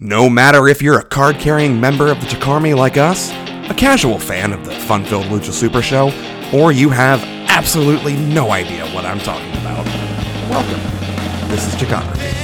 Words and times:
No 0.00 0.28
matter 0.28 0.66
if 0.66 0.82
you're 0.82 0.98
a 0.98 1.04
card 1.04 1.36
carrying 1.36 1.80
member 1.80 2.10
of 2.10 2.20
the 2.20 2.26
Chakarmy 2.26 2.76
like 2.76 2.96
us, 2.96 3.30
a 3.70 3.74
casual 3.74 4.18
fan 4.18 4.52
of 4.52 4.64
the 4.64 4.72
fun 4.72 5.04
filled 5.04 5.26
Lucha 5.26 5.52
Super 5.52 5.82
Show, 5.82 6.12
or 6.52 6.72
you 6.72 6.90
have 6.90 7.22
absolutely 7.48 8.16
no 8.16 8.50
idea 8.50 8.86
what 8.88 9.04
I'm 9.04 9.20
talking 9.20 9.52
about, 9.52 9.86
welcome. 10.50 10.80
This 11.48 11.72
is 11.72 11.78
Chikography. 11.78 12.43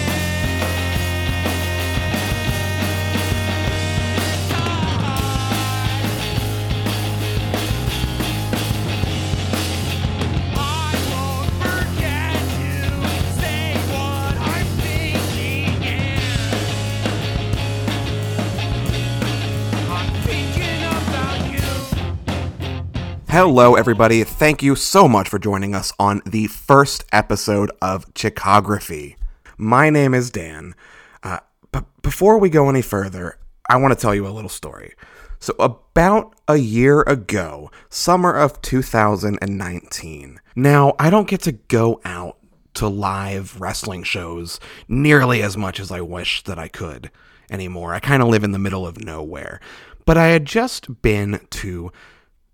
Hello, 23.31 23.77
everybody. 23.77 24.25
Thank 24.25 24.61
you 24.61 24.75
so 24.75 25.07
much 25.07 25.29
for 25.29 25.39
joining 25.39 25.73
us 25.73 25.93
on 26.01 26.21
the 26.27 26.49
first 26.49 27.05
episode 27.13 27.71
of 27.81 28.13
Chikography. 28.13 29.15
My 29.57 29.89
name 29.89 30.15
is 30.15 30.31
Dan. 30.31 30.75
Uh, 31.23 31.39
b- 31.71 31.79
before 32.03 32.39
we 32.39 32.51
go 32.51 32.69
any 32.69 32.83
further, 32.83 33.39
I 33.69 33.77
want 33.77 33.95
to 33.95 34.01
tell 34.01 34.17
you 34.17 34.27
a 34.27 34.35
little 34.35 34.49
story. 34.49 34.95
So, 35.39 35.55
about 35.61 36.35
a 36.49 36.57
year 36.57 37.03
ago, 37.03 37.71
summer 37.89 38.35
of 38.35 38.61
2019. 38.63 40.41
Now, 40.57 40.97
I 40.99 41.09
don't 41.09 41.29
get 41.29 41.43
to 41.43 41.53
go 41.53 42.01
out 42.05 42.37
to 42.75 42.89
live 42.89 43.61
wrestling 43.61 44.03
shows 44.03 44.59
nearly 44.89 45.41
as 45.41 45.57
much 45.57 45.79
as 45.79 45.93
I 45.93 46.01
wish 46.01 46.43
that 46.43 46.59
I 46.59 46.67
could 46.67 47.13
anymore. 47.49 47.95
I 47.95 48.01
kind 48.01 48.25
of 48.25 48.29
live 48.29 48.43
in 48.43 48.51
the 48.51 48.59
middle 48.59 48.89
of 48.89 49.05
nowhere. 49.05 49.61
But 50.05 50.19
I 50.19 50.27
had 50.27 50.47
just 50.47 51.01
been 51.01 51.47
to 51.51 51.93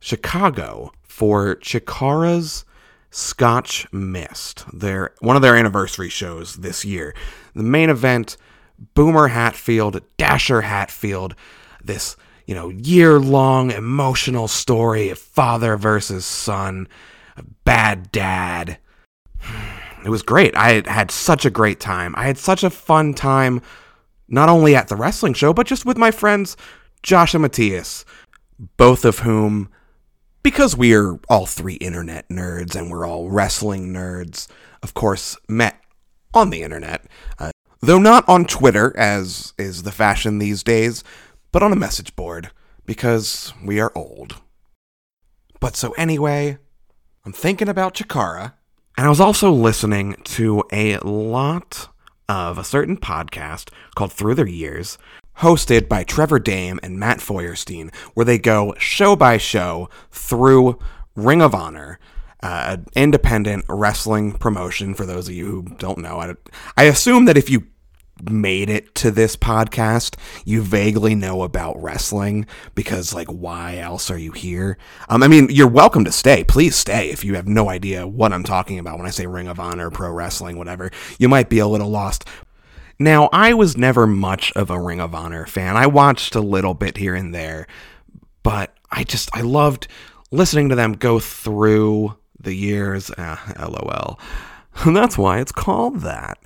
Chicago 0.06 0.92
for 1.02 1.56
Chikara's 1.56 2.64
Scotch 3.10 3.92
Mist, 3.92 4.64
their 4.72 5.12
one 5.18 5.34
of 5.34 5.42
their 5.42 5.56
anniversary 5.56 6.08
shows 6.08 6.54
this 6.54 6.84
year. 6.84 7.12
The 7.56 7.64
main 7.64 7.90
event, 7.90 8.36
Boomer 8.94 9.26
Hatfield, 9.26 10.00
Dasher 10.16 10.60
Hatfield, 10.60 11.34
this, 11.82 12.16
you 12.46 12.54
know, 12.54 12.68
year-long 12.68 13.72
emotional 13.72 14.46
story 14.46 15.08
of 15.08 15.18
father 15.18 15.76
versus 15.76 16.24
son, 16.24 16.86
bad 17.64 18.12
dad. 18.12 18.78
It 20.04 20.10
was 20.10 20.22
great. 20.22 20.54
I 20.54 20.70
had 20.70 20.86
had 20.86 21.10
such 21.10 21.44
a 21.44 21.50
great 21.50 21.80
time. 21.80 22.14
I 22.16 22.26
had 22.26 22.38
such 22.38 22.62
a 22.62 22.70
fun 22.70 23.12
time 23.12 23.60
not 24.28 24.48
only 24.48 24.76
at 24.76 24.86
the 24.86 24.94
wrestling 24.94 25.34
show, 25.34 25.52
but 25.52 25.66
just 25.66 25.84
with 25.84 25.98
my 25.98 26.12
friends 26.12 26.56
Josh 27.02 27.34
and 27.34 27.42
Matthias, 27.42 28.04
both 28.76 29.04
of 29.04 29.18
whom 29.20 29.68
because 30.47 30.77
we 30.77 30.94
are 30.94 31.19
all 31.28 31.44
three 31.44 31.75
internet 31.75 32.28
nerds 32.28 32.77
and 32.77 32.89
we're 32.89 33.05
all 33.05 33.28
wrestling 33.28 33.92
nerds, 33.92 34.47
of 34.80 34.94
course, 34.94 35.36
met 35.48 35.83
on 36.33 36.50
the 36.50 36.62
internet. 36.62 37.05
Uh, 37.41 37.50
though 37.80 37.98
not 37.98 38.25
on 38.28 38.44
Twitter, 38.44 38.97
as 38.97 39.55
is 39.58 39.83
the 39.83 39.91
fashion 39.91 40.38
these 40.38 40.62
days, 40.62 41.03
but 41.50 41.64
on 41.64 41.72
a 41.72 41.77
message 41.77 42.14
board, 42.14 42.53
because 42.84 43.53
we 43.64 43.80
are 43.80 43.91
old. 43.97 44.41
But 45.58 45.75
so 45.75 45.91
anyway, 45.98 46.58
I'm 47.25 47.33
thinking 47.33 47.69
about 47.69 47.94
Chikara, 47.94 48.53
and 48.97 49.05
I 49.05 49.10
was 49.10 49.19
also 49.19 49.50
listening 49.50 50.14
to 50.27 50.62
a 50.70 50.98
lot 50.98 51.88
of 52.28 52.56
a 52.56 52.62
certain 52.62 52.98
podcast 52.98 53.70
called 53.97 54.12
Through 54.12 54.36
the 54.36 54.48
Years, 54.48 54.97
hosted 55.40 55.88
by 55.88 56.04
Trevor 56.04 56.38
Dame 56.38 56.80
and 56.82 56.98
Matt 56.98 57.20
Feuerstein, 57.20 57.90
where 58.14 58.24
they 58.24 58.38
go 58.38 58.74
show 58.78 59.16
by 59.16 59.36
show 59.36 59.88
through 60.10 60.78
Ring 61.14 61.42
of 61.42 61.54
Honor, 61.54 61.98
uh, 62.42 62.76
an 62.78 62.86
independent 62.94 63.64
wrestling 63.69 64.32
promotion. 64.32 64.94
For 64.94 65.06
those 65.06 65.28
of 65.28 65.34
you 65.34 65.46
who 65.46 65.62
don't 65.78 65.98
know, 65.98 66.20
I, 66.20 66.34
I 66.76 66.84
assume 66.84 67.26
that 67.26 67.36
if 67.36 67.50
you 67.50 67.66
made 68.30 68.70
it 68.70 68.94
to 68.94 69.10
this 69.10 69.36
podcast, 69.36 70.16
you 70.44 70.62
vaguely 70.62 71.14
know 71.14 71.42
about 71.42 71.80
wrestling 71.82 72.46
because, 72.75 73.12
like, 73.12 73.28
why 73.28 73.76
else 73.76 74.10
are 74.10 74.19
you 74.19 74.32
here? 74.32 74.78
Um, 75.08 75.22
I 75.22 75.28
mean, 75.28 75.48
you're 75.50 75.69
welcome 75.69 76.04
to 76.06 76.12
stay. 76.12 76.42
Please 76.44 76.76
stay 76.76 77.10
if 77.10 77.25
you 77.25 77.34
have 77.34 77.46
no 77.46 77.69
idea 77.69 78.06
what 78.06 78.32
I'm 78.32 78.44
talking 78.44 78.78
about 78.78 78.96
when 78.96 79.06
I 79.06 79.10
say 79.10 79.26
Ring 79.26 79.48
of 79.48 79.60
Honor, 79.60 79.91
pro 79.91 80.10
wrestling, 80.10 80.56
whatever. 80.56 80.91
You 81.19 81.28
might 81.28 81.50
be 81.50 81.58
a 81.58 81.66
little 81.66 81.91
lost. 81.91 82.26
Now, 82.98 83.28
I 83.32 83.52
was 83.52 83.76
never 83.76 84.06
much 84.06 84.52
of 84.52 84.70
a 84.70 84.80
Ring 84.80 85.00
of 85.00 85.14
Honor 85.14 85.46
fan. 85.46 85.76
I 85.76 85.86
watched 85.86 86.34
a 86.34 86.40
little 86.40 86.74
bit 86.74 86.96
here 86.96 87.14
and 87.14 87.34
there, 87.34 87.66
but 88.42 88.74
I 88.90 89.04
just, 89.04 89.28
I 89.34 89.42
loved 89.42 89.86
listening 90.30 90.70
to 90.70 90.74
them 90.74 90.94
go 90.94 91.18
through 91.18 92.16
the 92.40 92.54
years. 92.54 93.10
Ah, 93.18 93.52
LOL. 93.58 94.18
That's 94.94 95.18
why 95.18 95.40
it's 95.40 95.52
called 95.52 96.00
that. 96.00 96.38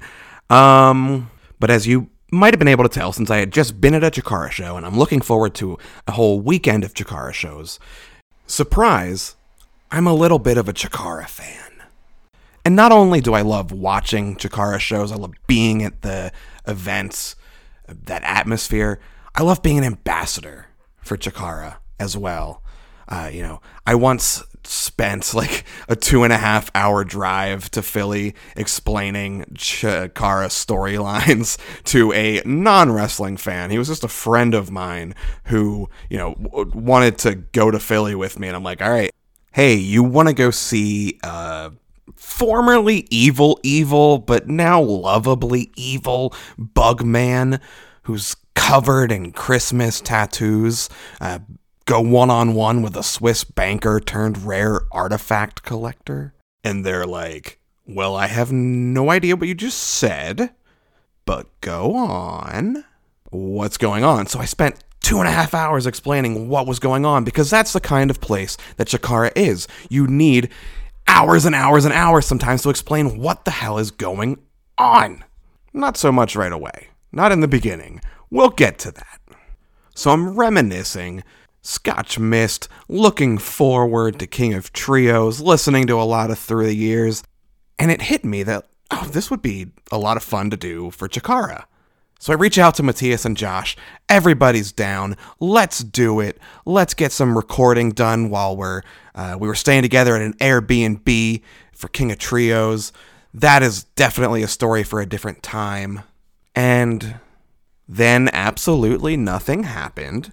Um, 0.48 1.30
but 1.60 1.70
as 1.70 1.86
you 1.86 2.08
might 2.32 2.52
have 2.52 2.58
been 2.58 2.68
able 2.68 2.84
to 2.84 2.90
tell, 2.90 3.12
since 3.12 3.30
I 3.30 3.38
had 3.38 3.52
just 3.52 3.80
been 3.80 3.94
at 3.94 4.04
a 4.04 4.10
Chikara 4.10 4.50
show 4.50 4.76
and 4.76 4.84
I'm 4.84 4.98
looking 4.98 5.20
forward 5.20 5.54
to 5.56 5.78
a 6.06 6.12
whole 6.12 6.40
weekend 6.40 6.84
of 6.84 6.94
Chikara 6.94 7.32
shows, 7.32 7.78
surprise, 8.46 9.36
I'm 9.90 10.06
a 10.06 10.14
little 10.14 10.38
bit 10.38 10.58
of 10.58 10.68
a 10.68 10.72
Chikara 10.72 11.28
fan. 11.28 11.69
And 12.64 12.76
not 12.76 12.92
only 12.92 13.20
do 13.20 13.34
I 13.34 13.42
love 13.42 13.72
watching 13.72 14.36
Chikara 14.36 14.78
shows, 14.78 15.12
I 15.12 15.16
love 15.16 15.32
being 15.46 15.82
at 15.82 16.02
the 16.02 16.32
events, 16.66 17.36
that 17.88 18.22
atmosphere. 18.22 19.00
I 19.34 19.42
love 19.42 19.62
being 19.62 19.78
an 19.78 19.84
ambassador 19.84 20.66
for 20.98 21.16
Chikara 21.16 21.76
as 21.98 22.16
well. 22.16 22.62
Uh, 23.08 23.30
you 23.32 23.42
know, 23.42 23.60
I 23.86 23.94
once 23.94 24.42
spent 24.64 25.34
like 25.34 25.64
a 25.88 25.96
two 25.96 26.22
and 26.22 26.32
a 26.32 26.38
half 26.38 26.70
hour 26.74 27.04
drive 27.04 27.70
to 27.72 27.82
Philly 27.82 28.34
explaining 28.56 29.44
Chikara 29.54 30.48
storylines 30.48 31.58
to 31.84 32.12
a 32.12 32.42
non 32.44 32.92
wrestling 32.92 33.36
fan. 33.36 33.70
He 33.70 33.78
was 33.78 33.88
just 33.88 34.04
a 34.04 34.08
friend 34.08 34.54
of 34.54 34.70
mine 34.70 35.14
who, 35.44 35.88
you 36.08 36.18
know, 36.18 36.34
w- 36.34 36.70
wanted 36.74 37.18
to 37.18 37.34
go 37.34 37.70
to 37.70 37.78
Philly 37.78 38.14
with 38.14 38.38
me. 38.38 38.48
And 38.48 38.56
I'm 38.56 38.62
like, 38.62 38.82
all 38.82 38.90
right, 38.90 39.10
hey, 39.52 39.74
you 39.74 40.02
want 40.04 40.28
to 40.28 40.34
go 40.34 40.50
see 40.50 41.18
uh, 41.24 41.70
formerly 42.16 43.06
evil, 43.10 43.58
evil, 43.62 44.18
but 44.18 44.48
now 44.48 44.80
lovably 44.80 45.70
evil 45.76 46.34
Bugman, 46.58 47.60
who's 48.02 48.36
covered 48.54 49.12
in 49.12 49.32
Christmas 49.32 50.00
tattoos, 50.00 50.88
uh, 51.20 51.40
go 51.86 52.00
one 52.00 52.30
on 52.30 52.54
one 52.54 52.82
with 52.82 52.96
a 52.96 53.02
Swiss 53.02 53.44
banker 53.44 54.00
turned 54.00 54.44
rare 54.44 54.82
artifact 54.92 55.62
collector? 55.62 56.34
And 56.62 56.84
they're 56.84 57.06
like, 57.06 57.58
well, 57.86 58.14
I 58.14 58.26
have 58.26 58.52
no 58.52 59.10
idea 59.10 59.36
what 59.36 59.48
you 59.48 59.54
just 59.54 59.78
said, 59.78 60.50
but 61.24 61.48
go 61.60 61.94
on. 61.96 62.84
What's 63.30 63.76
going 63.76 64.04
on? 64.04 64.26
So 64.26 64.38
I 64.38 64.44
spent 64.44 64.82
two 65.00 65.18
and 65.18 65.28
a 65.28 65.32
half 65.32 65.54
hours 65.54 65.86
explaining 65.86 66.48
what 66.48 66.66
was 66.66 66.78
going 66.78 67.04
on 67.04 67.24
because 67.24 67.50
that's 67.50 67.72
the 67.72 67.80
kind 67.80 68.10
of 68.10 68.20
place 68.20 68.56
that 68.76 68.88
Chikara 68.88 69.32
is. 69.34 69.66
You 69.88 70.06
need 70.06 70.50
hours 71.06 71.44
and 71.44 71.54
hours 71.54 71.84
and 71.84 71.94
hours 71.94 72.26
sometimes 72.26 72.62
to 72.62 72.70
explain 72.70 73.18
what 73.18 73.44
the 73.44 73.50
hell 73.50 73.78
is 73.78 73.90
going 73.90 74.38
on. 74.78 75.24
Not 75.72 75.96
so 75.96 76.10
much 76.10 76.36
right 76.36 76.52
away. 76.52 76.88
Not 77.12 77.32
in 77.32 77.40
the 77.40 77.48
beginning. 77.48 78.00
We'll 78.30 78.50
get 78.50 78.78
to 78.80 78.92
that. 78.92 79.20
So 79.94 80.10
I'm 80.10 80.36
reminiscing, 80.36 81.24
Scotch 81.62 82.18
Mist, 82.18 82.68
looking 82.88 83.38
forward 83.38 84.18
to 84.18 84.26
King 84.26 84.54
of 84.54 84.72
Trios, 84.72 85.40
listening 85.40 85.86
to 85.88 86.00
a 86.00 86.04
lot 86.04 86.30
of 86.30 86.38
Through 86.38 86.66
the 86.66 86.74
Years, 86.74 87.22
and 87.78 87.90
it 87.90 88.02
hit 88.02 88.24
me 88.24 88.42
that, 88.44 88.66
oh, 88.90 89.08
this 89.12 89.30
would 89.30 89.42
be 89.42 89.68
a 89.90 89.98
lot 89.98 90.16
of 90.16 90.22
fun 90.22 90.50
to 90.50 90.56
do 90.56 90.90
for 90.90 91.08
Chikara. 91.08 91.64
So 92.20 92.34
I 92.34 92.36
reach 92.36 92.58
out 92.58 92.74
to 92.74 92.82
Matthias 92.82 93.24
and 93.24 93.34
Josh. 93.34 93.78
Everybody's 94.10 94.72
down. 94.72 95.16
Let's 95.40 95.78
do 95.78 96.20
it. 96.20 96.38
Let's 96.66 96.92
get 96.92 97.12
some 97.12 97.34
recording 97.34 97.92
done 97.92 98.28
while 98.28 98.54
we're 98.54 98.82
uh, 99.14 99.38
we 99.40 99.48
were 99.48 99.54
staying 99.54 99.82
together 99.82 100.14
at 100.14 100.22
an 100.22 100.34
Airbnb 100.34 101.42
for 101.72 101.88
King 101.88 102.12
of 102.12 102.18
Trios. 102.18 102.92
That 103.32 103.62
is 103.62 103.84
definitely 103.84 104.42
a 104.42 104.48
story 104.48 104.82
for 104.82 105.00
a 105.00 105.06
different 105.06 105.42
time. 105.42 106.02
And 106.54 107.20
then 107.88 108.28
absolutely 108.34 109.16
nothing 109.16 109.62
happened 109.62 110.30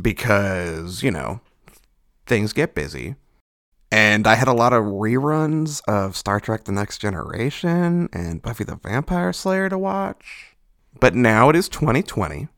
because, 0.00 1.04
you 1.04 1.12
know, 1.12 1.40
things 2.26 2.52
get 2.52 2.74
busy. 2.74 3.14
And 3.92 4.26
I 4.26 4.34
had 4.34 4.48
a 4.48 4.52
lot 4.52 4.72
of 4.72 4.84
reruns 4.84 5.82
of 5.86 6.16
Star 6.16 6.40
Trek 6.40 6.64
The 6.64 6.72
Next 6.72 6.98
Generation 6.98 8.08
and 8.12 8.42
Buffy 8.42 8.64
the 8.64 8.76
Vampire 8.76 9.32
Slayer 9.32 9.68
to 9.68 9.78
watch. 9.78 10.49
But 11.00 11.14
now 11.14 11.48
it 11.48 11.56
is 11.56 11.68
2020. 11.68 12.48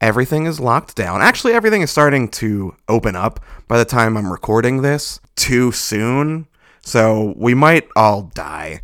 Everything 0.00 0.46
is 0.46 0.60
locked 0.60 0.94
down. 0.94 1.20
Actually, 1.20 1.54
everything 1.54 1.82
is 1.82 1.90
starting 1.90 2.28
to 2.28 2.76
open 2.88 3.16
up 3.16 3.40
by 3.66 3.78
the 3.78 3.84
time 3.84 4.16
I'm 4.16 4.30
recording 4.30 4.82
this 4.82 5.20
too 5.34 5.72
soon. 5.72 6.46
So 6.80 7.34
we 7.36 7.54
might 7.54 7.88
all 7.96 8.22
die, 8.34 8.80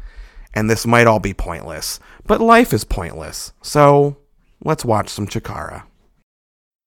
and 0.52 0.68
this 0.68 0.86
might 0.86 1.06
all 1.06 1.20
be 1.20 1.32
pointless. 1.32 2.00
But 2.26 2.40
life 2.40 2.72
is 2.72 2.84
pointless. 2.84 3.52
So 3.62 4.16
let's 4.64 4.84
watch 4.84 5.08
some 5.08 5.28
Chikara. 5.28 5.84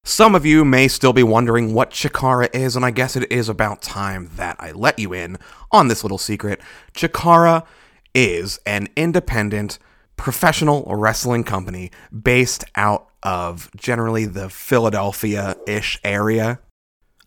Some 0.03 0.35
of 0.35 0.45
you 0.45 0.63
may 0.63 0.87
still 0.87 1.13
be 1.13 1.23
wondering 1.23 1.73
what 1.73 1.91
Chikara 1.91 2.53
is, 2.53 2.75
and 2.75 2.85
I 2.85 2.91
guess 2.91 3.15
it 3.15 3.31
is 3.31 3.49
about 3.49 3.81
time 3.81 4.31
that 4.35 4.57
I 4.59 4.71
let 4.71 4.99
you 4.99 5.13
in 5.13 5.37
on 5.71 5.87
this 5.87 6.03
little 6.03 6.17
secret. 6.17 6.61
Chikara 6.93 7.65
is 8.13 8.59
an 8.65 8.87
independent 8.95 9.79
professional 10.17 10.83
wrestling 10.95 11.43
company 11.43 11.91
based 12.21 12.65
out 12.75 13.07
of 13.23 13.69
generally 13.75 14.25
the 14.25 14.49
Philadelphia 14.49 15.55
ish 15.65 15.99
area. 16.03 16.59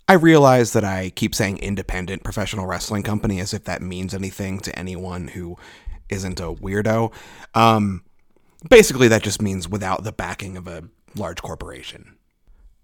I 0.08 0.14
realize 0.14 0.72
that 0.72 0.84
I 0.84 1.10
keep 1.10 1.34
saying 1.34 1.58
independent 1.58 2.24
professional 2.24 2.66
wrestling 2.66 3.04
company 3.04 3.40
as 3.40 3.54
if 3.54 3.64
that 3.64 3.80
means 3.80 4.12
anything 4.12 4.58
to 4.60 4.76
anyone 4.78 5.28
who 5.28 5.56
isn't 6.08 6.40
a 6.40 6.52
weirdo. 6.52 7.12
Um, 7.54 8.02
basically, 8.68 9.08
that 9.08 9.22
just 9.22 9.40
means 9.40 9.68
without 9.68 10.02
the 10.02 10.12
backing 10.12 10.56
of 10.56 10.66
a 10.66 10.84
large 11.14 11.40
corporation. 11.40 12.16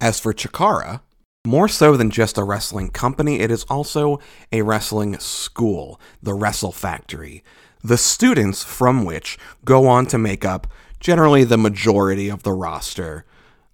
As 0.00 0.20
for 0.20 0.32
Chikara, 0.32 1.00
more 1.46 1.68
so 1.68 1.96
than 1.96 2.10
just 2.10 2.36
a 2.36 2.44
wrestling 2.44 2.90
company, 2.90 3.40
it 3.40 3.50
is 3.50 3.64
also 3.64 4.20
a 4.52 4.62
wrestling 4.62 5.18
school, 5.18 6.00
the 6.22 6.34
Wrestle 6.34 6.72
Factory, 6.72 7.42
the 7.82 7.96
students 7.96 8.62
from 8.62 9.04
which 9.04 9.38
go 9.64 9.86
on 9.86 10.06
to 10.06 10.18
make 10.18 10.44
up 10.44 10.66
generally 11.00 11.44
the 11.44 11.58
majority 11.58 12.28
of 12.28 12.42
the 12.42 12.52
roster 12.52 13.24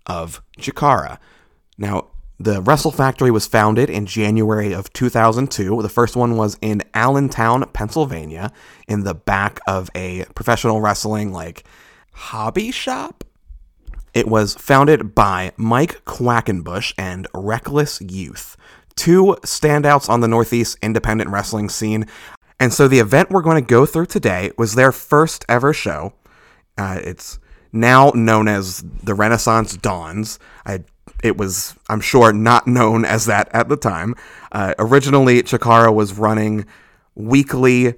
of 0.06 0.42
Chikara. 0.58 1.18
Now, 1.78 2.08
the 2.38 2.60
Wrestle 2.60 2.90
Factory 2.90 3.30
was 3.30 3.46
founded 3.46 3.88
in 3.88 4.04
January 4.04 4.72
of 4.72 4.92
2002. 4.92 5.80
The 5.80 5.88
first 5.88 6.16
one 6.16 6.36
was 6.36 6.58
in 6.60 6.82
Allentown, 6.92 7.64
Pennsylvania, 7.72 8.52
in 8.88 9.04
the 9.04 9.14
back 9.14 9.60
of 9.66 9.90
a 9.94 10.24
professional 10.34 10.80
wrestling 10.80 11.32
like 11.32 11.64
hobby 12.12 12.72
shop. 12.72 13.24
It 14.14 14.28
was 14.28 14.54
founded 14.54 15.14
by 15.14 15.52
Mike 15.56 16.04
Quackenbush 16.04 16.92
and 16.98 17.26
Reckless 17.32 18.00
Youth, 18.02 18.56
two 18.94 19.36
standouts 19.42 20.08
on 20.10 20.20
the 20.20 20.28
Northeast 20.28 20.76
independent 20.82 21.30
wrestling 21.30 21.70
scene. 21.70 22.06
And 22.60 22.74
so 22.74 22.88
the 22.88 22.98
event 22.98 23.30
we're 23.30 23.40
going 23.40 23.62
to 23.62 23.66
go 23.66 23.86
through 23.86 24.06
today 24.06 24.52
was 24.58 24.74
their 24.74 24.92
first 24.92 25.46
ever 25.48 25.72
show. 25.72 26.12
Uh, 26.76 27.00
it's 27.02 27.38
now 27.72 28.12
known 28.14 28.48
as 28.48 28.84
the 29.02 29.14
Renaissance 29.14 29.78
Dawns. 29.78 30.38
I, 30.66 30.84
it 31.24 31.38
was, 31.38 31.74
I'm 31.88 32.02
sure, 32.02 32.34
not 32.34 32.66
known 32.66 33.06
as 33.06 33.24
that 33.26 33.48
at 33.54 33.70
the 33.70 33.78
time. 33.78 34.14
Uh, 34.52 34.74
originally, 34.78 35.42
Chikara 35.42 35.92
was 35.92 36.18
running 36.18 36.66
weekly, 37.14 37.88
uh, 37.88 37.94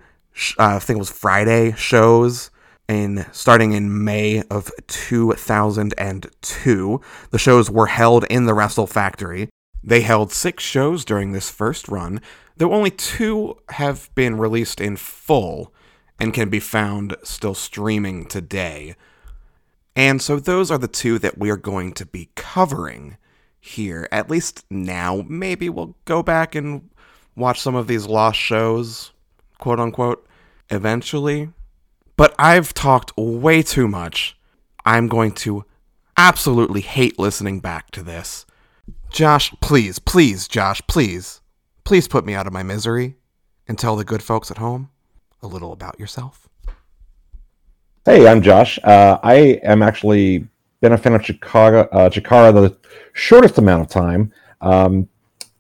I 0.59 0.79
think 0.79 0.97
it 0.97 1.01
was 1.01 1.11
Friday 1.11 1.73
shows 1.77 2.51
in 2.89 3.27
starting 3.33 3.73
in 3.73 4.05
May 4.05 4.43
of 4.51 4.71
2002. 4.87 7.01
The 7.31 7.39
shows 7.39 7.71
were 7.71 7.87
held 7.87 8.25
in 8.25 8.47
the 8.47 8.55
Wrestle 8.55 8.87
Factory. 8.87 9.49
They 9.83 10.03
held 10.03 10.33
six 10.33 10.65
shows 10.65 11.05
during 11.05 11.33
this 11.33 11.51
first 11.51 11.89
run, 11.89 12.21
though 12.57 12.73
only 12.73 12.91
two 12.91 13.59
have 13.71 14.11
been 14.15 14.39
released 14.39 14.81
in 14.81 14.97
full 14.97 15.73
and 16.19 16.33
can 16.33 16.49
be 16.49 16.61
found 16.61 17.17
still 17.23 17.55
streaming 17.55 18.27
today. 18.27 18.95
And 19.97 20.21
so 20.21 20.39
those 20.39 20.71
are 20.71 20.79
the 20.79 20.89
two 20.89 21.19
that 21.21 21.39
we 21.39 21.51
are 21.51 21.57
going 21.57 21.93
to 21.95 22.07
be 22.07 22.31
covering 22.35 23.17
here, 23.61 24.09
at 24.11 24.31
least 24.31 24.65
now. 24.71 25.25
Maybe 25.29 25.69
we'll 25.69 25.97
go 26.05 26.23
back 26.23 26.55
and 26.55 26.91
watch 27.37 27.61
some 27.61 27.75
of 27.75 27.87
these 27.87 28.07
lost 28.07 28.39
shows, 28.39 29.13
quote 29.59 29.81
unquote, 29.81 30.27
eventually. 30.71 31.51
But 32.17 32.35
I've 32.39 32.73
talked 32.75 33.17
way 33.17 33.63
too 33.63 33.89
much. 33.89 34.37
I'm 34.85 35.09
going 35.09 35.33
to 35.33 35.65
absolutely 36.17 36.81
hate 36.81 37.19
listening 37.19 37.61
back 37.61 37.91
to 37.93 38.03
this. 38.03 38.47
Josh, 39.11 39.53
please, 39.61 39.99
please, 39.99 40.47
Josh, 40.47 40.83
please, 40.87 41.41
please 41.85 42.09
put 42.09 42.25
me 42.25 42.35
out 42.35 42.47
of 42.47 42.53
my 42.53 42.63
misery 42.63 43.17
and 43.67 43.79
tell 43.79 43.97
the 43.97 44.05
good 44.05 44.23
folks 44.23 44.51
at 44.51 44.59
home 44.59 44.91
a 45.43 45.47
little 45.47 45.73
about 45.73 45.99
yourself. 45.99 46.49
Hey, 48.05 48.29
I'm 48.29 48.43
Josh. 48.43 48.79
Uh, 48.85 49.19
I 49.23 49.61
am 49.63 49.83
actually 49.83 50.47
been 50.81 50.93
a 50.93 50.99
fan 50.99 51.15
of 51.15 51.25
Chicago, 51.25 51.89
uh, 51.93 52.11
Chikara 52.11 52.53
the 52.53 52.77
shortest 53.15 53.57
amount 53.59 53.83
of 53.83 53.89
time. 53.89 54.33
Um, 54.61 55.09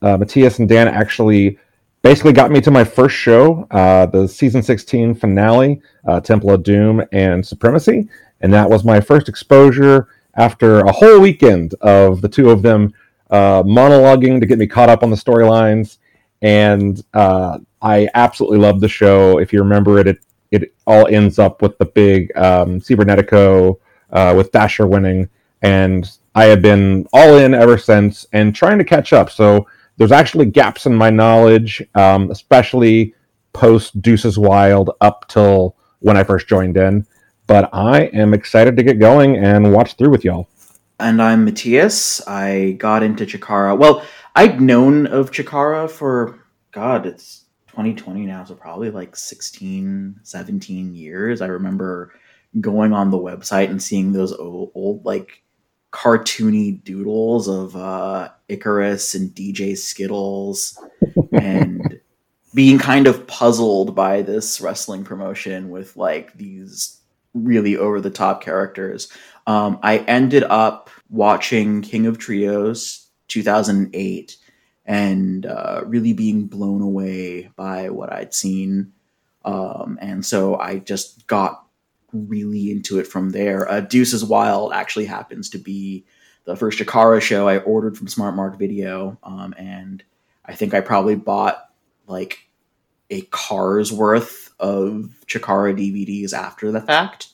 uh, 0.03 0.19
Matthias 0.19 0.59
and 0.59 0.69
Dan 0.69 0.87
actually 0.87 1.59
basically 2.05 2.35
got 2.35 2.51
me 2.51 2.61
to 2.61 2.71
my 2.71 2.85
first 2.85 3.17
show, 3.17 3.67
uh, 3.71 4.05
the 4.05 4.29
season 4.29 4.63
16 4.63 5.15
finale, 5.15 5.81
uh, 6.07 6.21
Temple 6.21 6.51
of 6.51 6.63
Doom 6.63 7.03
and 7.13 7.45
Supremacy, 7.45 8.07
and 8.43 8.53
that 8.53 8.69
was 8.69 8.85
my 8.85 9.01
first 9.01 9.27
exposure 9.27 10.09
after 10.35 10.81
a 10.81 10.93
whole 10.93 11.19
weekend 11.19 11.75
of 11.81 12.21
the 12.21 12.29
two 12.29 12.51
of 12.51 12.61
them 12.61 12.93
uh, 13.31 13.63
monologuing 13.63 14.39
to 14.39 14.45
get 14.45 14.59
me 14.59 14.67
caught 14.67 14.91
up 14.91 15.03
on 15.03 15.09
the 15.09 15.17
storylines. 15.17 15.97
And 16.43 17.03
uh, 17.15 17.59
I 17.81 18.11
absolutely 18.13 18.59
loved 18.59 18.83
the 18.83 18.89
show. 18.89 19.39
If 19.39 19.51
you 19.51 19.61
remember 19.61 19.99
it, 19.99 20.07
it 20.07 20.19
it 20.51 20.75
all 20.87 21.07
ends 21.09 21.39
up 21.39 21.63
with 21.63 21.77
the 21.79 21.87
big 21.87 22.31
um, 22.37 22.81
Cibernetico 22.81 23.79
uh, 24.13 24.35
with 24.37 24.53
Dasher 24.53 24.87
winning, 24.87 25.31
and 25.63 26.09
I 26.35 26.45
have 26.45 26.61
been 26.61 27.09
all 27.15 27.39
in 27.39 27.55
ever 27.55 27.79
since 27.79 28.27
and 28.33 28.55
trying 28.55 28.77
to 28.77 28.85
catch 28.85 29.15
up. 29.15 29.31
So 29.31 29.67
there's 29.97 30.13
actually 30.13 30.47
gaps 30.47 30.87
in 30.87 30.95
my 30.95 31.11
knowledge, 31.11 31.83
um, 31.95 32.31
especially 32.31 33.15
post 33.53 34.01
Deuces 34.03 34.39
Wild 34.39 34.91
up 35.01 35.29
till 35.29 35.77
when 36.01 36.17
I 36.17 36.25
first 36.25 36.49
joined 36.49 36.77
in. 36.77 37.07
But 37.47 37.69
I 37.73 38.05
am 38.07 38.35
excited 38.35 38.77
to 38.77 38.83
get 38.83 38.99
going 38.99 39.37
and 39.37 39.73
watch 39.73 39.95
through 39.95 40.11
with 40.11 40.25
y'all. 40.25 40.49
and 40.99 41.21
I'm 41.21 41.45
Matthias. 41.45 42.27
I 42.27 42.73
got 42.79 43.03
into 43.03 43.27
Chikara. 43.27 43.77
Well, 43.77 44.05
I'd 44.35 44.61
known 44.61 45.07
of 45.07 45.31
Chikara 45.31 45.91
for 45.91 46.39
God, 46.73 47.07
it's 47.07 47.45
2020 47.69 48.27
now, 48.27 48.45
so 48.45 48.55
probably 48.55 48.91
like 48.91 49.15
16, 49.17 50.21
17 50.23 50.95
years. 50.95 51.41
I 51.41 51.47
remember 51.47 52.13
going 52.61 52.93
on 52.93 53.11
the 53.11 53.19
website 53.19 53.69
and 53.71 53.83
seeing 53.83 54.13
those 54.13 54.33
old, 54.33 54.73
old 54.75 55.05
like 55.05 55.43
cartoony 55.93 56.83
doodles 56.83 57.49
of 57.49 57.77
uh, 57.77 58.31
Icarus 58.49 59.15
and 59.15 59.31
DJ 59.31 59.77
Skittles 59.77 60.79
and 61.33 62.01
being 62.55 62.79
kind 62.79 63.07
of 63.07 63.27
puzzled 63.27 63.95
by 63.95 64.23
this 64.23 64.61
wrestling 64.61 65.05
promotion 65.05 65.71
with 65.71 65.97
like 65.97 66.33
these 66.35 67.01
really 67.35 67.77
over 67.77 68.01
the 68.01 68.11
top 68.11 68.43
characters. 68.43 69.09
Um, 69.47 69.79
I 69.83 69.99
ended 69.99 70.45
up 70.45 70.89
watching 71.11 71.83
King 71.83 72.07
of 72.07 72.19
Trios 72.19 73.09
2008 73.29 74.37
and 74.87 75.47
uh, 75.47 75.83
really 75.87 76.13
being 76.13 76.47
blown 76.47 76.81
away 76.81 77.51
by 77.57 77.89
what 77.91 78.13
I'd 78.13 78.35
seen. 78.35 78.93
Um, 79.45 79.99
and 80.01 80.25
so 80.25 80.57
I 80.57 80.79
just 80.79 81.27
got 81.27 81.67
really 82.13 82.71
into 82.71 82.99
it 82.99 83.07
from 83.07 83.31
there. 83.31 83.69
Uh, 83.69 83.81
Deuces 83.81 84.25
Wild 84.25 84.73
actually 84.73 85.07
happens 85.07 85.51
to 85.51 85.59
be 85.59 86.05
the 86.45 86.57
first 86.57 86.79
Chikara 86.79 87.21
show 87.21 87.49
I 87.49 87.59
ordered 87.59 87.97
from 87.97 88.09
Smart 88.09 88.35
Mark 88.35 88.59
Video. 88.59 89.19
Um, 89.23 89.55
and 89.57 90.03
I 90.45 90.55
think 90.55 90.75
I 90.75 90.81
probably 90.81 91.15
bought 91.15 91.71
like 92.07 92.49
a 93.11 93.23
car's 93.23 93.93
worth 93.93 94.53
of 94.59 95.15
Chikara 95.27 95.75
DVDs 95.77 96.33
after 96.33 96.71
the 96.71 96.81
fact. 96.81 97.29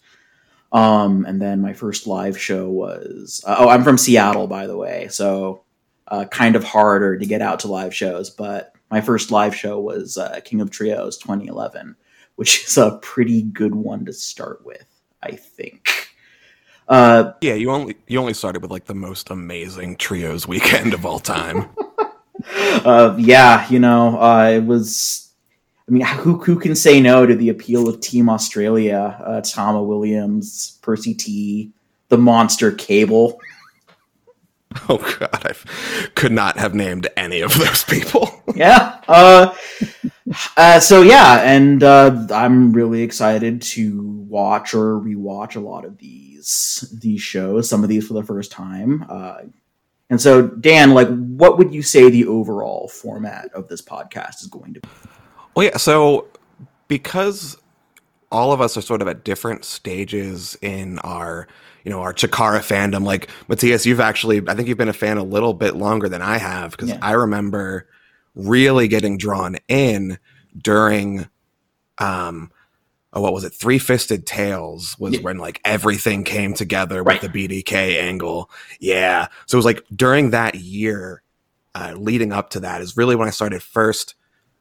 Um, 0.73 1.25
and 1.27 1.43
then 1.43 1.61
my 1.61 1.73
first 1.73 2.07
live 2.07 2.39
show 2.39 2.69
was 2.69 3.43
uh, 3.47 3.57
oh, 3.59 3.69
I'm 3.69 3.83
from 3.83 3.99
Seattle, 3.99 4.47
by 4.47 4.67
the 4.67 4.77
way, 4.77 5.09
so 5.09 5.65
uh, 6.07 6.27
kind 6.27 6.55
of 6.55 6.63
harder 6.63 7.19
to 7.19 7.27
get 7.27 7.43
out 7.43 7.61
to 7.61 7.69
live 7.69 7.95
shows. 7.95 8.31
But 8.31 8.75
my 8.91 9.01
first 9.01 9.31
live 9.33 9.55
show 9.55 9.81
was 9.81 10.17
uh, 10.17 10.41
King 10.45 10.61
of 10.61 10.71
Trios 10.71 11.19
2011, 11.19 11.97
which 12.37 12.65
is 12.65 12.79
a 12.79 12.99
pretty 13.03 13.43
good 13.43 13.75
one 13.75 14.05
to 14.05 14.13
start 14.13 14.65
with, 14.65 14.87
I 15.23 15.33
think. 15.33 16.10
Uh, 16.91 17.33
Yeah, 17.41 17.55
you 17.55 17.71
only 17.71 17.97
you 18.09 18.19
only 18.19 18.35
started 18.35 18.63
with 18.63 18.71
like 18.71 18.87
the 18.87 18.95
most 18.95 19.31
amazing 19.31 19.97
trios 19.97 20.47
weekend 20.49 20.93
of 20.93 21.07
all 21.07 21.21
time. 21.21 21.69
uh, 22.85 23.17
yeah, 23.19 23.67
you 23.71 23.79
know, 23.79 24.21
uh, 24.21 24.51
it 24.51 24.65
was. 24.65 25.29
I 25.89 25.93
mean, 25.93 26.05
who 26.05 26.39
who 26.39 26.59
can 26.59 26.75
say 26.75 27.01
no 27.01 27.27
to 27.27 27.35
the 27.35 27.49
appeal 27.49 27.89
of 27.89 28.01
Team 28.01 28.29
Australia? 28.29 29.17
Uh, 29.25 29.41
Tama 29.41 29.83
Williams, 29.83 30.79
Percy 30.83 31.15
T, 31.15 31.71
the 32.09 32.19
monster 32.19 32.73
Cable. 32.73 33.41
oh 34.89 34.99
god, 34.99 35.47
I 35.47 35.55
could 36.15 36.33
not 36.33 36.59
have 36.59 36.75
named 36.75 37.09
any 37.17 37.41
of 37.41 37.57
those 37.57 37.85
people. 37.85 38.43
yeah. 38.55 39.01
Uh, 39.09 39.55
uh, 40.57 40.81
so 40.81 41.03
yeah, 41.03 41.41
and 41.43 41.83
uh, 41.83 42.27
I'm 42.33 42.73
really 42.73 43.03
excited 43.03 43.63
to 43.63 44.03
watch 44.29 44.75
or 44.75 44.99
rewatch 45.01 45.57
a 45.57 45.61
lot 45.61 45.85
of 45.85 45.99
these 46.41 46.95
these 47.01 47.23
shows. 47.23 47.69
Some 47.69 47.83
of 47.83 47.89
these 47.89 48.07
for 48.07 48.15
the 48.15 48.23
first 48.23 48.51
time. 48.51 49.05
Uh, 49.09 49.43
and 50.09 50.21
so, 50.21 50.49
Dan, 50.49 50.93
like, 50.93 51.09
what 51.09 51.57
would 51.59 51.73
you 51.73 51.83
say 51.83 52.11
the 52.11 52.27
overall 52.27 52.89
format 52.89 53.51
of 53.55 53.69
this 53.69 53.81
podcast 53.81 54.41
is 54.43 54.49
going 54.49 54.75
to 54.75 54.81
be? 54.81 54.89
Well, 55.55 55.67
yeah. 55.67 55.77
So 55.77 56.27
because 56.89 57.57
all 58.33 58.53
of 58.53 58.61
us 58.61 58.77
are 58.77 58.81
sort 58.83 59.03
of 59.03 59.09
at 59.09 59.25
different 59.25 59.65
stages 59.65 60.57
in 60.63 60.99
our 61.01 61.47
you 61.85 61.91
know, 61.91 62.01
our 62.01 62.13
Chikara 62.13 62.61
fandom. 62.61 63.05
Like 63.05 63.29
Matthias, 63.49 63.87
you've 63.87 64.01
actually, 64.01 64.43
I 64.47 64.55
think 64.55 64.69
you've 64.69 64.79
been 64.79 64.89
a 64.89 64.93
fan 64.93 65.17
a 65.17 65.23
little 65.23 65.55
bit 65.55 65.77
longer 65.77 66.09
than 66.09 66.21
I 66.23 66.39
have 66.39 66.73
because 66.73 66.91
Yeah. 66.91 66.99
I 67.01 67.13
remember 67.13 67.89
really 68.35 68.87
getting 68.87 69.17
drawn 69.17 69.57
in 69.67 70.19
during, 70.57 71.27
um, 71.99 72.51
oh, 73.13 73.21
what 73.21 73.33
was 73.33 73.45
it? 73.45 73.53
Three 73.53 73.79
Fisted 73.79 74.25
Tales 74.27 74.97
was 74.99 75.15
Yeah. 75.15 75.21
when 75.23 75.39
like 75.39 75.61
everything 75.65 76.23
came 76.25 76.55
together 76.55 77.03
Right. 77.03 77.21
with 77.21 77.33
the 77.33 77.49
BDK 77.49 77.99
angle. 78.01 78.51
Yeah. 78.79 79.27
So 79.47 79.57
it 79.57 79.59
was 79.61 79.65
like 79.65 79.83
during 79.95 80.31
that 80.31 80.55
year, 80.55 81.23
uh, 81.75 81.95
leading 81.97 82.33
up 82.33 82.51
to 82.51 82.61
that 82.61 82.83
is 82.83 82.97
really 82.97 83.17
when 83.17 83.27
I 83.29 83.33
started 83.33 83.63
first. 83.63 84.15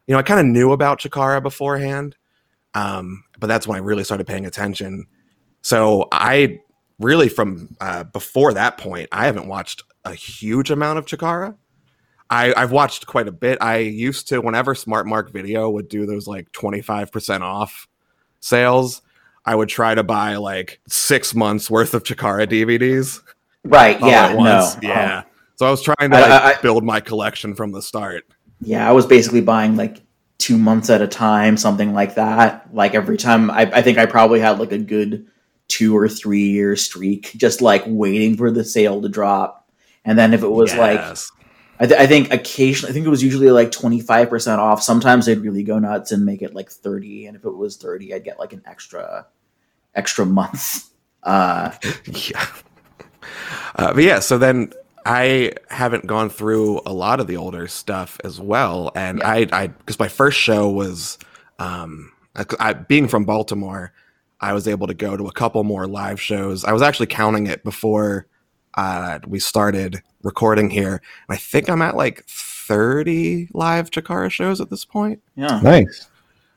You 0.07 0.13
know, 0.13 0.19
I 0.19 0.23
kind 0.23 0.39
of 0.39 0.45
knew 0.47 0.71
about 0.71 0.99
Chikara 0.99 1.41
beforehand, 1.43 2.15
um, 2.73 3.23
but 3.39 3.47
that's 3.47 3.67
when 3.67 3.75
I 3.77 3.81
really 3.81 4.03
started 4.03 4.25
paying 4.25 4.45
attention. 4.45 5.05
So 5.61 6.07
I 6.11 6.59
really, 6.99 7.29
from 7.29 7.75
uh, 7.81 8.05
before 8.05 8.53
that 8.53 8.77
point, 8.77 9.09
I 9.11 9.25
haven't 9.25 9.47
watched 9.47 9.83
a 10.05 10.13
huge 10.15 10.71
amount 10.71 10.97
of 10.99 11.05
Chikara. 11.05 11.55
I, 12.31 12.53
I've 12.55 12.71
watched 12.71 13.05
quite 13.07 13.27
a 13.27 13.31
bit. 13.31 13.57
I 13.61 13.77
used 13.77 14.27
to, 14.29 14.39
whenever 14.39 14.73
Smart 14.75 15.05
Mark 15.07 15.31
Video 15.33 15.69
would 15.69 15.89
do 15.89 16.05
those 16.05 16.27
like 16.27 16.51
25% 16.51 17.41
off 17.41 17.87
sales, 18.39 19.01
I 19.45 19.55
would 19.55 19.69
try 19.69 19.95
to 19.95 20.03
buy 20.03 20.35
like 20.37 20.79
six 20.87 21.33
months 21.33 21.69
worth 21.69 21.93
of 21.93 22.03
Chikara 22.03 22.47
DVDs. 22.47 23.21
Right. 23.63 23.99
yeah. 24.01 24.33
No. 24.33 24.71
Yeah. 24.81 25.23
Oh. 25.25 25.29
So 25.55 25.65
I 25.67 25.71
was 25.71 25.81
trying 25.81 26.11
to 26.11 26.19
like, 26.19 26.25
I- 26.31 26.51
I- 26.53 26.61
build 26.61 26.83
my 26.83 26.99
collection 26.99 27.55
from 27.55 27.71
the 27.71 27.81
start. 27.81 28.25
yeah. 28.61 28.87
I 28.87 28.93
was 28.93 29.05
basically 29.05 29.41
buying 29.41 29.75
like 29.75 30.01
two 30.37 30.57
months 30.57 30.89
at 30.89 31.01
a 31.01 31.07
time, 31.07 31.57
something 31.57 31.93
like 31.93 32.15
that. 32.15 32.73
Like 32.73 32.95
every 32.95 33.17
time, 33.17 33.51
I, 33.51 33.61
I 33.73 33.81
think 33.81 33.97
I 33.97 34.05
probably 34.05 34.39
had 34.39 34.59
like 34.59 34.71
a 34.71 34.77
good 34.77 35.27
two 35.67 35.95
or 35.97 36.07
three 36.07 36.49
year 36.49 36.75
streak, 36.77 37.33
just 37.35 37.61
like 37.61 37.83
waiting 37.85 38.37
for 38.37 38.49
the 38.51 38.63
sale 38.63 39.01
to 39.01 39.09
drop. 39.09 39.69
And 40.05 40.17
then 40.17 40.33
if 40.33 40.41
it 40.43 40.47
was 40.49 40.73
like 40.75 40.97
Yes. 40.99 41.29
I, 41.79 41.87
th- 41.87 41.99
I 41.99 42.07
think 42.07 42.33
occasionally, 42.33 42.91
I 42.91 42.93
think 42.93 43.05
it 43.05 43.09
was 43.09 43.23
usually 43.23 43.51
like 43.51 43.71
25% 43.71 44.57
off. 44.59 44.83
Sometimes 44.83 45.25
they'd 45.25 45.39
really 45.39 45.63
go 45.63 45.79
nuts 45.79 46.11
and 46.11 46.25
make 46.25 46.41
it 46.41 46.53
like 46.53 46.69
30. 46.69 47.27
And 47.27 47.37
if 47.37 47.45
it 47.45 47.55
was 47.55 47.77
30, 47.77 48.13
I'd 48.13 48.23
get 48.25 48.37
like 48.39 48.53
an 48.53 48.61
extra, 48.65 49.27
extra 49.95 50.25
month. 50.25 50.85
Uh, 51.23 51.71
yeah. 52.07 52.45
Uh, 53.75 53.93
but 53.93 54.03
yeah, 54.03 54.19
so 54.19 54.37
then 54.37 54.71
I 55.05 55.53
haven't 55.69 56.07
gone 56.07 56.29
through 56.29 56.81
a 56.85 56.93
lot 56.93 57.19
of 57.19 57.27
the 57.27 57.37
older 57.37 57.67
stuff 57.67 58.19
as 58.23 58.39
well, 58.39 58.91
and 58.95 59.19
Yeah. 59.19 59.29
I, 59.29 59.47
I, 59.51 59.67
because 59.67 59.99
my 59.99 60.07
first 60.07 60.39
show 60.39 60.69
was, 60.69 61.17
um, 61.59 62.11
I, 62.35 62.45
I- 62.59 62.73
being 62.73 63.07
from 63.09 63.25
Baltimore, 63.25 63.91
I 64.39 64.53
was 64.53 64.67
able 64.67 64.87
to 64.87 64.93
go 64.93 65.17
to 65.17 65.27
a 65.27 65.31
couple 65.33 65.63
more 65.65 65.87
live 65.87 66.21
shows. 66.21 66.63
I 66.63 66.71
was 66.71 66.81
actually 66.81 67.07
counting 67.07 67.47
it 67.47 67.63
before 67.63 68.27
uh, 68.75 69.19
we 69.27 69.39
started 69.39 70.01
recording 70.23 70.69
here, 70.69 70.93
and 70.93 71.01
I 71.29 71.37
think 71.37 71.69
I'm 71.69 71.81
at 71.81 71.95
like 71.95 72.25
30 72.27 73.49
live 73.53 73.89
Chikara 73.89 74.29
shows 74.29 74.61
at 74.61 74.69
this 74.69 74.85
point 74.85 75.21
yeah. 75.35 75.59
Nice. 75.63 76.07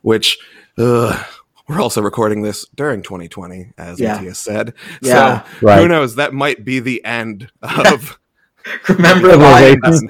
which 0.03 0.39
uh, 0.79 1.23
we're 1.69 1.81
also 1.81 2.03
recording 2.03 2.43
this 2.43 2.67
during 2.75 3.03
2020, 3.03 3.73
as 3.79 3.99
Yeah. 4.01 4.15
Matthias 4.15 4.39
said. 4.39 4.75
Yeah. 5.01 5.43
So 5.45 5.67
Right. 5.67 5.81
who 5.81 5.89
knows? 5.89 6.17
That 6.17 6.35
might 6.35 6.65
be 6.65 6.81
the 6.81 7.05
end 7.05 7.51
of. 7.63 8.19
Remember 8.89 9.31
Civilization. 9.31 9.81
live 9.81 10.03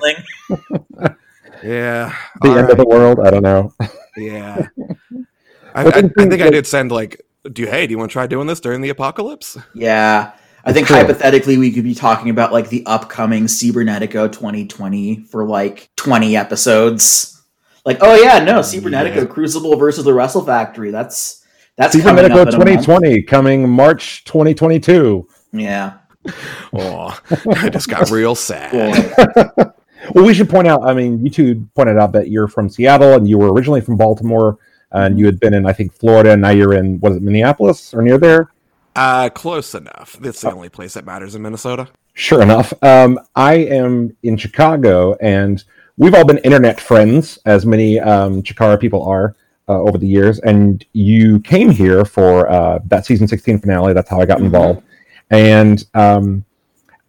wrestling? 0.51 1.17
yeah. 1.63 2.15
The 2.43 2.49
all 2.51 2.59
end 2.59 2.71
of 2.71 2.77
the 2.77 2.87
world. 2.87 3.19
I 3.21 3.31
don't 3.31 3.43
know. 3.43 3.73
Yeah. 4.17 4.67
I, 5.75 5.85
I, 5.85 5.89
I 5.89 6.03
think 6.03 6.43
I 6.43 6.51
did 6.51 6.67
send 6.67 6.93
like, 6.93 7.21
do 7.51 7.63
you, 7.63 7.69
hey, 7.69 7.87
do 7.87 7.93
you 7.93 7.99
want 7.99 8.11
to 8.11 8.13
try 8.13 8.27
doing 8.27 8.47
this 8.47 8.61
during 8.61 8.81
the 8.83 8.91
apocalypse? 8.91 9.57
Yeah. 9.75 10.33
I 10.65 10.73
think 10.73 10.87
Sure. 10.87 10.97
hypothetically 10.97 11.59
we 11.59 11.73
could 11.73 11.85
be 11.85 11.95
talking 11.95 12.31
about 12.31 12.53
like 12.53 12.69
the 12.69 12.85
upcoming 12.87 13.45
Cibernetico 13.45 14.31
2020 14.31 15.25
for 15.31 15.45
like 15.45 15.91
20 15.97 16.37
episodes. 16.37 17.43
Like, 17.85 17.99
oh 18.01 18.15
yeah, 18.15 18.39
no, 18.45 18.59
oh, 18.59 18.61
Cibernetico 18.61 19.17
Yeah. 19.17 19.25
Crucible 19.25 19.77
versus 19.77 20.05
the 20.05 20.15
Wrestle 20.15 20.45
Factory. 20.45 20.91
That's 20.91 21.45
that's 21.77 22.01
coming 22.01 22.25
Cibernetico 22.25 22.47
up 22.47 22.49
in 22.49 22.55
a 22.55 22.59
month. 22.59 22.87
2020 22.87 23.23
coming 23.23 23.69
March 23.69 24.25
2022. 24.25 25.27
Yeah. 25.53 25.95
Oh, 26.75 27.19
I 27.57 27.69
just 27.69 27.89
got 27.89 28.11
real 28.11 28.35
sad. 28.35 28.71
Boy. 28.71 29.65
Well, 30.15 30.25
we 30.25 30.35
should 30.35 30.51
point 30.51 30.67
out. 30.67 30.83
I 30.85 30.95
mean, 30.95 31.25
you 31.25 31.31
two 31.31 31.67
pointed 31.77 31.97
out 31.97 32.13
that 32.13 32.29
you're 32.29 32.49
from 32.49 32.69
Seattle 32.69 33.15
and 33.15 33.29
you 33.29 33.39
were 33.39 33.53
originally 33.53 33.81
from 33.81 33.97
Baltimore, 33.97 34.59
and 34.91 35.17
you 35.19 35.27
had 35.27 35.39
been 35.39 35.55
in, 35.55 35.65
I 35.65 35.73
think, 35.73 35.93
Florida, 35.93 36.33
and 36.33 36.43
now 36.43 36.51
you're 36.51 36.75
in 36.75 36.99
was 37.01 37.17
it 37.17 37.23
Minneapolis 37.23 37.95
or 37.95 38.03
near 38.03 38.19
there? 38.19 38.52
Uh, 38.95 39.29
close 39.31 39.75
enough. 39.75 40.17
That's 40.21 40.41
the 40.41 40.53
only 40.53 40.69
place 40.69 40.95
that 40.95 41.05
matters 41.07 41.35
in 41.35 41.43
Minnesota. 41.43 41.89
Sure 42.15 42.43
enough. 42.43 42.73
Um, 42.83 43.19
I 43.35 43.55
am 43.55 44.15
in 44.23 44.37
Chicago, 44.37 45.15
and 45.21 45.63
we've 45.97 46.15
all 46.15 46.27
been 46.27 46.39
internet 46.39 46.79
friends, 46.81 47.39
as 47.47 47.65
many 47.65 47.99
um, 48.01 48.43
Chikara 48.43 48.79
people 48.79 49.03
are 49.05 49.35
uh, 49.69 49.81
over 49.81 49.97
the 49.97 50.07
years. 50.07 50.39
And 50.41 50.85
you 50.93 51.41
came 51.41 51.71
here 51.71 52.05
for 52.05 52.51
uh, 52.51 52.81
that 52.89 53.07
season 53.07 53.27
16 53.29 53.61
finale. 53.61 53.95
That's 53.95 54.11
how 54.11 54.21
I 54.21 54.27
got 54.27 54.39
Mhm. 54.41 54.45
involved. 54.45 54.83
And 55.31 55.83
um, 55.95 56.45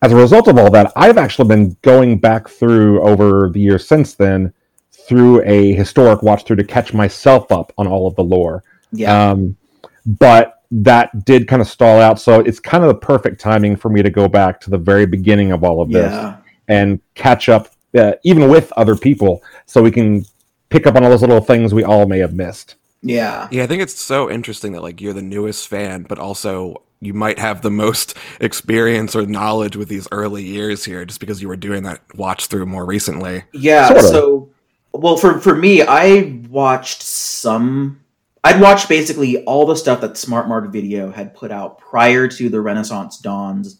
as 0.01 0.13
a 0.13 0.15
result 0.15 0.47
of 0.47 0.57
all 0.57 0.69
that, 0.71 0.93
I've 0.95 1.17
actually 1.17 1.49
been 1.49 1.75
going 1.81 2.19
back 2.19 2.47
through 2.47 3.01
over 3.01 3.49
the 3.49 3.59
years 3.59 3.85
since 3.85 4.13
then 4.13 4.53
through 4.91 5.41
a 5.43 5.73
historic 5.73 6.21
watch 6.23 6.45
through 6.45 6.55
to 6.57 6.63
catch 6.63 6.93
myself 6.93 7.51
up 7.51 7.73
on 7.77 7.87
all 7.87 8.07
of 8.07 8.15
the 8.15 8.23
lore. 8.23 8.63
Yeah. 8.93 9.31
Um, 9.31 9.57
but 10.05 10.61
that 10.81 11.23
did 11.23 11.47
kind 11.47 11.61
of 11.61 11.67
stall 11.67 11.99
out. 11.99 12.19
So 12.19 12.39
it's 12.39 12.59
kind 12.59 12.83
of 12.83 12.87
the 12.87 12.95
perfect 12.95 13.39
timing 13.39 13.75
for 13.75 13.89
me 13.89 14.01
to 14.01 14.09
go 14.09 14.27
back 14.27 14.59
to 14.61 14.71
the 14.71 14.77
very 14.77 15.05
beginning 15.05 15.51
of 15.51 15.63
all 15.63 15.81
of 15.81 15.91
this 15.91 16.11
yeah. 16.11 16.37
and 16.67 16.99
catch 17.13 17.47
up, 17.47 17.69
uh, 17.95 18.13
even 18.23 18.49
with 18.49 18.71
other 18.73 18.95
people, 18.95 19.43
so 19.67 19.83
we 19.83 19.91
can 19.91 20.25
pick 20.69 20.87
up 20.87 20.95
on 20.95 21.03
all 21.03 21.11
those 21.11 21.21
little 21.21 21.41
things 21.41 21.73
we 21.73 21.83
all 21.83 22.07
may 22.07 22.17
have 22.17 22.33
missed. 22.33 22.75
Yeah. 23.03 23.47
Yeah, 23.51 23.63
I 23.63 23.67
think 23.67 23.83
it's 23.83 23.99
so 23.99 24.31
interesting 24.31 24.71
that 24.71 24.81
like 24.81 24.99
you're 24.99 25.13
the 25.13 25.21
newest 25.21 25.67
fan, 25.67 26.03
but 26.09 26.17
also 26.17 26.81
you 27.01 27.13
might 27.13 27.37
have 27.37 27.61
the 27.61 27.69
most 27.69 28.17
experience 28.39 29.15
or 29.15 29.27
knowledge 29.27 29.75
with 29.75 29.89
these 29.89 30.07
early 30.11 30.43
years 30.43 30.85
here, 30.85 31.05
just 31.05 31.19
because 31.19 31.39
you 31.39 31.49
were 31.49 31.55
doing 31.55 31.83
that 31.83 32.01
watch 32.15 32.47
through 32.47 32.65
more 32.65 32.85
recently. 32.85 33.43
Yeah, 33.53 33.89
Sorta. 33.89 34.07
so 34.07 34.49
well 34.91 35.17
for 35.17 35.39
for 35.39 35.55
me, 35.55 35.83
I 35.83 36.41
watched 36.49 37.03
some 37.03 37.99
I'd 38.43 38.59
watched 38.59 38.89
basically 38.89 39.43
all 39.45 39.65
the 39.65 39.75
stuff 39.75 40.01
that 40.01 40.17
Smart 40.17 40.47
Mark 40.47 40.71
Video 40.71 41.11
had 41.11 41.33
put 41.33 41.51
out 41.51 41.77
prior 41.77 42.27
to 42.27 42.49
the 42.49 42.59
Renaissance 42.59 43.17
Dawns. 43.17 43.79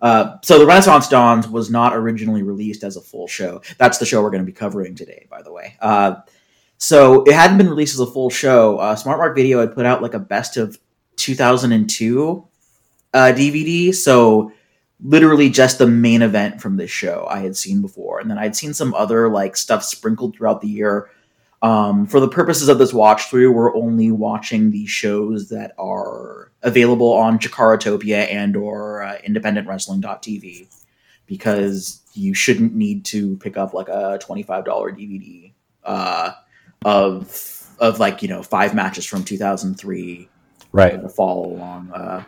Uh, 0.00 0.36
so 0.42 0.58
the 0.58 0.66
Renaissance 0.66 1.08
Dawns 1.08 1.48
was 1.48 1.70
not 1.70 1.94
originally 1.94 2.42
released 2.42 2.84
as 2.84 2.96
a 2.96 3.00
full 3.00 3.26
show. 3.26 3.60
That's 3.76 3.98
the 3.98 4.06
show 4.06 4.22
we're 4.22 4.30
going 4.30 4.42
to 4.42 4.46
be 4.46 4.52
covering 4.52 4.94
today, 4.94 5.26
by 5.28 5.42
the 5.42 5.52
way. 5.52 5.76
Uh, 5.80 6.16
so 6.78 7.24
it 7.24 7.34
hadn't 7.34 7.58
been 7.58 7.68
released 7.68 7.94
as 7.94 8.00
a 8.00 8.06
full 8.06 8.30
show. 8.30 8.78
Uh, 8.78 8.96
Smart 8.96 9.18
Mark 9.18 9.36
Video 9.36 9.60
had 9.60 9.74
put 9.74 9.84
out 9.84 10.00
like 10.00 10.14
a 10.14 10.18
best 10.18 10.56
of 10.56 10.78
2002 11.16 12.46
uh, 13.12 13.18
DVD. 13.18 13.94
So 13.94 14.52
literally 15.02 15.50
just 15.50 15.78
the 15.78 15.86
main 15.86 16.22
event 16.22 16.60
from 16.60 16.76
this 16.76 16.90
show 16.90 17.26
I 17.28 17.40
had 17.40 17.56
seen 17.56 17.82
before, 17.82 18.20
and 18.20 18.30
then 18.30 18.38
I'd 18.38 18.56
seen 18.56 18.74
some 18.74 18.94
other 18.94 19.28
like 19.28 19.56
stuff 19.56 19.84
sprinkled 19.84 20.36
throughout 20.36 20.60
the 20.60 20.68
year. 20.68 21.10
Um, 21.60 22.06
for 22.06 22.20
the 22.20 22.28
purposes 22.28 22.68
of 22.68 22.78
this 22.78 22.92
watch 22.92 23.30
through, 23.30 23.50
we're 23.52 23.74
only 23.74 24.10
watching 24.12 24.70
the 24.70 24.86
shows 24.86 25.48
that 25.48 25.74
are 25.78 26.52
available 26.62 27.12
on 27.12 27.38
Chikaratopia 27.38 28.32
and 28.32 28.56
or 28.56 29.02
uh, 29.02 29.18
IndependentWrestling.tv 29.26 30.68
because 31.26 32.00
you 32.14 32.32
shouldn't 32.34 32.74
need 32.74 33.04
to 33.06 33.36
pick 33.38 33.56
up 33.56 33.74
like 33.74 33.88
a 33.88 34.18
twenty-five 34.20 34.64
dollar 34.64 34.92
DVD 34.92 35.52
uh, 35.84 36.32
of 36.84 37.66
of 37.80 37.98
like 38.00 38.22
you 38.22 38.28
know 38.28 38.42
five 38.42 38.74
matches 38.74 39.04
from 39.04 39.24
two 39.24 39.36
thousand 39.36 39.74
three 39.76 40.28
Right. 40.70 41.00
to 41.00 41.08
follow 41.08 41.46
along. 41.46 41.90
Uh, 41.94 42.24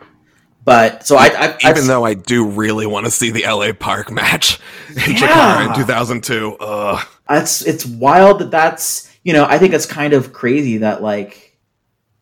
but 0.65 1.05
so 1.05 1.15
I, 1.15 1.27
I 1.63 1.69
Even 1.69 1.85
though 1.87 2.03
I 2.03 2.15
do 2.15 2.47
really 2.47 2.87
want 2.87 3.05
to 3.05 3.11
see 3.11 3.29
the 3.31 3.43
LA 3.47 3.71
Park 3.73 4.11
match 4.11 4.59
in 4.89 4.95
Yeah. 5.13 5.67
Chikara 5.67 5.67
in 5.69 5.75
2002. 5.75 6.57
Ugh. 6.59 7.07
it's 7.29 7.61
it's 7.65 7.85
wild 7.85 8.39
that 8.39 8.49
that's 8.51 9.10
you 9.23 9.33
know 9.33 9.45
I 9.45 9.57
think 9.57 9.73
it's 9.73 9.85
kind 9.85 10.13
of 10.13 10.33
crazy 10.33 10.77
that 10.77 11.01
like 11.01 11.57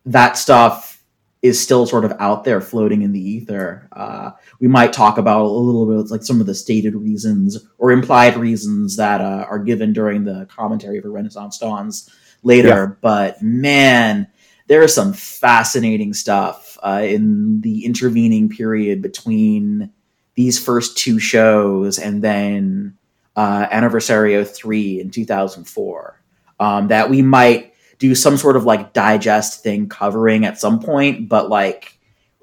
that 0.05 0.37
stuff 0.37 0.89
is 1.41 1.61
still 1.61 1.85
sort 1.85 2.03
of 2.03 2.13
out 2.19 2.43
there 2.43 2.59
floating 2.59 3.01
in 3.01 3.13
the 3.13 3.21
ether. 3.21 3.87
Uh, 3.93 4.31
we 4.59 4.67
might 4.67 4.91
talk 4.91 5.17
about 5.17 5.45
a 5.45 5.47
little 5.47 5.85
bit 5.85 6.11
like 6.11 6.23
some 6.23 6.41
of 6.41 6.47
the 6.47 6.55
stated 6.55 6.95
reasons 6.95 7.65
or 7.77 7.91
implied 7.91 8.35
reasons 8.35 8.97
that 8.97 9.21
uh, 9.21 9.45
are 9.49 9.59
given 9.59 9.93
during 9.93 10.25
the 10.25 10.45
commentary 10.49 10.99
for 10.99 11.09
Renaissance 11.09 11.57
Dawns 11.57 12.09
later. 12.43 12.67
Yeah. 12.67 12.85
But 13.01 13.41
man, 13.41 14.27
there 14.67 14.81
is 14.81 14.93
some 14.93 15.13
fascinating 15.13 16.13
stuff 16.13 16.77
uh, 16.83 17.03
in 17.03 17.61
the 17.61 17.85
intervening 17.85 18.49
period 18.49 19.01
between 19.01 19.91
these 20.35 20.59
first 20.59 20.97
two 20.97 21.19
shows 21.19 21.99
and 21.99 22.21
then 22.21 22.97
uh, 23.37 23.65
Aniversario 23.67 24.45
3 24.45 24.99
in 24.99 25.09
2004 25.09 26.18
um, 26.59 26.87
that 26.89 27.09
we 27.09 27.21
might 27.21 27.73
do 27.99 28.15
some 28.15 28.37
sort 28.37 28.55
of 28.55 28.63
like 28.63 28.93
digest 28.93 29.63
thing 29.63 29.89
covering 29.89 30.45
at 30.45 30.59
some 30.59 30.79
point, 30.79 31.27
but 31.29 31.49
like 31.49 31.97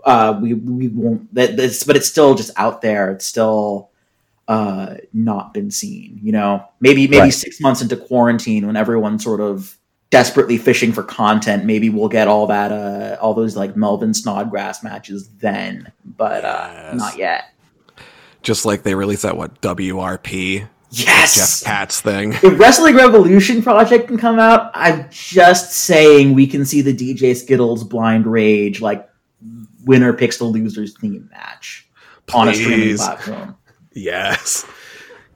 uh, 0.04 0.38
we 0.40 0.54
we 0.54 0.88
won't. 0.88 1.32
That 1.34 1.56
that's, 1.56 1.82
but 1.84 1.96
it's 1.96 2.08
still 2.08 2.34
just 2.34 2.50
out 2.56 2.80
there. 2.82 3.10
It's 3.12 3.24
still 3.26 3.90
uh, 4.48 4.94
not 5.12 5.52
been 5.54 5.70
seen. 5.70 6.20
You 6.22 6.32
know, 6.32 6.64
maybe 6.80 7.06
maybe 7.08 7.20
Right. 7.20 7.34
six 7.34 7.60
months 7.60 7.82
into 7.82 7.96
quarantine, 7.96 8.66
when 8.66 8.76
everyone's 8.76 9.24
sort 9.24 9.40
of 9.40 9.76
desperately 10.10 10.56
fishing 10.56 10.92
for 10.92 11.02
content, 11.02 11.64
maybe 11.64 11.90
we'll 11.90 12.08
get 12.08 12.28
all 12.28 12.46
that 12.46 12.70
uh, 12.70 13.16
all 13.20 13.34
those 13.34 13.56
like 13.56 13.76
Melvin 13.76 14.14
Snodgrass 14.14 14.84
matches 14.84 15.28
then. 15.38 15.90
But 16.04 16.44
uh, 16.44 16.70
Yes. 16.92 16.94
not 16.96 17.18
yet. 17.18 17.44
Just 18.42 18.64
like 18.64 18.84
they 18.84 18.94
released 18.94 19.22
that 19.22 19.36
what 19.36 19.60
WRP 19.60 20.68
Yes. 20.90 21.60
Jeff 21.60 21.66
Katz 21.66 22.00
thing. 22.00 22.32
If 22.34 22.58
Wrestling 22.58 22.94
Revolution 22.96 23.62
project 23.62 24.06
can 24.08 24.16
come 24.18 24.38
out, 24.38 24.70
I'm 24.74 25.06
just 25.10 25.72
saying 25.72 26.32
we 26.34 26.46
can 26.46 26.64
see 26.64 26.80
the 26.80 26.94
DJ 26.94 27.34
Skittles 27.36 27.82
Blind 27.84 28.26
Rage 28.26 28.80
like 28.80 29.08
winner 29.84 30.12
picks 30.12 30.38
the 30.38 30.44
loser's 30.44 30.96
theme 30.98 31.28
match 31.30 31.88
on 32.34 32.48
a 32.48 32.54
streaming 32.54 32.96
platform. 32.96 33.56
Yes. 33.92 34.64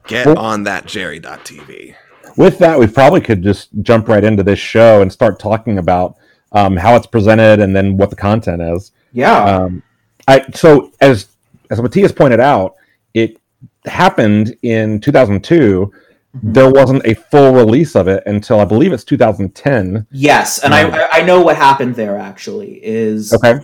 Get 0.07 0.26
Well- 0.26 0.38
on 0.38 0.64
that 0.64 0.87
Jerry.tv. 0.87 1.95
With 2.37 2.59
that, 2.59 2.78
we 2.78 2.87
probably 2.87 3.21
could 3.21 3.42
just 3.42 3.69
jump 3.83 4.09
right 4.09 4.23
into 4.23 4.42
this 4.45 4.59
show 4.59 5.02
and 5.02 5.12
start 5.12 5.40
talking 5.40 5.78
about 5.78 6.16
um, 6.52 6.76
how 6.76 6.95
it's 6.95 7.07
presented 7.07 7.59
and 7.61 7.75
then 7.75 7.97
what 7.97 8.11
the 8.11 8.16
content 8.16 8.62
is. 8.62 8.92
Yeah. 9.12 9.45
Um, 9.45 9.83
I 10.28 10.45
so 10.54 10.92
as 11.00 11.26
as 11.71 11.83
Matthias 11.83 12.12
pointed 12.12 12.38
out, 12.38 12.76
it 13.14 13.39
happened 13.87 14.54
in 14.62 15.00
2002. 15.00 15.90
Mhm. 16.37 16.54
There 16.54 16.70
wasn't 16.70 17.04
a 17.06 17.14
full 17.14 17.52
release 17.54 17.96
of 17.96 18.06
it 18.06 18.22
until 18.26 18.60
I 18.60 18.64
believe 18.64 18.92
it's 18.92 19.04
2010. 19.04 20.06
yes, 20.12 20.58
and 20.60 20.72
I 20.75 20.82
I 20.88 21.08
I 21.18 21.22
know 21.22 21.40
what 21.40 21.56
happened 21.56 21.96
there 21.96 22.16
actually 22.18 22.78
is 22.84 23.32
Okay. 23.32 23.60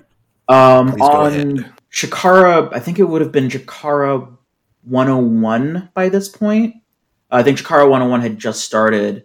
um 0.48 0.90
Please 0.92 1.00
on 1.02 1.26
ahead. 1.26 1.64
Chikara, 1.92 2.68
I 2.74 2.80
think 2.80 2.98
it 2.98 3.04
would 3.04 3.20
have 3.22 3.32
been 3.32 3.48
Chikara 3.48 4.28
101 4.84 5.88
by 5.94 6.08
this 6.08 6.28
point. 6.28 6.74
I 7.30 7.42
think 7.42 7.58
Chikara 7.58 7.88
101 7.88 8.20
had 8.20 8.38
just 8.38 8.64
started. 8.64 9.24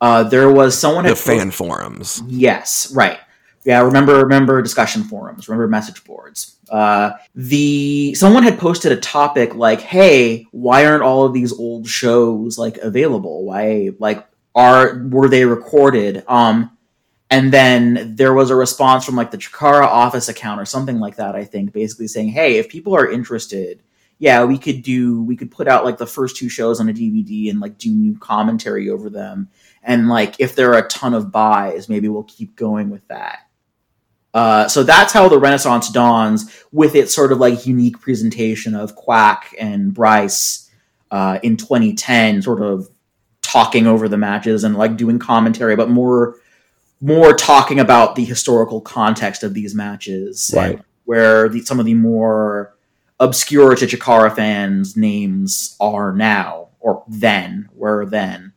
Uh, 0.00 0.22
there 0.24 0.50
was 0.50 0.76
someone 0.76 1.04
The 1.04 1.10
had 1.10 1.18
fan 1.18 1.50
forums. 1.50 2.22
Yes, 2.26 2.92
right. 2.94 3.18
Yeah, 3.64 3.80
remember 3.82 4.16
remember 4.16 4.60
discussion 4.60 5.04
forums, 5.04 5.48
remember 5.48 5.68
message 5.68 6.02
boards. 6.04 6.56
Uh, 6.68 7.12
the 7.34 8.14
someone 8.14 8.42
had 8.42 8.58
posted 8.58 8.90
a 8.90 8.96
topic 8.96 9.54
like, 9.54 9.80
"Hey, 9.80 10.46
why 10.50 10.84
aren't 10.84 11.02
all 11.04 11.24
of 11.24 11.32
these 11.32 11.52
old 11.52 11.86
shows 11.86 12.58
like 12.58 12.78
available? 12.78 13.44
Why 13.44 13.90
like 14.00 14.26
are 14.54 15.06
were 15.08 15.28
they 15.28 15.44
recorded?" 15.44 16.24
Um, 16.26 16.76
and 17.30 17.52
then 17.52 18.16
there 18.16 18.34
was 18.34 18.50
a 18.50 18.56
response 18.56 19.04
from 19.04 19.14
like 19.16 19.30
the 19.30 19.38
Chikara 19.38 19.84
office 19.84 20.28
account 20.28 20.60
or 20.60 20.66
something 20.66 20.98
like 20.98 21.16
that. 21.16 21.36
I 21.36 21.44
think 21.44 21.72
basically 21.72 22.08
saying, 22.08 22.30
"Hey, 22.30 22.56
if 22.58 22.68
people 22.68 22.96
are 22.96 23.10
interested." 23.10 23.80
Yeah, 24.18 24.44
we 24.44 24.56
could 24.56 24.82
do. 24.82 25.22
We 25.24 25.36
could 25.36 25.50
put 25.50 25.66
out 25.66 25.84
like 25.84 25.98
the 25.98 26.06
first 26.06 26.36
two 26.36 26.48
shows 26.48 26.78
on 26.78 26.88
a 26.88 26.92
DVD 26.92 27.50
and 27.50 27.58
like 27.60 27.76
do 27.78 27.90
new 27.90 28.16
commentary 28.18 28.88
over 28.88 29.10
them 29.10 29.48
and 29.82 30.08
like 30.08 30.36
if 30.38 30.54
there 30.54 30.72
are 30.72 30.84
a 30.84 30.88
ton 30.88 31.14
of 31.14 31.32
buys 31.32 31.88
maybe 31.88 32.08
we'll 32.08 32.22
keep 32.24 32.54
going 32.56 32.90
with 32.90 33.06
that 33.08 33.40
uh, 34.34 34.66
so 34.68 34.82
that's 34.82 35.12
how 35.12 35.28
the 35.28 35.38
renaissance 35.38 35.90
dawns 35.90 36.50
with 36.72 36.94
its 36.94 37.14
sort 37.14 37.32
of 37.32 37.38
like 37.38 37.66
unique 37.66 38.00
presentation 38.00 38.74
of 38.74 38.94
quack 38.94 39.54
and 39.58 39.92
bryce 39.92 40.70
uh, 41.10 41.38
in 41.42 41.56
2010 41.56 42.42
sort 42.42 42.62
of 42.62 42.88
talking 43.42 43.86
over 43.86 44.08
the 44.08 44.16
matches 44.16 44.64
and 44.64 44.76
like 44.76 44.96
doing 44.96 45.18
commentary 45.18 45.76
but 45.76 45.90
more 45.90 46.36
more 47.00 47.34
talking 47.34 47.80
about 47.80 48.14
the 48.14 48.24
historical 48.24 48.80
context 48.80 49.42
of 49.42 49.54
these 49.54 49.74
matches 49.74 50.52
Right. 50.56 50.80
where 51.04 51.48
the, 51.48 51.60
some 51.60 51.80
of 51.80 51.84
the 51.86 51.94
more 51.94 52.74
obscure 53.20 53.74
to 53.74 53.86
Chikara 53.86 54.34
fans 54.34 54.96
names 54.96 55.76
are 55.80 56.12
now 56.12 56.68
or 56.80 57.04
then 57.08 57.68
were 57.74 58.06
then 58.06 58.52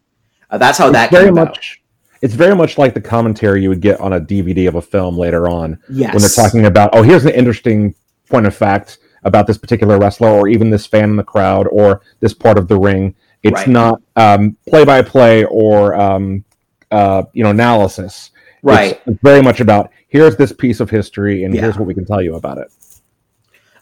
uh, 0.50 0.58
that's 0.58 0.78
how 0.78 0.92
that 0.92 1.06
it's 1.06 1.12
very 1.12 1.26
came 1.26 1.34
about. 1.38 1.48
much. 1.50 1.82
It's 2.22 2.34
very 2.34 2.56
much 2.56 2.78
like 2.78 2.94
the 2.94 3.02
commentary 3.02 3.62
you 3.62 3.70
would 3.70 3.82
get 3.82 4.00
on 4.00 4.14
a 4.14 4.20
DVD 4.20 4.68
of 4.68 4.76
a 4.76 4.82
film 4.82 5.18
later 5.18 5.48
on 5.50 5.78
Yes. 5.90 6.14
when 6.14 6.22
they're 6.22 6.30
talking 6.30 6.66
about, 6.66 6.90
oh, 6.94 7.04
here's 7.04 7.26
an 7.26 7.34
interesting 7.34 7.94
point 8.30 8.46
of 8.46 8.56
fact 8.56 9.00
about 9.24 9.48
this 9.48 9.58
particular 9.58 9.98
wrestler, 10.00 10.30
or 10.30 10.48
even 10.48 10.70
this 10.70 10.86
fan 10.86 11.10
in 11.12 11.16
the 11.16 11.24
crowd, 11.24 11.68
or 11.72 12.02
this 12.20 12.34
part 12.34 12.58
of 12.58 12.68
the 12.68 12.78
ring. 12.78 13.16
It's 13.44 13.54
Right. 13.54 13.68
not 13.68 14.02
um, 14.16 14.56
play-by-play 14.68 15.46
or 15.46 15.96
um, 15.96 16.44
uh, 16.92 17.24
you 17.34 17.44
know 17.44 17.50
analysis. 17.50 18.32
Right. 18.64 18.92
It's, 18.94 19.02
it's 19.08 19.20
very 19.22 19.42
much 19.42 19.60
about 19.62 19.90
here's 20.08 20.36
this 20.38 20.52
piece 20.54 20.80
of 20.80 20.90
history, 20.90 21.44
and 21.44 21.54
Yeah. 21.54 21.62
here's 21.62 21.78
what 21.78 21.86
we 21.88 21.94
can 21.94 22.06
tell 22.06 22.22
you 22.22 22.36
about 22.36 22.58
it. 22.60 22.72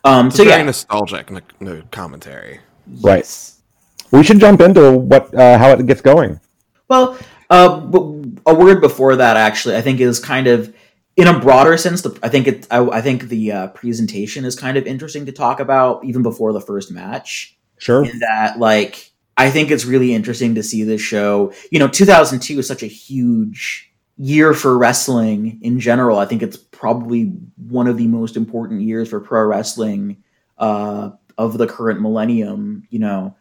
Um, 0.03 0.27
It's 0.27 0.37
so 0.37 0.43
very 0.43 0.57
yeah, 0.59 0.63
nostalgic 0.63 1.31
n- 1.31 1.41
n- 1.61 1.83
commentary. 1.91 2.59
Right. 3.01 3.17
Yes. 3.19 3.59
We 4.11 4.23
should 4.23 4.39
jump 4.39 4.61
into 4.61 4.91
what 4.91 5.33
uh, 5.33 5.57
how 5.57 5.71
it 5.71 5.85
gets 5.85 6.01
going. 6.01 6.39
Well, 6.89 7.17
uh, 7.49 7.79
w- 7.79 8.22
a 8.45 8.53
word 8.53 8.81
before 8.81 9.15
that 9.15 9.37
actually, 9.37 9.75
I 9.75 9.81
think 9.81 9.99
is 9.99 10.19
kind 10.19 10.47
of 10.47 10.73
in 11.15 11.27
a 11.27 11.39
broader 11.39 11.77
sense. 11.77 12.01
The, 12.01 12.17
I 12.23 12.29
think 12.29 12.47
it. 12.47 12.67
I, 12.71 12.79
I 12.79 13.01
think 13.01 13.23
the 13.23 13.51
uh, 13.51 13.67
presentation 13.67 14.45
is 14.45 14.55
kind 14.55 14.77
of 14.77 14.85
interesting 14.85 15.25
to 15.25 15.31
talk 15.31 15.59
about 15.59 16.03
even 16.05 16.23
before 16.23 16.53
the 16.53 16.61
first 16.61 16.91
match. 16.91 17.57
Sure. 17.77 18.05
in 18.05 18.19
that 18.19 18.59
like 18.59 19.11
I 19.35 19.49
think 19.49 19.71
it's 19.71 19.85
really 19.85 20.13
interesting 20.13 20.55
to 20.55 20.63
see 20.63 20.83
this 20.83 21.01
show. 21.01 21.53
You 21.71 21.79
know, 21.79 21.87
2002 21.87 22.59
is 22.59 22.67
such 22.67 22.83
a 22.83 22.87
huge 22.87 23.91
year 24.17 24.53
for 24.53 24.77
wrestling 24.77 25.59
in 25.61 25.79
general. 25.79 26.19
I 26.19 26.25
think 26.25 26.43
it's 26.43 26.57
probably 26.57 27.25
one 27.57 27.87
of 27.87 27.97
the 27.97 28.07
most 28.07 28.37
important 28.37 28.81
years 28.81 29.09
for 29.09 29.19
pro 29.19 29.43
wrestling 29.43 30.23
uh, 30.57 31.11
of 31.37 31.57
the 31.57 31.67
current 31.67 31.99
millennium. 32.01 32.87
You 32.89 32.99
know, 32.99 33.35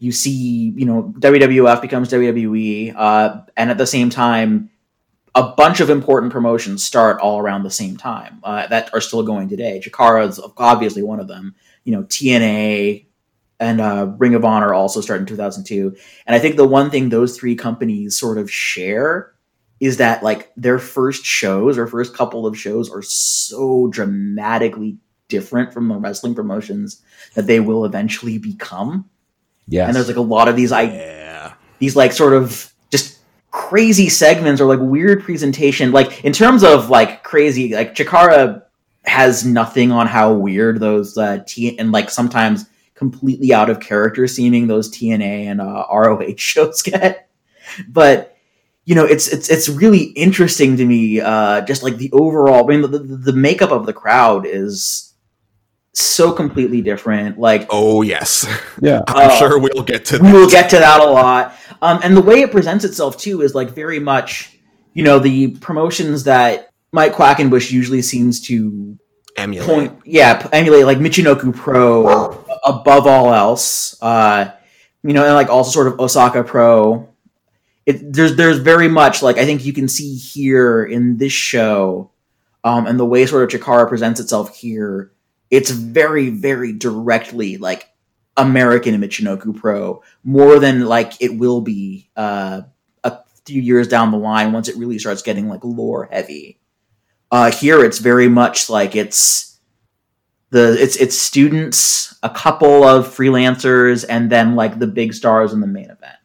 you 0.00 0.12
see, 0.12 0.72
you 0.74 0.86
know, 0.86 1.14
WWF 1.18 1.80
becomes 1.80 2.10
WWE, 2.10 2.94
uh, 2.96 3.42
and 3.56 3.70
at 3.70 3.78
the 3.78 3.86
same 3.86 4.10
time, 4.10 4.70
a 5.34 5.52
bunch 5.52 5.80
of 5.80 5.90
important 5.90 6.32
promotions 6.32 6.82
start 6.82 7.20
all 7.20 7.38
around 7.38 7.62
the 7.62 7.70
same 7.70 7.96
time 7.96 8.40
uh, 8.42 8.66
that 8.66 8.92
are 8.94 9.00
still 9.00 9.22
going 9.22 9.48
today. 9.48 9.80
Chikara 9.84 10.26
is 10.26 10.40
obviously 10.56 11.02
one 11.02 11.20
of 11.20 11.28
them. 11.28 11.54
You 11.84 11.92
know, 11.92 12.02
TNA 12.04 13.06
and 13.60 13.80
uh, 13.80 14.12
Ring 14.16 14.34
of 14.34 14.44
Honor 14.44 14.72
also 14.72 15.02
started 15.02 15.22
in 15.22 15.26
2002. 15.26 15.94
And 16.26 16.34
I 16.34 16.38
think 16.38 16.56
the 16.56 16.66
one 16.66 16.90
thing 16.90 17.10
those 17.10 17.38
three 17.38 17.54
companies 17.54 18.18
sort 18.18 18.38
of 18.38 18.50
share 18.50 19.34
is 19.80 19.98
that 19.98 20.22
like 20.22 20.50
their 20.56 20.78
first 20.78 21.24
shows 21.24 21.76
or 21.76 21.86
first 21.86 22.14
couple 22.14 22.46
of 22.46 22.58
shows 22.58 22.90
are 22.90 23.02
so 23.02 23.88
dramatically 23.88 24.96
different 25.28 25.72
from 25.74 25.88
the 25.88 25.96
wrestling 25.96 26.34
promotions 26.34 27.02
that 27.34 27.46
they 27.46 27.60
will 27.60 27.84
eventually 27.84 28.38
become. 28.38 29.09
Yes. 29.70 29.86
And 29.86 29.96
there's 29.96 30.08
like 30.08 30.16
a 30.16 30.20
lot 30.20 30.48
of 30.48 30.56
these 30.56 30.72
I 30.72 30.82
Yeah. 30.82 31.52
these 31.78 31.96
like 31.96 32.12
sort 32.12 32.34
of 32.34 32.72
just 32.90 33.18
crazy 33.52 34.08
segments 34.08 34.60
or 34.60 34.66
like 34.66 34.80
weird 34.80 35.22
presentation 35.22 35.92
like 35.92 36.24
in 36.24 36.32
terms 36.32 36.62
of 36.62 36.90
like 36.90 37.22
crazy 37.22 37.74
like 37.74 37.94
chikara 37.94 38.62
has 39.04 39.44
nothing 39.46 39.90
on 39.92 40.06
how 40.06 40.32
weird 40.32 40.78
those 40.80 41.16
uh 41.16 41.38
t 41.46 41.78
and 41.78 41.90
like 41.90 42.10
sometimes 42.10 42.66
completely 42.94 43.52
out 43.52 43.70
of 43.70 43.80
character 43.80 44.26
seeming 44.28 44.66
those 44.66 44.90
tna 44.90 45.46
and 45.46 45.60
uh 45.60 45.84
roh 45.92 46.20
shows 46.36 46.82
get 46.82 47.28
but 47.88 48.36
you 48.84 48.94
know 48.94 49.04
it's 49.04 49.28
it's 49.28 49.48
it's 49.48 49.68
really 49.68 50.02
interesting 50.16 50.76
to 50.76 50.84
me 50.84 51.20
uh 51.20 51.60
just 51.62 51.82
like 51.82 51.96
the 51.96 52.10
overall 52.12 52.64
i 52.64 52.68
mean 52.68 52.82
the, 52.82 52.88
the, 52.98 52.98
the 52.98 53.32
makeup 53.32 53.70
of 53.70 53.86
the 53.86 53.92
crowd 53.92 54.46
is 54.46 55.09
so 55.92 56.32
completely 56.32 56.80
different 56.82 57.38
like 57.38 57.66
Oh 57.70 58.02
yes. 58.02 58.46
yeah. 58.80 59.02
I'm 59.08 59.30
Uh, 59.30 59.36
sure 59.38 59.58
we'll 59.58 59.82
get 59.84 60.04
to 60.06 60.18
we 60.18 60.26
that. 60.28 60.32
will 60.34 60.48
get 60.50 60.70
to 60.70 60.76
that 60.78 61.00
a 61.00 61.04
lot. 61.04 61.54
Um, 61.82 62.00
and 62.04 62.16
the 62.16 62.20
way 62.22 62.42
it 62.42 62.50
presents 62.52 62.84
itself 62.84 63.16
too 63.16 63.42
is 63.42 63.54
like 63.54 63.70
very 63.70 63.98
much, 63.98 64.56
you 64.94 65.02
know, 65.02 65.18
the 65.18 65.48
promotions 65.56 66.24
that 66.24 66.70
Mike 66.92 67.12
Quackenbush 67.14 67.70
usually 67.72 68.02
seems 68.02 68.40
to 68.42 68.98
Emulate. 69.36 69.66
point, 69.68 69.98
yeah, 70.04 70.46
emulate 70.52 70.84
like 70.86 70.98
Michinoku 70.98 71.54
Pro 71.54 72.44
above 72.64 73.06
all 73.06 73.32
else. 73.32 73.96
Uh, 74.02 74.50
you 75.02 75.12
know, 75.14 75.24
and 75.24 75.34
like 75.34 75.48
also 75.48 75.70
sort 75.70 75.86
of 75.86 75.98
Osaka 76.00 76.42
Pro. 76.44 77.08
It, 77.86 78.12
there's 78.12 78.36
there's 78.36 78.58
very 78.58 78.88
much 78.88 79.22
like 79.22 79.38
I 79.38 79.44
think 79.46 79.64
you 79.64 79.72
can 79.72 79.88
see 79.88 80.14
here 80.16 80.84
in 80.84 81.16
this 81.16 81.32
show, 81.32 82.10
um, 82.64 82.86
and 82.86 82.98
the 82.98 83.06
way 83.06 83.24
sort 83.24 83.42
of 83.54 83.60
Chikara 83.60 83.88
presents 83.88 84.20
itself 84.20 84.54
here. 84.56 85.12
It's 85.50 85.70
very 85.70 86.30
very 86.30 86.72
directly 86.72 87.56
like 87.56 87.88
American 88.36 88.94
in 88.94 89.00
Michinoku 89.00 89.56
Pro 89.56 90.02
more 90.24 90.58
than 90.58 90.86
like 90.86 91.12
it 91.20 91.36
will 91.36 91.60
be 91.60 92.10
uh, 92.16 92.62
a 93.04 93.18
few 93.44 93.60
years 93.60 93.88
down 93.88 94.12
the 94.12 94.18
line 94.18 94.52
once 94.52 94.68
it 94.68 94.76
really 94.76 94.98
starts 94.98 95.22
getting 95.22 95.48
like 95.48 95.64
lore 95.64 96.08
heavy. 96.10 96.58
Uh, 97.30 97.50
here 97.50 97.84
it's 97.84 97.98
very 97.98 98.28
much 98.28 98.70
like 98.70 98.96
it's 98.96 99.58
the 100.50 100.76
it's 100.80 100.96
it's 100.96 101.16
students, 101.16 102.18
a 102.22 102.30
couple 102.30 102.82
of 102.84 103.06
freelancers, 103.06 104.04
and 104.08 104.30
then 104.30 104.56
like 104.56 104.78
the 104.78 104.86
big 104.86 105.14
stars 105.14 105.52
in 105.52 105.60
the 105.60 105.66
main 105.66 105.84
event. 105.84 106.16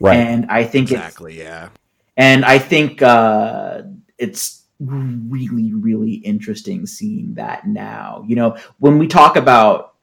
Right. 0.00 0.16
And 0.16 0.46
I 0.50 0.64
think 0.64 0.90
it's 0.90 1.00
Exactly. 1.00 1.38
Yeah. 1.38 1.68
and 2.16 2.44
I 2.44 2.58
think 2.58 3.02
uh, 3.02 3.82
it's 4.18 4.61
really, 4.86 5.72
really 5.72 6.14
interesting 6.14 6.86
seeing 6.86 7.34
that 7.34 7.66
now. 7.66 8.24
You 8.26 8.36
know, 8.36 8.56
when 8.78 8.98
we 8.98 9.06
talk 9.06 9.36
about 9.36 9.94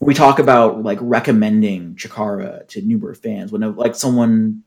we 0.00 0.14
talk 0.14 0.38
about 0.38 0.82
like 0.82 0.98
recommending 1.00 1.94
Chikara 1.94 2.68
to 2.68 2.82
newer 2.82 3.14
fans, 3.14 3.50
when 3.50 3.74
like 3.76 3.94
someone, 3.94 4.62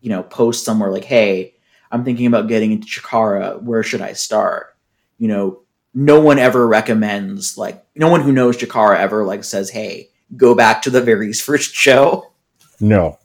you 0.00 0.08
know, 0.08 0.22
posts 0.22 0.64
somewhere 0.64 0.90
like, 0.90 1.04
"Hey, 1.04 1.54
I'm 1.90 2.04
thinking 2.04 2.26
about 2.26 2.48
getting 2.48 2.72
into 2.72 2.88
Chikara. 2.88 3.62
Where 3.62 3.82
should 3.82 4.00
I 4.00 4.14
start?" 4.14 4.76
You 5.18 5.28
know, 5.28 5.60
no 5.94 6.20
one 6.20 6.38
ever 6.38 6.66
recommends 6.66 7.58
like 7.58 7.84
no 7.94 8.08
one 8.08 8.22
who 8.22 8.32
knows 8.32 8.56
Chikara 8.56 8.98
ever 8.98 9.24
like 9.24 9.44
says, 9.44 9.70
"Hey, 9.70 10.10
go 10.36 10.54
back 10.54 10.82
to 10.82 10.90
the 10.90 11.02
very 11.02 11.32
first 11.32 11.74
show." 11.74 12.32
No. 12.80 13.18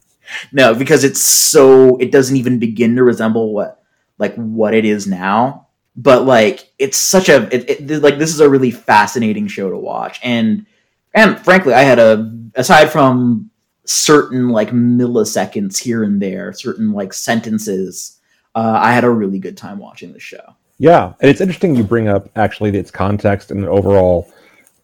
No, 0.52 0.74
because 0.74 1.04
it's 1.04 1.22
so 1.22 1.98
it 1.98 2.12
doesn't 2.12 2.36
even 2.36 2.60
begin 2.60 2.96
to 2.96 3.04
resemble 3.04 3.54
what 3.54 3.85
like 4.18 4.36
what 4.36 4.74
it 4.74 4.86
is 4.86 5.08
now. 5.08 5.68
But 5.96 6.26
like 6.26 6.72
it's 6.78 6.98
such 6.98 7.30
a 7.30 7.44
it, 7.56 7.90
it, 7.90 8.02
like 8.02 8.18
this 8.18 8.34
is 8.34 8.42
a 8.42 8.50
really 8.50 8.72
fascinating 8.72 9.48
show 9.48 9.70
to 9.70 9.78
watch, 9.78 10.20
and 10.24 10.66
and 11.14 11.40
frankly, 11.40 11.74
I 11.74 11.82
had 11.82 12.00
a 12.00 12.32
aside 12.56 12.92
from 12.92 13.50
certain 13.86 14.50
like 14.50 14.72
milliseconds 14.72 15.78
here 15.78 16.04
and 16.04 16.22
there, 16.22 16.52
certain 16.52 16.92
like 16.92 17.14
sentences, 17.14 18.20
uh, 18.56 18.78
I 18.82 18.92
had 18.92 19.04
a 19.04 19.10
really 19.10 19.40
good 19.40 19.56
time 19.56 19.80
watching 19.80 20.12
the 20.12 20.20
show. 20.20 20.56
Yeah, 20.78 21.14
and 21.22 21.30
it's 21.30 21.40
interesting 21.40 21.76
you 21.76 21.84
bring 21.84 22.10
up 22.10 22.30
actually 22.36 22.78
its 22.78 22.92
context 22.92 23.52
and 23.52 23.64
the 23.64 23.70
overall 23.70 24.30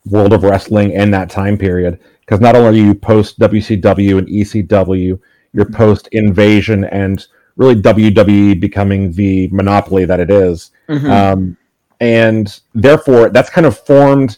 world 0.06 0.32
of 0.32 0.44
wrestling 0.44 0.96
and 0.96 1.14
that 1.14 1.30
time 1.30 1.58
period 1.58 2.00
because 2.22 2.40
not 2.40 2.56
only 2.56 2.68
are 2.70 2.86
you 2.86 2.96
post 2.96 3.40
WCW 3.40 4.18
and 4.18 4.28
ECW, 4.28 5.20
you're 5.54 5.66
post 5.66 6.08
Invasion 6.14 6.86
and 6.86 7.28
really 7.56 7.76
WWE 7.76 8.60
becoming 8.60 9.12
the 9.12 9.48
monopoly 9.50 10.06
that 10.06 10.20
it 10.20 10.30
is. 10.30 10.72
Um, 10.90 11.58
and 12.00 12.60
therefore, 12.74 13.30
that's 13.30 13.50
kind 13.50 13.66
of 13.68 13.78
formed 13.80 14.38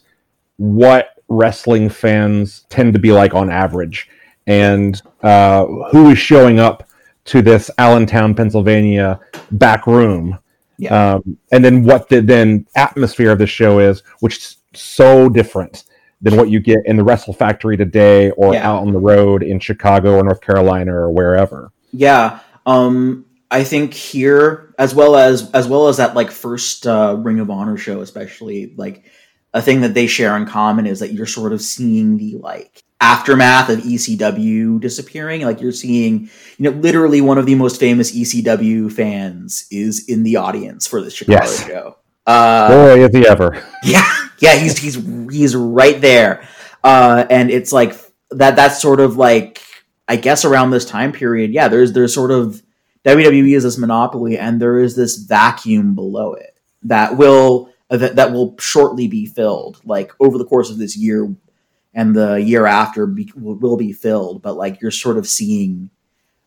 what 0.57 1.09
wrestling 1.29 1.89
fans 1.89 2.65
tend 2.69 2.93
to 2.93 2.99
be 2.99 3.11
like 3.11 3.33
on 3.33 3.49
average, 3.49 4.09
and 4.45 5.01
uh, 5.23 5.65
who 5.91 6.09
is 6.11 6.17
showing 6.17 6.59
up 6.59 6.87
to 7.25 7.41
this 7.41 7.71
Allentown, 7.77 8.35
Pennsylvania 8.35 9.19
back 9.51 9.87
room. 9.87 10.37
Yeah. 10.77 11.13
Um, 11.13 11.37
and 11.51 11.63
then 11.63 11.83
what 11.83 12.09
the 12.09 12.21
then 12.21 12.67
atmosphere 12.75 13.31
of 13.31 13.39
the 13.39 13.47
show 13.47 13.79
is, 13.79 14.03
which 14.19 14.37
is 14.37 14.57
so 14.73 15.29
different 15.29 15.85
than 16.21 16.35
what 16.35 16.49
you 16.49 16.59
get 16.59 16.79
in 16.85 16.97
the 16.97 17.03
Wrestle 17.03 17.33
Factory 17.33 17.77
today 17.77 18.31
or 18.31 18.53
Yeah. 18.53 18.69
out 18.69 18.81
on 18.81 18.91
the 18.91 18.99
road 18.99 19.43
in 19.43 19.59
Chicago 19.59 20.15
or 20.15 20.23
North 20.23 20.41
Carolina 20.41 20.93
or 20.93 21.11
wherever. 21.11 21.71
Yeah, 21.91 22.39
um, 22.65 23.25
I 23.51 23.63
think 23.63 23.93
here 23.93 24.73
as 24.79 24.95
well 24.95 25.15
as 25.15 25.51
as 25.51 25.67
well 25.67 25.87
as 25.87 25.97
that 25.97 26.15
like 26.15 26.31
first 26.31 26.87
uh, 26.87 27.15
Ring 27.19 27.39
of 27.39 27.49
Honor 27.49 27.77
show, 27.77 28.01
especially 28.01 28.73
like 28.75 29.05
a 29.53 29.61
thing 29.61 29.81
that 29.81 29.93
they 29.93 30.07
share 30.07 30.35
in 30.37 30.45
common 30.45 30.87
is 30.87 30.99
that 30.99 31.13
you're 31.13 31.25
sort 31.27 31.53
of 31.53 31.61
seeing 31.61 32.17
the 32.17 32.35
like 32.37 32.81
aftermath 32.99 33.69
of 33.69 33.79
ECW 33.79 34.79
disappearing. 34.79 35.41
Like 35.41 35.61
you're 35.61 35.71
seeing, 35.71 36.29
you 36.57 36.71
know, 36.71 36.71
literally 36.71 37.21
one 37.21 37.37
of 37.37 37.45
the 37.45 37.55
most 37.55 37.79
famous 37.79 38.11
ECW 38.15 38.91
fans 38.91 39.67
is 39.69 40.07
in 40.07 40.23
the 40.23 40.37
audience 40.37 40.87
for 40.87 41.01
this 41.01 41.15
Chikara 41.15 41.29
Yes. 41.29 41.67
show. 41.67 41.97
Uh, 42.25 42.69
Boy, 42.69 43.03
is 43.05 43.15
he 43.15 43.27
ever. 43.27 43.63
yeah, 43.83 44.09
yeah, 44.39 44.55
he's 44.55 44.77
he's 44.77 44.95
he's 45.29 45.55
right 45.55 45.99
there, 45.99 46.47
uh, 46.83 47.25
and 47.29 47.51
it's 47.51 47.73
like 47.73 47.93
that. 48.31 48.55
That's 48.55 48.81
sort 48.81 49.01
of 49.01 49.17
like 49.17 49.61
I 50.07 50.15
guess 50.17 50.45
around 50.45 50.71
this 50.71 50.85
time 50.85 51.11
period. 51.11 51.51
Yeah, 51.51 51.67
there's 51.67 51.93
there's 51.93 52.13
sort 52.13 52.31
of 52.31 52.61
WWE 53.05 53.55
is 53.55 53.63
this 53.63 53.77
monopoly, 53.77 54.37
and 54.37 54.61
there 54.61 54.79
is 54.79 54.95
this 54.95 55.17
vacuum 55.17 55.95
below 55.95 56.33
it 56.33 56.59
that 56.83 57.17
will 57.17 57.69
that, 57.89 58.15
that 58.15 58.31
will 58.31 58.55
shortly 58.59 59.07
be 59.07 59.25
filled. 59.25 59.81
Like 59.85 60.11
over 60.19 60.37
the 60.37 60.45
course 60.45 60.69
of 60.69 60.77
this 60.77 60.97
year 60.97 61.33
and 61.93 62.15
the 62.15 62.35
year 62.35 62.65
after 62.65 63.05
be, 63.05 63.31
will, 63.35 63.55
will 63.55 63.77
be 63.77 63.93
filled. 63.93 64.41
But 64.41 64.55
like 64.55 64.81
you're 64.81 64.91
sort 64.91 65.17
of 65.17 65.27
seeing. 65.27 65.89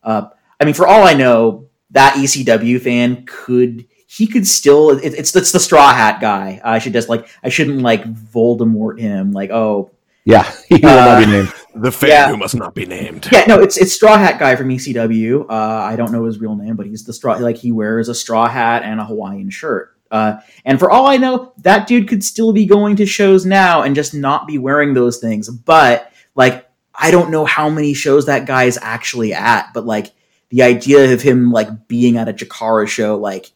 Uh, 0.02 0.28
I 0.60 0.64
mean, 0.64 0.74
for 0.74 0.86
all 0.86 1.04
I 1.04 1.14
know, 1.14 1.68
that 1.90 2.14
ECW 2.14 2.80
fan 2.80 3.24
could 3.26 3.86
he 4.06 4.26
could 4.26 4.46
still 4.46 4.90
it, 4.90 5.14
it's 5.14 5.34
it's 5.34 5.52
the 5.52 5.60
straw 5.60 5.92
hat 5.92 6.20
guy. 6.20 6.60
I 6.64 6.78
should 6.78 6.92
just 6.92 7.08
like 7.08 7.28
I 7.42 7.48
shouldn't 7.48 7.80
like 7.82 8.04
Voldemort 8.04 8.98
him 8.98 9.32
like 9.32 9.50
oh 9.50 9.90
Yeah, 10.24 10.50
he 10.68 10.76
will 10.76 10.88
not 10.88 11.18
be 11.18 11.24
Uh, 11.24 11.30
named. 11.30 11.54
The 11.78 11.92
fan 11.92 12.08
Yeah. 12.10 12.28
who 12.30 12.36
must 12.36 12.54
not 12.56 12.74
be 12.74 12.86
named. 12.86 13.28
yeah 13.32 13.44
no 13.46 13.60
it's 13.60 13.76
it's 13.76 13.92
straw 13.92 14.16
hat 14.16 14.38
guy 14.38 14.56
from 14.56 14.68
ECW. 14.68 15.46
Uh, 15.48 15.52
I 15.52 15.96
don't 15.96 16.12
know 16.12 16.24
his 16.24 16.38
real 16.38 16.56
name, 16.56 16.76
but 16.76 16.86
he's 16.86 17.04
the 17.04 17.12
straw 17.12 17.34
like 17.36 17.56
he 17.56 17.72
wears 17.72 18.08
a 18.08 18.14
straw 18.14 18.48
hat 18.48 18.82
and 18.82 19.00
a 19.00 19.04
Hawaiian 19.04 19.50
shirt. 19.50 19.92
Uh, 20.10 20.36
and 20.64 20.78
for 20.78 20.90
all 20.90 21.06
I 21.06 21.16
know, 21.16 21.52
that 21.58 21.86
dude 21.88 22.08
could 22.08 22.22
still 22.24 22.52
be 22.52 22.64
going 22.64 22.96
to 22.96 23.06
shows 23.06 23.44
now 23.44 23.82
and 23.82 23.94
just 23.96 24.14
not 24.14 24.46
be 24.46 24.56
wearing 24.56 24.94
those 24.94 25.18
things. 25.18 25.48
But 25.50 26.10
like 26.34 26.68
I 26.94 27.10
don't 27.10 27.30
know 27.30 27.44
how 27.44 27.68
many 27.68 27.92
shows 27.92 28.26
that 28.26 28.46
guy 28.46 28.64
is 28.64 28.78
actually 28.80 29.34
at, 29.34 29.72
but 29.74 29.84
like 29.84 30.12
the 30.48 30.62
idea 30.62 31.12
of 31.12 31.20
him 31.22 31.50
like 31.50 31.88
being 31.88 32.16
at 32.16 32.28
a 32.28 32.32
Chikara 32.32 32.86
show 32.88 33.16
like 33.18 33.50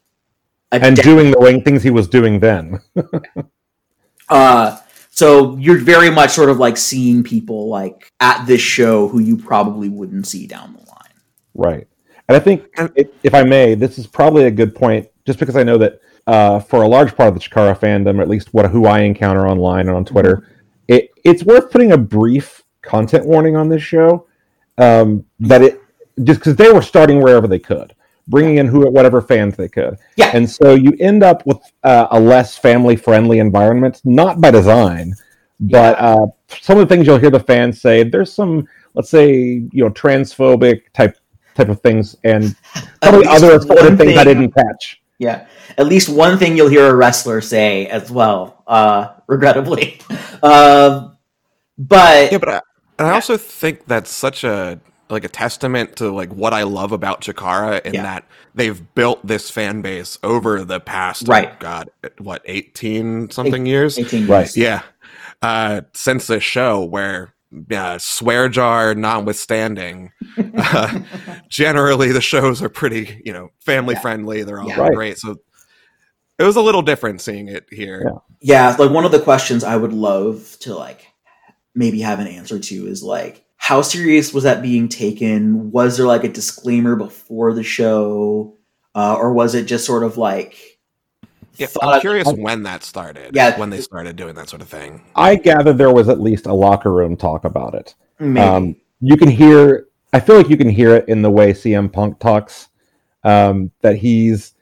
a 0.72 0.76
And 0.84 0.96
de- 0.96 1.02
doing 1.02 1.30
the 1.30 1.38
way- 1.38 1.60
things 1.60 1.82
he 1.82 1.90
was 1.90 2.08
doing 2.08 2.40
then. 2.40 2.80
Uh, 4.28 4.78
so 5.20 5.54
you're 5.58 5.76
very 5.76 6.08
much 6.08 6.30
sort 6.30 6.48
of 6.48 6.56
like 6.56 6.78
seeing 6.78 7.22
people 7.22 7.68
like 7.68 8.10
at 8.20 8.46
this 8.46 8.62
show 8.62 9.06
who 9.06 9.20
you 9.20 9.36
probably 9.36 9.90
wouldn't 9.90 10.26
see 10.26 10.46
down 10.46 10.72
the 10.72 10.78
line. 10.78 11.14
Right. 11.52 11.86
And 12.26 12.36
I 12.36 12.40
think, 12.40 12.64
if, 12.96 13.08
if 13.22 13.34
I 13.34 13.42
may, 13.42 13.74
this 13.74 13.98
is 13.98 14.06
probably 14.06 14.44
a 14.44 14.50
good 14.50 14.74
point, 14.74 15.08
just 15.26 15.38
because 15.38 15.56
I 15.56 15.62
know 15.62 15.76
that 15.76 16.00
uh, 16.26 16.60
for 16.60 16.84
a 16.84 16.88
large 16.88 17.14
part 17.14 17.28
of 17.28 17.34
the 17.34 17.40
Chikara 17.40 17.78
fandom, 17.78 18.18
or 18.18 18.22
at 18.22 18.30
least 18.30 18.54
what 18.54 18.70
who 18.70 18.86
I 18.86 19.00
encounter 19.00 19.46
online 19.46 19.88
and 19.88 19.96
on 19.96 20.06
Twitter, 20.06 20.48
it, 20.88 21.10
it's 21.22 21.44
worth 21.44 21.70
putting 21.70 21.92
a 21.92 21.98
brief 21.98 22.64
content 22.80 23.26
warning 23.26 23.56
on 23.56 23.68
this 23.68 23.82
show. 23.82 24.26
Um, 24.78 25.26
that 25.40 25.60
it 25.60 25.82
just 26.24 26.40
because 26.40 26.56
they 26.56 26.72
were 26.72 26.80
starting 26.80 27.20
wherever 27.20 27.46
they 27.46 27.58
could, 27.58 27.94
bringing 28.30 28.58
in 28.58 28.66
who 28.66 28.88
whatever 28.90 29.20
fans 29.20 29.56
they 29.56 29.68
could, 29.68 29.98
Yeah. 30.16 30.30
and 30.32 30.48
so 30.48 30.74
you 30.74 30.96
end 31.00 31.22
up 31.22 31.44
with 31.46 31.58
uh, 31.82 32.06
a 32.10 32.18
less 32.20 32.56
family 32.56 32.96
friendly 32.96 33.38
environment, 33.40 34.00
not 34.04 34.40
by 34.40 34.50
design, 34.50 35.14
but 35.60 35.98
uh, 35.98 36.26
some 36.48 36.78
of 36.78 36.88
the 36.88 36.94
things 36.94 37.06
you'll 37.06 37.18
hear 37.18 37.30
the 37.30 37.40
fans 37.40 37.80
say. 37.80 38.02
There's 38.04 38.32
some, 38.32 38.66
let's 38.94 39.10
say, 39.10 39.32
you 39.72 39.84
know, 39.84 39.90
transphobic 39.90 40.82
type 40.94 41.16
type 41.54 41.68
of 41.68 41.80
things, 41.82 42.16
and 42.24 42.56
probably 43.02 43.26
other 43.26 43.48
one 43.48 43.56
assorted 43.58 43.98
things 43.98 44.16
I 44.16 44.24
didn't 44.24 44.52
catch. 44.52 45.02
Yeah, 45.18 45.46
at 45.76 45.86
least 45.86 46.08
one 46.08 46.38
thing 46.38 46.56
you'll 46.56 46.68
hear 46.68 46.86
a 46.86 46.94
wrestler 46.94 47.42
say 47.42 47.86
as 47.88 48.10
well. 48.10 48.62
Uh, 48.66 49.14
regrettably, 49.26 50.00
uh, 50.42 51.10
but 51.76 52.32
Yeah, 52.32 52.38
but 52.38 52.48
I, 52.48 52.60
and 52.98 53.08
I 53.08 53.12
also 53.12 53.36
think 53.36 53.86
that's 53.86 54.10
such 54.10 54.44
a 54.44 54.80
like 55.10 55.24
a 55.24 55.28
testament 55.28 55.96
to 55.96 56.10
like 56.10 56.32
what 56.32 56.54
I 56.54 56.62
love 56.62 56.92
about 56.92 57.20
Chikara 57.22 57.80
in 57.84 57.94
Yeah. 57.94 58.02
that 58.02 58.24
they've 58.54 58.94
built 58.94 59.26
this 59.26 59.50
fan 59.50 59.82
base 59.82 60.18
over 60.22 60.64
the 60.64 60.80
past 60.80 61.24
oh, 61.28 61.32
Right. 61.32 61.58
God, 61.60 61.90
what 62.18 62.42
eighteen 62.46 63.30
something 63.30 63.66
years? 63.66 63.98
18 63.98 64.26
Right. 64.26 64.40
years. 64.40 64.56
Yeah, 64.56 64.82
uh, 65.42 65.82
since 65.92 66.26
this 66.26 66.42
show 66.44 66.84
where. 66.84 67.34
Uh, 67.74 67.98
swear 67.98 68.48
jar 68.48 68.94
notwithstanding, 68.94 70.12
uh, 70.56 71.00
generally 71.48 72.12
the 72.12 72.20
shows 72.20 72.62
are 72.62 72.68
pretty, 72.68 73.20
you 73.24 73.32
know, 73.32 73.48
family 73.58 73.94
Yeah. 73.94 74.00
friendly. 74.02 74.44
They're 74.44 74.60
all 74.60 74.68
Yeah. 74.68 74.78
Right. 74.82 74.92
great. 74.92 75.18
So 75.18 75.34
it 76.38 76.44
was 76.44 76.54
a 76.54 76.60
little 76.60 76.80
different 76.82 77.20
seeing 77.20 77.48
it 77.48 77.66
here. 77.72 78.04
Yeah. 78.04 78.18
Yeah, 78.70 78.76
like 78.78 78.92
one 78.92 79.04
of 79.04 79.10
the 79.10 79.18
questions 79.18 79.64
I 79.64 79.74
would 79.74 79.92
love 79.92 80.56
to 80.60 80.76
like 80.76 81.08
maybe 81.74 82.02
have 82.02 82.20
an 82.20 82.28
answer 82.28 82.60
to 82.60 82.86
is 82.86 83.02
like 83.02 83.44
how 83.62 83.82
serious 83.82 84.32
was 84.32 84.44
that 84.44 84.62
being 84.62 84.88
taken? 84.88 85.70
Was 85.70 85.98
there 85.98 86.06
like 86.06 86.24
a 86.24 86.28
disclaimer 86.30 86.96
before 86.96 87.52
the 87.52 87.62
show, 87.62 88.56
uh, 88.94 89.14
or 89.16 89.34
was 89.34 89.54
it 89.54 89.66
just 89.66 89.84
sort 89.84 90.02
of 90.02 90.16
like? 90.16 90.56
Yeah, 91.56 91.66
thought- 91.66 91.96
I'm 91.96 92.00
curious 92.00 92.26
when 92.32 92.62
that 92.62 92.82
started. 92.82 93.36
Yeah. 93.36 93.60
when 93.60 93.68
they 93.68 93.82
started 93.82 94.16
doing 94.16 94.34
that 94.36 94.48
sort 94.48 94.62
of 94.62 94.68
thing. 94.68 95.02
I 95.14 95.36
gather 95.36 95.74
there 95.74 95.92
was 95.92 96.08
at 96.08 96.20
least 96.20 96.46
a 96.46 96.54
locker 96.54 96.90
room 96.90 97.18
talk 97.18 97.44
about 97.44 97.74
it. 97.74 97.94
Maybe. 98.18 98.40
Um, 98.40 98.76
you 99.02 99.18
can 99.18 99.28
hear. 99.28 99.88
I 100.14 100.20
feel 100.20 100.36
like 100.38 100.48
you 100.48 100.56
can 100.56 100.70
hear 100.70 100.94
it 100.96 101.06
in 101.08 101.20
the 101.20 101.30
way 101.30 101.52
CM 101.52 101.92
Punk 101.92 102.18
talks. 102.18 102.68
Um, 103.24 103.70
that 103.82 103.96
he's 103.96 104.54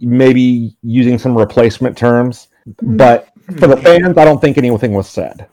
maybe 0.00 0.74
using 0.82 1.18
some 1.18 1.36
replacement 1.36 1.98
terms, 1.98 2.48
but 2.80 3.28
for 3.58 3.66
the 3.66 3.76
fans, 3.76 4.16
I 4.16 4.24
don't 4.24 4.40
think 4.40 4.56
anything 4.56 4.94
was 4.94 5.08
said. 5.10 5.46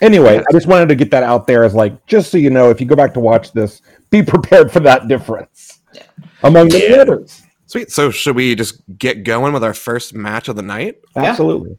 Yeah. 0.00 0.06
Anyway, 0.06 0.38
I 0.38 0.52
just 0.52 0.66
wanted 0.66 0.88
to 0.88 0.94
get 0.94 1.10
that 1.10 1.22
out 1.22 1.46
there 1.46 1.64
as 1.64 1.74
like, 1.74 2.06
just 2.06 2.30
so 2.30 2.38
you 2.38 2.50
know, 2.50 2.70
if 2.70 2.80
you 2.80 2.86
go 2.86 2.96
back 2.96 3.14
to 3.14 3.20
watch 3.20 3.52
this, 3.52 3.82
be 4.10 4.22
prepared 4.34 4.70
for 4.72 4.80
that 4.80 5.08
difference 5.08 5.80
Yeah. 5.94 6.02
among 6.42 6.68
the 6.68 6.80
Yeah. 6.80 6.96
others. 6.96 7.42
Sweet. 7.66 7.90
So 7.90 8.10
should 8.10 8.34
we 8.36 8.54
just 8.54 8.80
get 8.98 9.24
going 9.24 9.52
with 9.52 9.62
our 9.62 9.74
first 9.74 10.14
match 10.14 10.48
of 10.48 10.56
the 10.56 10.62
night? 10.62 10.96
Yeah. 11.16 11.24
Absolutely. 11.24 11.76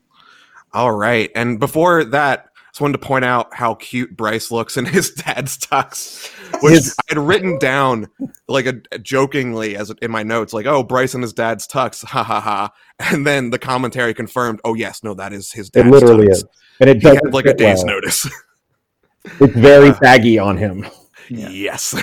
All 0.73 0.91
right. 0.91 1.31
And 1.35 1.59
before 1.59 2.03
that, 2.05 2.39
I 2.39 2.43
just 2.43 2.53
just 2.73 2.81
wanted 2.81 3.01
to 3.01 3.07
point 3.07 3.25
out 3.25 3.51
how 3.55 3.73
cute 3.73 4.15
Bryce 4.15 4.51
looks 4.51 4.77
in 4.77 4.85
his 4.97 5.09
dad's 5.09 5.57
tux, 5.57 6.29
which 6.61 6.73
His- 6.73 6.95
I 7.09 7.15
had 7.15 7.17
written 7.17 7.57
down 7.57 8.07
like 8.47 8.67
a, 8.67 8.99
jokingly 8.99 9.75
as 9.75 9.91
in 10.03 10.11
my 10.11 10.21
notes, 10.21 10.53
like, 10.53 10.67
"Oh, 10.67 10.83
Bryce 10.83 11.15
and 11.15 11.23
his 11.23 11.33
dad's 11.33 11.67
tux, 11.67 12.05
ha 12.05 12.23
ha 12.23 12.39
ha," 12.39 12.69
and 12.99 13.25
then 13.25 13.49
the 13.49 13.57
commentary 13.57 14.13
confirmed, 14.13 14.61
"Oh 14.63 14.75
yes, 14.75 15.01
no, 15.03 15.15
that 15.15 15.33
is 15.33 15.51
his 15.51 15.69
It 15.69 15.81
dad's 15.81 15.89
literally 15.89 16.27
tux. 16.27 16.31
is, 16.33 16.43
and 16.79 16.89
it 16.89 16.97
He 16.97 17.01
does 17.01 17.19
had 17.23 17.33
like 17.33 17.45
a 17.45 17.53
day's 17.53 17.83
notice. 17.83 18.27
It's 19.41 19.53
very 19.53 19.89
Uh, 19.89 19.97
saggy 20.01 20.39
on 20.39 20.57
him. 20.57 20.85
Yeah. 21.31 21.49
Yes. 21.49 21.93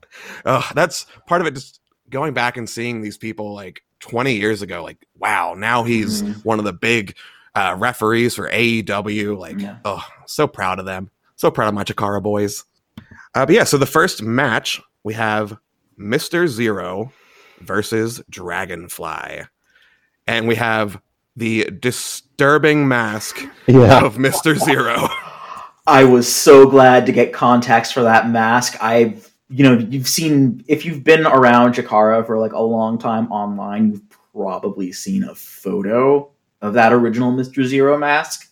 Ugh, 0.44 0.64
that's 0.74 1.06
part 1.26 1.40
of 1.40 1.46
it. 1.46 1.54
Just 1.54 1.80
going 2.10 2.34
back 2.34 2.58
and 2.58 2.68
seeing 2.68 3.00
these 3.00 3.16
people 3.16 3.54
like 3.54 3.80
20 4.00 4.34
years 4.34 4.60
ago, 4.60 4.82
like, 4.84 4.98
wow, 5.18 5.54
now 5.56 5.82
he's 5.84 6.22
Mhm. 6.22 6.44
one 6.44 6.58
of 6.58 6.66
the 6.66 6.74
big 6.74 7.16
uh, 7.54 7.74
referees 7.78 8.34
for 8.34 8.50
AEW. 8.50 9.34
Like, 9.38 9.58
Yeah. 9.60 9.76
oh, 9.86 10.04
so 10.26 10.46
proud 10.46 10.78
of 10.78 10.84
them. 10.84 11.08
So 11.36 11.50
proud 11.50 11.68
of 11.68 11.74
my 11.74 11.84
Chikara 11.84 12.22
boys. 12.22 12.64
Uh, 13.34 13.46
but 13.46 13.50
yeah, 13.54 13.64
so 13.64 13.78
the 13.78 13.86
first 13.86 14.22
match 14.22 14.78
we 15.04 15.14
have 15.14 15.56
Mr. 15.98 16.46
Zero 16.46 17.12
versus 17.60 18.20
Dragonfly. 18.28 19.46
And 20.26 20.46
we 20.46 20.56
have 20.56 21.00
the 21.36 21.64
disturbing 21.66 22.88
mask 22.88 23.46
Yeah, 23.66 24.04
of 24.04 24.16
Mr. 24.16 24.56
Zero. 24.56 25.08
I 25.86 26.04
was 26.04 26.32
so 26.34 26.66
glad 26.68 27.06
to 27.06 27.12
get 27.12 27.32
context 27.32 27.94
for 27.94 28.02
that 28.02 28.28
mask. 28.28 28.76
I've, 28.82 29.30
you 29.48 29.62
know, 29.62 29.78
you've 29.78 30.08
seen 30.08 30.64
if 30.66 30.84
you've 30.84 31.04
been 31.04 31.26
around 31.26 31.74
Chikara 31.74 32.26
for 32.26 32.38
like 32.38 32.52
a 32.52 32.60
long 32.62 32.98
time 32.98 33.30
online, 33.30 33.92
you've 33.92 34.10
probably 34.32 34.90
seen 34.92 35.22
a 35.22 35.34
photo 35.34 36.30
of 36.60 36.74
that 36.74 36.92
original 36.92 37.30
Mister 37.30 37.62
Zero 37.64 37.96
mask, 37.98 38.50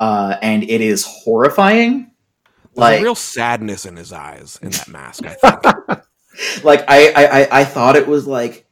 uh, 0.00 0.36
and 0.42 0.64
it 0.64 0.80
is 0.80 1.04
horrifying. 1.06 2.10
There's 2.74 2.76
Like, 2.76 3.00
a 3.00 3.04
real 3.04 3.14
sadness 3.14 3.86
in 3.86 3.96
his 3.96 4.12
eyes 4.12 4.58
in 4.62 4.70
that 4.70 4.88
mask, 4.88 5.24
I 5.26 5.34
think. 5.34 6.04
like 6.64 6.84
I, 6.88 7.10
I, 7.10 7.40
I, 7.42 7.60
I 7.60 7.64
thought 7.64 7.96
it 7.96 8.08
was 8.08 8.26
like, 8.26 8.66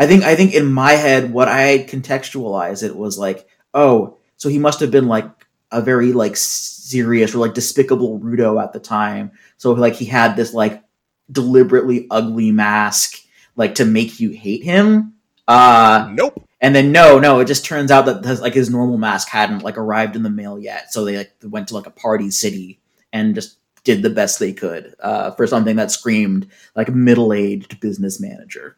I 0.00 0.06
think, 0.06 0.24
I 0.24 0.34
think 0.34 0.54
in 0.54 0.72
my 0.72 0.92
head, 0.92 1.30
what 1.30 1.46
I 1.46 1.84
contextualized 1.84 2.82
it 2.82 2.96
was 2.96 3.18
like, 3.18 3.46
oh, 3.74 4.16
so 4.38 4.48
he 4.48 4.58
must 4.58 4.80
have 4.80 4.90
been 4.90 5.06
like 5.06 5.26
a 5.70 5.82
very 5.82 6.12
like 6.12 6.36
serious 6.36 7.34
or 7.34 7.38
like 7.38 7.54
despicable 7.54 8.18
Rudo 8.18 8.60
at 8.60 8.72
the 8.72 8.80
time. 8.80 9.32
So 9.58 9.72
like 9.72 9.94
he 9.94 10.06
had 10.06 10.36
this 10.36 10.54
like 10.54 10.82
deliberately 11.30 12.06
ugly 12.10 12.50
mask, 12.50 13.18
like 13.56 13.76
to 13.76 13.84
make 13.84 14.18
you 14.18 14.30
hate 14.30 14.64
him. 14.64 15.14
Uh, 15.46 16.10
nope. 16.14 16.48
and 16.60 16.74
then 16.74 16.92
no, 16.92 17.18
no, 17.18 17.40
it 17.40 17.46
just 17.46 17.64
turns 17.64 17.90
out 17.90 18.06
that 18.06 18.24
his, 18.24 18.40
like 18.40 18.54
his 18.54 18.70
normal 18.70 18.96
mask 18.96 19.28
hadn't 19.28 19.62
like 19.62 19.76
arrived 19.76 20.16
in 20.16 20.22
the 20.22 20.30
mail 20.30 20.58
yet. 20.58 20.92
So 20.92 21.04
they 21.04 21.18
like 21.18 21.32
went 21.42 21.68
to 21.68 21.74
like 21.74 21.86
a 21.86 21.90
party 21.90 22.30
city 22.30 22.80
and 23.12 23.34
just 23.34 23.58
did 23.84 24.02
the 24.02 24.10
best 24.10 24.38
they 24.38 24.52
could 24.52 24.94
uh, 25.00 25.32
for 25.32 25.46
something 25.46 25.76
that 25.76 25.90
screamed 25.90 26.48
like 26.74 26.88
middle 26.88 27.32
aged 27.32 27.80
business 27.80 28.20
manager. 28.20 28.76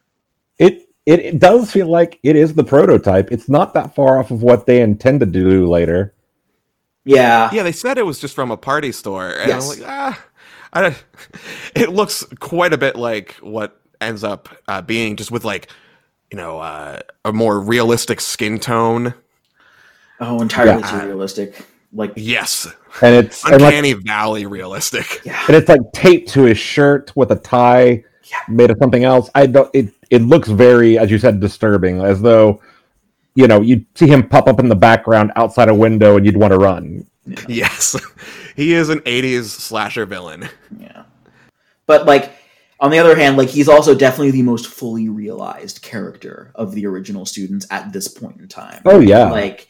it, 0.59 0.89
it 1.07 1.21
it 1.21 1.39
does 1.39 1.71
feel 1.71 1.89
like 1.89 2.19
it 2.23 2.37
is 2.37 2.55
the 2.55 2.65
prototype. 2.65 3.33
It's 3.33 3.49
not 3.49 3.75
that 3.75 3.95
far 3.95 4.19
off 4.19 4.31
of 4.31 4.43
what 4.43 4.67
they 4.67 4.81
intended 4.83 5.33
to 5.33 5.41
do 5.41 5.69
later. 5.69 6.15
Yeah, 7.05 7.51
Yeah, 7.53 7.65
they 7.65 7.73
said 7.73 7.99
it 7.99 8.07
was 8.07 8.21
just 8.21 8.35
from 8.35 8.51
a 8.53 8.57
party 8.57 8.93
store, 8.93 9.31
and 9.31 9.49
Yes. 9.49 9.65
I'm 9.73 9.81
like, 9.81 9.89
ah, 9.89 10.25
I 10.73 10.81
don't, 10.83 11.05
it 11.75 11.91
looks 11.91 12.25
quite 12.39 12.73
a 12.73 12.79
bit 12.79 12.95
like 12.97 13.33
what 13.41 13.81
ends 14.01 14.23
up 14.23 14.49
uh, 14.69 14.83
being 14.83 15.17
just 15.17 15.31
with 15.33 15.45
like, 15.45 15.69
you 16.31 16.37
know, 16.37 16.61
uh, 16.61 17.01
a 17.25 17.33
more 17.33 17.61
realistic 17.61 18.21
skin 18.21 18.59
tone. 18.61 19.15
Oh, 20.21 20.41
entirely 20.41 20.81
Yeah. 20.83 21.01
too 21.01 21.07
realistic. 21.09 21.67
Like, 21.93 22.13
Yes, 22.17 22.69
And 23.03 23.15
it's 23.17 23.45
and, 23.45 23.61
like, 23.61 23.75
uncanny 23.75 23.95
valley 23.95 24.47
realistic. 24.47 25.21
yeah, 25.25 25.43
and 25.49 25.57
it's 25.57 25.69
like 25.69 25.81
taped 25.93 26.29
to 26.35 26.43
his 26.43 26.57
shirt 26.57 27.13
with 27.17 27.33
a 27.33 27.37
tie 27.37 28.05
Yeah. 28.31 28.37
made 28.49 28.71
of 28.71 28.77
something 28.81 29.03
else. 29.05 29.29
I 29.35 29.47
don't. 29.47 29.69
It 29.75 29.93
it 30.13 30.21
looks 30.21 30.49
very, 30.49 30.99
as 30.99 31.11
you 31.11 31.17
said, 31.17 31.41
disturbing. 31.41 32.03
As 32.03 32.21
though, 32.21 32.61
you 33.35 33.49
know, 33.49 33.63
you'd 33.63 33.87
see 33.97 34.07
him 34.07 34.29
pop 34.29 34.47
up 34.47 34.61
in 34.61 34.69
the 34.69 34.77
background 34.77 35.33
outside 35.37 35.71
a 35.71 35.75
window, 35.75 36.19
and 36.19 36.27
you'd 36.27 36.37
want 36.37 36.53
to 36.53 36.59
run. 36.59 37.07
Yes, 37.49 37.97
he 38.57 38.75
is 38.75 38.89
an 38.89 38.99
'80s 39.01 39.45
slasher 39.45 40.07
villain. 40.07 40.49
yeah. 40.77 41.05
But 41.87 42.05
like, 42.05 42.33
on 42.81 42.91
the 42.91 42.99
other 42.99 43.15
hand, 43.15 43.37
like 43.37 43.49
he's 43.49 43.69
also 43.69 43.95
definitely 43.95 44.33
the 44.33 44.43
most 44.43 44.67
fully 44.67 45.09
realized 45.09 45.83
character 45.83 46.51
of 46.57 46.75
the 46.75 46.85
original 46.85 47.25
students 47.25 47.65
at 47.71 47.93
this 47.93 48.09
point 48.09 48.41
in 48.41 48.49
time. 48.49 48.83
Oh 48.85 48.99
yeah, 48.99 49.31
like 49.31 49.69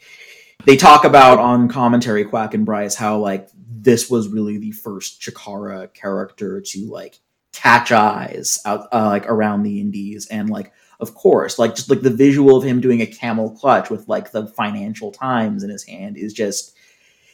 they 0.65 0.75
talk 0.75 1.05
about 1.05 1.37
on 1.37 1.69
commentary 1.69 2.25
quack 2.25 2.55
and 2.55 2.65
bryce 2.65 2.95
how 2.95 3.19
like 3.19 3.49
this 3.55 4.09
was 4.09 4.29
really 4.29 4.57
the 4.57 4.71
first 4.71 5.21
chikara 5.21 5.93
character 5.93 6.59
to 6.59 6.89
like 6.89 7.19
catch 7.53 7.91
eyes 7.91 8.59
out 8.65 8.87
uh, 8.91 9.05
like 9.07 9.25
around 9.29 9.63
the 9.63 9.79
indies 9.79 10.25
and 10.27 10.49
like 10.49 10.71
of 10.99 11.13
course 11.15 11.59
like 11.59 11.75
just 11.75 11.89
like 11.89 12.01
the 12.01 12.09
visual 12.09 12.57
of 12.57 12.63
him 12.63 12.81
doing 12.81 13.01
a 13.01 13.05
camel 13.07 13.51
clutch 13.51 13.89
with 13.89 14.07
like 14.07 14.31
the 14.31 14.47
financial 14.47 15.11
times 15.11 15.63
in 15.63 15.69
his 15.69 15.83
hand 15.83 16.17
is 16.17 16.33
just 16.33 16.75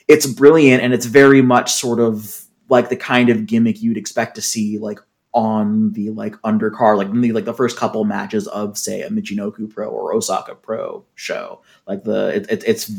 it's 0.07 0.25
brilliant 0.27 0.83
and 0.83 0.93
it's 0.93 1.05
very 1.05 1.41
much 1.41 1.71
sort 1.71 1.99
of 1.99 2.43
like 2.67 2.89
the 2.89 2.95
kind 2.95 3.29
of 3.29 3.45
gimmick 3.45 3.81
you'd 3.81 3.97
expect 3.97 4.35
to 4.35 4.41
see 4.41 4.77
like 4.77 4.99
on 5.33 5.93
the 5.93 6.09
like 6.09 6.33
undercard 6.41 6.97
like 6.97 7.11
the 7.13 7.31
like 7.31 7.45
the 7.45 7.53
first 7.53 7.77
couple 7.77 8.03
matches 8.03 8.47
of 8.47 8.77
say 8.77 9.01
a 9.01 9.09
Michinoku 9.09 9.69
Pro 9.73 9.87
or 9.87 10.13
Osaka 10.13 10.55
Pro 10.55 11.05
show 11.15 11.61
like 11.87 12.03
the 12.03 12.35
it, 12.35 12.51
it, 12.51 12.63
it's 12.67 12.91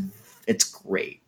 it's 0.47 0.65
great 0.65 1.21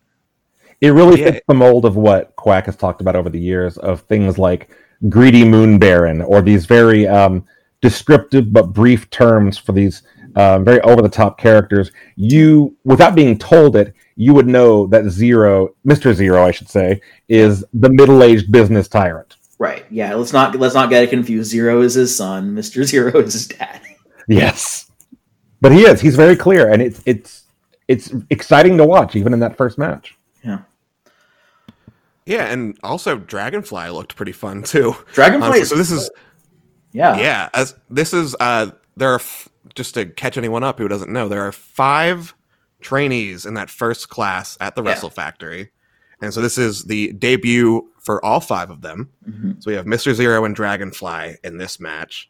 it 0.81 0.89
really 0.89 1.19
Yeah. 1.19 1.31
fits 1.31 1.45
the 1.47 1.53
mold 1.53 1.85
of 1.85 1.95
what 1.97 2.35
Quack 2.37 2.65
has 2.65 2.75
talked 2.77 3.01
about 3.01 3.15
over 3.15 3.29
the 3.29 3.39
years 3.39 3.77
of 3.77 4.01
things 4.01 4.37
like 4.37 4.69
greedy 5.09 5.43
moon 5.43 5.77
baron 5.79 6.21
or 6.21 6.41
these 6.41 6.65
very 6.65 7.07
um, 7.07 7.45
descriptive 7.81 8.51
but 8.53 8.73
brief 8.73 9.09
terms 9.09 9.57
for 9.57 9.71
these 9.73 10.03
um, 10.35 10.65
very 10.65 10.81
over 10.81 11.01
the 11.01 11.09
top 11.09 11.37
characters. 11.37 11.91
You, 12.15 12.75
without 12.83 13.13
being 13.15 13.37
told 13.37 13.75
it, 13.75 13.93
you 14.15 14.33
would 14.33 14.47
know 14.47 14.87
that 14.87 15.09
Zero, 15.09 15.75
Mister 15.83 16.13
Zero, 16.13 16.43
I 16.45 16.51
should 16.51 16.69
say, 16.69 17.01
is 17.29 17.63
the 17.73 17.89
middle 17.89 18.23
aged 18.23 18.51
business 18.51 18.87
tyrant. 18.87 19.35
right 19.59 19.85
yeah 19.91 20.13
let's 20.15 20.33
not 20.33 20.55
let's 20.55 20.73
not 20.75 20.89
get 20.89 21.03
it 21.03 21.09
confused 21.09 21.49
Zero 21.51 21.81
is 21.81 21.93
his 21.93 22.15
son 22.15 22.55
Mr. 22.55 22.83
Zero 22.91 23.19
is 23.19 23.33
his 23.33 23.47
dad 23.47 23.81
Yes, 24.27 24.89
but 25.61 25.71
he 25.71 25.81
is. 25.81 25.99
He's 26.01 26.15
very 26.15 26.35
clear, 26.35 26.71
and 26.71 26.81
it's 26.81 27.01
it's 27.05 27.43
it's 27.87 28.13
exciting 28.29 28.77
to 28.77 28.85
watch, 28.85 29.15
even 29.15 29.33
in 29.33 29.39
that 29.39 29.57
first 29.57 29.77
match. 29.77 30.17
Yeah 32.25 32.45
and 32.51 32.77
also 32.83 33.17
Dragonfly 33.17 33.89
looked 33.89 34.15
pretty 34.15 34.31
fun 34.31 34.63
too. 34.63 34.95
Dragonfly 35.13 35.47
Honestly, 35.47 35.65
so 35.65 35.75
this 35.75 35.91
is 35.91 36.09
yeah 36.91 37.17
yeah, 37.17 37.49
as 37.53 37.75
this 37.89 38.13
is 38.13 38.35
uh 38.39 38.71
there 38.95 39.11
are 39.11 39.15
f- 39.15 39.49
just 39.75 39.93
to 39.95 40.05
catch 40.05 40.37
anyone 40.37 40.63
up 40.63 40.77
who 40.77 40.87
doesn't 40.87 41.11
know, 41.11 41.27
there 41.27 41.41
are 41.41 41.51
five 41.51 42.35
trainees 42.81 43.45
in 43.45 43.53
that 43.55 43.69
first 43.69 44.09
class 44.09 44.57
at 44.61 44.75
the 44.75 44.83
Yeah. 44.83 44.89
Wrestle 44.89 45.09
Factory. 45.09 45.71
And 46.21 46.33
so 46.33 46.41
this 46.41 46.57
is 46.57 46.83
the 46.83 47.11
debut 47.13 47.89
for 47.99 48.23
all 48.23 48.39
five 48.39 48.69
of 48.69 48.81
them. 48.81 49.09
Mhm. 49.29 49.61
So 49.63 49.71
we 49.71 49.75
have 49.75 49.85
Mr. 49.85 50.13
Zero 50.13 50.45
and 50.45 50.55
Dragonfly 50.55 51.37
in 51.43 51.57
this 51.57 51.79
match. 51.79 52.29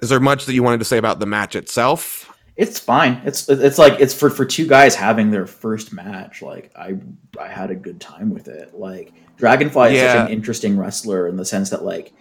Is 0.00 0.08
there 0.08 0.20
much 0.20 0.46
that 0.46 0.54
you 0.54 0.62
wanted 0.62 0.78
to 0.78 0.84
say 0.84 0.98
about 0.98 1.20
the 1.20 1.26
match 1.26 1.54
itself? 1.56 2.26
it's 2.56 2.78
fine 2.80 3.22
it's 3.24 3.48
it's 3.48 3.78
like 3.78 3.98
it's 4.00 4.12
for 4.12 4.28
for 4.28 4.44
two 4.44 4.66
guys 4.66 4.94
having 4.94 5.30
their 5.30 5.46
first 5.46 5.94
match 5.94 6.42
like 6.42 6.70
i 6.76 6.94
i 7.40 7.46
had 7.48 7.70
a 7.70 7.74
good 7.74 7.98
time 8.00 8.28
with 8.28 8.48
it 8.48 8.74
like 8.74 9.12
dragonfly 9.40 9.88
is 9.88 9.94
Yeah. 9.94 10.12
such 10.12 10.26
an 10.28 10.32
interesting 10.32 10.78
wrestler 10.78 11.26
in 11.26 11.36
the 11.36 11.44
sense 11.44 11.70
that 11.70 11.84
like 11.84 12.12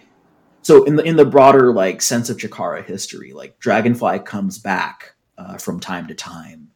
so 0.62 0.84
in 0.86 0.96
the 0.96 1.04
in 1.04 1.16
the 1.18 1.26
broader 1.26 1.72
like 1.72 2.02
sense 2.02 2.30
of 2.30 2.38
chikara 2.38 2.84
history 2.84 3.34
like 3.34 3.60
dragonfly 3.60 4.20
comes 4.20 4.58
back 4.58 5.14
uh, 5.38 5.58
from 5.58 5.80
time 5.80 6.08
to 6.08 6.16
time 6.16 6.70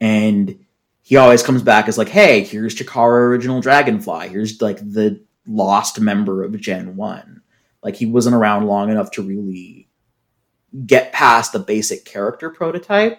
and 0.00 0.58
he 1.02 1.16
always 1.16 1.42
comes 1.42 1.62
back 1.62 1.88
as 1.88 1.96
like 1.96 2.08
hey 2.08 2.42
here's 2.44 2.74
chikara 2.74 3.28
original 3.28 3.60
dragonfly 3.60 4.28
here's 4.28 4.60
like 4.60 4.78
the 4.78 5.22
lost 5.46 6.00
member 6.00 6.42
of 6.42 6.60
gen 6.60 6.96
1 6.96 7.40
like 7.82 7.96
he 7.96 8.06
wasn't 8.06 8.34
around 8.34 8.66
long 8.66 8.90
enough 8.90 9.10
to 9.12 9.22
really 9.22 9.88
get 10.86 11.12
past 11.12 11.52
the 11.52 11.58
basic 11.60 12.04
character 12.04 12.50
prototype. 12.50 13.18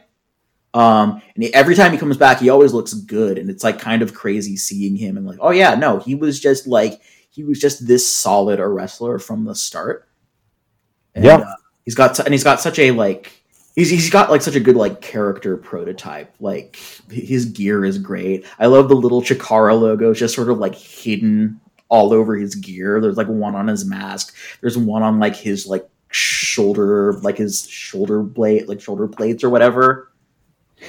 Um, 0.76 1.22
and 1.36 1.44
he- 1.46 1.54
every 1.54 1.74
time 1.74 1.92
he 1.94 1.98
comes 1.98 2.18
back, 2.18 2.40
he 2.40 2.50
always 2.50 2.74
looks 2.74 2.94
good, 2.94 3.38
and 3.38 3.50
it's 3.50 3.64
like 3.64 3.80
kind 3.80 4.02
of 4.02 4.14
crazy 4.14 4.58
seeing 4.58 4.96
him 4.98 5.16
and 5.18 5.26
like, 5.26 5.40
oh 5.42 5.52
yeah, 5.52 5.74
no, 5.76 6.00
he 6.00 6.16
was 6.16 6.40
just 6.40 6.68
like 6.68 7.02
he 7.32 7.44
was 7.44 7.60
just 7.60 7.88
this 7.88 8.06
solid 8.06 8.60
a 8.60 8.68
wrestler 8.68 9.18
from 9.20 9.46
the 9.46 9.56
start. 9.56 10.08
And, 11.16 11.24
Yeah. 11.26 11.38
uh, 11.38 11.56
he's 11.86 11.96
got 11.96 12.20
and 12.20 12.34
he's 12.34 12.44
got 12.44 12.60
such 12.60 12.78
a 12.80 12.92
like 12.92 13.32
he's 13.76 13.90
he's 13.90 14.10
got 14.10 14.30
like 14.30 14.42
such 14.42 14.56
a 14.56 14.60
good 14.60 14.76
like 14.76 15.02
character 15.02 15.56
prototype. 15.56 16.34
Like 16.42 16.76
his 17.10 17.46
gear 17.46 17.86
is 17.86 17.98
great. 17.98 18.46
I 18.60 18.66
love 18.68 18.90
the 18.90 18.96
little 18.96 19.22
Chikara 19.22 19.80
logo, 19.80 20.14
just 20.14 20.36
sort 20.36 20.50
of 20.50 20.58
like 20.58 20.76
hidden 20.76 21.62
all 21.88 22.12
over 22.12 22.36
his 22.36 22.56
gear. 22.56 23.00
There's 23.00 23.16
like 23.18 23.28
one 23.28 23.56
on 23.56 23.68
his 23.68 23.86
mask. 23.86 24.36
There's 24.60 24.78
one 24.78 25.04
on 25.04 25.20
like 25.20 25.38
his 25.38 25.68
like 25.68 25.88
shoulder, 26.12 27.14
like 27.22 27.38
his 27.38 27.66
shoulder 27.68 28.22
blade, 28.24 28.68
like 28.68 28.82
shoulder 28.82 29.08
plates 29.08 29.44
or 29.44 29.50
whatever. 29.50 30.12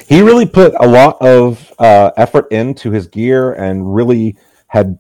He 0.09 0.21
really 0.23 0.47
put 0.47 0.75
a 0.79 0.87
lot 0.87 1.17
of 1.21 1.73
uh, 1.79 2.11
effort 2.17 2.51
into 2.51 2.91
his 2.91 3.07
gear 3.07 3.53
and 3.55 3.95
really 3.95 4.37
had 4.69 4.99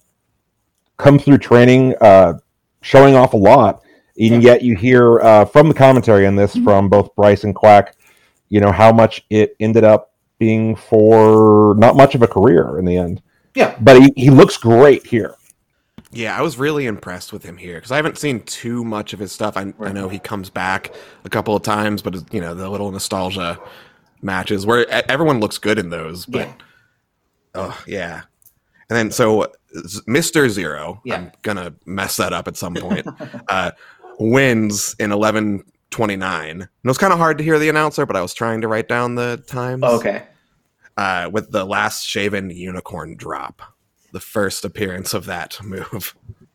come 0.96 1.18
through 1.18 1.38
training, 1.38 1.94
uh, 2.00 2.34
showing 2.80 3.14
off 3.14 3.34
a 3.34 3.36
lot, 3.36 3.82
and 4.18 4.42
yet 4.42 4.62
you 4.62 4.76
hear 4.76 5.20
uh, 5.20 5.44
from 5.44 5.68
the 5.68 5.74
commentary 5.74 6.26
on 6.26 6.36
this 6.36 6.56
from 6.56 6.88
both 6.88 7.14
Bryce 7.14 7.44
and 7.44 7.54
Quack, 7.54 7.96
you 8.48 8.60
know 8.60 8.72
how 8.72 8.92
much 8.92 9.24
it 9.30 9.56
ended 9.60 9.84
up 9.84 10.12
being 10.38 10.76
for 10.76 11.74
not 11.78 11.96
much 11.96 12.14
of 12.14 12.22
a 12.22 12.28
career 12.28 12.78
in 12.78 12.84
the 12.84 12.96
end. 12.96 13.22
Yeah. 13.54 13.76
But 13.80 14.02
he, 14.02 14.12
he 14.16 14.30
looks 14.30 14.56
great 14.56 15.06
here. 15.06 15.34
Yeah, 16.12 16.38
I 16.38 16.42
was 16.42 16.56
really 16.56 16.86
impressed 16.86 17.32
with 17.32 17.42
him 17.42 17.56
here 17.56 17.74
because 17.74 17.90
I 17.90 17.96
haven't 17.96 18.16
seen 18.16 18.40
too 18.40 18.84
much 18.84 19.12
of 19.12 19.18
his 19.18 19.32
stuff. 19.32 19.56
I, 19.56 19.74
I 19.80 19.92
know 19.92 20.08
he 20.08 20.18
comes 20.18 20.50
back 20.50 20.94
a 21.24 21.28
couple 21.28 21.56
of 21.56 21.62
times, 21.62 22.00
but 22.00 22.32
you 22.32 22.40
know 22.40 22.54
the 22.54 22.68
little 22.70 22.90
nostalgia 22.90 23.58
matches 24.22 24.66
where 24.66 24.86
everyone 25.10 25.40
looks 25.40 25.58
good 25.58 25.78
in 25.78 25.90
those. 25.90 26.26
But 26.26 26.46
Yeah. 26.48 26.54
oh 27.54 27.82
yeah, 27.86 28.22
and 28.88 28.96
then 28.96 29.10
so 29.10 29.52
Mister 30.06 30.48
Zero, 30.48 31.00
Yeah. 31.04 31.16
I'm 31.16 31.32
gonna 31.42 31.74
mess 31.84 32.16
that 32.16 32.32
up 32.32 32.48
at 32.48 32.56
some 32.56 32.74
point. 32.74 33.06
uh, 33.48 33.72
wins 34.18 34.96
in 34.98 35.12
eleven 35.12 35.62
twenty 35.90 36.16
nine. 36.16 36.62
It 36.62 36.68
was 36.88 36.98
kind 36.98 37.12
of 37.12 37.18
hard 37.18 37.38
to 37.38 37.44
hear 37.44 37.58
the 37.58 37.68
announcer, 37.68 38.06
but 38.06 38.16
I 38.16 38.22
was 38.22 38.34
trying 38.34 38.60
to 38.62 38.68
write 38.68 38.88
down 38.88 39.14
the 39.14 39.42
times. 39.46 39.82
Okay. 39.84 40.24
uh, 40.96 41.28
with 41.32 41.50
the 41.52 41.64
last 41.64 42.04
shaven 42.06 42.50
unicorn 42.50 43.16
drop, 43.16 43.60
the 44.12 44.20
first 44.20 44.64
appearance 44.64 45.12
of 45.14 45.26
that 45.26 45.58
move. 45.62 46.14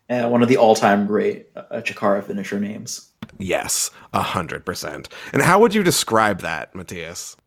Uh, 0.09 0.27
one 0.27 0.41
of 0.43 0.49
the 0.49 0.57
all-time 0.57 1.07
great 1.07 1.47
uh, 1.55 1.63
Chikara 1.81 2.21
finisher 2.23 2.59
names. 2.59 3.11
Yes, 3.37 3.91
a 4.13 4.21
hundred 4.21 4.65
percent. 4.65 5.07
And 5.31 5.41
how 5.41 5.59
would 5.59 5.73
you 5.73 5.83
describe 5.83 6.41
that, 6.41 6.75
Mathias? 6.75 7.37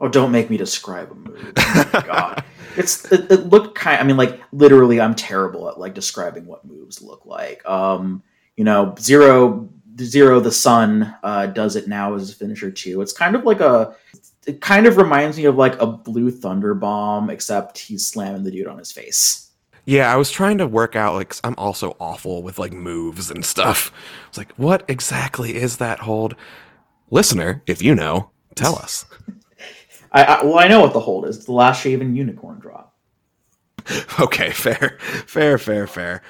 Oh, 0.00 0.08
don't 0.08 0.32
make 0.32 0.48
me 0.48 0.56
describe 0.56 1.10
a 1.10 1.14
move. 1.14 1.52
Oh 1.56 2.02
God, 2.06 2.44
it's 2.76 3.10
it, 3.12 3.30
it 3.30 3.46
looked 3.48 3.74
kind. 3.74 4.00
I 4.00 4.04
mean, 4.04 4.16
like 4.16 4.40
literally, 4.52 5.00
I'm 5.00 5.14
terrible 5.14 5.68
at 5.68 5.78
like 5.78 5.94
describing 5.94 6.46
what 6.46 6.64
moves 6.64 7.02
look 7.02 7.26
like. 7.26 7.66
Um, 7.68 8.22
you 8.56 8.64
know, 8.64 8.94
zero 8.98 9.68
zero 10.00 10.40
the 10.40 10.52
sun 10.52 11.14
uh, 11.22 11.46
does 11.46 11.76
it 11.76 11.88
now 11.88 12.14
as 12.14 12.30
a 12.30 12.34
finisher 12.34 12.70
too. 12.70 13.00
It's 13.00 13.12
kind 13.12 13.36
of 13.36 13.44
like 13.44 13.60
a. 13.60 13.94
It 14.46 14.62
kind 14.62 14.86
of 14.86 14.96
reminds 14.96 15.36
me 15.36 15.44
of 15.44 15.56
like 15.56 15.80
a 15.80 15.86
blue 15.86 16.30
thunder 16.30 16.72
bomb, 16.74 17.28
except 17.28 17.78
he's 17.78 18.06
slamming 18.06 18.42
the 18.42 18.50
dude 18.50 18.66
on 18.66 18.78
his 18.78 18.90
face. 18.90 19.50
Yeah, 19.84 20.12
I 20.12 20.16
was 20.16 20.30
trying 20.30 20.58
to 20.58 20.66
work 20.66 20.96
out 20.96 21.14
like 21.14 21.34
I'm 21.44 21.54
also 21.58 21.96
awful 22.00 22.42
with 22.42 22.58
like 22.58 22.72
moves 22.72 23.30
and 23.30 23.44
stuff. 23.44 23.92
I 24.24 24.28
was 24.28 24.38
like, 24.38 24.52
what 24.54 24.84
exactly 24.88 25.56
is 25.56 25.76
that 25.76 26.00
hold? 26.00 26.36
Listener, 27.10 27.62
if 27.66 27.82
you 27.82 27.94
know, 27.94 28.30
tell 28.54 28.76
us. 28.76 29.04
I, 30.12 30.24
I 30.24 30.44
well, 30.44 30.58
I 30.58 30.68
know 30.68 30.80
what 30.80 30.92
the 30.92 31.00
hold 31.00 31.26
is. 31.26 31.36
It's 31.36 31.46
the 31.46 31.52
last 31.52 31.82
shaven 31.82 32.14
unicorn 32.16 32.58
drop. 32.58 32.94
Okay, 34.20 34.50
fair, 34.50 34.98
fair, 35.26 35.56
fair, 35.58 35.86
fair. 35.86 36.22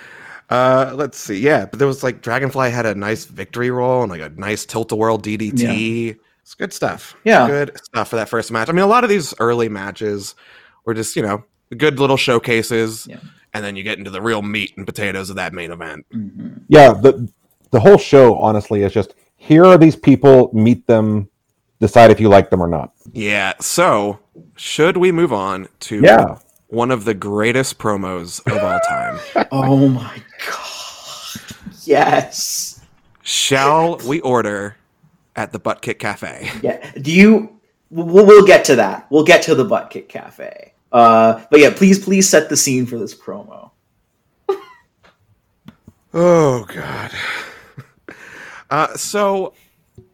Uh, 0.49 0.93
let's 0.95 1.19
see. 1.19 1.39
Yeah, 1.41 1.67
but 1.67 1.79
there 1.79 1.89
was 1.89 2.03
like 2.03 2.23
Dragonfly 2.23 2.71
had 2.71 2.87
a 2.87 2.95
nice 2.95 3.25
victory 3.25 3.71
roll 3.71 4.03
and 4.03 4.11
like 4.11 4.21
a 4.21 4.29
nice 4.31 4.65
tilt 4.65 4.93
a 4.93 4.97
whirl 4.97 5.19
DDT. 5.19 6.17
It's 6.43 6.55
good 6.55 6.73
stuff. 6.73 7.15
Yeah. 7.25 7.47
good 7.47 7.79
stuff 7.85 8.09
for 8.09 8.17
that 8.17 8.29
first 8.29 8.51
match. 8.51 8.69
I 8.69 8.73
mean, 8.73 8.85
a 8.85 8.89
lot 8.89 9.05
of 9.05 9.11
these 9.11 9.35
early 9.41 9.69
matches 9.69 10.35
were 10.85 10.95
just 10.95 11.15
you 11.17 11.23
know 11.23 11.45
good 11.77 11.99
little 12.01 12.17
showcases, 12.17 13.07
Yeah. 13.09 13.21
and 13.55 13.65
then 13.65 13.77
you 13.77 13.83
get 13.85 13.99
into 13.99 14.11
the 14.11 14.21
real 14.23 14.43
meat 14.43 14.73
and 14.77 14.87
potatoes 14.87 15.31
of 15.31 15.37
that 15.37 15.53
main 15.53 15.71
event. 15.71 16.05
hmm 16.13 16.49
Yeah, 16.69 16.93
the 16.93 17.29
the 17.71 17.81
whole 17.81 17.99
show 17.99 18.37
honestly 18.37 18.83
is 18.83 18.93
just 18.93 19.15
here 19.37 19.65
are 19.65 19.79
these 19.79 19.97
people, 19.97 20.51
meet 20.53 20.87
them, 20.87 21.29
decide 21.81 22.11
if 22.11 22.21
you 22.21 22.29
like 22.29 22.51
them 22.51 22.61
or 22.63 22.69
not. 22.69 22.93
Yeah. 23.13 23.55
So 23.61 24.19
should 24.57 24.97
we 24.97 25.11
move 25.13 25.33
on 25.33 25.69
to 25.81 26.01
Yeah. 26.03 26.39
one 26.69 26.91
of 26.91 27.05
the 27.05 27.15
greatest 27.15 27.79
promos 27.79 28.41
of 28.51 28.63
all 28.63 28.81
time? 28.81 29.19
Oh 29.53 29.89
my 29.89 30.23
god! 30.47 31.57
Yes. 31.85 32.81
Shall 33.23 33.97
we 34.07 34.21
order 34.21 34.77
at 35.37 35.53
the 35.53 35.59
Butt 35.59 35.83
Kick 35.83 35.99
Cafe? 35.99 36.51
Yeah. 36.63 36.93
Do 37.01 37.11
you? 37.13 37.61
We'll, 37.91 38.25
we'll 38.27 38.47
get 38.47 38.65
to 38.67 38.77
that. 38.77 39.07
We'll 39.11 39.25
get 39.25 39.43
to 39.43 39.55
the 39.55 39.65
Butt 39.65 39.91
Kick 39.91 40.09
Cafe. 40.09 40.73
Uh, 40.93 41.45
but 41.51 41.61
yeah, 41.61 41.71
please, 41.75 41.99
please 42.05 42.29
set 42.29 42.49
the 42.49 42.57
scene 42.57 42.87
for 42.87 42.99
this 42.99 43.15
promo. 43.15 43.71
Oh 46.13 46.65
God. 46.65 47.13
Uh, 48.69 48.97
so, 48.97 49.53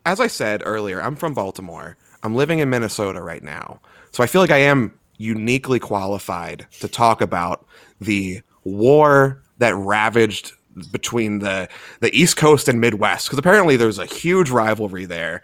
as 0.06 0.20
I 0.20 0.28
said 0.28 0.62
earlier, 0.64 1.02
I'm 1.02 1.16
from 1.16 1.34
Baltimore. 1.34 1.96
I'm 2.22 2.34
living 2.34 2.60
in 2.60 2.70
Minnesota 2.70 3.20
right 3.20 3.42
now, 3.42 3.80
so 4.12 4.22
I 4.22 4.26
feel 4.26 4.40
like 4.40 4.50
I 4.52 4.58
am 4.58 4.98
uniquely 5.18 5.78
qualified 5.80 6.66
to 6.80 6.88
talk 6.88 7.20
about 7.20 7.66
the 8.00 8.40
war 8.64 9.42
that 9.58 9.74
ravaged 9.74 10.52
between 10.92 11.40
the 11.40 11.68
the 12.00 12.14
East 12.16 12.36
Coast 12.36 12.68
and 12.68 12.80
Midwest. 12.80 13.26
Because 13.26 13.38
apparently 13.38 13.76
there's 13.76 13.98
a 13.98 14.06
huge 14.06 14.48
rivalry 14.48 15.04
there. 15.04 15.42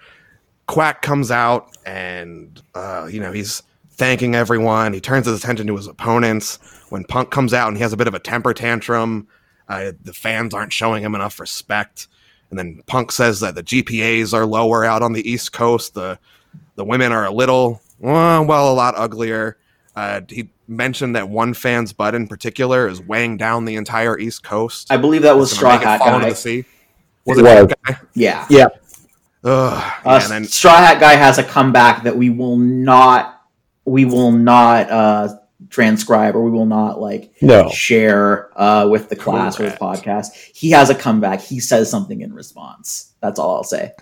Quack 0.66 1.02
comes 1.02 1.30
out 1.30 1.76
and 1.84 2.62
uh, 2.74 3.08
you 3.10 3.20
know 3.20 3.32
he's 3.32 3.62
thanking 3.90 4.34
everyone. 4.34 4.92
He 4.92 5.00
turns 5.00 5.26
his 5.26 5.38
attention 5.38 5.66
to 5.66 5.76
his 5.76 5.88
opponents. 5.88 6.58
When 6.88 7.04
Punk 7.04 7.30
comes 7.30 7.52
out 7.52 7.68
and 7.68 7.76
he 7.76 7.82
has 7.82 7.92
a 7.92 7.96
bit 7.96 8.08
of 8.08 8.14
a 8.14 8.18
temper 8.18 8.54
tantrum, 8.54 9.26
uh, 9.68 9.92
the 10.02 10.12
fans 10.12 10.54
aren't 10.54 10.72
showing 10.72 11.02
him 11.02 11.14
enough 11.14 11.40
respect. 11.40 12.06
And 12.52 12.58
then 12.58 12.82
Punk 12.86 13.10
says 13.10 13.40
that 13.40 13.54
the 13.54 13.62
GPAs 13.62 14.34
are 14.34 14.44
lower 14.44 14.84
out 14.84 15.00
on 15.02 15.14
the 15.14 15.26
East 15.28 15.54
Coast. 15.54 15.94
The 15.94 16.18
the 16.76 16.84
women 16.84 17.10
are 17.10 17.24
a 17.24 17.30
little 17.30 17.80
well, 17.98 18.44
well 18.44 18.70
a 18.70 18.74
lot 18.74 18.94
uglier. 18.94 19.56
Uh, 19.96 20.20
he 20.28 20.50
mentioned 20.68 21.16
that 21.16 21.26
one 21.30 21.54
fan's 21.54 21.94
butt 21.94 22.14
in 22.14 22.28
particular 22.28 22.86
is 22.88 23.00
weighing 23.00 23.38
down 23.38 23.64
the 23.64 23.76
entire 23.76 24.18
East 24.18 24.42
Coast. 24.44 24.92
I 24.92 24.98
believe 24.98 25.22
that 25.22 25.34
was 25.34 25.50
Straw 25.50 25.78
gonna 25.78 25.78
make 25.78 26.00
it 26.00 26.04
Hat 26.04 26.20
Guy. 26.20 26.28
the 26.28 26.34
sea. 26.34 26.64
Was 27.24 27.38
It 27.38 27.46
it 27.46 27.64
was. 27.64 27.72
guy? 27.86 28.00
Yeah. 28.14 28.46
Yeah. 28.50 28.66
Ugh, 29.44 29.92
Uh, 30.04 30.20
and 30.22 30.30
then 30.30 30.44
Straw 30.44 30.76
Hat 30.76 31.00
Guy 31.00 31.14
has 31.14 31.38
a 31.38 31.42
comeback 31.44 32.02
that 32.02 32.16
we 32.16 32.28
will 32.28 32.58
not, 32.58 33.42
we 33.86 34.04
will 34.04 34.30
not 34.30 34.90
uh, 34.90 35.36
transcribe 35.72 36.36
or 36.36 36.42
we 36.44 36.50
will 36.50 36.66
not 36.66 37.00
like 37.00 37.32
No. 37.42 37.68
share 37.70 38.50
uh, 38.60 38.86
with 38.88 39.08
the 39.08 39.16
class 39.16 39.58
or 39.58 39.68
the 39.68 39.76
podcast. 39.76 40.28
He 40.54 40.70
has 40.70 40.90
a 40.90 40.94
comeback. 40.94 41.40
He 41.40 41.58
says 41.58 41.90
something 41.90 42.20
in 42.20 42.32
response. 42.32 43.12
That's 43.20 43.38
all 43.40 43.56
I'll 43.56 43.64
say. 43.64 43.92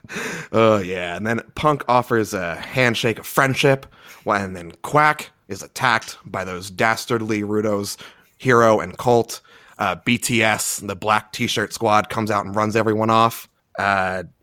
Oh 0.53 0.79
yeah, 0.79 1.17
and 1.17 1.27
then 1.27 1.41
Punk 1.55 1.85
offers 1.89 2.35
a 2.35 2.57
handshake 2.57 3.19
of 3.19 3.27
friendship, 3.27 3.87
well, 4.25 4.43
and 4.45 4.55
then 4.57 4.73
Quack 4.83 5.31
is 5.49 5.63
attacked 5.63 6.19
by 6.25 6.45
those 6.45 6.71
dastardly 6.71 7.43
Rudos, 7.43 7.97
Hero 8.39 8.81
and 8.81 8.97
Colt. 8.99 9.41
Uh, 9.79 9.97
BTS, 9.97 10.87
the 10.87 10.95
black 10.97 11.33
T-shirt 11.33 11.73
squad, 11.73 12.11
comes 12.11 12.31
out 12.31 12.45
and 12.45 12.55
runs 12.55 12.77
everyone 12.77 13.09
off. 13.11 13.49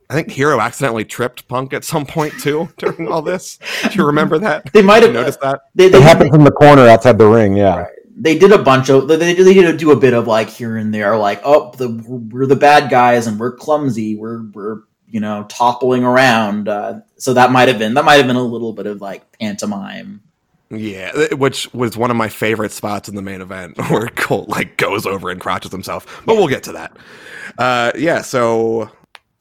I 0.10 0.14
think 0.14 0.32
Hero 0.32 0.60
accidentally 0.60 1.04
tripped 1.04 1.48
Punk 1.48 1.74
at 1.74 1.84
some 1.84 2.06
point 2.06 2.34
too 2.40 2.70
during 2.78 3.08
all 3.08 3.22
this. 3.22 3.60
Do 3.90 3.98
you 3.98 4.06
remember 4.06 4.40
that? 4.40 4.72
They 4.72 4.82
might 4.82 5.04
have 5.04 5.14
noticed 5.14 5.42
that. 5.42 5.62
They, 5.76 5.86
It 5.88 5.92
they, 5.92 6.02
happens 6.02 6.34
in 6.34 6.44
the 6.44 6.52
corner 6.52 6.88
outside 6.88 7.18
the 7.18 7.28
ring. 7.28 7.58
Yeah. 7.58 7.78
Right. 7.80 7.94
They 8.20 8.38
did 8.38 8.52
a 8.52 8.58
bunch 8.58 8.90
of 8.90 9.08
they, 9.08 9.16
they 9.16 9.34
they 9.34 9.54
did 9.54 9.78
do 9.78 9.92
a 9.92 9.96
bit 9.96 10.14
of 10.14 10.26
like 10.26 10.50
here 10.50 10.78
and 10.78 10.92
there 10.92 11.16
like 11.18 11.40
oh 11.44 11.72
the 11.78 11.90
we're 12.08 12.48
the 12.48 12.56
bad 12.56 12.90
guys 12.90 13.28
and 13.28 13.40
we're 13.40 13.52
clumsy 13.52 14.16
we're 14.16 14.42
we're 14.54 14.80
you 15.08 15.20
know 15.20 15.46
toppling 15.50 16.04
around 16.04 16.68
uh, 16.68 17.00
so 17.18 17.36
that 17.36 17.52
might 17.52 17.68
have 17.68 17.78
been 17.78 17.94
that 17.94 18.06
might 18.06 18.16
have 18.16 18.26
been 18.26 18.36
a 18.36 18.42
little 18.42 18.74
bit 18.74 18.88
of 18.88 19.02
like 19.02 19.38
pantomime 19.38 20.24
Yeah, 20.70 21.34
which 21.36 21.74
was 21.74 21.96
one 21.96 22.12
of 22.12 22.18
my 22.18 22.28
favorite 22.28 22.72
spots 22.72 23.08
in 23.08 23.16
the 23.16 23.22
main 23.22 23.42
event 23.42 23.78
where 23.90 24.08
Colt 24.10 24.50
like 24.50 24.78
goes 24.78 25.06
over 25.06 25.30
and 25.30 25.40
crotches 25.40 25.72
himself. 25.72 26.24
But 26.26 26.36
we'll 26.36 26.48
get 26.48 26.64
to 26.64 26.74
that. 26.74 26.98
Uh, 27.58 27.92
yeah, 27.96 28.22
so 28.22 28.92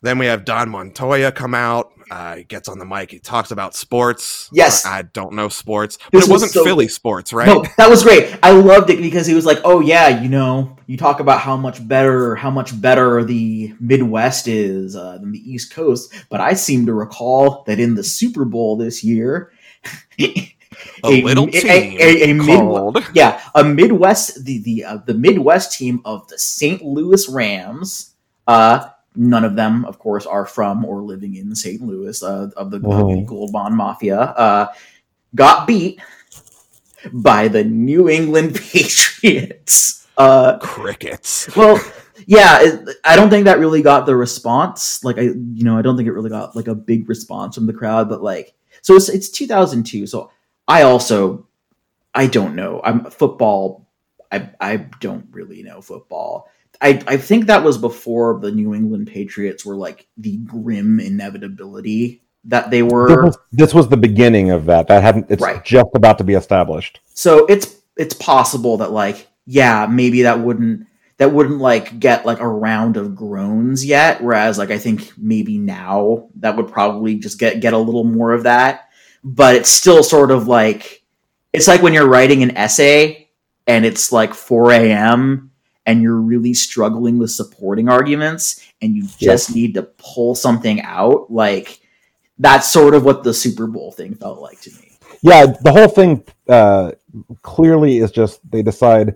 then 0.06 0.18
we 0.18 0.26
have 0.26 0.44
Don 0.44 0.70
Montoya 0.70 1.32
come 1.32 1.54
out. 1.54 1.92
Uh, 2.08 2.36
he 2.36 2.44
gets 2.44 2.68
on 2.68 2.78
the 2.78 2.84
mic. 2.84 3.10
He 3.10 3.18
talks 3.18 3.50
about 3.50 3.74
sports. 3.74 4.48
Yes. 4.52 4.86
I 4.86 5.02
don't 5.02 5.32
know 5.34 5.48
sports, 5.48 5.98
but 6.12 6.14
it 6.14 6.16
was 6.18 6.28
wasn't 6.28 6.52
so- 6.52 6.62
Philly 6.64 6.86
sports, 6.86 7.32
right? 7.32 7.48
no 7.48 7.64
that 7.78 7.90
was 7.90 8.04
great 8.04 8.38
I 8.44 8.52
loved 8.52 8.90
it 8.90 9.00
because 9.02 9.26
he 9.26 9.34
was 9.34 9.44
like 9.44 9.58
oh 9.64 9.80
yeah 9.80 10.22
you 10.22 10.28
know 10.28 10.76
you 10.86 10.96
talk 10.96 11.18
about 11.18 11.40
how 11.40 11.56
much 11.56 11.86
better 11.86 12.36
how 12.36 12.50
much 12.50 12.80
better 12.80 13.24
the 13.24 13.74
Midwest 13.80 14.46
is 14.46 14.94
uh, 14.94 15.18
than 15.18 15.32
the 15.32 15.38
East 15.40 15.72
Coast 15.72 16.12
but 16.30 16.40
I 16.40 16.54
seem 16.54 16.86
to 16.86 16.92
recall 16.94 17.64
that 17.66 17.80
in 17.80 17.96
the 17.96 18.04
Super 18.04 18.44
Bowl 18.44 18.76
this 18.76 19.02
year 19.02 19.50
a 20.20 20.50
little 21.04 21.46
team 21.48 21.66
a- 22.00 22.30
a 22.30 22.38
called. 22.46 22.98
yeah, 23.14 23.40
a 23.54 23.64
Midwest 23.64 24.44
the 24.44 24.58
the 24.62 24.84
uh, 24.84 24.96
the 24.98 25.14
Midwest 25.14 25.76
team 25.76 26.00
of 26.04 26.28
the 26.28 26.38
St. 26.38 26.82
Louis 26.82 27.28
Rams. 27.28 28.14
Uh, 28.46 28.88
none 29.16 29.44
of 29.44 29.56
them, 29.56 29.84
of 29.84 29.98
course, 29.98 30.26
are 30.26 30.46
from 30.46 30.84
or 30.84 31.02
living 31.02 31.36
in 31.36 31.54
St. 31.54 31.80
Louis. 31.82 32.22
Uh, 32.22 32.50
of 32.56 32.70
the, 32.70 32.76
of 32.76 33.08
the. 33.08 33.24
Gold 33.26 33.52
Bond 33.52 33.76
Mafia, 33.76 34.18
uh, 34.20 34.72
got 35.34 35.66
beat 35.66 36.00
by 37.12 37.48
the 37.48 37.64
New 37.64 38.08
England 38.08 38.54
Patriots. 38.72 40.06
Uh, 40.16 40.58
Crickets. 40.58 41.54
well, 41.54 41.78
yeah, 42.26 42.58
it, 42.62 42.96
I 43.04 43.16
don't 43.16 43.30
think 43.30 43.44
that 43.44 43.58
really 43.58 43.82
got 43.82 44.06
the 44.06 44.16
response. 44.16 45.04
Like 45.04 45.18
I, 45.18 45.22
you 45.22 45.64
know, 45.64 45.78
I 45.78 45.82
don't 45.82 45.96
think 45.96 46.08
it 46.08 46.12
really 46.12 46.30
got 46.30 46.56
like 46.56 46.68
a 46.68 46.74
big 46.74 47.08
response 47.08 47.54
from 47.54 47.66
the 47.66 47.72
crowd. 47.72 48.08
But 48.08 48.22
like, 48.22 48.54
so 48.82 48.94
it's 48.94 49.08
it's 49.08 49.28
2002. 49.28 50.06
So 50.06 50.30
I 50.66 50.82
also, 50.82 51.46
I 52.14 52.26
don't 52.26 52.54
know. 52.54 52.80
I'm 52.82 53.04
football. 53.10 53.86
I 54.32 54.50
I 54.60 54.76
don't 55.00 55.26
really 55.30 55.62
know 55.62 55.80
football. 55.80 56.50
I 56.80 57.02
I 57.06 57.16
think 57.16 57.46
that 57.46 57.62
was 57.64 57.78
before 57.78 58.38
the 58.40 58.50
New 58.52 58.74
England 58.74 59.06
Patriots 59.08 59.64
were 59.64 59.76
like 59.76 60.06
the 60.16 60.36
grim 60.38 61.00
inevitability 61.00 62.22
that 62.44 62.70
they 62.70 62.82
This 62.82 62.92
were. 62.92 63.24
was, 63.24 63.38
this 63.52 63.74
was 63.74 63.88
the 63.88 63.96
beginning 63.96 64.50
of 64.50 64.66
that. 64.66 64.86
That 64.88 65.02
hadn't. 65.02 65.26
It's 65.30 65.42
Right. 65.42 65.64
just 65.64 65.88
about 65.94 66.18
to 66.18 66.24
be 66.24 66.34
established. 66.34 67.00
So 67.14 67.46
it's 67.46 67.76
it's 67.96 68.14
possible 68.14 68.76
that 68.78 68.92
like 68.92 69.28
yeah, 69.46 69.86
maybe 69.90 70.22
that 70.22 70.40
wouldn't 70.40 70.86
that 71.18 71.32
wouldn't 71.32 71.60
like 71.60 71.98
get 71.98 72.26
like 72.26 72.40
a 72.40 72.48
round 72.48 72.96
of 72.96 73.14
groans 73.16 73.84
yet. 73.84 74.22
Whereas 74.22 74.58
like 74.58 74.70
I 74.70 74.78
think 74.78 75.12
maybe 75.16 75.56
now 75.58 76.28
that 76.36 76.56
would 76.56 76.68
probably 76.70 77.16
just 77.16 77.38
get 77.38 77.60
get 77.60 77.72
a 77.72 77.78
little 77.78 78.04
more 78.04 78.32
of 78.32 78.42
that. 78.44 78.88
But 79.24 79.54
it's 79.56 79.70
still 79.70 80.02
sort 80.02 80.30
of 80.30 80.46
like 80.46 81.02
it's 81.52 81.66
like 81.68 81.82
when 81.82 81.94
you're 81.94 82.08
writing 82.08 82.42
an 82.42 82.56
essay 82.56 83.28
and 83.66 83.84
it's 83.86 84.12
like 84.12 84.34
4 84.34 84.72
a.m. 84.72 85.50
and 85.86 86.02
you're 86.02 86.20
really 86.20 86.52
struggling 86.52 87.16
with 87.18 87.30
supporting 87.30 87.88
arguments 87.88 88.60
and 88.82 88.94
you 88.96 89.06
just 89.18 89.54
need 89.54 89.74
to 89.74 89.82
pull 89.98 90.34
something 90.34 90.82
out. 90.82 91.30
Like 91.32 91.80
that's 92.38 92.70
sort 92.70 92.94
of 92.94 93.04
what 93.04 93.22
the 93.22 93.32
Super 93.32 93.66
Bowl 93.66 93.92
thing 93.92 94.14
felt 94.14 94.40
like 94.40 94.60
to 94.62 94.70
me. 94.70 94.98
Yeah, 95.22 95.46
the 95.62 95.72
whole 95.72 95.88
thing 95.88 96.24
uh, 96.48 96.92
clearly 97.42 97.98
is 97.98 98.10
just 98.10 98.40
they 98.50 98.62
decide 98.62 99.14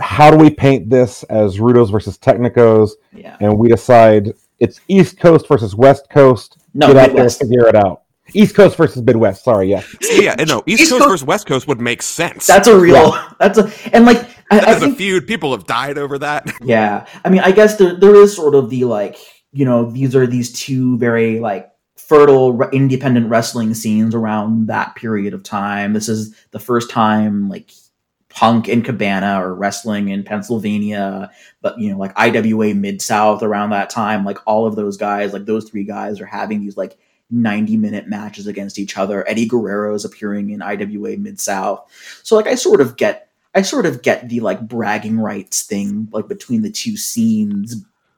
how 0.00 0.30
do 0.30 0.36
we 0.38 0.50
paint 0.50 0.88
this 0.90 1.22
as 1.24 1.58
Rudos 1.58 1.90
versus 1.90 2.16
Technicos, 2.18 2.92
Yeah. 3.12 3.36
and 3.40 3.58
we 3.58 3.68
decide 3.68 4.32
it's 4.58 4.80
East 4.88 5.18
Coast 5.20 5.46
versus 5.46 5.74
West 5.74 6.08
Coast. 6.10 6.56
No, 6.72 6.86
Get 6.88 6.96
out 6.96 7.06
there, 7.06 7.14
Midwest. 7.16 7.40
figure 7.40 7.68
it 7.68 7.74
out. 7.76 8.02
East 8.34 8.54
Coast 8.54 8.76
versus 8.76 9.02
Midwest. 9.02 9.44
Sorry, 9.44 9.68
yeah. 9.68 9.82
yeah, 10.00 10.34
no, 10.46 10.62
East, 10.66 10.82
East 10.82 10.90
Coast, 10.90 11.02
Coast- 11.02 11.10
versus 11.10 11.26
West 11.26 11.46
Coast 11.46 11.68
would 11.68 11.80
make 11.80 12.02
sense. 12.02 12.46
That's 12.46 12.68
a 12.68 12.78
real. 12.78 13.14
That's 13.38 13.58
a 13.58 13.70
and 13.92 14.04
like 14.04 14.18
I, 14.50 14.60
that 14.60 14.68
I 14.68 14.76
is 14.76 14.82
a 14.82 14.94
feud. 14.94 15.26
People 15.26 15.52
have 15.52 15.66
died 15.66 15.98
over 15.98 16.18
that. 16.18 16.50
yeah. 16.62 17.06
I 17.24 17.30
mean, 17.30 17.40
I 17.40 17.52
guess 17.52 17.76
there 17.76 17.94
there 17.94 18.14
is 18.14 18.34
sort 18.34 18.54
of 18.54 18.70
the 18.70 18.84
like 18.84 19.16
you 19.52 19.64
know 19.64 19.90
these 19.90 20.14
are 20.14 20.26
these 20.26 20.52
two 20.52 20.98
very 20.98 21.40
like 21.40 21.70
fertile 21.96 22.60
independent 22.70 23.30
wrestling 23.30 23.72
scenes 23.72 24.14
around 24.14 24.66
that 24.66 24.94
period 24.96 25.32
of 25.34 25.42
time. 25.42 25.92
This 25.92 26.08
is 26.08 26.34
the 26.50 26.58
first 26.60 26.90
time 26.90 27.48
like 27.48 27.70
Punk 28.28 28.68
and 28.68 28.84
Cabana 28.84 29.26
are 29.26 29.54
wrestling 29.54 30.08
in 30.08 30.24
Pennsylvania, 30.24 31.30
but 31.62 31.78
you 31.78 31.90
know 31.90 31.98
like 31.98 32.12
IWA 32.16 32.74
Mid 32.74 33.00
South 33.00 33.42
around 33.42 33.70
that 33.70 33.90
time. 33.90 34.24
Like 34.24 34.38
all 34.46 34.66
of 34.66 34.76
those 34.76 34.96
guys, 34.96 35.32
like 35.32 35.46
those 35.46 35.68
three 35.68 35.84
guys, 35.84 36.20
are 36.20 36.26
having 36.26 36.60
these 36.60 36.76
like. 36.76 36.98
90 37.34 37.76
minute 37.76 38.06
matches 38.08 38.46
against 38.46 38.78
each 38.78 38.96
other. 38.96 39.28
Eddie 39.28 39.46
Guerrero 39.46 39.94
is 39.94 40.04
appearing 40.04 40.50
in 40.50 40.62
IWA 40.62 41.16
Mid 41.16 41.40
South. 41.40 41.88
So 42.22 42.36
like 42.36 42.46
I 42.46 42.54
sort 42.54 42.80
of 42.80 42.96
get 42.96 43.28
I 43.54 43.62
sort 43.62 43.86
of 43.86 44.02
get 44.02 44.28
the 44.28 44.40
like 44.40 44.66
bragging 44.66 45.18
rights 45.20 45.62
thing 45.62 46.08
like 46.12 46.28
between 46.28 46.62
the 46.62 46.70
two 46.70 46.96
scenes, 46.96 47.76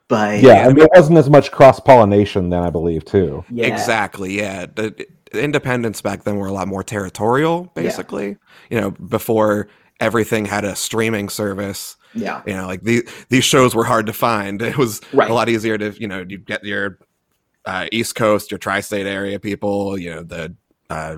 but 0.08 0.40
Yeah, 0.40 0.66
I 0.66 0.68
mean, 0.68 0.84
it 0.84 0.90
wasn't 0.94 1.18
as 1.18 1.28
much 1.28 1.50
cross 1.50 1.78
pollination 1.80 2.48
then, 2.50 2.62
I 2.62 2.70
believe, 2.70 3.04
too. 3.04 3.44
yeah. 3.50 3.66
Exactly. 3.66 4.38
Yeah. 4.38 4.66
The, 4.66 5.06
the 5.32 5.42
independents 5.42 6.00
back 6.00 6.24
then 6.24 6.36
were 6.36 6.46
a 6.46 6.52
lot 6.52 6.68
more 6.68 6.82
territorial, 6.82 7.70
basically. 7.74 8.36
You 8.70 8.80
know, 8.80 8.90
before 8.92 9.68
everything 10.00 10.44
had 10.46 10.64
a 10.64 10.76
streaming 10.76 11.28
service. 11.28 11.96
Yeah. 12.14 12.42
You 12.46 12.54
know, 12.54 12.66
like 12.66 12.82
these 12.82 13.02
these 13.28 13.44
shows 13.44 13.74
were 13.74 13.84
hard 13.84 14.06
to 14.06 14.12
find. 14.14 14.62
It 14.62 14.78
was 14.78 15.00
Right. 15.12 15.30
a 15.30 15.34
lot 15.34 15.48
easier 15.50 15.76
to 15.76 15.90
you 16.00 16.08
know 16.08 16.24
you 16.26 16.38
get 16.38 16.64
your 16.64 16.98
uh, 17.66 17.86
East 17.92 18.14
Coast, 18.14 18.50
your 18.50 18.58
tri-state 18.58 19.06
area 19.06 19.38
people. 19.40 19.98
You 19.98 20.14
know 20.16 20.22
the 20.22 20.54
uh, 20.90 21.16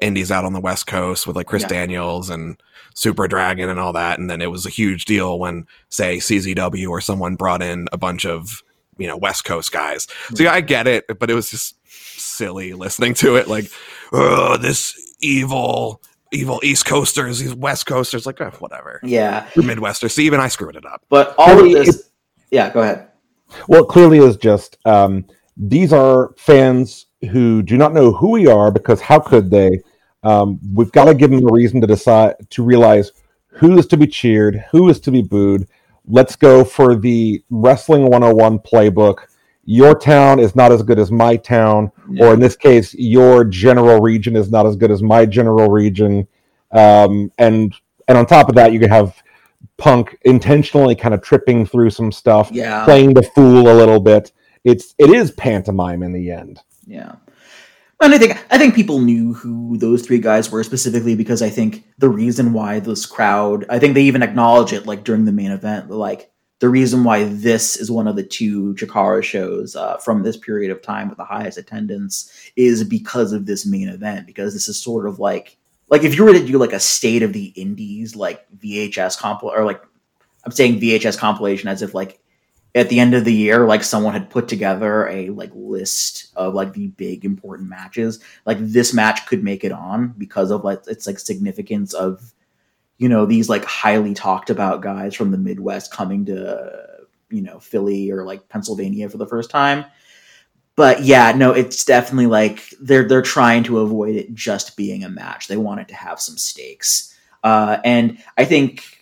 indies 0.00 0.30
out 0.30 0.44
on 0.44 0.52
the 0.52 0.60
West 0.60 0.86
Coast 0.86 1.26
with 1.26 1.36
like 1.36 1.46
Chris 1.46 1.62
Yeah. 1.62 1.68
Daniels 1.68 2.30
and 2.30 2.60
Super 2.94 3.28
Dragon 3.28 3.68
and 3.68 3.78
all 3.78 3.92
that. 3.92 4.18
And 4.18 4.30
then 4.30 4.40
it 4.40 4.50
was 4.50 4.64
a 4.66 4.70
huge 4.70 5.04
deal 5.04 5.38
when 5.38 5.66
say 5.90 6.16
CZW 6.16 6.88
or 6.88 7.00
someone 7.00 7.36
brought 7.36 7.62
in 7.62 7.86
a 7.92 7.98
bunch 7.98 8.24
of 8.24 8.62
you 8.98 9.06
know 9.06 9.16
West 9.16 9.44
Coast 9.44 9.72
guys. 9.72 10.06
So 10.34 10.42
yeah, 10.44 10.52
I 10.54 10.60
get 10.60 10.86
it, 10.86 11.06
but 11.18 11.30
it 11.30 11.34
was 11.34 11.50
just 11.50 11.76
silly 11.86 12.72
listening 12.72 13.14
to 13.14 13.36
it. 13.36 13.48
Like, 13.48 13.70
oh, 14.12 14.56
this 14.56 15.14
evil. 15.20 16.00
Evil 16.32 16.60
East 16.62 16.86
Coasters, 16.86 17.40
these 17.40 17.56
West 17.56 17.86
Coasters, 17.86 18.24
like 18.24 18.40
eh, 18.40 18.50
whatever. 18.60 19.00
Yeah. 19.02 19.48
Midwesters. 19.56 20.12
See, 20.12 20.26
even 20.26 20.38
I 20.38 20.46
screwed 20.46 20.76
it 20.76 20.86
up. 20.86 21.02
But 21.08 21.34
all 21.36 21.58
of 21.58 21.72
this 21.72 22.08
Yeah, 22.52 22.72
go 22.72 22.82
ahead. 22.82 23.08
Well, 23.66 23.82
it 23.82 23.88
clearly 23.88 24.18
is 24.18 24.36
just 24.36 24.78
um, 24.84 25.24
these 25.60 25.92
are 25.92 26.34
fans 26.38 27.06
who 27.30 27.62
do 27.62 27.76
not 27.76 27.92
know 27.92 28.12
who 28.12 28.30
we 28.30 28.46
are 28.46 28.70
because 28.70 29.00
how 29.00 29.20
could 29.20 29.50
they? 29.50 29.80
Um, 30.22 30.58
we've 30.74 30.92
got 30.92 31.04
to 31.04 31.14
give 31.14 31.30
them 31.30 31.46
a 31.46 31.52
reason 31.52 31.80
to 31.82 31.86
decide 31.86 32.34
to 32.50 32.62
realize 32.64 33.12
who 33.48 33.78
is 33.78 33.86
to 33.88 33.96
be 33.96 34.06
cheered, 34.06 34.64
who 34.70 34.88
is 34.88 35.00
to 35.00 35.10
be 35.10 35.22
booed. 35.22 35.68
Let's 36.06 36.34
go 36.34 36.64
for 36.64 36.96
the 36.96 37.42
Wrestling 37.50 38.02
101 38.02 38.60
playbook. 38.60 39.26
Your 39.66 39.94
town 39.98 40.40
is 40.40 40.56
not 40.56 40.72
as 40.72 40.82
good 40.82 40.98
as 40.98 41.12
my 41.12 41.36
town, 41.36 41.92
or 42.18 42.32
in 42.32 42.40
this 42.40 42.56
case, 42.56 42.94
your 42.94 43.44
general 43.44 44.00
region 44.00 44.34
is 44.34 44.50
not 44.50 44.66
as 44.66 44.76
good 44.76 44.90
as 44.90 45.02
my 45.02 45.26
general 45.26 45.70
region. 45.70 46.26
Um, 46.72 47.30
and 47.38 47.74
and 48.08 48.16
on 48.18 48.26
top 48.26 48.48
of 48.48 48.54
that, 48.54 48.72
you 48.72 48.80
can 48.80 48.88
have 48.88 49.14
Punk 49.76 50.16
intentionally 50.22 50.94
kind 50.94 51.14
of 51.14 51.22
tripping 51.22 51.64
through 51.66 51.90
some 51.90 52.10
stuff 52.10 52.50
Yeah. 52.50 52.84
playing 52.84 53.14
the 53.14 53.22
fool 53.22 53.70
a 53.70 53.74
little 53.74 54.00
bit. 54.00 54.32
It's 54.64 54.94
it 54.98 55.10
is 55.10 55.30
pantomime 55.32 56.02
in 56.02 56.12
the 56.12 56.30
end. 56.30 56.60
Yeah. 56.86 57.16
And 58.02 58.14
I 58.14 58.18
think 58.18 58.32
I 58.50 58.56
think 58.56 58.74
people 58.74 59.00
knew 59.00 59.34
who 59.34 59.76
those 59.76 60.06
three 60.06 60.18
guys 60.18 60.50
were 60.50 60.64
specifically 60.64 61.14
because 61.14 61.42
I 61.42 61.50
think 61.50 61.84
the 61.98 62.08
reason 62.08 62.52
why 62.52 62.80
this 62.80 63.04
crowd 63.04 63.66
I 63.68 63.78
think 63.78 63.94
they 63.94 64.02
even 64.02 64.22
acknowledge 64.22 64.72
it 64.72 64.86
like 64.86 65.04
during 65.04 65.26
the 65.26 65.32
main 65.32 65.50
event 65.50 65.90
like 65.90 66.30
the 66.60 66.68
reason 66.68 67.04
why 67.04 67.24
this 67.24 67.76
is 67.76 67.90
one 67.90 68.06
of 68.06 68.16
the 68.16 68.22
two 68.22 68.74
Chikara 68.74 69.22
shows 69.22 69.76
uh, 69.76 69.96
from 69.98 70.22
this 70.22 70.36
period 70.36 70.70
of 70.70 70.82
time 70.82 71.08
with 71.08 71.18
the 71.18 71.24
highest 71.24 71.58
attendance 71.58 72.30
is 72.56 72.84
because 72.84 73.32
of 73.32 73.46
this 73.46 73.66
main 73.66 73.88
event 73.88 74.26
because 74.26 74.54
this 74.54 74.68
is 74.68 74.78
sort 74.78 75.06
of 75.06 75.18
like 75.18 75.58
like 75.90 76.02
if 76.02 76.16
you 76.16 76.24
were 76.24 76.32
to 76.32 76.46
do 76.46 76.58
like 76.58 76.72
a 76.72 76.80
state 76.80 77.22
of 77.22 77.34
the 77.34 77.46
indies 77.56 78.16
like 78.16 78.46
VHS 78.58 79.18
compil 79.18 79.44
or 79.44 79.64
like 79.64 79.82
I'm 80.44 80.52
saying 80.52 80.80
VHS 80.80 81.18
compilation 81.18 81.68
as 81.68 81.82
if 81.82 81.94
like 81.94 82.20
at 82.74 82.88
the 82.88 83.00
end 83.00 83.14
of 83.14 83.24
the 83.24 83.32
year 83.32 83.66
like 83.66 83.82
someone 83.82 84.12
had 84.12 84.30
put 84.30 84.48
together 84.48 85.08
a 85.08 85.28
like 85.30 85.50
list 85.54 86.28
of 86.36 86.54
like 86.54 86.72
the 86.72 86.88
big 86.88 87.24
important 87.24 87.68
matches 87.68 88.20
like 88.46 88.58
this 88.60 88.94
match 88.94 89.26
could 89.26 89.42
make 89.42 89.64
it 89.64 89.72
on 89.72 90.14
because 90.18 90.50
of 90.50 90.62
like 90.62 90.86
its 90.86 91.06
like 91.06 91.18
significance 91.18 91.92
of 91.94 92.32
you 93.00 93.08
know 93.08 93.26
these 93.26 93.48
like 93.48 93.64
highly 93.64 94.14
talked 94.14 94.50
about 94.50 94.82
guys 94.82 95.14
from 95.14 95.30
the 95.30 95.38
midwest 95.38 95.92
coming 95.92 96.26
to 96.26 96.86
you 97.30 97.42
know 97.42 97.58
philly 97.58 98.10
or 98.10 98.24
like 98.24 98.48
pennsylvania 98.48 99.08
for 99.08 99.16
the 99.18 99.26
first 99.26 99.50
time. 99.50 99.84
But 100.76 101.02
yeah 101.02 101.32
no 101.32 101.52
it's 101.52 101.84
definitely 101.84 102.26
like 102.26 102.62
they're 102.80 103.08
they're 103.08 103.22
trying 103.22 103.64
to 103.64 103.80
avoid 103.80 104.16
it 104.16 104.34
just 104.34 104.76
being 104.76 105.02
a 105.02 105.08
match. 105.08 105.48
They 105.48 105.56
want 105.56 105.80
it 105.80 105.88
to 105.88 105.94
have 105.94 106.20
some 106.20 106.36
stakes. 106.36 107.16
Uh, 107.42 107.78
and 107.86 108.22
i 108.36 108.44
think 108.44 108.99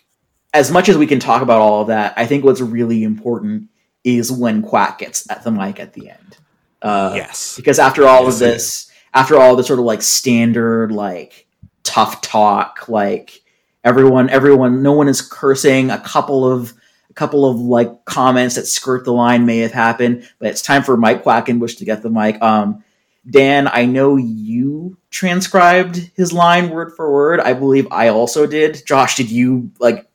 as 0.53 0.71
much 0.71 0.89
as 0.89 0.97
we 0.97 1.07
can 1.07 1.19
talk 1.19 1.41
about 1.41 1.61
all 1.61 1.81
of 1.81 1.87
that, 1.87 2.13
I 2.17 2.25
think 2.25 2.43
what's 2.43 2.61
really 2.61 3.03
important 3.03 3.69
is 4.03 4.31
when 4.31 4.61
Quack 4.61 4.99
gets 4.99 5.29
at 5.29 5.43
the 5.43 5.51
mic 5.51 5.79
at 5.79 5.93
the 5.93 6.09
end. 6.09 6.37
Uh, 6.81 7.13
yes. 7.15 7.55
Because 7.55 7.79
after 7.79 8.07
all 8.07 8.25
Yes, 8.25 8.33
of 8.33 8.39
this, 8.39 8.91
after 9.13 9.37
all 9.37 9.55
the 9.55 9.63
sort 9.63 9.79
of 9.79 9.85
like 9.85 10.01
standard, 10.01 10.91
like 10.91 11.47
tough 11.83 12.21
talk, 12.21 12.87
like 12.87 13.41
everyone, 13.83 14.29
everyone, 14.29 14.81
no 14.81 14.93
one 14.93 15.07
is 15.07 15.21
cursing. 15.21 15.91
A 15.91 15.99
couple 15.99 16.49
of, 16.49 16.73
a 17.09 17.13
couple 17.13 17.45
of 17.45 17.57
like 17.59 18.05
comments 18.05 18.55
that 18.55 18.65
skirt 18.65 19.03
the 19.05 19.13
line 19.13 19.45
may 19.45 19.59
have 19.59 19.73
happened, 19.73 20.27
but 20.39 20.49
it's 20.49 20.61
time 20.61 20.83
for 20.83 20.95
Mike 20.95 21.23
Quackenbush 21.23 21.77
to 21.77 21.85
get 21.85 22.01
the 22.01 22.09
mic. 22.09 22.41
Um, 22.41 22.83
Dan, 23.29 23.69
I 23.71 23.85
know 23.85 24.15
you 24.15 24.97
transcribed 25.11 25.97
his 26.15 26.31
line 26.31 26.69
word 26.69 26.93
for 26.95 27.11
word. 27.11 27.39
I 27.39 27.53
believe 27.53 27.87
I 27.91 28.07
also 28.07 28.47
did. 28.47 28.81
Josh, 28.85 29.15
did 29.17 29.29
you 29.29 29.71
like 29.79 30.08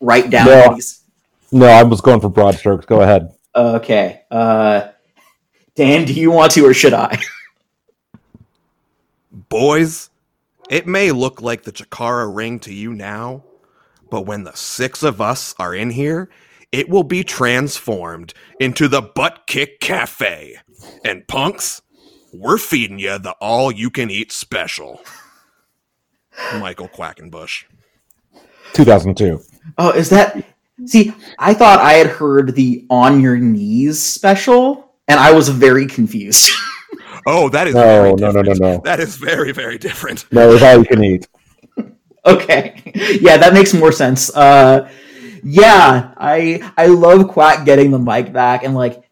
write 0.00 0.30
down 0.30 0.46
No. 0.46 0.74
these? 0.74 1.02
No, 1.50 1.66
I 1.66 1.82
was 1.82 2.00
going 2.00 2.20
for 2.20 2.28
broad 2.28 2.54
strokes. 2.56 2.84
Go 2.86 3.00
ahead. 3.00 3.32
Okay. 3.54 4.22
Uh, 4.30 4.88
Dan, 5.74 6.04
do 6.04 6.12
you 6.12 6.30
want 6.30 6.52
to 6.52 6.66
or 6.66 6.74
should 6.74 6.92
I? 6.94 7.18
Boys, 9.30 10.10
it 10.68 10.86
may 10.86 11.10
look 11.12 11.40
like 11.40 11.62
the 11.62 11.72
Chikara 11.72 12.34
ring 12.34 12.58
to 12.60 12.74
you 12.74 12.92
now, 12.92 13.44
but 14.10 14.22
when 14.26 14.44
the 14.44 14.52
six 14.54 15.02
of 15.02 15.20
us 15.20 15.54
are 15.58 15.74
in 15.74 15.90
here, 15.90 16.28
it 16.72 16.88
will 16.88 17.04
be 17.04 17.24
transformed 17.24 18.34
into 18.60 18.88
the 18.88 19.00
Butt 19.00 19.44
Kick 19.46 19.80
Cafe. 19.80 20.56
And 21.04 21.26
punks, 21.26 21.80
we're 22.32 22.58
feeding 22.58 22.98
you 22.98 23.18
the 23.18 23.32
all 23.40 23.72
you 23.72 23.90
can 23.90 24.10
eat 24.10 24.32
special. 24.32 25.00
Michael 26.60 26.88
Quackenbush. 26.88 27.64
2002. 28.74 29.40
Oh, 29.78 29.90
is 29.90 30.10
that? 30.10 30.44
See, 30.86 31.12
I 31.38 31.54
thought 31.54 31.80
I 31.80 31.94
had 31.94 32.06
heard 32.06 32.54
the 32.54 32.86
on 32.90 33.20
your 33.20 33.36
knees 33.36 34.00
special, 34.00 34.92
and 35.08 35.18
I 35.18 35.32
was 35.32 35.48
very 35.48 35.86
confused. 35.86 36.50
Oh, 37.26 37.50
that 37.50 37.66
is 37.66 37.74
No, 37.74 37.80
very 37.82 38.14
no, 38.14 38.30
no, 38.30 38.40
no, 38.40 38.52
no. 38.54 38.80
That 38.84 39.00
is 39.00 39.16
very, 39.16 39.52
very 39.52 39.76
different. 39.76 40.24
No, 40.32 40.50
it's 40.52 40.62
all 40.62 40.78
you 40.78 40.84
can 40.84 41.04
eat. 41.04 41.28
okay, 42.24 42.80
yeah, 43.20 43.36
that 43.36 43.52
makes 43.52 43.74
more 43.74 43.92
sense. 43.92 44.34
Uh, 44.34 44.88
yeah, 45.44 46.14
I 46.16 46.72
I 46.78 46.86
love 46.86 47.28
Quack 47.28 47.66
getting 47.66 47.90
the 47.90 47.98
mic 47.98 48.32
back 48.32 48.64
and 48.64 48.74
like 48.74 49.02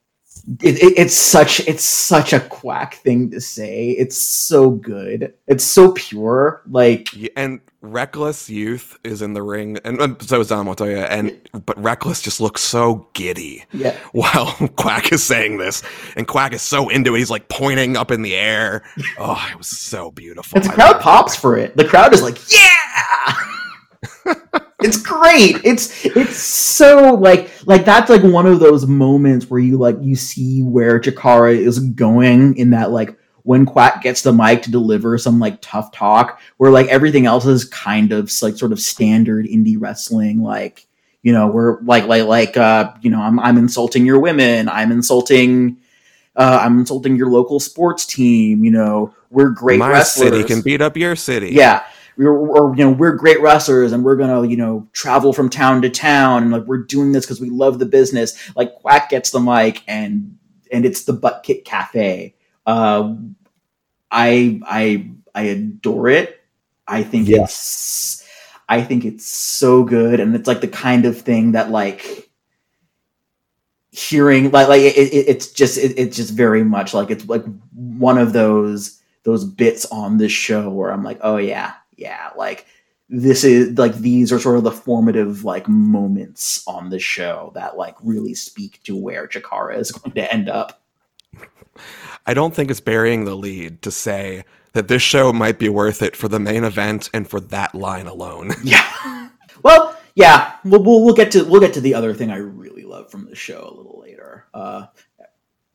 it, 0.63 0.79
it, 0.83 0.95
it's 0.97 1.15
such 1.15 1.61
it's 1.67 1.85
such 1.85 2.33
a 2.33 2.41
Quack 2.41 2.95
thing 2.97 3.31
to 3.31 3.41
say. 3.41 3.91
It's 3.91 4.17
so 4.17 4.71
good. 4.71 5.35
It's 5.47 5.65
so 5.65 5.93
pure. 5.93 6.63
Like 6.69 7.13
Yeah, 7.13 7.31
and 7.37 7.61
Reckless 7.81 8.49
Youth 8.49 8.99
is 9.05 9.23
in 9.23 9.35
the 9.35 9.43
ring, 9.43 9.79
and, 9.85 10.01
and 10.01 10.23
so 10.23 10.41
is 10.41 10.49
Don 10.49 10.67
Montoya, 10.67 11.05
and 11.05 11.37
but 11.65 11.81
Reckless 11.83 12.23
just 12.23 12.41
looks 12.41 12.63
so 12.63 13.09
giddy 13.13 13.65
yeah, 13.73 13.97
while 14.13 14.53
Quack 14.77 15.13
is 15.13 15.23
saying 15.23 15.59
this, 15.59 15.83
and 16.17 16.29
Quack 16.29 16.53
is 16.53 16.63
so 16.63 16.89
into 16.89 17.15
it. 17.15 17.19
He's 17.19 17.31
like 17.31 17.49
pointing 17.49 17.97
up 17.97 18.11
in 18.11 18.23
the 18.23 18.37
air. 18.37 18.83
Oh, 19.19 19.45
it 19.51 19.59
was 19.59 19.69
so 19.69 20.11
beautiful. 20.11 20.57
and 20.57 20.65
the 20.65 20.73
crowd 20.73 21.01
pops 21.01 21.35
for 21.35 21.57
it. 21.57 21.77
The 21.77 21.85
crowd 21.85 22.13
is 22.15 22.23
like, 22.23 22.39
yeah. 22.53 23.35
it's 24.87 25.03
great. 25.03 25.57
It's 25.65 26.05
it's 26.05 26.37
so 26.37 27.15
like 27.15 27.51
like 27.67 27.85
that's 27.85 28.09
like 28.09 28.23
one 28.23 28.47
of 28.47 28.61
those 28.61 28.87
moments 28.87 29.51
where 29.51 29.61
you 29.61 29.77
like 29.79 29.97
you 30.01 30.15
see 30.17 30.63
where 30.63 31.01
Chikara 31.01 31.57
is 31.57 31.79
going 31.79 32.57
in 32.57 32.71
that 32.71 32.91
like 32.91 33.19
when 33.43 33.67
Quack 33.67 34.03
gets 34.03 34.23
the 34.23 34.33
mic 34.33 34.63
to 34.63 34.71
deliver 34.71 35.19
some 35.19 35.39
like 35.39 35.61
tough 35.61 35.93
talk, 35.93 36.41
where 36.57 36.71
like 36.71 36.89
everything 36.89 37.27
else 37.27 37.47
is 37.47 37.65
kind 37.65 38.13
of 38.13 38.31
like 38.43 38.57
sort 38.57 38.73
of 38.73 38.81
standard 38.81 39.47
indie 39.47 39.77
wrestling, 39.79 40.43
like 40.43 40.87
you 41.23 41.33
know, 41.33 41.49
we're 41.49 41.81
like 41.83 42.07
like 42.07 42.25
like 42.25 42.57
uh, 42.57 42.93
you 43.03 43.11
know, 43.11 43.21
I'm 43.21 43.39
I'm 43.41 43.59
insulting 43.59 44.07
your 44.07 44.21
women, 44.21 44.69
I'm 44.69 44.93
insulting 44.93 45.79
uh, 46.37 46.61
I'm 46.63 46.79
insulting 46.79 47.17
your 47.17 47.31
local 47.31 47.59
sports 47.59 48.05
team, 48.05 48.63
you 48.63 48.71
know, 48.71 49.15
we're 49.31 49.51
great 49.51 49.79
My 49.79 49.91
wrestlers. 49.91 50.31
city 50.31 50.45
can 50.45 50.61
beat 50.61 50.81
up 50.83 50.97
your 50.97 51.17
city. 51.17 51.51
Yeah. 51.53 51.85
We're, 52.19 52.37
or 52.37 52.75
you 52.77 52.85
know 52.85 52.93
we're 52.93 53.13
great 53.13 53.41
wrestlers 53.41 53.93
and 53.93 54.03
we're 54.05 54.17
gonna 54.17 54.47
you 54.47 54.57
know 54.57 54.89
travel 54.93 55.33
from 55.33 55.51
town 55.51 55.83
to 55.83 55.91
town 55.91 56.43
and 56.45 56.53
like 56.53 56.65
we're 56.65 56.83
doing 56.85 57.13
this 57.13 57.27
because 57.27 57.41
we 57.41 57.51
love 57.51 57.79
the 57.79 57.87
business. 57.87 58.55
Like 58.57 58.75
quack 58.77 59.11
gets 59.11 59.31
the 59.31 59.41
mic 59.41 59.83
and 59.87 60.39
and 60.73 60.85
it's 60.87 61.05
the 61.05 61.13
butt 61.13 61.43
kick 61.43 61.65
cafe. 61.65 62.35
Uh 62.67 63.15
i 64.11 64.61
i 64.67 65.11
i 65.35 65.43
adore 65.43 66.09
it. 66.09 66.41
I 66.89 67.03
think 67.03 67.29
Yeah. 67.29 67.45
it's 67.45 68.25
i 68.69 68.83
think 68.83 69.05
it's 69.05 69.27
so 69.27 69.85
good 69.85 70.19
and 70.19 70.35
it's 70.35 70.49
like 70.49 70.61
the 70.61 70.67
kind 70.69 71.05
of 71.05 71.21
thing 71.21 71.53
that 71.53 71.71
like 71.71 72.31
hearing 73.91 74.51
like 74.51 74.69
like 74.69 74.81
it, 74.83 74.97
it, 74.97 75.29
it's 75.29 75.49
just 75.53 75.79
it, 75.79 75.99
it's 75.99 76.17
just 76.17 76.35
very 76.35 76.65
much 76.65 76.93
like 76.93 77.11
it's 77.11 77.27
like 77.29 77.45
one 77.73 78.19
of 78.19 78.33
those 78.33 79.01
those 79.23 79.45
bits 79.45 79.87
on 79.87 80.19
this 80.19 80.31
show 80.33 80.71
where 80.71 80.93
I'm 80.93 81.03
like, 81.03 81.19
oh 81.23 81.37
yeah, 81.37 81.75
yeah, 81.97 82.31
like 82.37 82.67
this 83.09 83.45
is 83.45 83.79
like 83.79 83.95
these 83.97 84.33
are 84.33 84.41
sort 84.41 84.57
of 84.57 84.65
the 84.65 84.73
formative 84.73 85.45
like 85.45 85.69
moments 85.69 86.67
on 86.67 86.91
the 86.91 86.99
show 86.99 87.53
that 87.55 87.77
like 87.77 87.95
really 88.03 88.35
speak 88.35 88.83
to 88.85 88.97
where 88.97 89.29
Chikara 89.29 89.79
is 89.79 89.93
going 89.93 90.13
to 90.13 90.33
end 90.33 90.49
up. 90.49 90.83
I 92.27 92.35
don't 92.35 92.55
think 92.55 92.71
it's 92.71 92.81
burying 92.81 93.25
the 93.25 93.37
lead 93.37 93.83
to 93.83 93.91
say 93.91 94.45
that 94.73 94.89
this 94.89 95.03
show 95.03 95.33
might 95.33 95.59
be 95.59 95.69
worth 95.69 96.03
it 96.03 96.17
for 96.17 96.29
the 96.29 96.41
main 96.41 96.65
event 96.65 97.09
and 97.15 97.29
for 97.29 97.41
that 97.41 97.75
line 97.75 98.07
alone. 98.07 98.53
Yeah. 98.65 99.29
well, 99.63 99.97
yeah, 100.15 100.57
we'll, 100.65 100.83
we'll 100.83 101.05
we'll 101.05 101.15
get 101.15 101.31
to 101.33 101.45
we'll 101.45 101.61
get 101.61 101.75
to 101.75 101.81
the 101.81 101.95
other 101.95 102.15
thing 102.15 102.31
I 102.31 102.37
really 102.37 102.85
love 102.85 103.11
from 103.11 103.27
the 103.27 103.37
show 103.37 103.69
a 103.69 103.77
little 103.77 104.01
later. 104.01 104.47
Uh, 104.53 104.87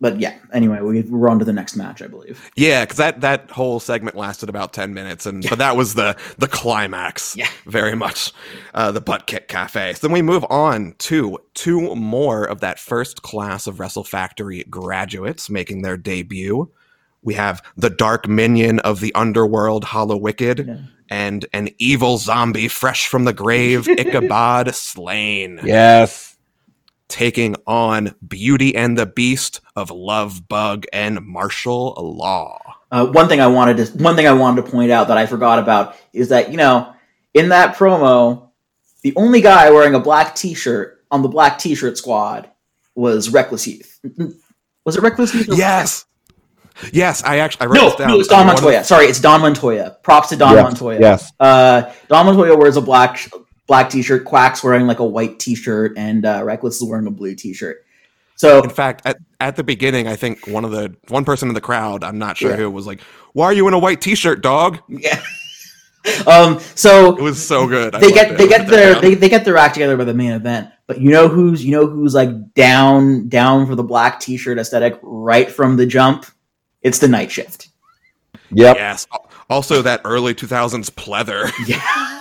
but 0.02 0.20
yeah, 0.20 0.38
anyway, 0.52 0.82
we, 0.82 1.02
we're 1.04 1.30
on 1.30 1.40
to 1.40 1.46
the 1.46 1.54
next 1.54 1.78
match, 1.78 2.02
I 2.02 2.08
believe. 2.08 2.52
Yeah, 2.58 2.84
because 2.84 2.98
that 2.98 3.22
that 3.22 3.50
whole 3.52 3.80
segment 3.80 4.18
lasted 4.18 4.50
about 4.50 4.74
ten 4.74 4.94
minutes, 4.94 5.26
and 5.26 5.48
but 5.48 5.60
that 5.60 5.78
was 5.78 5.94
the 5.94 6.18
the 6.40 6.48
climax. 6.48 7.36
Yeah. 7.38 7.48
very 7.66 7.96
much 7.96 8.34
uh, 8.74 8.92
the 8.92 9.00
butt 9.02 9.28
kick 9.28 9.48
cafe. 9.48 9.94
So 9.94 10.08
then 10.08 10.12
we 10.14 10.22
move 10.22 10.46
on 10.50 10.96
to 11.00 11.38
two 11.54 11.96
more 11.96 12.44
of 12.44 12.60
that 12.60 12.80
first 12.80 13.22
class 13.22 13.68
of 13.68 13.80
Wrestle 13.80 14.04
Factory 14.04 14.64
graduates 14.70 15.50
making 15.50 15.84
their 15.84 15.96
debut. 15.96 16.70
We 17.24 17.36
have 17.36 17.62
the 17.78 17.92
dark 17.92 18.28
minion 18.28 18.80
of 18.80 19.00
the 19.00 19.14
underworld, 19.14 19.86
Hallowicked, 19.86 20.66
Yeah. 20.68 20.78
and 21.10 21.46
an 21.54 21.70
evil 21.78 22.18
zombie 22.18 22.68
fresh 22.68 23.06
from 23.08 23.26
the 23.26 23.34
grave, 23.34 23.88
Ichabod 24.00 24.74
Slayne 24.74 25.60
Yes. 25.64 26.31
Taking 27.12 27.56
on 27.68 28.16
Beauty 28.28 28.76
and 28.76 28.98
the 28.98 29.06
Beast 29.06 29.62
of 29.76 29.92
Love 29.92 30.48
Bug 30.48 30.86
and 30.92 31.24
Martial 31.26 31.94
Law. 32.00 32.60
Uh, 32.92 33.06
one 33.08 33.28
thing 33.28 33.40
I 33.40 33.48
wanted 33.48 33.78
to 33.86 34.04
one 34.04 34.16
thing 34.16 34.26
I 34.28 34.34
wanted 34.34 34.66
to 34.66 34.72
point 34.72 34.92
out 34.92 35.10
that 35.10 35.18
I 35.18 35.26
forgot 35.28 35.60
about 35.60 35.96
is 36.14 36.30
that 36.30 36.50
you 36.52 36.58
know 36.58 36.94
in 37.34 37.50
that 37.50 37.76
promo, 37.76 38.50
the 39.04 39.14
only 39.16 39.42
guy 39.42 39.70
wearing 39.70 39.94
a 39.96 40.00
black 40.00 40.36
T-shirt 40.36 41.04
on 41.12 41.22
the 41.22 41.28
black 41.30 41.60
T-shirt 41.60 41.98
squad 41.98 42.50
was 42.96 43.30
Reckless 43.30 43.68
Youth. 43.68 44.00
Was 44.86 44.98
it 44.98 45.04
Reckless 45.04 45.34
Youth? 45.34 45.50
or- 45.50 45.56
Yes. 45.56 46.06
Yes, 46.94 47.22
I 47.24 47.38
actually 47.40 47.62
I 47.62 47.66
wrote 47.68 47.76
No, 47.76 47.86
this 47.90 47.96
down. 47.98 48.08
no, 48.10 48.20
it's 48.20 48.28
Don 48.30 48.48
Montoya. 48.48 48.84
Sorry, 48.84 49.06
it's 49.06 49.20
Don 49.20 49.42
Montoya. 49.42 49.98
Props 50.04 50.30
to 50.30 50.36
Don 50.38 50.54
yes. 50.54 50.64
Montoya. 50.64 51.00
Yes. 51.00 51.32
Uh, 51.40 51.92
Don 52.08 52.26
Montoya 52.26 52.58
wears 52.58 52.76
a 52.78 52.82
black 52.82 53.30
black 53.68 53.90
T-shirt. 53.90 54.26
Quack's 54.26 54.64
wearing 54.64 54.88
like 54.88 55.00
a 55.00 55.06
white 55.06 55.40
T-shirt, 55.40 55.94
and 55.98 56.26
uh, 56.26 56.42
Reckless 56.44 56.82
is 56.82 56.84
wearing 56.84 57.08
a 57.08 57.12
blue 57.12 57.36
T-shirt. 57.36 57.86
So 58.36 58.64
In 58.64 58.70
fact, 58.72 59.04
at, 59.06 59.18
at 59.40 59.56
the 59.56 59.64
beginning, 59.64 60.08
I 60.08 60.16
think 60.16 60.48
one 60.48 60.66
of 60.66 60.72
the 60.72 60.96
one 61.10 61.26
person 61.26 61.48
in 61.48 61.54
the 61.54 61.62
crowd, 61.62 62.04
I'm 62.04 62.18
not 62.18 62.38
sure 62.38 62.52
Yeah. 62.52 62.58
who, 62.58 62.72
was 62.72 62.88
like, 62.88 63.02
"Why 63.34 63.46
are 63.46 63.54
you 63.54 63.68
in 63.68 63.74
a 63.76 63.80
white 63.80 64.02
T-shirt, 64.02 64.42
dog?" 64.42 64.80
yeah. 64.88 65.22
um. 66.28 66.60
So 66.74 67.16
It 67.16 67.22
was 67.22 67.46
so 67.46 67.68
good. 67.68 67.94
I 67.94 68.00
they 68.00 68.12
get 68.12 68.32
it. 68.32 68.38
they 68.40 68.48
get 68.48 68.68
their 68.68 68.94
down. 68.94 69.02
they, 69.04 69.14
they 69.14 69.30
get 69.30 69.46
their 69.46 69.58
act 69.58 69.76
together 69.76 69.96
by 69.96 70.06
the 70.06 70.16
main 70.16 70.32
event. 70.32 70.70
But 70.88 71.00
you 71.00 71.12
know 71.12 71.28
who's 71.28 71.64
you 71.64 71.72
know 71.72 71.86
who's 71.86 72.16
like 72.16 72.54
down 72.56 73.30
down 73.30 73.68
for 73.68 73.76
the 73.76 73.84
black 73.84 74.20
T-shirt 74.20 74.58
aesthetic 74.58 75.00
right 75.04 75.50
from 75.52 75.78
the 75.78 75.86
jump? 75.86 76.26
It's 76.82 76.98
the 76.98 77.08
night 77.08 77.32
shift. 77.32 77.68
Yep. 78.54 78.76
yes. 78.76 79.08
Also, 79.52 79.82
that 79.84 80.02
early 80.04 80.34
2000s 80.34 80.90
pleather. 80.92 81.52
Yeah. 81.68 82.18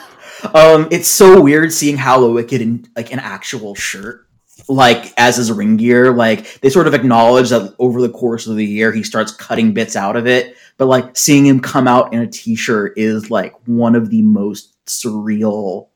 Um, 0.55 0.89
it's 0.91 1.09
so 1.09 1.41
weird 1.41 1.73
seeing 1.73 1.97
Hallowicked 1.97 2.61
in 2.61 2.87
like 2.97 3.13
an 3.13 3.19
actual 3.19 3.75
shirt, 3.75 4.27
like 4.69 5.13
as 5.17 5.37
his 5.37 5.51
ring 5.53 5.77
gear. 5.77 6.13
Like 6.13 6.61
they 6.61 6.71
sort 6.71 6.87
of 6.87 6.95
acknowledge 6.95 7.51
that 7.51 7.75
over 7.79 8.01
the 8.01 8.09
course 8.11 8.47
of 8.47 8.57
the 8.57 8.65
year 8.65 8.93
he 8.93 9.03
starts 9.03 9.33
cutting 9.33 9.73
bits 9.73 9.97
out 9.97 10.17
of 10.17 10.27
it, 10.27 10.57
but 10.77 10.87
like 10.87 11.17
seeing 11.17 11.47
him 11.47 11.61
come 11.61 11.87
out 11.89 12.13
in 12.13 12.21
a 12.21 12.27
t-shirt 12.27 12.95
is 12.97 13.31
like 13.31 13.55
one 13.67 13.95
of 13.95 14.11
the 14.11 14.23
most 14.23 14.77
surreal 14.87 15.89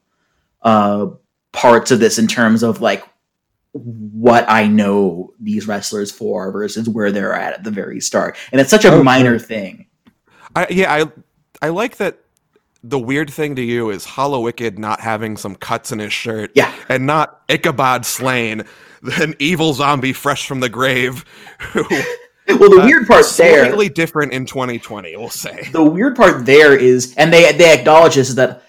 uh 0.63 1.07
parts 1.53 1.91
of 1.91 2.01
this 2.01 2.19
in 2.19 2.27
terms 2.27 2.63
of 2.63 2.81
like 2.81 3.05
what 3.73 4.45
I 4.49 4.67
know 4.69 5.33
these 5.41 5.67
wrestlers 5.67 6.13
for 6.13 6.53
versus 6.53 6.89
where 6.89 7.11
they're 7.11 7.35
at 7.35 7.55
at 7.55 7.65
the 7.65 7.71
very 7.73 8.01
start. 8.01 8.37
And 8.53 8.61
it's 8.61 8.71
such 8.71 8.85
a 8.85 8.93
Oh, 8.93 9.03
minor 9.03 9.39
thing. 9.39 9.87
I, 10.55 10.67
yeah, 10.71 10.93
I 10.93 11.11
I 11.61 11.71
like 11.71 11.97
that. 11.97 12.19
The 12.87 12.99
weird 12.99 13.30
thing 13.30 13.57
to 13.57 13.62
you 13.62 13.89
is 13.89 14.05
Hallowicked 14.05 14.76
not 14.76 15.01
having 15.01 15.39
some 15.39 15.55
cuts 15.57 15.91
in 15.91 16.01
his 16.01 16.12
shirt, 16.12 16.51
Yeah. 16.55 16.70
and 16.91 17.07
not 17.07 17.41
Ichabod 17.49 18.05
Slayne, 18.05 18.66
an 19.18 19.35
evil 19.39 19.72
zombie 19.72 20.12
fresh 20.12 20.47
from 20.47 20.61
the 20.61 20.68
grave, 20.68 21.24
who 21.72 21.82
Well, 22.47 22.68
the 22.68 22.80
Uh, 22.82 22.85
weird 22.87 23.07
part 23.07 23.24
there 23.39 23.64
slightly 23.64 23.89
different 23.89 24.35
in 24.35 24.45
2020, 24.45 25.16
we'll 25.16 25.30
say. 25.30 25.66
the 25.72 25.82
weird 25.82 26.14
part 26.14 26.45
there 26.45 26.76
is, 26.76 27.14
and 27.16 27.32
they 27.32 27.53
they 27.53 27.72
acknowledge 27.72 28.16
this, 28.16 28.28
is 28.28 28.35
that 28.35 28.62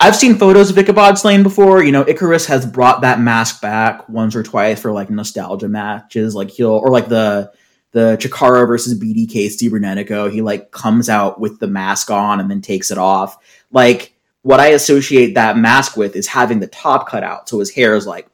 I've 0.00 0.16
seen 0.16 0.36
photos 0.36 0.70
of 0.70 0.78
Ichabod 0.78 1.18
Slayne 1.18 1.42
before. 1.42 1.82
You 1.84 1.92
know, 1.92 2.08
Icarus 2.08 2.46
has 2.46 2.64
brought 2.64 3.02
that 3.02 3.20
mask 3.20 3.60
back 3.60 4.08
once 4.08 4.34
or 4.34 4.42
twice 4.42 4.80
for 4.80 4.92
like 4.92 5.10
nostalgia 5.10 5.68
matches, 5.68 6.34
like 6.34 6.48
he'll 6.50 6.70
or 6.70 6.88
like 6.90 7.08
the 7.08 7.52
the 7.92 8.16
Chikara 8.20 8.66
versus 8.66 8.98
BDK 8.98 9.46
Cibernetico. 9.46 10.30
He 10.30 10.42
like 10.42 10.70
comes 10.70 11.08
out 11.08 11.40
with 11.40 11.60
the 11.60 11.68
mask 11.68 12.10
on 12.10 12.40
and 12.40 12.50
then 12.50 12.60
takes 12.60 12.90
it 12.90 12.98
off. 12.98 13.38
Like 13.70 14.14
what 14.42 14.60
I 14.60 14.68
associate 14.68 15.34
that 15.34 15.56
mask 15.56 15.96
with 15.96 16.16
is 16.16 16.26
having 16.26 16.60
the 16.60 16.66
top 16.66 17.08
cut 17.08 17.22
out, 17.22 17.48
so 17.48 17.60
his 17.60 17.70
hair 17.70 17.94
is 17.94 18.06
like 18.06 18.28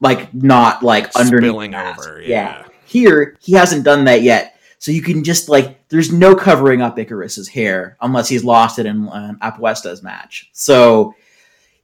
like 0.00 0.32
not 0.34 0.82
like 0.82 1.14
underneath 1.16 1.74
over, 1.74 2.20
yeah. 2.22 2.66
Here, 2.86 3.36
he 3.40 3.52
hasn't 3.52 3.84
done 3.84 4.04
that 4.04 4.22
yet. 4.22 4.58
So 4.78 4.90
you 4.90 5.00
can 5.00 5.22
just 5.22 5.48
like, 5.48 5.88
there's 5.88 6.12
no 6.12 6.34
covering 6.34 6.82
up 6.82 6.98
Icarus's 6.98 7.48
hair 7.48 7.96
unless 8.00 8.28
he's 8.28 8.42
lost 8.42 8.80
it 8.80 8.86
in 8.86 9.08
um, 9.12 9.38
Apuesta's 9.40 10.02
match. 10.02 10.50
So 10.52 11.14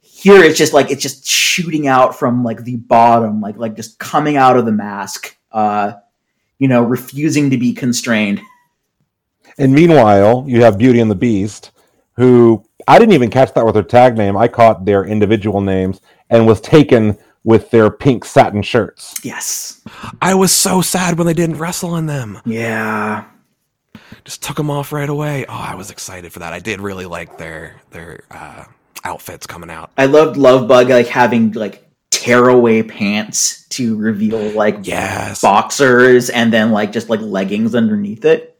here 0.01 0.43
it's 0.43 0.57
just 0.57 0.73
like 0.73 0.91
it's 0.91 1.01
just 1.01 1.25
shooting 1.25 1.87
out 1.87 2.13
from 2.13 2.43
like 2.43 2.65
the 2.65 2.75
bottom, 2.75 3.39
like 3.39 3.55
like 3.55 3.75
just 3.75 3.99
coming 3.99 4.35
out 4.35 4.57
of 4.57 4.65
the 4.65 4.73
mask. 4.73 5.37
Uh, 5.51 5.93
you 6.59 6.67
know, 6.67 6.83
refusing 6.83 7.49
to 7.49 7.57
be 7.57 7.73
constrained. 7.73 8.41
And 9.57 9.73
meanwhile, 9.73 10.45
you 10.47 10.61
have 10.61 10.77
Beauty 10.77 10.99
and 10.99 11.09
the 11.09 11.15
Beast, 11.15 11.71
who 12.13 12.63
I 12.87 12.99
didn't 12.99 13.13
even 13.13 13.29
catch 13.29 13.53
that 13.53 13.65
with 13.65 13.73
their 13.73 13.83
tag 13.83 14.17
name. 14.17 14.37
I 14.37 14.47
caught 14.47 14.85
their 14.85 15.03
individual 15.03 15.61
names 15.61 15.99
and 16.29 16.45
was 16.45 16.61
taken 16.61 17.17
with 17.43 17.71
their 17.71 17.89
pink 17.89 18.25
satin 18.25 18.61
shirts. 18.61 19.19
Yes. 19.23 19.81
I 20.21 20.35
was 20.35 20.51
so 20.51 20.81
sad 20.81 21.17
when 21.17 21.27
they 21.27 21.33
didn't 21.33 21.57
wrestle 21.57 21.95
in 21.95 22.05
them. 22.05 22.39
Yeah. 22.45 23.25
Just 24.25 24.43
took 24.43 24.57
them 24.57 24.69
off 24.69 24.91
right 24.91 25.09
away. 25.09 25.45
Oh, 25.47 25.53
I 25.53 25.75
was 25.75 25.91
excited 25.91 26.31
for 26.31 26.39
that. 26.39 26.53
I 26.53 26.59
did 26.59 26.81
really 26.81 27.05
like 27.05 27.37
their 27.37 27.81
their 27.91 28.23
uh, 28.29 28.65
outfits 29.03 29.47
coming 29.47 29.69
out. 29.69 29.91
I 29.97 30.05
loved 30.05 30.37
Love 30.37 30.67
Bug 30.67 30.89
like 30.89 31.07
having 31.07 31.51
like 31.53 31.88
tearaway 32.19 32.83
pants 32.83 33.65
to 33.69 33.95
reveal 33.97 34.39
like 34.51 34.77
Yes. 34.83 35.41
boxers 35.41 36.29
and 36.29 36.51
then 36.51 36.71
like 36.71 36.91
just 36.91 37.09
like 37.09 37.21
leggings 37.21 37.73
underneath 37.75 38.25
it. 38.25 38.57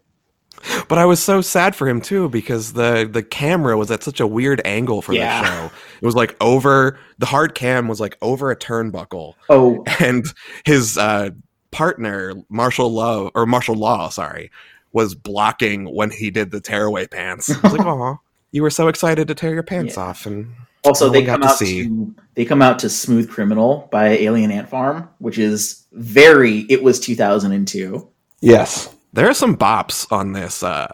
But 0.88 0.98
I 0.98 1.06
was 1.06 1.22
so 1.22 1.42
sad 1.42 1.76
for 1.76 1.88
him 1.88 2.00
too 2.02 2.30
because 2.30 2.74
the 2.74 3.08
the 3.12 3.24
camera 3.24 3.78
was 3.78 3.92
at 3.92 4.04
such 4.04 4.20
a 4.20 4.28
weird 4.28 4.62
angle 4.66 5.02
for 5.02 5.14
Yeah. 5.14 5.42
the 5.42 5.48
show. 5.48 5.72
It 6.02 6.06
was 6.06 6.16
like 6.16 6.36
over 6.42 6.98
the 7.18 7.26
hard 7.26 7.54
cam 7.56 7.88
was 7.88 8.00
like 8.00 8.18
over 8.22 8.50
a 8.52 8.56
turnbuckle, 8.56 9.34
Oh, 9.50 9.84
and 10.00 10.26
his 10.66 10.98
uh, 10.98 11.32
partner 11.72 12.34
Marshall 12.50 12.92
Love 12.94 13.32
or 13.36 13.46
Martial 13.46 13.76
Law, 13.76 14.10
sorry, 14.10 14.52
was 14.94 15.16
blocking 15.16 15.86
when 15.94 16.12
he 16.12 16.30
did 16.32 16.52
the 16.52 16.62
tearaway 16.62 17.08
pants. 17.08 17.50
I 17.50 17.60
was 17.62 17.74
like, 17.78 17.86
oh, 17.88 18.20
you 18.52 18.62
were 18.64 18.70
so 18.70 18.88
excited 18.88 19.28
to 19.28 19.36
tear 19.36 19.54
your 19.54 19.64
pants 19.64 19.96
Yeah. 19.98 20.04
off," 20.04 20.26
and 20.26 20.52
also 20.84 21.08
No 21.08 21.12
they 21.14 21.20
one 21.20 21.26
got 21.26 21.32
come 21.34 21.42
to 21.42 21.48
out 21.50 21.58
see. 21.58 21.84
to 21.86 22.16
they 22.36 22.46
come 22.46 22.62
out 22.62 22.80
to 22.80 22.90
Smooth 22.90 23.30
Criminal 23.30 23.88
by 23.92 24.10
Alien 24.10 24.52
Ant 24.52 24.70
Farm, 24.70 25.10
which 25.20 25.38
is 25.38 25.86
very 25.92 26.60
it 26.70 26.82
was 26.82 27.00
2002. 27.00 28.08
Yes. 28.42 28.96
there 29.14 29.28
are 29.30 29.34
some 29.34 29.58
bops 29.58 30.10
on 30.12 30.34
this. 30.34 30.64
Uh, 30.64 30.88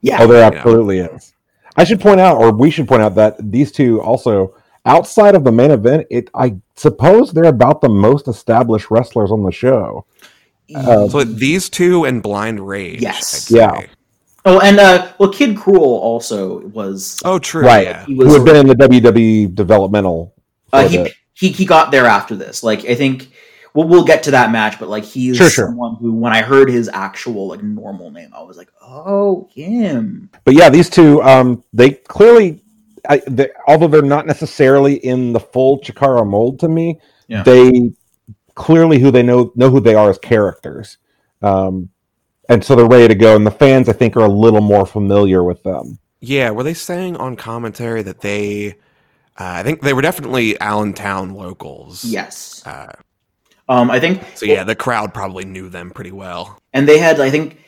Yeah. 0.00 0.18
Oh, 0.20 0.26
there 0.26 0.40
Yeah. 0.40 0.58
absolutely 0.58 0.98
is. 1.00 1.32
I 1.76 1.84
should 1.84 2.00
point 2.00 2.20
out, 2.20 2.36
or 2.38 2.52
we 2.52 2.70
should 2.70 2.86
point 2.88 3.02
out, 3.02 3.14
that 3.16 3.36
these 3.50 3.72
two 3.72 4.00
also, 4.00 4.54
outside 4.86 5.34
of 5.34 5.44
the 5.44 5.52
main 5.52 5.70
event, 5.70 6.06
it 6.10 6.28
I 6.34 6.56
suppose 6.76 7.32
they're 7.32 7.44
about 7.44 7.80
the 7.80 7.88
most 7.88 8.28
established 8.28 8.90
wrestlers 8.90 9.30
on 9.30 9.42
the 9.42 9.52
show. 9.52 10.04
Uh, 10.74 11.08
so 11.08 11.22
these 11.24 11.68
two 11.68 12.04
and 12.04 12.22
Blind 12.22 12.66
Rage. 12.66 13.00
Yes. 13.02 13.50
Yeah. 13.50 13.82
Say. 14.44 14.50
Oh, 14.50 14.60
and 14.60 14.78
uh 14.80 15.12
well 15.18 15.30
Kid 15.32 15.56
Cruel 15.56 15.82
also 15.98 16.60
was 16.68 17.20
Oh, 17.24 17.38
true. 17.38 17.62
Right. 17.64 17.86
Yeah. 17.86 18.04
he 18.06 18.14
Who 18.16 18.24
was 18.24 18.34
had 18.36 18.44
been 18.44 18.56
in 18.56 18.66
the 18.66 18.74
WWE 18.74 19.54
developmental? 19.54 20.34
uh, 20.72 20.88
he, 20.88 20.96
bit. 20.98 21.14
he 21.34 21.48
he 21.50 21.64
got 21.64 21.90
there 21.90 22.06
after 22.06 22.34
this. 22.36 22.62
Like 22.62 22.84
I 22.86 22.94
think 22.94 23.30
we'll 23.74 23.88
we'll 23.88 24.04
get 24.04 24.22
to 24.24 24.30
that 24.32 24.50
match, 24.50 24.78
but 24.78 24.88
like 24.88 25.04
he's 25.04 25.36
Sure, 25.36 25.50
sure. 25.50 25.66
someone 25.66 25.96
who 25.96 26.12
when 26.12 26.32
I 26.32 26.42
heard 26.42 26.68
his 26.70 26.88
actual 26.92 27.48
like 27.48 27.62
normal 27.62 28.10
name, 28.10 28.30
I 28.36 28.42
was 28.42 28.56
like, 28.56 28.70
oh 28.80 29.48
him. 29.54 30.30
but 30.44 30.54
yeah, 30.54 30.68
these 30.70 30.88
two, 30.90 31.22
um, 31.22 31.62
they 31.72 31.90
clearly, 31.92 32.62
I, 33.08 33.22
they, 33.26 33.48
although 33.68 33.88
they're 33.88 34.02
not 34.02 34.26
necessarily 34.26 34.94
in 34.96 35.32
the 35.32 35.40
full 35.40 35.78
Chikara 35.80 36.26
mold 36.26 36.58
to 36.60 36.68
me, 36.68 36.98
Yeah. 37.28 37.42
they 37.42 37.92
clearly 38.54 38.98
who 38.98 39.10
they 39.10 39.22
know 39.22 39.52
know 39.56 39.70
who 39.70 39.80
they 39.80 39.94
are 39.94 40.10
as 40.10 40.18
characters, 40.18 40.98
um, 41.42 41.88
and 42.48 42.64
so 42.64 42.74
they're 42.76 42.86
ready 42.86 43.08
to 43.08 43.14
go. 43.14 43.36
And 43.36 43.46
the 43.46 43.50
fans, 43.50 43.88
I 43.88 43.92
think, 43.92 44.16
are 44.16 44.20
a 44.24 44.28
little 44.28 44.60
more 44.60 44.86
familiar 44.86 45.42
with 45.44 45.62
them. 45.62 45.98
Yeah, 46.20 46.50
were 46.50 46.62
they 46.62 46.74
saying 46.74 47.16
on 47.16 47.36
commentary 47.36 48.02
that 48.02 48.20
they? 48.20 48.72
Uh, 49.38 49.58
I 49.58 49.62
think 49.62 49.80
they 49.80 49.92
were 49.94 50.02
definitely 50.02 50.60
Allentown 50.60 51.34
locals. 51.34 52.04
Yes. 52.04 52.62
Uh, 52.66 52.92
Um 53.68 53.90
I 53.90 53.98
think 54.00 54.22
so 54.34 54.44
yeah, 54.46 54.64
the 54.64 54.74
crowd 54.76 55.14
probably 55.14 55.44
knew 55.44 55.68
them 55.68 55.90
pretty 55.90 56.12
well. 56.12 56.58
and 56.74 56.86
they 56.88 56.98
had 56.98 57.20
i 57.20 57.30
think 57.30 57.58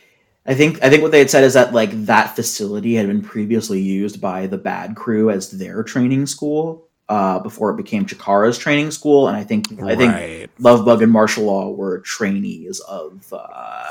i 0.46 0.54
think 0.54 0.82
i 0.82 0.90
think 0.90 1.02
what 1.02 1.12
they 1.12 1.20
had 1.20 1.30
said 1.30 1.44
is 1.44 1.54
that 1.54 1.72
like 1.72 1.90
that 2.06 2.34
facility 2.36 2.94
had 2.94 3.06
been 3.06 3.22
previously 3.22 3.80
used 3.80 4.20
by 4.20 4.46
the 4.46 4.58
bad 4.58 4.94
crew 4.96 5.30
as 5.30 5.50
their 5.50 5.82
training 5.82 6.26
school 6.26 6.88
uh 7.08 7.38
before 7.40 7.70
it 7.70 7.76
became 7.76 8.06
chikara's 8.06 8.56
training 8.56 8.90
school 8.90 9.28
and 9.28 9.36
i 9.36 9.44
think 9.44 9.66
i 9.82 9.94
think 9.94 10.12
right. 10.12 10.50
lovebug 10.58 11.02
and 11.02 11.12
martial 11.12 11.44
law 11.44 11.70
were 11.70 11.98
trainees 12.00 12.80
of 12.80 13.32
uh 13.32 13.38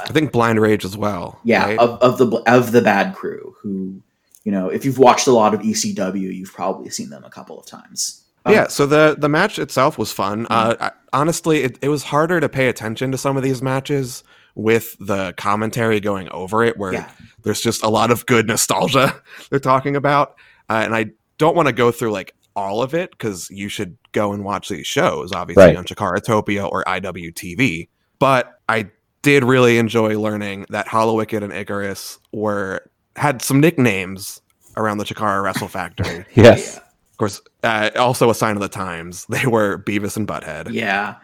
I 0.05 0.09
think 0.11 0.31
Blind 0.31 0.59
Rage 0.59 0.83
as 0.83 0.97
well. 0.97 1.39
yeah 1.43 1.65
right? 1.65 1.79
of, 1.79 2.01
of 2.01 2.17
the 2.17 2.43
of 2.47 2.71
the 2.71 2.81
bad 2.81 3.15
crew 3.15 3.55
who 3.61 4.01
you 4.43 4.51
know 4.51 4.69
if 4.69 4.83
you've 4.83 4.97
watched 4.97 5.27
a 5.27 5.31
lot 5.31 5.53
of 5.53 5.61
ecw 5.61 6.35
you've 6.35 6.53
probably 6.53 6.89
seen 6.89 7.09
them 7.09 7.23
a 7.23 7.29
couple 7.29 7.59
of 7.59 7.65
times 7.65 8.23
Um, 8.45 8.53
yeah. 8.53 8.67
So 8.67 8.85
the 8.85 9.15
the 9.17 9.29
match 9.29 9.57
itself 9.59 9.97
was 9.97 10.11
fun. 10.11 10.47
Uh, 10.49 10.75
I, 10.79 10.91
honestly, 11.13 11.63
it, 11.63 11.79
it 11.81 11.89
was 11.89 12.03
harder 12.03 12.39
to 12.39 12.49
pay 12.49 12.67
attention 12.67 13.11
to 13.11 13.17
some 13.17 13.37
of 13.37 13.43
these 13.43 13.61
matches 13.61 14.23
with 14.55 14.97
the 14.99 15.33
commentary 15.37 15.99
going 15.99 16.29
over 16.29 16.63
it, 16.63 16.77
where 16.77 16.93
yeah 16.93 17.09
there's 17.43 17.61
just 17.61 17.83
a 17.83 17.89
lot 17.89 18.11
of 18.11 18.25
good 18.25 18.47
nostalgia 18.47 19.21
they're 19.49 19.59
talking 19.59 19.95
about, 19.95 20.35
uh, 20.69 20.81
and 20.83 20.95
I 20.95 21.11
don't 21.37 21.55
want 21.55 21.67
to 21.67 21.73
go 21.73 21.91
through 21.91 22.11
like 22.11 22.35
all 22.55 22.81
of 22.81 22.93
it 22.93 23.11
because 23.11 23.49
you 23.49 23.67
should 23.69 23.97
go 24.11 24.33
and 24.33 24.43
watch 24.43 24.69
these 24.69 24.87
shows, 24.87 25.31
obviously 25.31 25.63
Right. 25.65 25.75
on 25.75 25.85
Chikaratopia 25.85 26.69
or 26.71 26.83
IWTV. 26.87 27.89
But 28.19 28.59
I 28.69 28.89
did 29.21 29.43
really 29.43 29.77
enjoy 29.77 30.19
learning 30.19 30.65
that 30.69 30.87
Hallowicked 30.87 31.41
and 31.41 31.51
Icarus 31.53 32.19
were 32.31 32.81
had 33.15 33.41
some 33.41 33.59
nicknames 33.59 34.41
around 34.77 34.97
the 34.97 35.03
Chikara 35.05 35.43
Wrestle 35.43 35.67
Factory. 35.67 36.25
Yes. 36.35 36.77
Of 36.77 37.17
course, 37.17 37.41
uh, 37.63 37.91
also 37.95 38.29
a 38.31 38.35
sign 38.35 38.55
of 38.55 38.61
the 38.61 38.67
times. 38.69 39.25
They 39.29 39.45
were 39.45 39.77
Beavis 39.77 40.17
and 40.17 40.27
Butthead. 40.27 40.71
Yeah. 40.71 41.15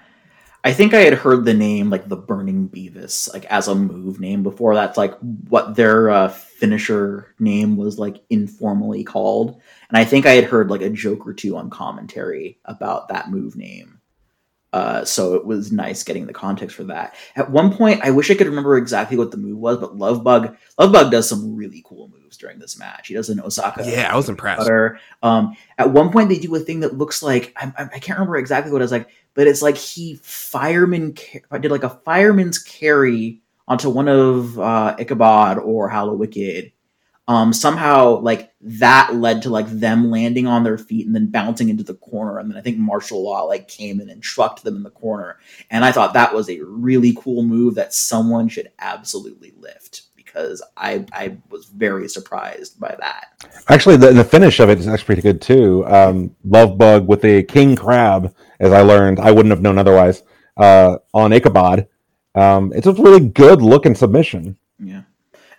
I 0.64 0.74
think 0.74 0.94
I 0.94 1.00
had 1.00 1.14
heard 1.14 1.46
the 1.46 1.54
name 1.54 1.90
like 1.90 2.10
the 2.10 2.18
Burning 2.18 2.68
Beavis 2.70 3.32
like 3.34 3.46
as 3.46 3.68
a 3.70 3.76
move 3.76 4.20
name 4.20 4.44
before. 4.44 4.76
That's 4.76 4.98
like 4.98 5.18
what 5.48 5.76
their 5.76 6.10
uh, 6.10 6.28
finisher 6.28 7.34
name 7.40 7.78
was 7.78 7.98
like 7.98 8.18
informally 8.30 9.04
called. 9.06 9.62
And 9.90 9.98
I 9.98 10.06
think 10.06 10.26
I 10.26 10.34
had 10.34 10.46
heard 10.46 10.70
like 10.70 10.82
a 10.82 10.90
joke 10.90 11.26
or 11.28 11.34
two 11.34 11.58
on 11.58 11.70
commentary 11.70 12.60
about 12.66 13.10
that 13.10 13.32
move 13.32 13.56
name. 13.56 14.00
Uh, 14.72 15.04
so 15.04 15.34
it 15.34 15.46
was 15.46 15.72
nice 15.72 16.04
getting 16.04 16.28
the 16.28 16.34
context 16.34 16.76
for 16.76 16.84
that. 16.84 17.16
At 17.36 17.50
one 17.50 17.76
point, 17.76 18.02
I 18.04 18.12
wish 18.12 18.30
I 18.30 18.36
could 18.36 18.46
remember 18.46 18.78
exactly 18.78 19.18
what 19.18 19.32
the 19.32 19.38
move 19.38 19.58
was, 19.58 19.80
but 19.80 19.98
Lovebug 19.98 20.56
Lovebug 20.80 21.10
does 21.10 21.28
some 21.28 21.56
really 21.56 21.82
cool 21.84 22.10
moves 22.10 22.38
during 22.38 22.60
this 22.60 22.78
match. 22.78 23.08
He 23.08 23.16
does 23.16 23.30
an 23.30 23.40
Osaka 23.40 23.84
Yeah, 23.90 24.14
I 24.14 24.16
was 24.16 24.30
impressed. 24.30 24.68
Um, 25.24 25.56
at 25.80 25.92
one 25.92 26.12
point, 26.12 26.30
they 26.30 26.38
do 26.38 26.56
a 26.56 26.60
thing 26.60 26.82
that 26.82 26.96
looks 26.96 27.24
like 27.24 27.52
I, 27.58 27.74
I, 27.78 28.00
can't 28.00 28.20
remember 28.20 28.38
exactly 28.38 28.72
what 28.72 28.84
it's 28.84 28.92
like, 28.92 29.10
but 29.34 29.48
it's 29.48 29.64
like 29.64 29.76
he 29.76 30.20
fireman 30.22 31.16
did 31.60 31.72
like 31.72 31.84
a 31.84 32.00
fireman's 32.06 32.60
carry 32.60 33.42
onto 33.68 33.90
one 33.90 34.08
of 34.08 34.60
uh, 34.60 34.96
Ichabod 35.00 35.58
or 35.58 35.90
Hallowicked. 35.90 36.74
Um, 37.30 37.54
somehow, 37.54 38.22
like 38.22 38.52
that 38.60 39.14
led 39.14 39.44
to 39.44 39.52
like 39.52 39.68
them 39.70 40.10
landing 40.10 40.48
on 40.48 40.64
their 40.64 40.80
feet 40.80 41.06
and 41.06 41.14
then 41.14 41.28
bouncing 41.28 41.70
into 41.70 41.84
the 41.84 41.94
corner, 41.94 42.40
and 42.40 42.50
then 42.50 42.58
I 42.58 42.62
think 42.62 42.80
martial 42.80 43.22
law 43.22 43.44
like 43.44 43.68
came 43.68 44.02
in 44.02 44.10
and 44.10 44.22
trucked 44.22 44.64
them 44.64 44.76
in 44.76 44.82
the 44.82 44.90
corner. 44.90 45.38
And 45.70 45.86
I 45.86 45.92
thought 45.92 46.16
that 46.16 46.34
was 46.34 46.50
a 46.50 46.60
really 46.62 47.16
cool 47.16 47.44
move 47.44 47.76
that 47.76 47.94
someone 47.94 48.48
should 48.48 48.72
absolutely 48.80 49.54
lift 49.60 50.08
because 50.16 50.64
I 50.76 51.06
I 51.14 51.38
was 51.52 51.66
very 51.66 52.10
surprised 52.10 52.80
by 52.80 52.96
that. 53.00 53.28
Actually, 53.70 53.98
the, 53.98 54.12
the 54.12 54.24
finish 54.24 54.60
of 54.60 54.72
it 54.72 54.80
is 54.80 54.88
actually 54.88 55.06
pretty 55.06 55.22
good 55.22 55.40
too. 55.40 55.86
Um, 55.86 56.36
Love 56.44 56.80
Bug 56.80 57.08
with 57.08 57.24
a 57.26 57.44
king 57.44 57.76
crab, 57.76 58.34
as 58.60 58.72
I 58.72 58.82
learned, 58.82 59.20
I 59.20 59.30
wouldn't 59.30 59.52
have 59.52 59.62
known 59.62 59.78
otherwise. 59.78 60.24
Uh, 60.58 60.98
on 61.14 61.32
Ichabod, 61.32 61.88
um, 62.34 62.74
it's 62.76 62.88
a 62.88 62.94
really 62.94 63.20
good 63.20 63.62
looking 63.62 63.94
submission. 63.94 64.58
Yeah, 64.80 65.04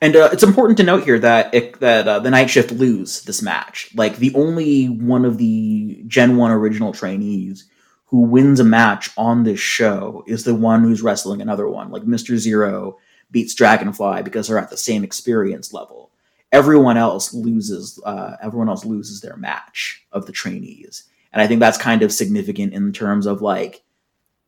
and 0.01 0.17
uh, 0.17 0.31
it's 0.33 0.43
important 0.43 0.77
to 0.79 0.83
note 0.85 1.05
here 1.05 1.19
that 1.19 1.55
it, 1.55 1.81
that 1.81 2.09
uh, 2.09 2.19
the 2.21 2.31
Night 2.31 2.51
Shift 2.51 2.73
lose 2.73 3.23
this 3.23 3.43
match. 3.43 3.91
Like 3.95 4.17
the 4.17 4.35
only 4.35 4.87
one 4.87 5.25
of 5.25 5.39
the 5.39 6.03
Gen 6.07 6.37
One 6.37 6.51
original 6.51 6.93
trainees 6.93 7.69
who 8.07 8.23
wins 8.23 8.59
a 8.59 8.65
match 8.65 9.11
on 9.17 9.45
this 9.45 9.61
show 9.61 10.25
is 10.27 10.45
the 10.45 10.55
one 10.55 10.83
who's 10.83 11.03
wrestling 11.03 11.41
another 11.41 11.69
one. 11.69 11.91
Like 11.91 12.07
Mister 12.07 12.37
Zero 12.39 12.99
beats 13.31 13.55
Dragonfly 13.55 14.23
because 14.23 14.49
they're 14.49 14.59
at 14.59 14.71
the 14.71 14.77
same 14.77 15.05
experience 15.05 15.73
level. 15.73 16.11
Everyone 16.51 16.97
else 16.97 17.33
loses. 17.33 18.01
Uh, 18.05 18.37
everyone 18.43 18.69
else 18.69 18.85
loses 18.85 19.21
their 19.21 19.37
match 19.37 20.05
of 20.11 20.27
the 20.27 20.33
trainees, 20.33 21.05
and 21.33 21.41
I 21.41 21.47
think 21.47 21.61
that's 21.61 21.79
kind 21.79 22.03
of 22.03 22.13
significant 22.13 22.73
in 22.73 22.93
terms 22.93 23.27
of 23.27 23.41
like 23.41 23.83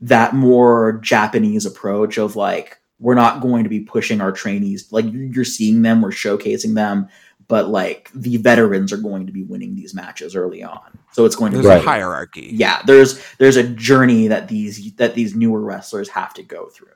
that 0.01 0.35
more 0.35 0.95
Japanese 1.01 1.65
approach 1.65 2.19
of 2.19 2.35
like 2.35 2.81
we're 3.03 3.15
not 3.15 3.43
going 3.43 3.65
to 3.65 3.69
be 3.71 3.81
pushing 3.81 4.21
our 4.21 4.33
trainees 4.33 4.91
like 4.93 5.05
you're 5.11 5.45
seeing 5.45 5.83
them, 5.83 6.01
we're 6.01 6.11
showcasing 6.11 6.75
them, 6.75 7.09
but 7.49 7.69
like 7.69 8.11
the 8.15 8.39
veterans 8.39 8.93
are 8.93 8.97
going 8.97 9.27
to 9.27 9.33
be 9.33 9.43
winning 9.43 9.75
these 9.75 9.93
matches 9.95 10.35
early 10.35 10.63
on. 10.63 10.99
So 11.13 11.25
it's 11.27 11.37
going 11.37 11.53
to 11.53 11.59
There's 11.59 11.67
be 11.67 11.71
Right. 11.71 11.83
a 11.83 11.85
hierarchy. 11.87 12.51
yeah, 12.55 12.81
there's 12.87 13.23
there's 13.37 13.57
a 13.57 13.65
journey 13.65 14.29
that 14.29 14.49
these 14.49 14.95
that 14.95 15.15
these 15.15 15.35
newer 15.35 15.61
wrestlers 15.61 16.09
have 16.09 16.33
to 16.35 16.43
go 16.43 16.67
through. 16.71 16.89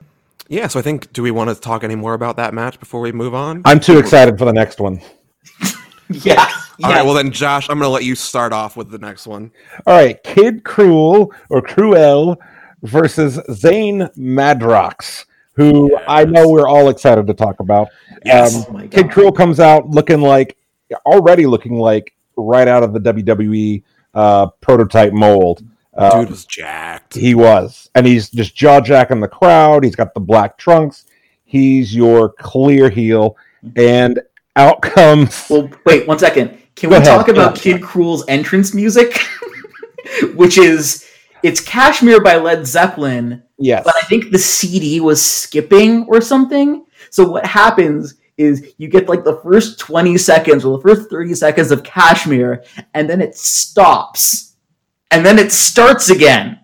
Yeah, 0.49 0.67
so 0.67 0.79
I 0.79 0.81
think, 0.81 1.11
do 1.11 1.21
we 1.21 1.29
want 1.29 1.49
to 1.49 1.55
talk 1.55 1.83
any 1.83 1.95
more 1.95 2.13
about 2.13 2.37
that 2.37 2.53
match 2.53 2.79
before 2.79 3.01
we 3.01 3.11
move 3.11 3.35
on? 3.35 3.61
I'm 3.65 3.81
too 3.81 3.99
excited 3.99 4.39
for 4.39 4.45
the 4.45 4.53
next 4.53 4.79
one. 4.79 5.01
Yeah. 6.09 6.49
All 6.83 6.89
right, 6.91 7.03
well 7.03 7.13
then, 7.15 7.31
Josh, 7.33 7.69
I'm 7.69 7.79
going 7.79 7.87
to 7.89 7.93
let 7.93 8.05
you 8.05 8.15
start 8.15 8.53
off 8.53 8.77
with 8.77 8.89
the 8.91 8.97
next 8.97 9.27
one. 9.27 9.51
All 9.85 9.93
right, 9.93 10.23
Kid 10.23 10.63
Cruel 10.63 11.33
or 11.49 11.61
Cruel 11.61 12.37
versus 12.83 13.41
Zane 13.51 14.07
Madrox, 14.17 15.25
who 15.57 15.97
I 16.07 16.23
know 16.23 16.47
we're 16.47 16.67
all 16.67 16.89
excited 16.89 17.25
to 17.27 17.33
talk 17.33 17.59
about. 17.59 17.89
Yes. 18.23 18.67
Um, 18.69 18.75
Oh 18.75 18.87
Kid. 18.87 19.09
Cruel 19.11 19.31
comes 19.31 19.59
out 19.59 19.89
looking 19.89 20.21
like 20.21 20.55
already 21.05 21.47
looking 21.47 21.79
like 21.79 22.13
right 22.37 22.67
out 22.67 22.83
of 22.83 22.93
the 22.93 22.99
WWE 22.99 23.83
uh, 24.13 24.47
prototype 24.61 25.11
mold. 25.13 25.63
Uh, 25.95 26.19
Dude 26.19 26.29
was 26.29 26.45
jacked. 26.45 27.15
he 27.15 27.33
was, 27.33 27.89
and 27.95 28.05
he's 28.05 28.29
just 28.29 28.55
jaw 28.55 28.79
jacking 28.79 29.19
the 29.19 29.27
crowd. 29.27 29.83
He's 29.83 29.95
got 29.95 30.13
the 30.13 30.19
black 30.19 30.55
trunks. 30.59 31.05
He's 31.43 31.95
your 31.95 32.33
clear 32.33 32.87
heel, 32.91 33.35
and 33.75 34.21
out 34.55 34.83
comes 34.83 35.47
Well, 35.49 35.71
wait 35.87 36.07
one 36.07 36.19
second. 36.19 36.49
Can 36.75 36.91
Go 36.91 36.97
we 36.97 37.01
ahead, 37.01 37.17
talk 37.17 37.27
about 37.29 37.57
yeah. 37.57 37.73
Kid 37.73 37.81
Cruel's 37.81 38.23
entrance 38.27 38.75
music, 38.75 39.17
which 40.35 40.59
is 40.59 41.06
it's 41.47 41.61
Kashmir 41.61 42.21
by 42.21 42.35
Led 42.35 42.67
Zeppelin, 42.67 43.41
Yes. 43.57 43.83
but 43.85 43.95
I 43.95 44.01
think 44.07 44.31
the 44.31 44.37
CD 44.37 44.99
was 44.99 45.23
skipping 45.23 46.03
or 46.09 46.19
something. 46.19 46.85
So 47.09 47.25
what 47.27 47.45
happens 47.45 48.15
is 48.37 48.73
you 48.77 48.89
get 48.89 49.07
like 49.07 49.23
the 49.23 49.39
first 49.41 49.79
20 49.79 50.17
seconds 50.17 50.65
or 50.65 50.77
the 50.77 50.83
first 50.83 51.09
30 51.09 51.33
seconds 51.35 51.71
of 51.71 51.83
Kashmir, 51.83 52.63
and 52.93 53.09
then 53.09 53.21
it 53.21 53.35
stops. 53.35 54.55
And 55.09 55.25
then 55.25 55.39
it 55.39 55.53
starts 55.53 56.09
again. 56.09 56.59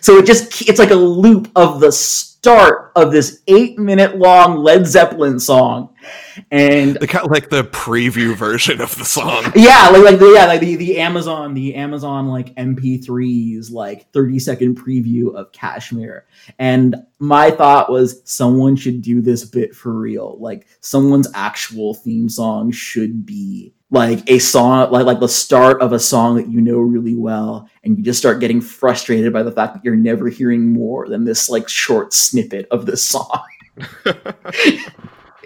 So 0.00 0.18
it 0.18 0.26
just 0.26 0.68
it's 0.68 0.78
like 0.78 0.92
a 0.92 0.94
loop 0.94 1.50
of 1.56 1.80
the 1.80 1.90
start 2.46 2.92
of 2.94 3.10
this 3.10 3.42
eight 3.48 3.76
minute 3.76 4.18
long 4.18 4.58
Led 4.58 4.86
Zeppelin 4.86 5.40
song. 5.40 5.92
And 6.52 6.94
The 6.94 7.08
kind 7.08 7.28
like 7.28 7.48
the 7.48 7.64
preview 7.64 8.36
version 8.36 8.80
of 8.80 8.96
the 8.96 9.04
song. 9.04 9.50
yeah, 9.56 9.88
like 9.88 10.04
like 10.04 10.18
the 10.20 10.30
yeah, 10.32 10.46
like 10.46 10.60
the, 10.60 10.76
the 10.76 10.98
Amazon, 10.98 11.54
the 11.54 11.74
Amazon 11.74 12.28
like 12.28 12.54
MP3s, 12.54 13.72
like 13.72 14.08
30 14.12 14.38
second 14.38 14.78
preview 14.80 15.34
of 15.34 15.50
Kashmir. 15.50 16.26
And 16.60 16.94
my 17.18 17.50
thought 17.50 17.90
was 17.90 18.22
someone 18.24 18.76
should 18.76 19.02
do 19.02 19.20
this 19.20 19.44
bit 19.44 19.74
for 19.74 19.92
real. 19.92 20.36
Like 20.38 20.68
someone's 20.80 21.26
actual 21.34 21.94
theme 21.94 22.28
song 22.28 22.70
should 22.70 23.26
be 23.26 23.74
like 23.90 24.28
a 24.28 24.38
song 24.38 24.90
like 24.90 25.06
like 25.06 25.20
the 25.20 25.28
start 25.28 25.80
of 25.80 25.92
a 25.92 25.98
song 25.98 26.36
that 26.36 26.48
you 26.48 26.60
know 26.60 26.78
really 26.78 27.14
well 27.14 27.68
and 27.84 27.96
you 27.96 28.02
just 28.02 28.18
start 28.18 28.40
getting 28.40 28.60
frustrated 28.60 29.32
by 29.32 29.42
the 29.42 29.52
fact 29.52 29.74
that 29.74 29.84
you're 29.84 29.94
never 29.94 30.28
hearing 30.28 30.72
more 30.72 31.08
than 31.08 31.24
this 31.24 31.48
like 31.48 31.68
short 31.68 32.12
snippet 32.12 32.66
of 32.70 32.86
this 32.86 33.04
song. 33.04 33.42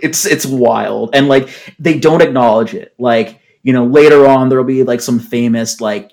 It's 0.03 0.25
it's 0.25 0.47
wild 0.47 1.11
and 1.15 1.29
like 1.29 1.51
they 1.79 1.99
don't 1.99 2.23
acknowledge 2.23 2.73
it. 2.73 2.95
Like 2.99 3.39
you 3.63 3.75
know 3.75 3.85
later 3.85 4.27
on 4.27 4.49
there'll 4.49 4.65
be 4.65 4.83
like 4.83 5.03
some 5.03 5.19
famous 5.19 5.79
like 5.79 6.13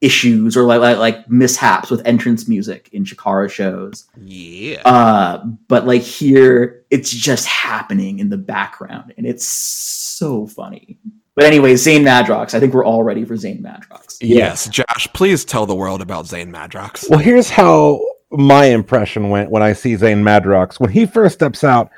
issues 0.00 0.56
or 0.56 0.62
like 0.62 0.80
like, 0.80 0.98
like 0.98 1.28
mishaps 1.28 1.90
with 1.90 2.06
entrance 2.06 2.46
music 2.46 2.88
in 2.92 3.04
Chikara 3.04 3.50
shows. 3.50 4.08
Yeah. 4.22 4.82
uh 4.84 5.44
but 5.66 5.84
like 5.84 6.02
here 6.02 6.84
it's 6.90 7.10
just 7.10 7.46
happening 7.46 8.20
in 8.20 8.30
the 8.30 8.38
background 8.38 9.14
and 9.16 9.26
it's 9.26 9.48
so 9.48 10.46
funny 10.46 10.98
but 11.34 11.44
anyway 11.44 11.76
Zane 11.76 12.02
Madrox 12.04 12.54
I 12.54 12.60
think 12.60 12.74
we're 12.74 12.84
all 12.84 13.02
ready 13.02 13.24
for 13.24 13.36
Zane 13.36 13.62
Madrox 13.62 14.16
yes, 14.20 14.68
Josh, 14.68 15.08
please 15.12 15.44
tell 15.44 15.66
the 15.66 15.74
world 15.74 16.00
about 16.00 16.26
Zane 16.26 16.50
Madrox. 16.52 17.08
Well, 17.10 17.18
here's 17.18 17.50
how 17.50 18.00
my 18.30 18.66
impression 18.66 19.28
went 19.28 19.50
when 19.50 19.62
I 19.62 19.72
see 19.74 19.96
Zane 19.96 20.22
Madrox. 20.22 20.80
When 20.80 20.90
he 20.90 21.04
first 21.06 21.34
steps 21.34 21.62
out, 21.64 21.90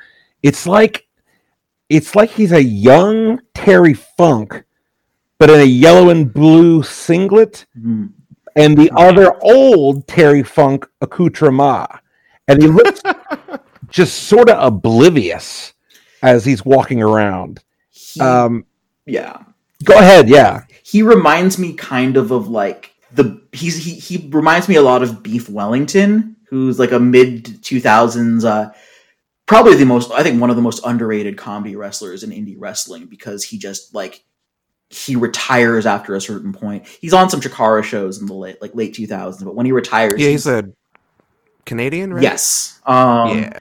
it's 0.43 0.65
like 0.67 1.07
it's 1.89 2.15
like 2.15 2.29
he's 2.31 2.51
a 2.51 2.61
young 2.61 3.39
Terry 3.53 3.93
Funk, 3.93 4.63
but 5.39 5.49
in 5.49 5.59
a 5.61 5.63
yellow 5.63 6.09
and 6.09 6.31
blue 6.33 6.83
singlet, 6.83 7.65
Mhm. 7.79 8.09
and 8.55 8.77
the 8.77 8.91
other 8.95 9.33
old 9.41 10.05
Terry 10.07 10.43
Funk 10.43 10.85
accoutrement. 11.01 11.89
And 12.49 12.61
he 12.61 12.67
looks 12.67 13.01
just 13.89 14.23
sort 14.23 14.49
of 14.49 14.61
oblivious 14.61 15.73
as 16.23 16.43
he's 16.45 16.65
walking 16.65 17.01
around. 17.01 17.63
He- 17.89 18.19
Um, 18.21 18.65
yeah 19.07 19.41
go 19.83 19.97
ahead, 19.97 20.29
yeah. 20.29 20.63
he 20.83 21.01
reminds 21.01 21.57
me 21.57 21.73
kind 21.73 22.17
of 22.17 22.31
of 22.31 22.47
like 22.47 22.93
the 23.13 23.41
he's 23.51 23.83
he 23.83 23.93
he 23.93 24.29
reminds 24.29 24.67
me 24.67 24.75
a 24.75 24.81
lot 24.81 25.03
of 25.03 25.23
Beef 25.23 25.49
Wellington, 25.49 26.35
who's 26.49 26.79
like 26.79 26.91
a 26.91 26.99
mid 26.99 27.45
2000s 27.45 28.45
uh 28.45 28.71
probably 29.45 29.75
the 29.75 29.85
most 29.85 30.11
I 30.11 30.23
think 30.23 30.39
one 30.41 30.49
of 30.49 30.55
the 30.55 30.61
most 30.61 30.85
underrated 30.85 31.37
comedy 31.37 31.75
wrestlers 31.75 32.23
in 32.23 32.31
indie 32.31 32.55
wrestling 32.57 33.05
because 33.05 33.43
he 33.43 33.57
just 33.57 33.95
like 33.95 34.23
he 34.89 35.15
retires 35.15 35.85
after 35.85 36.15
a 36.15 36.21
certain 36.21 36.53
point. 36.53 36.87
He's 36.87 37.13
on 37.13 37.29
some 37.29 37.41
Chikara 37.41 37.83
shows 37.83 38.19
in 38.19 38.25
the 38.25 38.33
late 38.33 38.61
like 38.61 38.73
late 38.73 38.93
2000s, 38.93 39.43
but 39.43 39.55
when 39.55 39.65
he 39.65 39.71
retires 39.71 40.13
Yeah, 40.17 40.29
he's 40.29 40.47
a 40.47 40.69
Canadian, 41.65 42.13
right? 42.13 42.23
yes. 42.23 42.79
Um 42.85 43.39
yeah. 43.39 43.59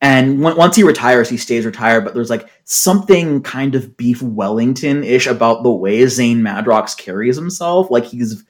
And 0.00 0.40
when, 0.42 0.56
once 0.56 0.76
he 0.76 0.82
retires, 0.84 1.28
he 1.28 1.36
stays 1.36 1.66
retired. 1.66 2.04
But 2.04 2.14
there's 2.14 2.30
like 2.30 2.48
something 2.64 3.42
kind 3.42 3.74
of 3.74 3.96
Beef 3.96 4.22
Wellington 4.22 5.02
ish 5.04 5.26
about 5.26 5.62
the 5.62 5.70
way 5.70 6.06
Zane 6.06 6.40
Madrox 6.40 6.96
carries 6.96 7.36
himself. 7.36 7.90
Like 7.90 8.04
he's, 8.04 8.44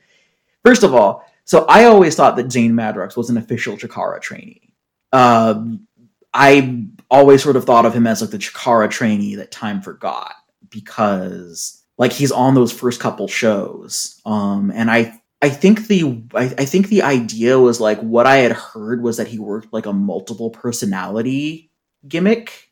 first 0.65 0.83
of 0.83 0.95
all, 0.95 1.25
so 1.45 1.65
I 1.67 1.85
always 1.85 2.15
thought 2.15 2.37
that 2.37 2.53
Zane 2.53 2.73
Madrox 2.73 3.17
was 3.17 3.31
an 3.31 3.39
official 3.39 3.77
Chikara 3.77 4.21
trainee. 4.21 4.75
Um, 5.13 5.87
I 6.35 6.85
always 7.11 7.43
sort 7.43 7.57
of 7.57 7.65
thought 7.65 7.87
of 7.87 7.95
him 7.95 8.07
as 8.07 8.21
like 8.21 8.31
the 8.31 8.39
Chikara 8.39 8.91
trainee 8.91 9.37
that 9.37 9.51
time 9.51 9.81
forgot 9.81 10.35
because 10.69 11.83
like 11.97 12.13
he's 12.13 12.33
on 12.33 12.55
those 12.55 12.71
first 12.71 13.01
couple 13.01 13.29
shows. 13.29 14.21
Um, 14.27 14.71
and 14.75 14.91
I 14.91 15.21
I 15.41 15.49
think 15.51 15.87
the 15.87 16.23
I, 16.35 16.45
I 16.59 16.65
think 16.65 16.89
the 16.89 17.03
idea 17.03 17.59
was 17.59 17.81
like 17.81 18.01
what 18.01 18.27
I 18.27 18.37
had 18.37 18.53
heard 18.53 19.03
was 19.03 19.17
that 19.19 19.29
he 19.29 19.39
worked 19.39 19.73
like 19.73 19.87
a 19.87 19.93
multiple 19.93 20.51
personality 20.51 21.71
gimmick. 22.07 22.71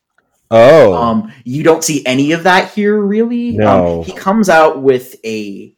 Oh, 0.49 0.93
Um, 0.93 1.31
you 1.43 1.61
don't 1.63 1.83
see 1.83 2.05
any 2.05 2.31
of 2.31 2.43
that 2.43 2.71
here, 2.73 2.99
really. 3.01 3.51
No. 3.51 3.99
Um, 3.99 4.05
he 4.05 4.13
comes 4.13 4.47
out 4.49 4.81
with 4.81 5.15
a 5.25 5.75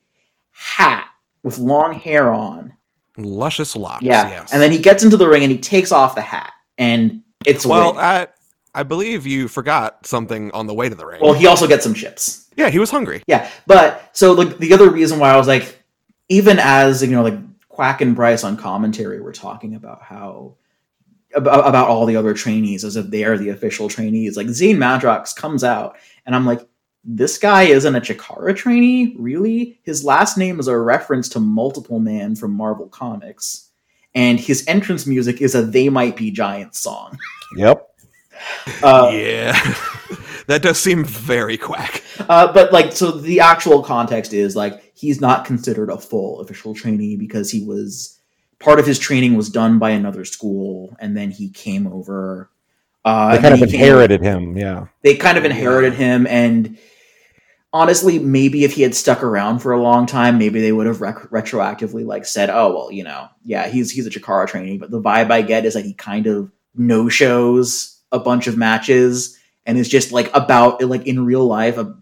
hat 0.51 1.07
with 1.43 1.57
long 1.57 1.93
hair 1.93 2.31
on. 2.31 2.73
Luscious 3.17 3.75
locks. 3.75 4.03
Yeah, 4.03 4.29
Yes. 4.29 4.53
and 4.53 4.61
then 4.61 4.71
he 4.71 4.77
gets 4.77 5.03
into 5.03 5.17
the 5.17 5.27
ring 5.27 5.43
and 5.43 5.51
he 5.51 5.57
takes 5.57 5.91
off 5.91 6.15
the 6.15 6.21
hat, 6.21 6.53
and 6.77 7.21
it's 7.45 7.65
well, 7.65 7.93
well, 7.95 7.99
I, 7.99 8.27
I 8.73 8.83
believe 8.83 9.25
you 9.27 9.47
forgot 9.47 10.05
something 10.05 10.51
on 10.51 10.67
the 10.67 10.73
way 10.73 10.87
to 10.87 10.95
the 10.95 11.05
ring. 11.05 11.19
well, 11.21 11.33
he 11.33 11.45
also 11.47 11.67
gets 11.67 11.83
some 11.83 11.93
chips. 11.93 12.47
yeah, 12.55 12.69
he 12.69 12.79
was 12.79 12.89
hungry. 12.91 13.23
Yeah, 13.27 13.49
but 13.67 14.09
so 14.13 14.31
like 14.33 14.57
the 14.59 14.71
other 14.73 14.89
reason 14.89 15.19
why 15.19 15.31
I 15.31 15.37
was 15.37 15.47
like, 15.47 15.78
even 16.29 16.59
as 16.59 17.03
you 17.03 17.11
know, 17.11 17.23
like 17.23 17.39
Quack 17.67 18.01
and 18.01 18.15
Bryce 18.15 18.43
on 18.43 18.55
commentary 18.55 19.19
were 19.19 19.33
talking 19.33 19.75
about 19.75 20.01
how 20.01 20.55
about, 21.33 21.67
about 21.67 21.87
all 21.87 22.05
the 22.05 22.15
other 22.15 22.33
trainees 22.33 22.83
as 22.83 22.95
if 22.95 23.07
they 23.07 23.23
are 23.23 23.37
the 23.37 23.49
official 23.49 23.89
trainees. 23.89 24.37
Like 24.37 24.47
Zane 24.47 24.77
Madrox 24.77 25.35
comes 25.35 25.63
out, 25.63 25.97
and 26.25 26.35
I'm 26.35 26.45
like, 26.45 26.61
this 27.03 27.37
guy 27.37 27.63
isn't 27.63 27.95
a 27.95 28.01
Chikara 28.01 28.55
trainee, 28.55 29.15
really. 29.17 29.79
His 29.83 30.03
last 30.03 30.37
name 30.37 30.59
is 30.59 30.67
a 30.67 30.77
reference 30.77 31.29
to 31.29 31.39
Multiple 31.39 31.99
Man 31.99 32.35
from 32.35 32.51
Marvel 32.51 32.87
Comics, 32.87 33.69
and 34.13 34.39
his 34.39 34.63
entrance 34.67 35.05
music 35.05 35.41
is 35.41 35.55
a 35.55 35.63
"They 35.63 35.89
Might 35.89 36.15
Be 36.15 36.31
Giants" 36.31 36.79
song. 36.79 37.17
yep. 37.55 37.87
Uh, 38.83 39.09
yeah. 39.13 39.75
that 40.49 40.61
does 40.61 40.77
seem 40.79 41.03
very 41.05 41.57
quack. 41.57 42.03
Uh, 42.19 42.51
but 42.51 42.73
like, 42.73 42.91
so 42.91 43.11
the 43.11 43.39
actual 43.39 43.81
context 43.81 44.33
is 44.33 44.55
like 44.55 44.91
he's 44.95 45.21
not 45.21 45.45
considered 45.45 45.89
a 45.89 45.97
full 45.97 46.41
official 46.41 46.73
trainee 46.75 47.15
because 47.15 47.49
he 47.49 47.63
was 47.63 48.19
part 48.59 48.79
of 48.79 48.85
his 48.85 48.99
training 48.99 49.35
was 49.35 49.49
done 49.49 49.79
by 49.79 49.91
another 49.91 50.25
school, 50.25 50.95
and 50.99 51.15
then 51.15 51.31
he 51.31 51.49
came 51.49 51.87
over. 51.87 52.49
Uh, 53.05 53.35
They 53.35 53.41
kind 53.41 53.53
of 53.53 53.59
he 53.61 53.65
came- 53.67 53.75
inherited 53.75 54.21
him, 54.21 54.57
yeah. 54.57 54.87
they 55.01 55.15
kind 55.15 55.37
of 55.37 55.45
inherited 55.45 55.93
him, 55.93 56.27
and 56.27 56.77
honestly, 57.71 58.19
maybe 58.19 58.63
if 58.63 58.73
he 58.73 58.81
had 58.81 58.95
stuck 58.95 59.23
around 59.23 59.59
for 59.59 59.71
a 59.71 59.81
long 59.81 60.05
time, 60.05 60.37
maybe 60.37 60.59
they 60.59 60.71
would 60.71 60.87
have 60.87 60.99
rec- 61.01 61.29
retroactively 61.31 62.05
like 62.05 62.25
said, 62.25 62.49
"Oh 62.49 62.73
well, 62.75 62.91
you 62.91 63.03
know, 63.03 63.27
yeah, 63.45 63.67
he's 63.69 63.91
he's 63.91 64.05
a 64.07 64.09
Chikara 64.09 64.47
trainee." 64.47 64.77
But 64.77 64.91
the 64.91 65.01
vibe 65.01 65.31
I 65.31 65.41
get 65.41 65.65
is 65.65 65.73
that 65.75 65.85
he 65.85 65.93
kind 65.93 66.27
of 66.27 66.51
no 66.75 67.07
shows 67.09 67.97
a 68.11 68.19
bunch 68.19 68.47
of 68.47 68.57
matches 68.57 69.38
and 69.65 69.77
is 69.77 69.89
just 69.89 70.11
like 70.11 70.29
about 70.33 70.81
like 70.83 71.05
in 71.07 71.25
real 71.25 71.45
life. 71.45 71.77
A, 71.77 71.95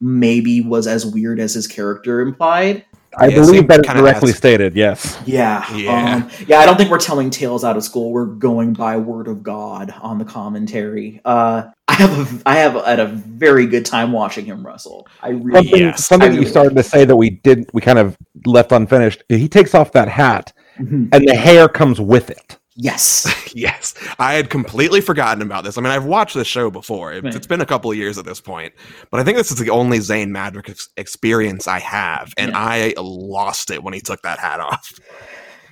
maybe 0.00 0.60
was 0.60 0.86
as 0.88 1.06
weird 1.06 1.38
as 1.38 1.54
his 1.54 1.68
character 1.68 2.20
implied. 2.20 2.84
I 3.16 3.26
Yeah, 3.28 3.34
believe 3.36 3.50
seemed 3.56 3.68
that 3.68 3.80
is 3.80 3.86
kinda 3.86 4.02
directly 4.02 4.30
as- 4.30 4.36
stated, 4.36 4.74
yes. 4.74 5.16
Yeah. 5.26 5.64
Yeah. 5.76 6.14
Um, 6.14 6.30
yeah, 6.48 6.58
I 6.58 6.66
don't 6.66 6.76
think 6.76 6.90
we're 6.90 6.98
telling 6.98 7.30
tales 7.30 7.62
out 7.62 7.76
of 7.76 7.84
school. 7.84 8.10
We're 8.10 8.24
going 8.24 8.72
by 8.72 8.96
word 8.96 9.28
of 9.28 9.42
God 9.44 9.94
on 10.02 10.18
the 10.18 10.24
commentary. 10.24 11.20
Uh, 11.24 11.64
I 11.86 11.92
have 11.92 12.10
a, 12.18 12.42
I 12.48 12.54
have 12.54 12.84
had 12.84 12.98
a 13.00 13.06
very 13.06 13.66
good 13.66 13.84
time 13.86 14.10
watching 14.12 14.44
him 14.46 14.66
wrestle. 14.66 15.06
I 15.22 15.28
really 15.28 15.68
Something, 15.68 15.80
Yes, 15.82 16.06
something 16.06 16.30
I 16.30 16.32
you 16.32 16.38
really- 16.40 16.50
started 16.50 16.74
to 16.76 16.82
say 16.82 17.04
that 17.04 17.14
we 17.14 17.30
did, 17.30 17.70
we 17.74 17.80
kind 17.82 17.98
of 18.00 18.16
left 18.46 18.72
unfinished. 18.72 19.22
He 19.28 19.46
takes 19.48 19.72
off 19.74 19.92
that 19.92 20.08
hat, 20.08 20.52
Mhm. 20.80 21.10
and 21.12 21.28
the 21.28 21.36
hair 21.36 21.68
comes 21.68 22.00
with 22.00 22.30
it. 22.30 22.56
Yes. 22.76 23.52
yes. 23.54 23.94
I 24.18 24.34
had 24.34 24.48
completely 24.50 25.00
forgotten 25.00 25.42
about 25.42 25.64
this. 25.64 25.76
I 25.76 25.80
mean, 25.82 25.90
I've 25.92 26.04
watched 26.06 26.34
this 26.34 26.46
show 26.46 26.70
before. 26.70 27.12
It, 27.12 27.22
Right. 27.24 27.34
It's 27.34 27.46
been 27.46 27.60
a 27.60 27.66
couple 27.66 27.90
of 27.90 27.96
years 27.96 28.16
at 28.18 28.24
this 28.24 28.40
point, 28.40 28.72
but 29.10 29.20
I 29.20 29.24
think 29.24 29.36
this 29.36 29.50
is 29.50 29.58
the 29.58 29.70
only 29.70 30.00
Zane 30.00 30.30
Madrick 30.30 30.70
ex- 30.70 30.88
experience 30.96 31.68
I 31.68 31.78
have, 31.80 32.32
and 32.38 32.52
Yeah. 32.52 32.58
I 32.58 32.94
lost 32.98 33.70
it 33.70 33.82
when 33.82 33.92
he 33.94 34.00
took 34.00 34.22
that 34.22 34.38
hat 34.38 34.60
off. 34.60 34.92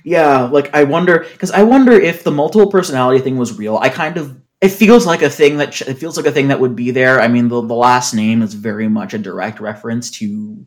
Yeah, 0.03 0.43
like 0.43 0.73
I 0.75 0.83
wonder 0.83 1.19
because 1.31 1.51
I 1.51 1.63
wonder 1.63 1.91
if 1.93 2.23
the 2.23 2.31
multiple 2.31 2.69
personality 2.71 3.19
thing 3.21 3.37
was 3.37 3.57
real. 3.57 3.77
I 3.77 3.89
kind 3.89 4.17
of 4.17 4.35
it 4.59 4.69
feels 4.69 5.05
like 5.07 5.21
a 5.23 5.29
thing 5.29 5.57
that 5.57 5.73
sh- 5.73 5.81
it 5.83 5.95
feels 5.97 6.17
like 6.17 6.25
a 6.27 6.31
thing 6.31 6.47
that 6.49 6.59
would 6.59 6.75
be 6.75 6.91
there. 6.91 7.19
I 7.21 7.27
mean, 7.27 7.47
the, 7.49 7.61
the 7.61 7.73
last 7.75 8.13
name 8.13 8.41
is 8.43 8.53
very 8.53 8.87
much 8.87 9.13
a 9.13 9.17
direct 9.19 9.59
reference 9.59 10.09
to 10.11 10.65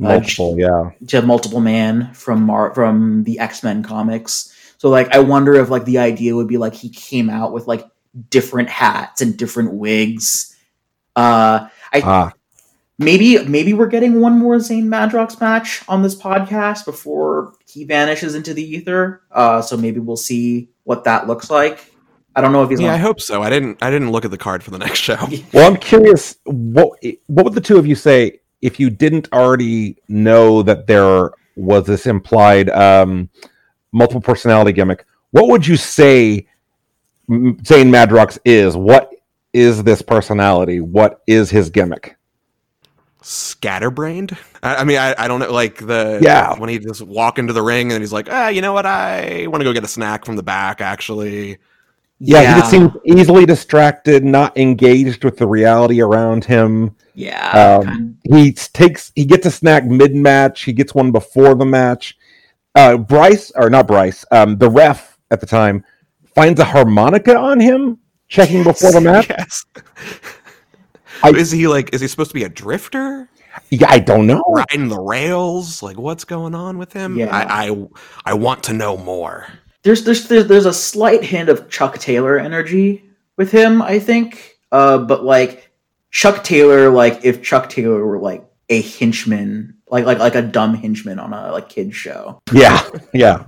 Uh, 0.00 0.04
Multiple, 0.18 0.56
yeah. 0.58 0.90
to 1.08 1.22
multiple 1.22 1.60
man 1.60 2.12
from 2.14 2.42
Mar- 2.44 2.74
from 2.74 3.22
the 3.24 3.38
x-men 3.38 3.82
comics 3.84 4.51
so 4.82 4.88
like 4.88 5.14
i 5.14 5.20
wonder 5.20 5.54
if 5.54 5.70
like 5.70 5.84
the 5.84 5.98
idea 5.98 6.34
would 6.34 6.48
be 6.48 6.58
like 6.58 6.74
he 6.74 6.88
came 6.88 7.30
out 7.30 7.52
with 7.52 7.68
like 7.68 7.86
different 8.30 8.68
hats 8.68 9.20
and 9.20 9.36
different 9.36 9.72
wigs 9.74 10.56
uh 11.14 11.68
i 11.92 12.02
Ah, 12.04 12.32
maybe 12.98 13.44
maybe 13.44 13.74
we're 13.74 13.86
getting 13.86 14.20
one 14.20 14.38
more 14.38 14.58
Zane 14.58 14.88
Madrox 14.88 15.40
match 15.40 15.82
on 15.88 16.02
this 16.02 16.14
podcast 16.14 16.84
before 16.84 17.54
he 17.66 17.84
vanishes 17.84 18.34
into 18.34 18.54
the 18.54 18.62
ether. 18.62 19.22
Uh, 19.30 19.62
so 19.62 19.76
maybe 19.76 20.00
we'll 20.00 20.16
see 20.16 20.70
what 20.84 21.04
that 21.04 21.26
looks 21.26 21.50
like. 21.50 21.92
I 22.34 22.40
don't 22.40 22.52
know 22.52 22.62
if 22.62 22.70
he's 22.70 22.80
Yeah, 22.80 22.94
I 22.94 22.98
hope 22.98 23.20
so. 23.20 23.42
I 23.42 23.50
didn't. 23.50 23.82
I 23.82 23.90
didn't 23.90 24.10
look 24.10 24.24
at 24.24 24.30
the 24.30 24.38
card 24.38 24.62
for 24.62 24.70
the 24.70 24.78
next 24.78 24.98
show. 24.98 25.16
Well, 25.52 25.70
I'm 25.70 25.76
curious. 25.76 26.36
What 26.44 26.98
what 27.26 27.44
would 27.44 27.54
the 27.54 27.60
two 27.60 27.78
of 27.78 27.86
you 27.86 27.94
say 27.94 28.40
if 28.60 28.80
you 28.80 28.90
didn't 28.90 29.28
already 29.32 29.96
know 30.08 30.62
that 30.62 30.86
there 30.86 31.30
was 31.56 31.84
this 31.84 32.06
implied 32.06 32.70
um, 32.70 33.28
multiple 33.92 34.20
personality 34.20 34.72
gimmick? 34.72 35.04
What 35.30 35.48
would 35.48 35.66
you 35.66 35.76
say 35.76 36.46
Zane 37.30 37.90
Madrox 37.90 38.38
is? 38.44 38.76
What 38.76 39.10
is 39.52 39.82
this 39.84 40.02
personality? 40.02 40.80
What 40.80 41.22
is 41.26 41.50
his 41.50 41.70
gimmick? 41.70 42.16
Scatterbrained. 43.20 44.36
I, 44.62 44.76
I 44.76 44.84
mean, 44.84 44.98
I, 44.98 45.14
I 45.16 45.28
don't 45.28 45.40
know. 45.40 45.52
Like 45.52 45.76
the 45.86 46.18
Yeah. 46.22 46.58
when 46.58 46.68
he 46.68 46.78
just 46.78 47.02
walk 47.02 47.38
into 47.38 47.52
the 47.52 47.62
ring 47.62 47.92
and 47.92 48.00
he's 48.02 48.12
like, 48.12 48.28
ah, 48.30 48.48
you 48.48 48.60
know 48.60 48.72
what? 48.72 48.84
I 48.86 49.46
want 49.46 49.60
to 49.60 49.64
go 49.64 49.72
get 49.72 49.84
a 49.84 49.88
snack 49.88 50.24
from 50.24 50.36
the 50.36 50.42
back. 50.42 50.80
Actually, 50.80 51.58
Yeah, 52.18 52.54
he 52.54 52.60
just 52.60 52.70
seems 52.70 52.90
easily 53.04 53.46
distracted, 53.46 54.24
not 54.24 54.56
engaged 54.58 55.22
with 55.24 55.36
the 55.36 55.46
reality 55.46 56.00
around 56.02 56.44
him. 56.44 56.96
yeah. 57.14 57.78
Um, 57.84 58.18
he 58.24 58.52
takes 58.52 59.12
he 59.14 59.24
gets 59.24 59.46
a 59.46 59.50
snack 59.52 59.84
mid 59.84 60.14
match. 60.16 60.62
He 60.62 60.72
gets 60.72 60.92
one 60.94 61.12
before 61.12 61.54
the 61.54 61.66
match. 61.66 62.18
Uh, 62.74 62.96
Bryce 62.96 63.50
or 63.54 63.68
not 63.70 63.86
Bryce, 63.86 64.24
um, 64.30 64.56
the 64.58 64.70
ref 64.70 65.18
at 65.30 65.40
the 65.40 65.46
time 65.46 65.84
finds 66.34 66.58
a 66.60 66.64
harmonica 66.64 67.36
on 67.36 67.60
him, 67.60 67.98
checking 68.28 68.62
before 68.64 68.92
the 68.92 69.00
match. 69.00 69.28
yes. 69.28 69.64
I- 71.22 71.30
is 71.30 71.50
he 71.50 71.68
like? 71.68 71.92
Is 71.94 72.00
he 72.00 72.08
supposed 72.08 72.30
to 72.30 72.34
be 72.34 72.44
a 72.44 72.48
drifter? 72.48 73.28
Yeah, 73.68 73.88
I 73.90 73.98
don't 73.98 74.26
know. 74.26 74.42
riding 74.48 74.88
the 74.88 74.98
rails? 75.00 75.82
Like, 75.82 75.98
what's 75.98 76.24
going 76.24 76.54
on 76.54 76.78
with 76.78 76.92
him? 76.94 77.18
Yeah. 77.18 77.26
I, 77.26 77.68
I, 77.68 77.86
I 78.24 78.34
want 78.34 78.62
to 78.64 78.72
know 78.72 78.96
more. 78.96 79.46
there's, 79.82 80.04
there's 80.04 80.26
there's 80.28 80.46
there's 80.46 80.64
a 80.66 80.72
slight 80.72 81.22
hint 81.22 81.50
of 81.50 81.68
Chuck 81.68 81.98
Taylor 81.98 82.38
energy 82.38 83.04
with 83.36 83.50
him, 83.50 83.82
I 83.82 83.98
think. 83.98 84.56
Uh, 84.72 84.96
but 84.98 85.22
like 85.24 85.70
Chuck 86.10 86.42
Taylor, 86.44 86.88
like 86.88 87.24
if 87.26 87.42
Chuck 87.42 87.68
Taylor 87.68 88.04
were 88.06 88.18
like 88.18 88.42
a 88.70 88.80
henchman, 88.80 89.76
like 89.92 90.04
like 90.06 90.18
like 90.18 90.34
a 90.34 90.42
dumb 90.42 90.74
henchman 90.74 91.20
on 91.20 91.32
a 91.32 91.52
like 91.52 91.68
kids 91.68 91.94
show. 91.94 92.40
Yeah, 92.52 92.82
yeah. 93.12 93.44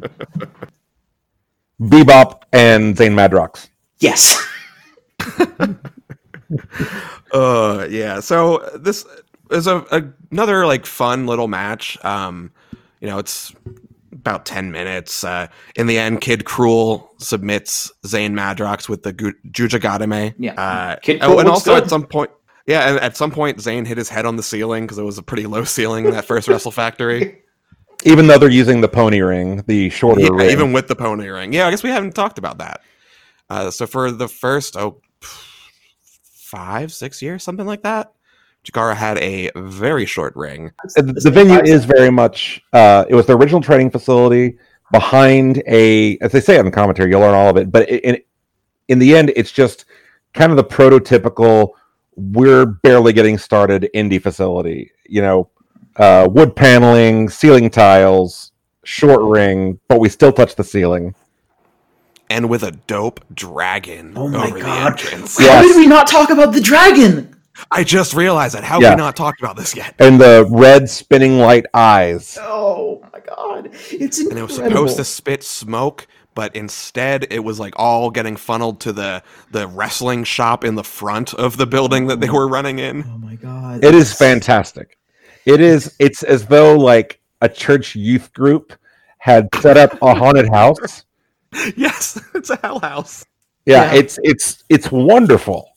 Bebop 1.81 2.43
and 2.53 2.97
Zane 2.97 3.15
Madrox. 3.15 3.69
Yes. 3.99 4.41
Uh, 7.33 7.89
yeah. 7.91 8.21
So 8.21 8.59
this 8.77 9.05
is 9.51 9.67
a, 9.67 9.79
a 9.91 10.05
another 10.31 10.67
like 10.67 10.87
fun 10.87 11.27
little 11.27 11.49
match. 11.49 11.99
Um, 12.05 12.53
you 13.01 13.09
know, 13.09 13.19
it's 13.19 13.53
about 14.13 14.47
ten 14.47 14.71
minutes. 14.71 15.25
Uh, 15.25 15.49
in 15.75 15.89
the 15.89 15.99
end, 15.99 16.21
Kid 16.21 16.45
Cruel 16.45 17.11
submits 17.19 17.91
Zane 18.07 18.35
Madrox 18.35 18.89
with 18.89 19.03
the 19.03 19.13
Gu- 19.13 19.35
Jujigatame. 19.51 20.35
Yeah. 20.39 20.53
Uh, 20.53 20.97
Kid 21.01 21.19
oh, 21.23 21.27
Cruel 21.27 21.41
and 21.41 21.49
also 21.49 21.75
good. 21.75 21.83
at 21.83 21.91
some 21.91 22.07
point. 22.07 22.31
Yeah, 22.67 22.89
and 22.91 23.01
at 23.01 23.17
some 23.17 23.31
point, 23.31 23.61
Zane 23.61 23.85
hit 23.85 23.99
his 23.99 24.09
head 24.09 24.25
on 24.25 24.37
the 24.37 24.43
ceiling 24.43 24.85
because 24.85 24.99
it 24.99 25.03
was 25.03 25.19
a 25.19 25.23
pretty 25.23 25.47
low 25.47 25.65
ceiling 25.65 26.07
in 26.07 26.13
that 26.13 26.25
first 26.25 26.49
Wrestle 26.49 26.71
Factory. 26.71 27.43
Even 28.05 28.27
though 28.27 28.39
they're 28.39 28.51
using 28.51 28.81
the 28.81 28.89
pony 28.89 29.21
ring, 29.21 29.63
the 29.67 29.89
shorter 29.91 30.21
Yeah, 30.21 30.29
ring. 30.33 30.51
even 30.51 30.73
with 30.75 30.89
the 30.89 30.97
pony 30.97 31.29
ring. 31.29 31.53
Yeah, 31.55 31.67
I 31.67 31.71
guess 31.71 31.83
we 31.83 31.89
haven't 31.89 32.15
talked 32.15 32.37
about 32.39 32.59
that. 32.59 32.83
Uh, 33.49 33.71
so 33.71 33.87
for 33.87 34.11
the 34.11 34.29
first 34.29 34.77
oh 34.77 35.01
five, 36.45 36.93
six 36.93 37.23
years, 37.23 37.43
something 37.43 37.65
like 37.65 37.83
that, 37.83 38.13
Chikara 38.65 38.95
had 38.95 39.17
a 39.19 39.51
very 39.57 40.05
short 40.05 40.35
ring. 40.37 40.71
Uh, 40.99 41.03
the, 41.03 41.13
the 41.15 41.31
venue 41.31 41.61
is 41.63 41.85
very 41.87 42.11
much 42.11 42.63
uh, 42.75 43.05
it 43.09 43.15
was 43.15 43.27
the 43.27 43.37
original 43.37 43.63
training 43.63 43.91
facility 43.91 44.59
behind 44.93 45.63
a 45.67 46.19
as 46.19 46.33
they 46.33 46.41
say 46.41 46.59
on 46.59 46.67
the 46.67 46.71
commentary 46.71 47.11
you'll 47.11 47.21
learn 47.21 47.35
all 47.35 47.49
of 47.49 47.57
it 47.57 47.73
but 47.73 47.89
in, 47.89 48.19
in 48.89 48.99
the 48.99 49.17
end 49.17 49.33
it's 49.35 49.51
just 49.51 49.87
kind 50.35 50.51
of 50.53 50.57
the 50.57 50.65
prototypical 50.65 51.71
we're 52.17 52.67
barely 52.67 53.13
getting 53.13 53.39
started 53.39 53.89
indie 53.95 54.23
facility 54.23 54.91
you 55.07 55.21
know 55.21 55.49
uh, 55.97 56.27
wood 56.31 56.55
paneling 56.57 57.29
ceiling 57.29 57.71
tiles 57.71 58.53
short 58.85 59.21
ring 59.23 59.79
but 59.89 59.99
we 60.01 60.09
still 60.09 60.33
touch 60.33 60.55
the 60.57 60.65
ceiling 60.65 61.15
And 62.31 62.49
with 62.49 62.63
a 62.63 62.73
dope 62.73 63.21
dragon 63.35 64.13
Oh 64.17 64.29
my 64.29 64.47
over 64.49 64.59
God. 64.61 64.99
the 64.99 65.05
entrance. 65.07 65.41
Yeah. 65.41 65.49
How 65.57 65.63
Yes. 65.63 65.69
did 65.75 65.77
we 65.79 65.87
not 65.87 66.07
talk 66.07 66.31
about 66.31 66.53
the 66.53 66.61
dragon? 66.61 67.31
I 67.71 67.85
just 67.85 68.15
realized 68.15 68.55
that. 68.57 68.65
How 68.65 68.75
have 68.75 68.83
Yeah. 68.83 68.91
we 68.91 68.97
not 68.97 69.15
talked 69.15 69.41
about 69.41 69.57
this 69.57 69.77
yet? 69.77 69.95
and 70.01 70.21
the 70.21 70.47
red 70.51 70.89
spinning 70.91 71.39
light 71.39 71.67
eyes 71.75 72.37
Oh 72.41 73.05
my 73.13 73.21
god. 73.21 73.71
It's 73.91 74.19
And 74.21 74.39
it 74.39 74.43
was 74.43 74.57
supposed 74.57 74.97
to 74.97 75.05
spit 75.05 75.43
smoke, 75.45 76.07
but 76.35 76.55
instead 76.57 77.27
it 77.31 77.41
was 77.41 77.59
like 77.61 77.75
all 77.77 78.11
getting 78.11 78.37
funneled 78.37 78.81
to 78.81 78.93
the 78.93 79.23
the 79.51 79.67
wrestling 79.69 80.25
shop 80.25 80.65
in 80.65 80.75
the 80.75 80.85
front 80.85 81.33
of 81.35 81.57
the 81.57 81.67
building 81.67 82.07
that 82.09 82.21
they 82.21 82.31
were 82.31 82.49
running 82.49 82.79
in. 82.79 83.05
Oh 83.07 83.19
my 83.19 83.35
god. 83.37 83.83
It 83.85 83.95
is 83.95 84.13
fantastic. 84.13 84.99
It 85.47 85.61
is. 85.61 85.95
It's 85.99 86.23
as 86.23 86.47
though 86.47 86.77
like 86.77 87.21
a 87.41 87.49
church 87.49 87.95
youth 87.95 88.33
group 88.33 88.73
had 89.19 89.49
set 89.61 89.77
up 89.77 89.97
a 90.03 90.15
haunted 90.15 90.49
house. 90.49 91.05
yes, 91.77 92.21
it's 92.35 92.51
a 92.51 92.57
hell 92.63 92.81
house. 92.81 93.25
Yeah, 93.67 93.93
Yeah. 93.93 93.99
it's 94.01 94.19
it's 94.23 94.65
it's 94.69 94.91
wonderful. 94.91 95.69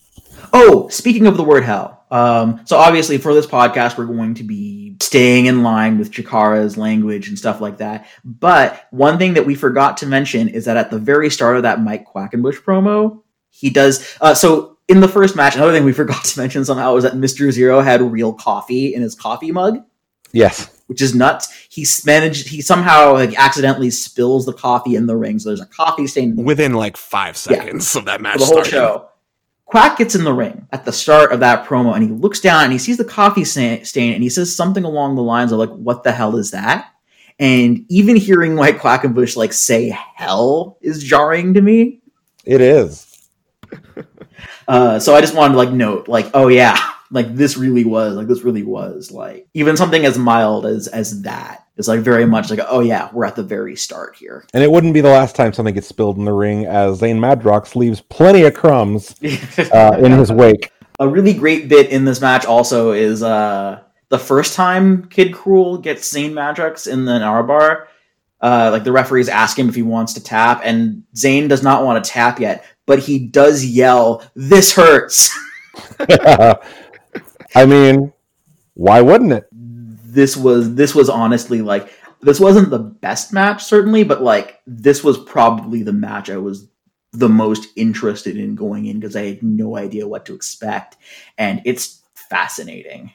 Oh, 0.53 0.88
speaking 0.89 1.28
of 1.28 1.38
the 1.38 1.43
word 1.43 1.64
hell, 1.64 1.96
um, 2.12 2.62
so 2.66 2.78
obviously 2.78 3.18
for 3.18 3.34
this 3.34 3.45
podcast 3.45 3.97
we're 3.97 4.05
going 4.05 4.34
to 4.36 4.43
be 4.43 4.95
staying 5.01 5.45
in 5.45 5.62
line 5.64 5.97
with 5.97 6.12
Chikara's 6.12 6.78
language 6.78 7.28
and 7.28 7.38
stuff 7.38 7.62
like 7.62 7.78
that. 7.78 8.08
But 8.24 8.88
one 8.91 9.18
thing 9.18 9.34
that 9.36 9.45
we 9.45 9.55
forgot 9.55 9.97
to 9.97 10.05
mention 10.05 10.47
is 10.47 10.66
that 10.66 10.78
at 10.78 10.89
the 10.91 10.99
very 10.99 11.30
start 11.30 11.58
of 11.58 11.64
that 11.64 11.82
Mike 11.82 12.05
Quackenbush 12.08 12.62
promo, 12.64 13.22
he 13.49 13.70
does. 13.70 14.18
Uh, 14.22 14.34
so 14.34 14.78
in 14.88 15.01
the 15.01 15.08
first 15.08 15.36
match, 15.36 15.55
another 15.55 15.72
thing 15.74 15.84
we 15.86 15.93
forgot 16.03 16.24
to 16.26 16.39
mention 16.39 16.64
somehow 16.66 16.93
was 16.93 17.03
that 17.03 17.16
Mister 17.18 17.51
Zero 17.51 17.82
had 17.82 18.01
real 18.01 18.34
coffee 18.34 18.93
in 18.93 19.01
his 19.01 19.14
coffee 19.16 19.51
mug. 19.51 19.84
Yes, 20.34 20.70
which 20.88 21.01
is 21.01 21.16
nuts. 21.16 21.51
He 21.70 21.86
managed. 22.05 22.47
He 22.49 22.62
somehow 22.62 23.14
like 23.14 23.38
accidentally 23.39 23.89
spills 23.89 24.45
the 24.45 24.53
coffee 24.53 24.95
in 24.95 25.05
the 25.08 25.16
ring, 25.16 25.39
so 25.39 25.49
there's 25.49 25.62
a 25.62 25.66
coffee 25.66 26.05
stain 26.08 26.36
Within 26.36 26.74
like 26.74 26.97
five 26.97 27.36
Yeah. 27.49 27.58
seconds 27.58 27.95
of 27.95 28.05
that 28.05 28.22
match 28.22 28.34
for 28.34 28.39
the 28.39 28.45
whole 28.45 28.53
starting. 28.64 28.72
show. 28.72 29.10
Quack 29.68 29.97
gets 29.97 30.15
in 30.15 30.24
the 30.24 30.34
ring 30.34 30.65
at 30.72 30.86
the 30.86 30.93
start 30.93 31.34
of 31.34 31.41
that 31.41 31.65
promo, 31.65 31.93
and 31.93 32.01
he 32.01 32.09
looks 32.09 32.39
down 32.39 32.63
and 32.63 32.72
he 32.72 32.80
sees 32.80 32.95
the 32.97 33.03
coffee 33.03 33.43
stain, 33.43 34.13
and 34.13 34.24
he 34.24 34.30
says 34.30 34.55
something 34.55 34.86
along 34.86 35.15
the 35.15 35.22
lines 35.22 35.51
of 35.51 35.59
like, 35.59 35.70
"What 35.70 36.03
the 36.03 36.11
hell 36.13 36.38
is 36.38 36.51
that?" 36.51 36.89
And 37.38 37.86
even 37.89 38.15
hearing 38.15 38.55
like 38.55 38.80
Quackenbush 38.80 39.36
like 39.36 39.51
say 39.51 39.89
"hell" 40.15 40.78
is 40.82 41.03
jarring 41.03 41.53
to 41.53 41.61
me. 41.61 42.01
it 42.45 42.61
is. 42.61 43.30
Uh, 44.68 44.99
so 44.99 45.15
I 45.15 45.22
just 45.22 45.34
wanted 45.34 45.53
to 45.53 45.59
like 45.59 45.72
note, 45.72 46.09
like, 46.09 46.30
oh 46.34 46.49
yeah, 46.49 46.78
like 47.09 47.34
this 47.34 47.55
really 47.55 47.86
was, 47.86 48.15
like 48.15 48.28
this 48.28 48.43
really 48.43 48.63
was, 48.63 49.11
like 49.11 49.47
even 49.53 49.78
something 49.78 50.05
as 50.05 50.18
mild 50.18 50.65
as 50.65 50.88
as 50.89 51.22
that 51.22 51.66
is 51.78 51.88
like 51.88 52.01
very 52.01 52.25
much 52.25 52.49
like, 52.49 52.59
oh 52.67 52.80
yeah, 52.80 53.09
we're 53.13 53.25
at 53.25 53.36
the 53.36 53.43
very 53.43 53.75
start 53.75 54.15
here. 54.15 54.45
And 54.53 54.63
it 54.63 54.71
wouldn't 54.71 54.93
be 54.93 55.01
the 55.01 55.09
last 55.09 55.36
time 55.36 55.53
something 55.53 55.73
gets 55.73 55.88
spilled 55.88 56.17
in 56.17 56.25
the 56.25 56.34
ring, 56.34 56.65
as 56.65 56.99
Zane 56.99 57.19
Madrox 57.19 57.75
leaves 57.75 58.01
plenty 58.01 58.43
of 58.43 58.53
crumbs 58.53 59.15
uh, 59.73 59.97
in 59.99 60.11
his 60.11 60.32
wake. 60.32 60.71
a 60.99 61.07
really 61.07 61.34
great 61.34 61.69
bit 61.69 61.89
in 61.89 62.05
this 62.05 62.21
match 62.21 62.45
also 62.45 62.91
is 62.91 63.21
uh 63.21 63.82
the 64.09 64.19
first 64.19 64.53
time 64.53 65.07
Kid 65.09 65.34
Cruel 65.34 65.78
gets 65.78 66.09
Zane 66.09 66.32
Madrox 66.32 66.91
in 66.91 67.05
the 67.05 67.19
Nara 67.19 67.43
bar. 67.43 67.88
Uh, 68.39 68.69
like 68.71 68.84
the 68.84 68.91
referees 68.91 69.30
ask 69.30 69.57
him 69.57 69.67
if 69.67 69.73
he 69.73 69.82
wants 69.82 70.13
to 70.13 70.23
tap, 70.23 70.61
and 70.63 71.03
Zane 71.15 71.47
does 71.47 71.63
not 71.63 71.84
want 71.84 72.03
to 72.03 72.09
tap 72.09 72.39
yet, 72.39 72.63
but 72.86 72.99
he 72.99 73.17
does 73.17 73.65
yell, 73.65 74.23
"This 74.36 74.75
hurts." 74.75 75.36
I 75.99 77.65
mean, 77.65 78.13
why 78.75 79.01
wouldn't 79.01 79.34
it? 79.34 79.47
This 80.18 80.36
was 80.36 80.74
this 80.74 80.95
was 80.95 81.09
honestly 81.09 81.61
like 81.61 81.93
this 82.22 82.39
wasn't 82.39 82.72
the 82.72 82.80
best 82.80 83.32
match 83.32 83.63
certainly, 83.63 84.03
but 84.03 84.24
like 84.24 84.59
this 84.65 85.03
was 85.03 85.15
probably 85.20 85.84
the 85.84 85.93
match 85.93 86.32
I 86.32 86.38
was 86.38 86.68
the 87.11 87.30
most 87.30 87.68
interested 87.76 88.36
in 88.36 88.55
going 88.55 88.88
in 88.88 88.99
because 88.99 89.15
I 89.15 89.26
had 89.26 89.43
no 89.43 89.78
idea 89.78 90.07
what 90.07 90.26
to 90.26 90.34
expect, 90.34 90.97
and 91.38 91.61
it's 91.65 92.01
fascinating. 92.15 93.11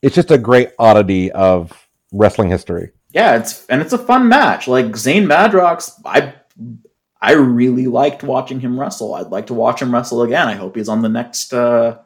It's 0.00 0.14
just 0.14 0.30
a 0.30 0.38
great 0.38 0.70
oddity 0.78 1.30
of 1.32 1.72
wrestling 2.10 2.48
history. 2.48 2.90
Yeah, 3.12 3.36
it's 3.36 3.66
and 3.66 3.82
it's 3.82 3.92
a 3.92 3.98
fun 3.98 4.26
match. 4.26 4.66
Like 4.66 4.96
Zane 4.96 5.26
Madrox, 5.26 5.92
I 6.06 6.32
I 7.20 7.32
really 7.32 7.86
liked 7.86 8.22
watching 8.22 8.60
him 8.60 8.80
wrestle. 8.80 9.14
I'd 9.14 9.26
like 9.26 9.48
to 9.48 9.54
watch 9.54 9.82
him 9.82 9.92
wrestle 9.92 10.22
again. 10.22 10.48
I 10.48 10.54
hope 10.54 10.74
he's 10.74 10.88
on 10.88 11.02
the 11.02 11.10
next 11.10 11.52
uh 11.52 11.98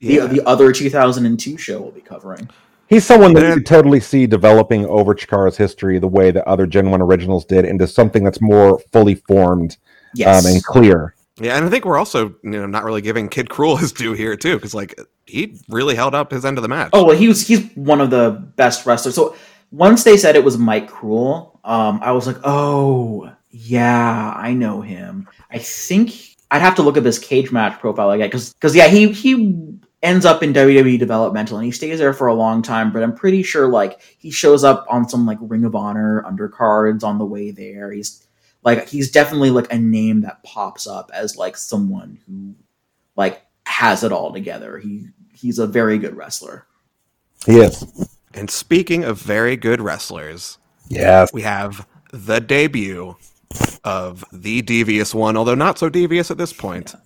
Yeah. 0.00 0.26
the 0.26 0.34
the 0.34 0.44
other 0.44 0.72
2002 0.72 1.56
show 1.56 1.80
we'll 1.80 1.92
be 1.92 2.00
covering. 2.00 2.50
He's 2.88 3.04
someone 3.04 3.32
that 3.34 3.46
you 3.46 3.54
could 3.54 3.66
totally 3.66 4.00
see 4.00 4.26
developing 4.26 4.86
over 4.86 5.14
Chikara's 5.14 5.56
history 5.56 5.98
the 5.98 6.06
way 6.06 6.30
that 6.30 6.46
other 6.46 6.66
Gen 6.66 6.90
1 6.90 7.02
originals 7.02 7.44
did 7.44 7.64
into 7.64 7.86
something 7.86 8.22
that's 8.22 8.40
more 8.40 8.78
fully 8.92 9.16
formed 9.16 9.76
Yes. 10.14 10.44
um, 10.46 10.52
and 10.52 10.64
clear. 10.64 11.14
Yeah, 11.38 11.56
and 11.56 11.66
I 11.66 11.68
think 11.68 11.84
we're 11.84 11.98
also 11.98 12.28
you 12.42 12.50
know 12.50 12.66
not 12.66 12.84
really 12.84 13.02
giving 13.02 13.28
Kid 13.28 13.50
Cruel 13.50 13.76
his 13.76 13.92
due 13.92 14.14
here 14.14 14.36
too, 14.36 14.56
because 14.56 14.74
like 14.74 14.98
he 15.26 15.60
really 15.68 15.94
held 15.94 16.14
up 16.14 16.30
his 16.30 16.46
end 16.46 16.56
of 16.56 16.62
the 16.62 16.68
match. 16.68 16.90
Oh 16.94 17.04
well, 17.04 17.16
he 17.16 17.28
was 17.28 17.46
he's 17.46 17.70
one 17.74 18.00
of 18.00 18.08
the 18.08 18.30
best 18.56 18.86
wrestlers. 18.86 19.14
So 19.14 19.36
once 19.70 20.02
they 20.02 20.16
said 20.16 20.34
it 20.34 20.44
was 20.44 20.56
Mike 20.56 20.88
Cruel, 20.88 21.60
um, 21.64 22.00
I 22.02 22.12
was 22.12 22.26
like, 22.26 22.38
oh 22.44 23.30
yeah, 23.50 24.32
I 24.34 24.54
know 24.54 24.80
him. 24.80 25.28
I 25.50 25.58
think 25.58 26.14
I'd 26.50 26.62
have 26.62 26.76
to 26.76 26.82
look 26.82 26.96
at 26.96 27.04
this 27.04 27.18
cage 27.18 27.52
match 27.52 27.78
profile 27.80 28.10
again 28.12 28.28
because 28.28 28.54
because 28.54 28.74
yeah, 28.74 28.88
he 28.88 29.12
he 29.12 29.76
ends 30.06 30.24
up 30.24 30.42
in 30.42 30.52
WWE 30.52 30.98
developmental 30.98 31.58
and 31.58 31.66
he 31.66 31.72
stays 31.72 31.98
there 31.98 32.12
for 32.12 32.28
a 32.28 32.34
long 32.34 32.62
time. 32.62 32.92
But 32.92 33.02
I'm 33.02 33.14
pretty 33.14 33.42
sure 33.42 33.66
like 33.66 34.00
he 34.18 34.30
shows 34.30 34.62
up 34.64 34.86
on 34.88 35.08
some 35.08 35.26
like 35.26 35.38
Ring 35.40 35.64
of 35.64 35.74
Honor 35.74 36.22
undercards 36.26 37.02
on 37.02 37.18
the 37.18 37.26
way 37.26 37.50
there. 37.50 37.90
He's 37.90 38.26
like 38.62 38.88
he's 38.88 39.10
definitely 39.10 39.50
like 39.50 39.72
a 39.72 39.78
name 39.78 40.20
that 40.22 40.42
pops 40.44 40.86
up 40.86 41.10
as 41.12 41.36
like 41.36 41.56
someone 41.56 42.18
who 42.26 42.54
like 43.16 43.42
has 43.66 44.04
it 44.04 44.12
all 44.12 44.32
together. 44.32 44.78
He 44.78 45.08
he's 45.34 45.58
a 45.58 45.66
very 45.66 45.98
good 45.98 46.16
wrestler. 46.16 46.66
He 47.44 47.58
is. 47.58 47.84
And 48.32 48.50
speaking 48.50 49.02
of 49.04 49.20
very 49.20 49.56
good 49.56 49.80
wrestlers, 49.80 50.58
Yes. 50.88 51.32
we 51.32 51.42
have 51.42 51.86
the 52.12 52.38
debut 52.40 53.16
of 53.84 54.24
the 54.32 54.62
devious 54.62 55.14
one, 55.14 55.36
although 55.36 55.54
not 55.54 55.78
so 55.78 55.88
devious 55.88 56.30
at 56.30 56.38
this 56.38 56.52
point. 56.52 56.94
Ultra 56.94 57.05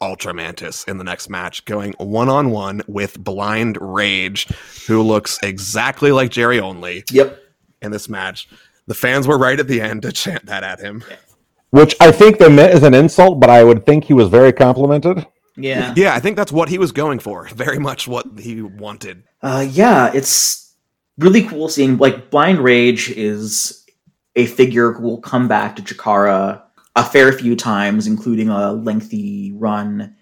Mantis 0.00 0.84
in 0.84 0.98
the 0.98 1.04
next 1.04 1.28
match, 1.28 1.64
going 1.64 1.94
one 1.98 2.28
on 2.28 2.50
one 2.50 2.82
with 2.86 3.22
Blind 3.22 3.78
Rage, 3.80 4.46
who 4.86 5.02
looks 5.02 5.38
exactly 5.42 6.12
like 6.12 6.30
Jerry 6.30 6.60
Only 6.60 7.04
Yep. 7.10 7.38
in 7.82 7.90
this 7.90 8.08
match. 8.08 8.48
The 8.86 8.94
fans 8.94 9.26
were 9.26 9.38
right 9.38 9.58
at 9.58 9.68
the 9.68 9.80
end 9.80 10.02
to 10.02 10.12
chant 10.12 10.46
that 10.46 10.62
at 10.64 10.80
him. 10.80 11.04
Which 11.70 11.94
I 12.00 12.12
think 12.12 12.38
they 12.38 12.48
meant 12.48 12.72
as 12.72 12.82
an 12.82 12.94
insult, 12.94 13.40
but 13.40 13.50
I 13.50 13.62
would 13.62 13.84
think 13.84 14.04
he 14.04 14.14
was 14.14 14.28
very 14.28 14.52
complimented. 14.52 15.26
Yeah. 15.56 15.92
Yeah, 15.96 16.14
I 16.14 16.20
think 16.20 16.36
that's 16.36 16.52
what 16.52 16.68
he 16.68 16.78
was 16.78 16.92
going 16.92 17.18
for. 17.18 17.48
Very 17.48 17.78
much 17.78 18.08
what 18.08 18.26
he 18.38 18.62
wanted. 18.62 19.24
Uh, 19.42 19.66
yeah, 19.68 20.10
it's 20.14 20.74
really 21.18 21.42
cool 21.42 21.68
seeing 21.68 21.98
like 21.98 22.30
Blind 22.30 22.60
Rage 22.60 23.10
is 23.10 23.84
a 24.36 24.46
figure 24.46 24.92
who 24.92 25.02
will 25.02 25.20
come 25.20 25.48
back 25.48 25.76
to 25.76 25.82
Chikara 25.82 26.62
a 26.98 27.04
fair 27.04 27.32
few 27.32 27.54
times, 27.54 28.06
including 28.06 28.48
a 28.48 28.72
lengthy 28.72 29.52
run 29.52 30.16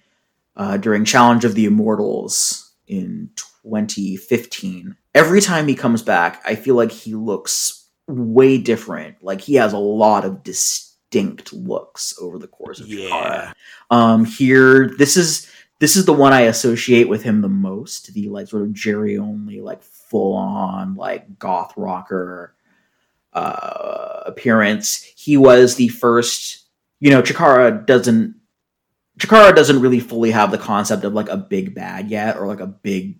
uh, 0.57 0.77
during 0.77 1.05
Challenge 1.05 1.45
of 1.45 1.55
the 1.55 1.65
Immortals 1.65 2.73
in 2.87 3.31
2015. 3.37 4.97
Every 5.15 5.41
time 5.41 5.69
he 5.69 5.75
comes 5.75 6.03
back, 6.03 6.43
I 6.45 6.55
feel 6.55 6.75
like 6.75 6.93
he 6.93 7.15
looks 7.15 7.89
way 8.07 8.59
different. 8.59 9.23
Like 9.23 9.41
he 9.41 9.55
has 9.55 9.73
a 9.73 9.79
lot 9.79 10.25
of 10.27 10.43
distinct 10.43 11.53
looks 11.55 12.15
over 12.21 12.39
the 12.39 12.47
course 12.47 12.81
of 12.81 12.89
Chikara. 12.89 13.09
Yeah. 13.11 13.53
Um, 13.91 14.27
here, 14.27 14.91
this 14.99 15.17
is 15.17 15.51
this 15.79 15.97
is 15.97 16.05
the 16.05 16.13
one 16.13 16.33
I 16.33 16.43
associate 16.43 17.09
with 17.09 17.23
him 17.23 17.41
the 17.41 17.49
most. 17.49 18.13
The 18.13 18.29
like 18.29 18.49
sort 18.49 18.63
of 18.63 18.75
Jerry 18.75 19.17
only, 19.17 19.63
like 19.63 19.83
full 19.83 20.35
on 20.35 20.95
like 20.95 21.39
goth 21.39 21.73
rocker 21.77 22.55
uh, 23.33 24.25
appearance. 24.27 25.03
He 25.17 25.39
was 25.39 25.77
the 25.77 25.89
first. 25.89 26.66
You 27.01 27.11
know, 27.11 27.23
Chikara 27.23 27.87
doesn't. 27.87 28.37
Chikara 29.19 29.55
doesn't 29.55 29.81
really 29.81 30.01
fully 30.01 30.31
have 30.31 30.51
the 30.51 30.59
concept 30.59 31.05
of 31.05 31.15
like 31.15 31.29
a 31.29 31.37
big 31.39 31.75
bad 31.75 32.11
yet, 32.11 32.37
or 32.37 32.47
like 32.47 32.61
a 32.61 32.67
big 32.67 33.19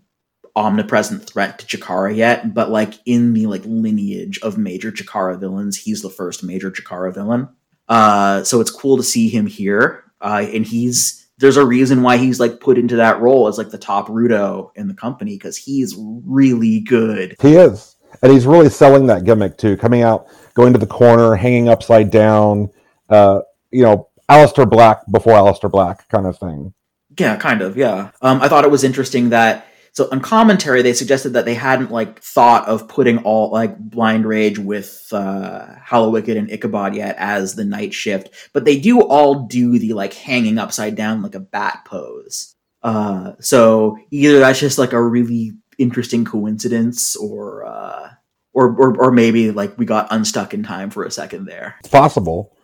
omnipresent 0.55 1.27
threat 1.27 1.59
to 1.59 1.67
Chikara 1.67 2.15
yet. 2.17 2.55
But 2.55 2.71
like 2.71 2.95
in 3.07 3.33
the 3.35 3.47
like 3.47 3.63
lineage 3.65 4.39
of 4.41 4.59
major 4.59 4.91
Chikara 4.91 5.39
villains, 5.39 5.77
he's 5.77 6.03
the 6.03 6.11
first 6.11 6.43
major 6.43 6.71
Chikara 6.71 7.15
villain. 7.15 7.49
Uh, 7.89 8.43
so 8.45 8.61
it's 8.61 8.71
cool 8.71 8.97
to 8.97 9.03
see 9.03 9.29
him 9.29 9.47
here. 9.47 10.05
Uh, 10.21 10.47
and 10.53 10.67
he's 10.67 11.27
there's 11.39 11.59
a 11.59 11.67
reason 11.67 12.03
why 12.03 12.17
he's 12.17 12.41
like 12.41 12.61
put 12.61 12.79
into 12.79 12.97
that 12.97 13.21
role 13.21 13.47
as 13.47 13.59
like 13.59 13.71
the 13.71 13.79
top 13.79 14.09
Rudo 14.09 14.71
in 14.75 14.89
the 14.89 14.95
company 14.95 15.37
because 15.37 15.57
he's 15.57 15.95
really 15.99 16.81
good. 16.81 17.37
He 17.41 17.57
is. 17.57 17.97
And 18.23 18.33
he's 18.33 18.47
really 18.47 18.71
selling 18.71 19.07
that 19.09 19.25
gimmick 19.25 19.59
too, 19.59 19.77
coming 19.77 20.03
out, 20.03 20.29
going 20.55 20.73
to 20.73 20.79
the 20.79 20.87
corner, 20.87 21.35
hanging 21.35 21.69
upside 21.69 22.11
down, 22.11 22.71
uh, 23.11 23.41
you 23.71 23.83
know, 23.83 24.09
Alistair 24.29 24.67
Black 24.67 25.01
before 25.11 25.35
Alistair 25.35 25.71
Black 25.71 26.09
kind 26.09 26.27
of 26.27 26.39
thing. 26.39 26.75
Yeah, 27.19 27.37
kind 27.37 27.63
of. 27.63 27.77
Yeah. 27.77 28.11
Um, 28.21 28.41
I 28.43 28.49
thought 28.49 28.65
it 28.65 28.71
was 28.71 28.85
interesting 28.85 29.31
that 29.31 29.67
so 29.93 30.09
on 30.13 30.21
commentary 30.21 30.83
they 30.83 30.93
suggested 30.93 31.31
that 31.31 31.47
they 31.47 31.55
hadn't 31.55 31.91
like 31.91 32.21
thought 32.21 32.69
of 32.69 32.87
putting 32.87 33.19
all 33.19 33.51
like 33.51 33.79
Blind 33.79 34.27
Rage 34.27 34.59
with 34.59 35.09
uh, 35.13 35.67
Hallowicked 35.89 36.37
and 36.37 36.51
Ichabod 36.51 36.95
yet 36.95 37.17
as 37.19 37.55
the 37.55 37.65
night 37.65 37.95
shift, 37.95 38.31
but 38.53 38.67
they 38.67 38.79
do 38.79 39.01
all 39.01 39.47
do 39.47 39.79
the 39.79 39.95
like 39.95 40.13
hanging 40.13 40.59
upside 40.59 40.97
down 40.97 41.23
like 41.23 41.35
a 41.35 41.41
bat 41.41 41.87
pose. 41.87 42.55
Uh, 42.83 43.33
so 43.41 43.97
either 44.11 44.39
that's 44.39 44.61
just 44.61 44.79
like 44.79 44.93
a 44.93 45.03
really 45.03 45.53
interesting 45.79 46.25
coincidence, 46.25 47.17
or 47.17 47.65
uh, 47.65 48.11
or, 48.53 48.69
or 48.77 48.97
or 49.05 49.11
maybe 49.11 49.51
like 49.51 49.79
we 49.79 49.87
got 49.87 50.09
unstuck 50.11 50.53
in 50.55 50.63
time 50.63 50.91
for 50.91 51.05
a 51.05 51.11
second 51.11 51.47
there. 51.47 51.77
It's 51.81 51.89
possible. 51.89 52.56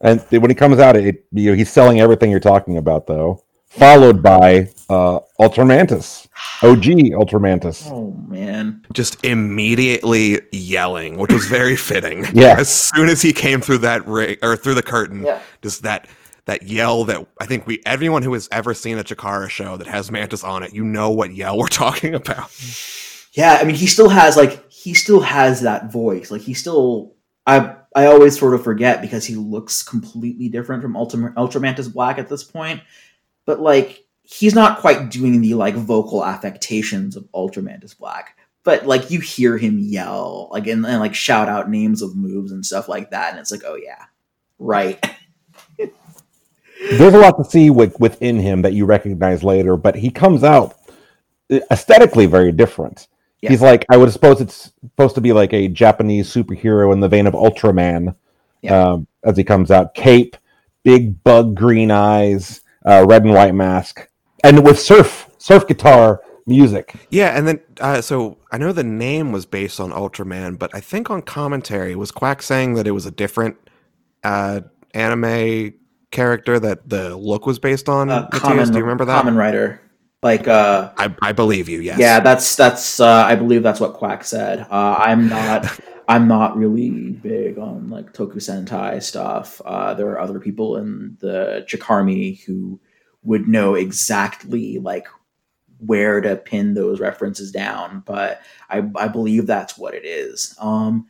And 0.00 0.20
when 0.30 0.50
he 0.50 0.54
comes 0.54 0.78
out, 0.78 0.96
it 0.96 1.24
you 1.32 1.50
know, 1.50 1.56
he's 1.56 1.70
selling 1.70 2.00
everything 2.00 2.30
you're 2.30 2.40
talking 2.40 2.76
about, 2.76 3.06
though. 3.06 3.42
Followed 3.68 4.20
by 4.20 4.68
uh, 4.88 5.20
Ultramantis, 5.40 6.26
OG 6.62 6.82
Ultramantis. 7.14 7.88
Oh 7.88 8.10
man. 8.26 8.84
Just 8.92 9.24
immediately 9.24 10.40
yelling, 10.50 11.18
which 11.18 11.32
was 11.32 11.46
very 11.46 11.76
fitting. 11.90 12.24
Yeah. 12.34 12.56
As 12.58 12.68
soon 12.68 13.08
as 13.08 13.22
he 13.22 13.32
came 13.32 13.60
through 13.60 13.78
that 13.78 14.04
ring 14.08 14.36
or 14.42 14.56
through 14.56 14.74
the 14.74 14.82
curtain, 14.82 15.22
Yeah. 15.22 15.40
just 15.62 15.82
that 15.84 16.08
that 16.46 16.64
yell 16.64 17.04
that 17.04 17.24
I 17.40 17.46
think 17.46 17.66
we 17.68 17.80
everyone 17.86 18.22
who 18.22 18.32
has 18.32 18.48
ever 18.50 18.74
seen 18.74 18.98
a 18.98 19.04
Chikara 19.04 19.48
show 19.48 19.76
that 19.76 19.86
has 19.86 20.10
Mantis 20.10 20.42
on 20.42 20.64
it, 20.64 20.74
you 20.74 20.82
know 20.82 21.10
what 21.10 21.32
yell 21.32 21.56
we're 21.56 21.68
talking 21.84 22.14
about. 22.14 22.50
Yeah, 23.34 23.58
I 23.60 23.64
mean, 23.64 23.76
he 23.76 23.86
still 23.86 24.08
has 24.08 24.36
like 24.36 24.68
he 24.72 24.94
still 24.94 25.20
has 25.20 25.60
that 25.60 25.92
voice. 25.92 26.32
Like 26.32 26.40
he 26.40 26.54
still, 26.54 27.14
I 27.46 27.76
I 27.94 28.06
always 28.06 28.38
sort 28.38 28.54
of 28.54 28.62
forget 28.62 29.02
because 29.02 29.24
he 29.24 29.34
looks 29.34 29.82
completely 29.82 30.48
different 30.48 30.82
from 30.82 30.96
Ultra, 30.96 31.32
Ultramantis 31.34 31.92
Black 31.92 32.18
at 32.18 32.28
this 32.28 32.44
point. 32.44 32.80
But 33.46 33.60
like 33.60 34.04
he's 34.22 34.54
not 34.54 34.78
quite 34.78 35.10
doing 35.10 35.40
the 35.40 35.54
like 35.54 35.74
vocal 35.74 36.24
affectations 36.24 37.16
of 37.16 37.24
Ultramantis 37.32 37.98
Black. 37.98 38.36
But 38.62 38.86
like 38.86 39.10
you 39.10 39.20
hear 39.20 39.56
him 39.58 39.78
yell, 39.78 40.48
like 40.52 40.66
and, 40.66 40.84
and 40.86 41.00
like 41.00 41.14
shout 41.14 41.48
out 41.48 41.70
names 41.70 42.02
of 42.02 42.14
moves 42.14 42.52
and 42.52 42.64
stuff 42.64 42.88
like 42.88 43.10
that, 43.10 43.30
and 43.30 43.40
it's 43.40 43.50
like, 43.50 43.62
oh 43.64 43.76
yeah, 43.76 44.04
right. 44.58 45.02
There's 45.78 47.14
a 47.14 47.18
lot 47.18 47.36
to 47.38 47.44
see 47.44 47.70
with, 47.70 47.98
within 48.00 48.38
him 48.38 48.62
that 48.62 48.72
you 48.72 48.86
recognize 48.86 49.42
later, 49.42 49.76
but 49.76 49.96
he 49.96 50.10
comes 50.10 50.42
out 50.42 50.76
uh, 51.50 51.60
aesthetically 51.70 52.26
very 52.26 52.52
different. 52.52 53.06
Yeah. 53.42 53.50
He's 53.50 53.62
like, 53.62 53.86
I 53.90 53.96
would 53.96 54.12
suppose 54.12 54.40
it's 54.40 54.72
supposed 54.82 55.14
to 55.14 55.20
be 55.20 55.32
like 55.32 55.52
a 55.52 55.68
Japanese 55.68 56.32
superhero 56.32 56.92
in 56.92 57.00
the 57.00 57.08
vein 57.08 57.26
of 57.26 57.34
Ultraman 57.34 58.14
Yeah. 58.62 58.92
um, 58.92 59.06
as 59.24 59.36
he 59.36 59.44
comes 59.44 59.70
out. 59.70 59.94
Cape, 59.94 60.36
big 60.82 61.22
bug 61.24 61.54
green 61.54 61.90
eyes, 61.90 62.60
uh, 62.86 63.04
red 63.08 63.24
and 63.24 63.32
white 63.32 63.54
mask, 63.54 64.08
and 64.44 64.64
with 64.64 64.78
surf 64.78 65.30
surf 65.38 65.66
guitar 65.66 66.20
music. 66.46 66.94
Yeah, 67.10 67.36
and 67.36 67.46
then 67.48 67.60
uh, 67.80 68.00
so 68.02 68.38
I 68.52 68.58
know 68.58 68.72
the 68.72 68.84
name 68.84 69.32
was 69.32 69.46
based 69.46 69.80
on 69.80 69.90
Ultraman, 69.90 70.58
but 70.58 70.74
I 70.74 70.80
think 70.80 71.10
on 71.10 71.22
commentary 71.22 71.94
was 71.96 72.10
Quack 72.10 72.42
saying 72.42 72.74
that 72.74 72.86
it 72.86 72.92
was 72.92 73.06
a 73.06 73.10
different 73.10 73.56
uh, 74.22 74.60
anime 74.92 75.74
character 76.10 76.58
that 76.58 76.88
the 76.88 77.16
look 77.16 77.46
was 77.46 77.58
based 77.58 77.88
on. 77.88 78.10
Uh, 78.10 78.22
Mathias, 78.32 78.42
common, 78.42 78.68
do 78.72 78.78
you 78.78 78.84
remember 78.84 79.04
that? 79.06 79.24
Kamen 79.24 79.36
Rider, 79.36 79.80
like 80.22 80.48
uh, 80.48 80.92
I, 80.96 81.14
I 81.22 81.32
believe 81.32 81.68
you. 81.68 81.80
Yes. 81.80 81.98
Yeah, 81.98 82.20
that's 82.20 82.56
that's. 82.56 83.00
Uh, 83.00 83.24
I 83.26 83.36
believe 83.36 83.62
that's 83.62 83.80
what 83.80 83.94
Quack 83.94 84.24
said. 84.24 84.60
Uh, 84.70 84.96
I'm 84.98 85.28
not. 85.28 85.66
I'm 86.08 86.26
not 86.26 86.56
really 86.56 86.90
big 86.90 87.56
on 87.56 87.88
like 87.88 88.12
Toku 88.12 88.36
Sentai 88.36 89.00
stuff. 89.00 89.60
Uh, 89.64 89.94
there 89.94 90.08
are 90.08 90.18
other 90.18 90.40
people 90.40 90.76
in 90.76 91.16
the 91.20 91.64
Chikarmy 91.68 92.42
who 92.44 92.80
would 93.22 93.46
know 93.46 93.76
exactly 93.76 94.78
like 94.78 95.06
where 95.78 96.20
to 96.20 96.34
pin 96.34 96.74
those 96.74 96.98
references 96.98 97.52
down, 97.52 98.02
but 98.04 98.42
I, 98.68 98.82
I 98.96 99.06
believe 99.06 99.46
that's 99.46 99.78
what 99.78 99.94
it 99.94 100.04
is. 100.04 100.54
Um, 100.58 101.06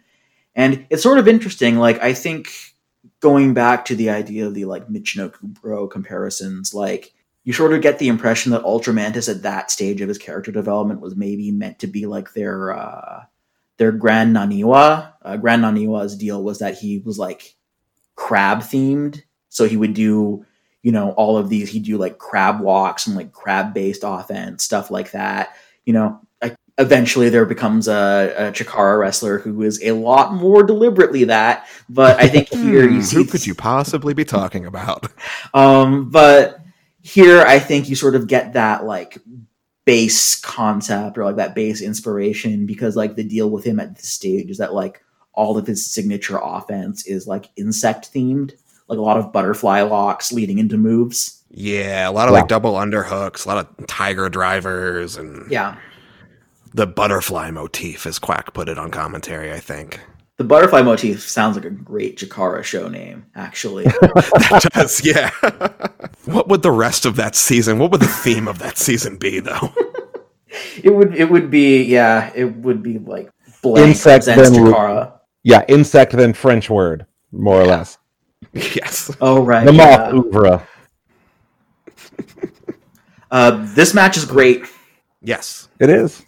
and 0.54 0.86
it's 0.90 1.02
sort 1.02 1.18
of 1.18 1.26
interesting. 1.26 1.78
Like 1.78 1.98
I 2.02 2.12
think 2.12 2.50
going 3.20 3.54
back 3.54 3.86
to 3.86 3.96
the 3.96 4.11
idea 4.11 4.46
of 4.46 4.54
the 4.54 4.66
like 4.66 4.88
Michinoku 4.88 5.54
Pro 5.61 5.88
comparisons, 5.88 6.74
like 6.74 7.14
you 7.45 7.53
sort 7.53 7.72
of 7.72 7.80
get 7.80 7.99
the 7.99 8.09
impression 8.09 8.53
that 8.53 8.62
Ultramantis 8.62 9.28
at 9.28 9.43
that 9.43 9.70
stage 9.70 10.01
of 10.01 10.09
his 10.09 10.18
character 10.18 10.53
development 10.53 11.01
was 11.01 11.16
maybe 11.16 11.51
meant 11.51 11.78
to 11.80 11.86
be 11.86 12.07
like 12.07 12.32
their 12.34 12.72
uh, 12.72 13.24
their 13.78 13.93
Gran 13.93 14.34
Naniwa. 14.34 15.12
Uh, 15.22 15.36
Gran 15.36 15.62
Naniwa's 15.62 16.16
deal 16.16 16.43
was 16.43 16.59
that 16.59 16.78
he 16.78 16.99
was 16.99 17.18
like 17.18 17.55
crab 18.14 18.59
themed, 18.59 19.22
so 19.49 19.66
he 19.66 19.76
would 19.76 19.95
do 19.95 20.45
you 20.82 20.93
know 20.93 21.12
all 21.12 21.38
of 21.38 21.49
these. 21.49 21.70
He'd 21.70 21.84
do 21.84 21.97
like 21.97 22.18
crab 22.18 22.61
walks 22.61 23.07
and 23.07 23.16
like 23.16 23.32
crab 23.32 23.72
based 23.72 24.03
offense 24.05 24.62
stuff 24.62 24.91
like 24.91 25.12
that. 25.12 25.57
You 25.86 25.95
know, 25.95 26.20
I, 26.43 26.55
eventually 26.76 27.30
there 27.30 27.47
becomes 27.47 27.88
a, 27.88 28.34
a 28.36 28.43
Chikara 28.53 29.01
wrestler 29.01 29.38
who 29.38 29.62
is 29.62 29.82
a 29.82 29.93
lot 29.93 30.34
more 30.34 30.62
deliberately 30.62 31.24
that. 31.24 31.66
But 31.88 32.20
I 32.20 32.28
think 32.28 32.49
here 32.53 32.88
you 32.88 33.01
see 33.01 33.16
who 33.16 33.24
could 33.24 33.47
you 33.47 33.55
possibly 33.55 34.12
be 34.12 34.26
talking 34.26 34.66
about? 34.66 35.07
um, 35.55 36.11
but 36.11 36.61
here, 37.03 37.42
I 37.42 37.59
think 37.59 37.88
you 37.88 37.96
sort 37.96 38.14
of 38.14 38.26
get 38.26 38.53
that 38.55 38.84
like 38.84 39.18
base 39.84 40.38
concept 40.40 41.16
or 41.18 41.24
like 41.24 41.36
that 41.36 41.55
base 41.55 41.80
inspiration 41.80 42.66
because 42.66 42.96
like 42.96 43.16
the 43.16 43.24
deal 43.24 43.51
with 43.51 43.64
him 43.64 43.80
at 43.80 43.96
this 43.96 44.09
stage 44.11 44.51
is 44.51 44.59
that 44.59 44.74
like 44.74 45.03
all 45.32 45.57
of 45.57 45.66
his 45.66 45.84
signature 45.84 46.38
offense 46.42 47.07
is 47.07 47.26
like 47.26 47.46
insect 47.57 48.12
themed, 48.12 48.53
like 48.88 48.98
a 48.98 49.03
lot 49.03 49.16
of 49.16 49.32
butterfly 49.32 49.80
locks 49.82 50.32
leading 50.32 50.59
into 50.59 50.76
moves. 50.76 51.42
Yeah, 51.51 52.09
a 52.09 52.12
lot 52.12 52.28
of 52.28 52.34
Yeah. 52.34 52.40
like 52.40 52.48
double 52.48 52.74
underhooks, 52.74 53.44
a 53.44 53.48
lot 53.48 53.66
of 53.78 53.86
tiger 53.86 54.28
drivers, 54.28 55.16
and 55.16 55.51
Yeah. 55.51 55.76
the 56.74 56.86
butterfly 56.86 57.51
motif, 57.51 58.07
as 58.07 58.18
Quack 58.18 58.53
put 58.55 58.68
it 58.68 58.78
on 58.78 58.90
commentary. 58.90 59.53
I 59.53 59.59
think 59.61 59.98
The 60.41 60.45
butterfly 60.45 60.80
motif 60.80 61.20
sounds 61.28 61.57
like 61.57 61.66
a 61.66 61.70
great 61.70 62.16
Chikara 62.16 62.64
show 62.64 62.88
name, 62.88 63.26
actually. 63.34 63.84
that 64.01 64.66
does. 64.72 65.05
Yeah. 65.05 65.28
what 66.24 66.49
would 66.49 66.62
the 66.62 66.70
rest 66.70 67.05
of 67.05 67.16
that 67.16 67.34
season? 67.34 67.78
What 67.78 67.91
would 67.91 68.01
the 68.01 68.07
theme 68.07 68.49
of 68.49 68.59
that 68.61 68.78
season 68.78 69.18
be, 69.18 69.41
though? 69.41 69.74
it 70.82 70.95
would 70.95 71.14
it 71.14 71.30
would 71.30 71.51
be 71.51 71.82
yeah, 71.82 72.32
it 72.34 72.57
would 72.57 72.82
be 72.82 72.97
like 72.97 73.30
blank 73.61 73.88
Insect, 73.88 74.24
presents 74.24 74.57
then- 74.57 74.64
Chikara. 74.64 75.12
Yeah, 75.43 75.62
insect 75.68 76.12
then 76.12 76.32
French 76.32 76.70
word, 76.70 77.05
more 77.32 77.61
or 77.61 77.66
less. 77.66 77.99
yes. 78.55 79.14
Oh 79.20 79.45
right. 79.45 79.66
The 79.66 79.74
yeah. 79.74 80.11
moth 80.11 80.14
oeuvre. 80.14 80.66
Uh, 83.30 83.74
this 83.74 83.93
match 83.93 84.16
is 84.16 84.24
great. 84.24 84.64
Yes. 85.20 85.68
It 85.78 85.91
is. 85.91 86.24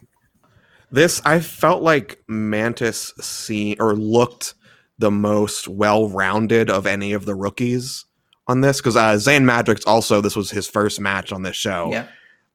This 0.93 1.23
I 1.25 1.41
felt 1.41 1.83
like 1.83 2.23
Mantis 2.29 3.15
seen 3.21 3.77
or 3.81 3.95
looked 3.95 4.55
the 4.99 5.11
most 5.11 5.67
well-rounded 5.67 6.71
of 6.71 6.87
any 6.87 7.15
of 7.15 7.25
the 7.25 7.35
rookies 7.35 8.05
on 8.47 8.61
this 8.61 8.77
because 8.77 8.97
uh, 8.97 9.17
Zane 9.17 9.45
Madrox 9.45 9.83
also 9.87 10.21
this 10.21 10.37
was 10.37 10.51
his 10.51 10.69
first 10.69 11.01
match 11.01 11.33
on 11.33 11.43
this 11.43 11.57
show. 11.57 11.91
Yeah. 11.91 12.07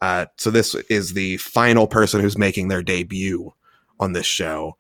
Uh, 0.01 0.27
so 0.37 0.51
this 0.51 0.75
is 0.89 1.13
the 1.13 1.37
final 1.37 1.87
person 1.87 2.21
who's 2.21 2.37
making 2.37 2.67
their 2.67 2.83
debut 2.83 3.51
on 3.99 4.13
this 4.13 4.27
show, 4.27 4.77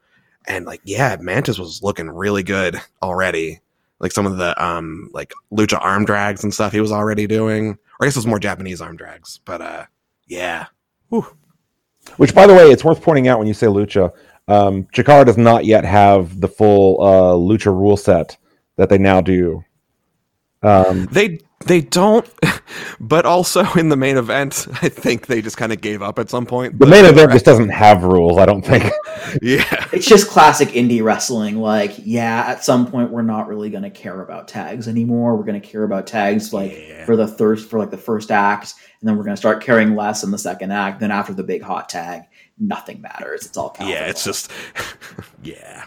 and 0.47 0.65
like 0.65 0.81
yeah, 0.83 1.17
Mantis 1.19 1.57
was 1.57 1.81
looking 1.81 2.09
really 2.09 2.43
good 2.43 2.79
already. 3.01 3.59
Like 3.99 4.11
some 4.11 4.27
of 4.27 4.37
the 4.37 4.63
um 4.63 5.09
like 5.13 5.33
lucha 5.51 5.79
arm 5.81 6.05
drags 6.05 6.43
and 6.43 6.53
stuff 6.53 6.71
he 6.71 6.81
was 6.81 6.91
already 6.91 7.25
doing, 7.25 7.69
or 7.71 7.77
I 8.03 8.05
guess 8.05 8.15
it 8.15 8.19
was 8.19 8.27
more 8.27 8.37
Japanese 8.37 8.79
arm 8.79 8.95
drags. 8.95 9.39
But 9.43 9.61
uh, 9.61 9.85
yeah, 10.27 10.67
Which, 12.15 12.33
by 12.33 12.47
the 12.47 12.53
way, 12.53 12.71
it's 12.71 12.83
worth 12.83 13.01
pointing 13.01 13.27
out 13.27 13.37
when 13.37 13.47
you 13.47 13.53
say 13.53 13.67
lucha, 13.67 14.13
um, 14.47 14.85
Chikara 14.85 15.25
does 15.25 15.37
not 15.37 15.65
yet 15.65 15.83
have 15.83 16.39
the 16.39 16.47
full 16.47 17.01
uh, 17.01 17.33
lucha 17.33 17.67
rule 17.67 17.97
set 17.97 18.37
that 18.77 18.89
they 18.89 18.97
now 18.97 19.21
do. 19.21 19.63
Um, 20.63 21.05
They 21.11 21.39
they 21.65 21.81
don't, 21.81 22.27
but 22.99 23.25
also 23.25 23.63
in 23.73 23.89
the 23.89 23.97
main 23.97 24.15
event, 24.17 24.67
I 24.81 24.89
think 24.89 25.27
they 25.27 25.41
just 25.41 25.57
kind 25.57 25.73
of 25.73 25.81
gave 25.81 26.01
up 26.01 26.19
at 26.19 26.29
some 26.29 26.45
point. 26.45 26.73
the 26.73 26.77
But- 26.79 26.89
main 26.89 27.05
event 27.05 27.31
just 27.31 27.45
doesn't 27.45 27.69
have 27.69 28.03
rules, 28.03 28.37
I 28.37 28.45
don't 28.45 28.61
think. 28.63 28.83
yeah, 29.41 29.85
It's 29.91 30.05
just 30.07 30.29
classic 30.29 30.69
indie 30.69 31.03
wrestling. 31.03 31.57
Like, 31.57 31.95
yeah, 32.03 32.43
at 32.47 32.63
some 32.63 32.89
point 32.89 33.11
we're 33.11 33.23
not 33.23 33.47
really 33.47 33.69
gonna 33.69 33.89
care 33.89 34.21
about 34.21 34.47
tags 34.47 34.87
anymore. 34.87 35.35
We're 35.35 35.43
gonna 35.45 35.59
care 35.59 35.83
about 35.83 36.07
tags 36.07 36.53
like 36.53 36.71
Yeah. 36.73 37.05
for 37.05 37.15
the 37.15 37.27
thirst 37.27 37.69
for 37.69 37.79
like 37.79 37.89
the 37.91 37.97
first 37.97 38.31
act, 38.31 38.75
and 39.01 39.09
then 39.09 39.17
we're 39.17 39.23
gonna 39.23 39.35
start 39.37 39.63
caring 39.63 39.95
less 39.95 40.23
in 40.23 40.31
the 40.31 40.37
second 40.37 40.71
act. 40.71 40.99
Then 40.99 41.11
after 41.11 41.33
the 41.33 41.43
big 41.43 41.61
hot 41.63 41.89
tag, 41.89 42.23
nothing 42.59 43.01
matters. 43.01 43.45
It's 43.45 43.57
all 43.57 43.75
yeah, 43.79 44.05
it's 44.05 44.23
palatable. 44.23 44.23
just 44.23 44.51
yeah, 45.43 45.85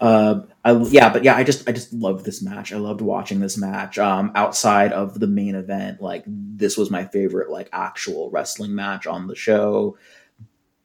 Uh, 0.00 0.42
I, 0.64 0.72
yeah, 0.72 1.12
but 1.12 1.24
yeah, 1.24 1.36
I 1.36 1.44
just 1.44 1.68
I 1.68 1.72
just 1.72 1.92
loved 1.92 2.24
this 2.24 2.42
match. 2.42 2.72
I 2.72 2.76
loved 2.76 3.02
watching 3.02 3.40
this 3.40 3.58
match. 3.58 3.98
Um, 3.98 4.32
outside 4.34 4.92
of 4.92 5.20
the 5.20 5.26
main 5.26 5.54
event, 5.54 6.00
like 6.00 6.24
this 6.26 6.76
was 6.76 6.90
my 6.90 7.04
favorite 7.04 7.50
like 7.50 7.68
actual 7.72 8.30
wrestling 8.30 8.74
match 8.74 9.06
on 9.06 9.26
the 9.26 9.36
show. 9.36 9.98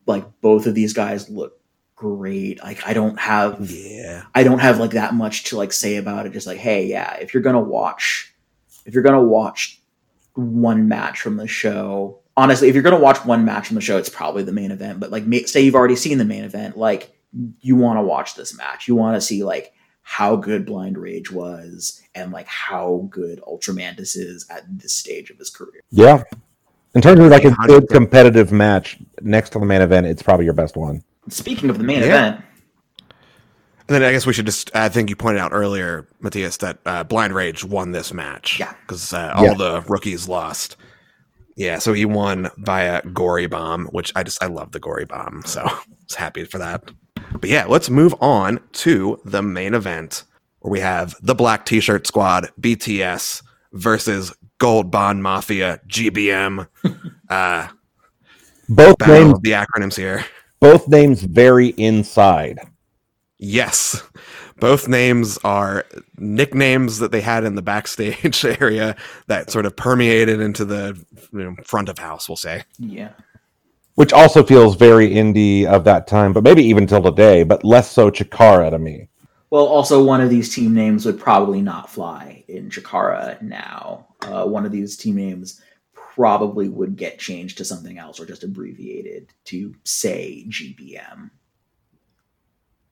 Like 0.06 0.26
both 0.42 0.68
of 0.68 0.76
these 0.76 0.94
guys 0.94 1.30
look 1.30 1.60
great. 1.96 2.62
Like 2.62 2.86
I 2.86 2.94
don't 2.94 3.20
have 3.20 3.72
yeah, 3.72 4.24
I 4.36 4.44
don't 4.44 4.60
have 4.60 4.80
like 4.80 4.92
that 4.92 5.14
much 5.14 5.46
to 5.46 5.58
like 5.58 5.72
say 5.72 5.96
about 5.96 6.26
it. 6.26 6.34
Just 6.34 6.48
like, 6.48 6.58
hey, 6.58 6.86
yeah, 6.86 7.16
if 7.16 7.34
you're 7.34 7.44
gonna 7.44 7.60
watch, 7.60 8.34
if 8.86 8.94
you're 8.94 9.04
gonna 9.04 9.24
watch 9.24 9.82
one 10.34 10.90
match 10.90 11.22
from 11.22 11.38
the 11.38 11.48
show, 11.48 12.20
honestly, 12.36 12.68
if 12.68 12.76
you're 12.76 12.84
gonna 12.84 13.00
watch 13.00 13.24
one 13.26 13.46
match 13.46 13.68
from 13.68 13.76
the 13.76 13.82
show, 13.82 13.98
it's 13.98 14.10
probably 14.10 14.44
the 14.44 14.52
main 14.52 14.72
event. 14.72 15.00
But 15.00 15.12
like, 15.12 15.24
say 15.48 15.62
you've 15.62 15.76
already 15.76 15.96
seen 15.96 16.18
the 16.18 16.26
main 16.26 16.44
event, 16.44 16.78
like 16.78 17.15
you 17.62 17.76
want 17.76 17.98
to 17.98 18.04
watch 18.04 18.36
this 18.36 18.56
match. 18.58 18.88
You 18.88 18.96
want 18.96 19.16
to 19.16 19.22
see 19.22 19.44
like 19.44 19.74
how 20.04 20.36
good 20.36 20.66
Blind 20.66 20.98
Rage 20.98 21.32
was 21.32 22.02
and 22.14 22.32
like 22.32 22.48
how 22.48 23.08
good 23.10 23.42
Ultramantis 23.48 24.16
is 24.16 24.46
at 24.50 24.64
this 24.70 24.94
stage 24.94 25.30
of 25.30 25.38
his 25.38 25.50
career. 25.50 25.82
yeah. 25.92 26.24
In 26.94 27.02
terms 27.02 27.20
of 27.20 27.28
like 27.30 27.44
a 27.44 27.52
good 27.68 27.90
competitive 27.90 28.54
match 28.54 28.98
next 29.22 29.50
to 29.50 29.60
the 29.60 29.66
main 29.66 29.82
event, 29.82 30.08
it's 30.08 30.22
probably 30.24 30.46
your 30.46 30.54
best 30.54 30.78
one. 30.78 31.04
Speaking 31.28 31.70
of 31.70 31.78
the 31.78 31.84
main 31.84 32.00
Yeah. 32.00 32.06
event, 32.06 32.42
And 33.88 33.96
then 33.96 34.04
I 34.04 34.12
guess 34.14 34.26
we 34.26 34.32
should 34.32 34.46
just. 34.46 34.74
I 34.74 34.88
think 34.90 35.10
you 35.10 35.16
pointed 35.18 35.40
out 35.42 35.52
earlier, 35.54 36.08
Mathias, 36.22 36.58
that 36.58 36.80
uh, 36.86 37.04
Blind 37.04 37.36
Rage 37.36 37.64
won 37.66 37.92
this 37.92 38.14
match. 38.14 38.60
Yeah. 38.62 38.74
because 38.82 39.12
uh, 39.14 39.34
all 39.36 39.44
Yeah. 39.44 39.54
the 39.56 39.82
rookies 39.90 40.28
lost. 40.30 40.78
Yeah, 41.58 41.80
so 41.80 41.94
he 41.94 42.06
won 42.06 42.50
via 42.58 43.02
Gory 43.14 43.48
Bomb, 43.48 43.86
which 43.88 44.12
I 44.16 44.24
just 44.24 44.42
I 44.44 44.48
love 44.48 44.72
the 44.72 44.80
Gory 44.80 45.06
Bomb, 45.06 45.44
so 45.46 45.62
I 45.66 45.80
was 46.08 46.16
happy 46.16 46.46
for 46.46 46.58
that. 46.60 46.84
But 47.40 47.50
yeah, 47.50 47.66
let's 47.66 47.90
move 47.90 48.16
on 48.22 48.60
to 48.74 49.20
the 49.26 49.42
main 49.42 49.74
event 49.74 50.24
where 50.60 50.72
we 50.72 50.80
have 50.80 51.16
the 51.22 51.36
Black 51.36 51.66
T-shirt 51.66 52.08
Squad 52.08 52.50
(BTS) 52.60 53.42
versus 53.74 54.34
Gold 54.58 54.90
Bond 54.92 55.22
Mafia 55.24 55.80
(GBM). 55.88 56.68
uh, 57.30 57.68
Both 58.70 58.96
names, 59.08 59.34
of 59.34 59.42
the 59.44 59.52
acronyms 59.52 59.96
here. 59.96 60.26
both 60.60 60.88
names 60.88 61.22
very 61.22 61.68
inside. 61.70 62.60
Yes. 63.38 64.02
Both 64.60 64.88
names 64.88 65.38
are 65.44 65.84
nicknames 66.18 67.00
that 67.00 67.12
they 67.12 67.20
had 67.20 67.44
in 67.44 67.56
the 67.56 67.62
backstage 67.62 68.46
area 68.62 68.96
that 69.28 69.52
sort 69.52 69.66
of 69.66 69.76
permeated 69.76 70.40
into 70.40 70.64
the 70.64 70.98
you 71.34 71.40
know, 71.44 71.56
front 71.66 71.90
of 71.90 72.00
house, 72.00 72.30
we'll 72.30 72.38
say. 72.38 72.64
yeah. 72.80 73.12
Which 73.96 74.14
also 74.14 74.44
feels 74.44 74.76
very 74.76 75.10
indie 75.10 75.66
of 75.66 75.84
that 75.86 76.08
time, 76.08 76.34
but 76.34 76.44
maybe 76.44 76.64
even 76.64 76.86
till 76.86 77.02
today, 77.02 77.44
but 77.44 77.64
less 77.64 77.92
so 77.92 78.12
Chikara 78.12 78.70
to 78.70 78.78
me. 78.78 79.08
Well, 79.50 79.66
also 79.66 80.04
one 80.04 80.22
of 80.22 80.30
these 80.30 80.54
team 80.54 80.74
names 80.74 81.06
would 81.06 81.20
probably 81.20 81.62
not 81.62 81.90
fly 81.90 82.44
in 82.48 82.70
Chikara 82.70 83.42
now. 83.42 84.08
Uh, 84.22 84.46
one 84.46 84.66
of 84.66 84.72
these 84.72 84.98
team 84.98 85.16
names 85.16 85.62
probably 85.94 86.68
would 86.68 86.96
get 86.96 87.20
changed 87.20 87.58
to 87.58 87.66
something 87.66 87.98
else 87.98 88.20
or 88.20 88.26
just 88.26 88.44
abbreviated 88.44 89.32
to 89.46 89.74
say 89.84 90.46
GBM. 90.50 91.30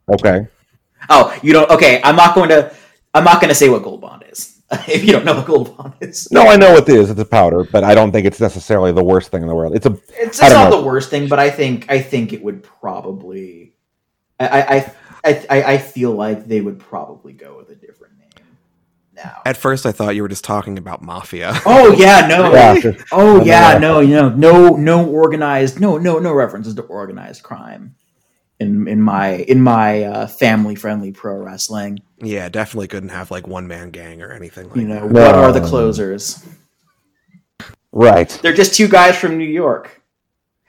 Okay. 0.09 0.47
Oh, 1.09 1.37
you 1.41 1.53
don't? 1.53 1.69
Okay, 1.69 2.01
I'm 2.03 2.15
not 2.15 2.35
going 2.35 2.49
to. 2.49 2.73
I'm 3.13 3.23
not 3.23 3.41
going 3.41 3.49
to 3.49 3.55
say 3.55 3.69
what 3.69 3.83
Gold 3.83 4.01
Bond 4.01 4.23
is 4.31 4.62
if 4.87 5.03
you 5.03 5.11
don't 5.11 5.25
know 5.25 5.35
what 5.35 5.45
Gold 5.45 5.77
Bond 5.77 5.93
is. 5.99 6.31
No, 6.31 6.47
I 6.47 6.55
know 6.55 6.73
what 6.73 6.89
it 6.89 6.95
is. 6.95 7.09
It's 7.09 7.19
a 7.19 7.25
powder, 7.25 7.63
but 7.63 7.83
I 7.83 7.93
don't 7.93 8.11
think 8.11 8.25
it's 8.25 8.39
necessarily 8.39 8.91
the 8.91 9.03
worst 9.03 9.31
thing 9.31 9.41
in 9.41 9.47
the 9.47 9.55
world. 9.55 9.75
It's 9.75 9.85
a 9.85 9.91
It's, 10.09 10.39
it's 10.39 10.39
don't 10.39 10.69
know. 10.69 10.81
the 10.81 10.85
worst 10.85 11.09
thing, 11.09 11.27
but 11.27 11.39
I 11.39 11.49
think 11.49 11.89
I 11.89 12.01
think 12.01 12.33
it 12.33 12.43
would 12.43 12.63
probably. 12.63 13.73
I 14.39 14.47
I, 14.47 14.75
I 14.75 14.93
I 15.23 15.45
I 15.49 15.63
I 15.73 15.77
feel 15.77 16.11
like 16.11 16.45
they 16.47 16.61
would 16.61 16.79
probably 16.79 17.33
go 17.33 17.57
with 17.57 17.69
a 17.69 17.75
different 17.75 18.17
name 18.17 18.29
now. 19.15 19.41
At 19.45 19.57
first, 19.57 19.85
I 19.85 19.91
thought 19.91 20.15
you 20.15 20.21
were 20.21 20.27
just 20.27 20.43
talking 20.43 20.77
about 20.77 21.01
Mafia. 21.01 21.53
Oh 21.65 21.93
yeah, 21.97 22.27
no. 22.27 22.51
yeah. 22.53 22.93
Oh 23.11 23.43
yeah, 23.43 23.77
know. 23.77 23.95
no, 23.95 23.99
you 23.99 24.15
know, 24.15 24.29
no, 24.29 24.69
no 24.75 25.07
organized, 25.07 25.79
no, 25.79 25.97
no, 25.97 26.19
no 26.19 26.33
references 26.33 26.73
to 26.75 26.81
organized 26.83 27.43
crime 27.43 27.95
in 28.63 28.87
in 28.87 29.01
my 29.01 29.35
in 29.35 29.61
my 29.61 30.03
uh, 30.03 30.27
family 30.27 30.75
friendly 30.75 31.11
pro 31.11 31.35
wrestling. 31.37 31.99
Yeah, 32.19 32.49
definitely 32.49 32.87
couldn't 32.87 33.09
have 33.09 33.29
like 33.29 33.47
one 33.47 33.67
man 33.67 33.91
gang 33.91 34.21
or 34.21 34.31
anything 34.31 34.67
like 34.69 34.77
You 34.77 34.87
know, 34.87 35.01
that. 35.07 35.11
No. 35.11 35.21
what 35.21 35.35
are 35.35 35.51
the 35.51 35.61
closers? 35.61 36.43
right. 37.91 38.29
They're 38.41 38.53
just 38.53 38.73
two 38.73 38.87
guys 38.87 39.15
from 39.17 39.37
New 39.37 39.45
York 39.45 40.01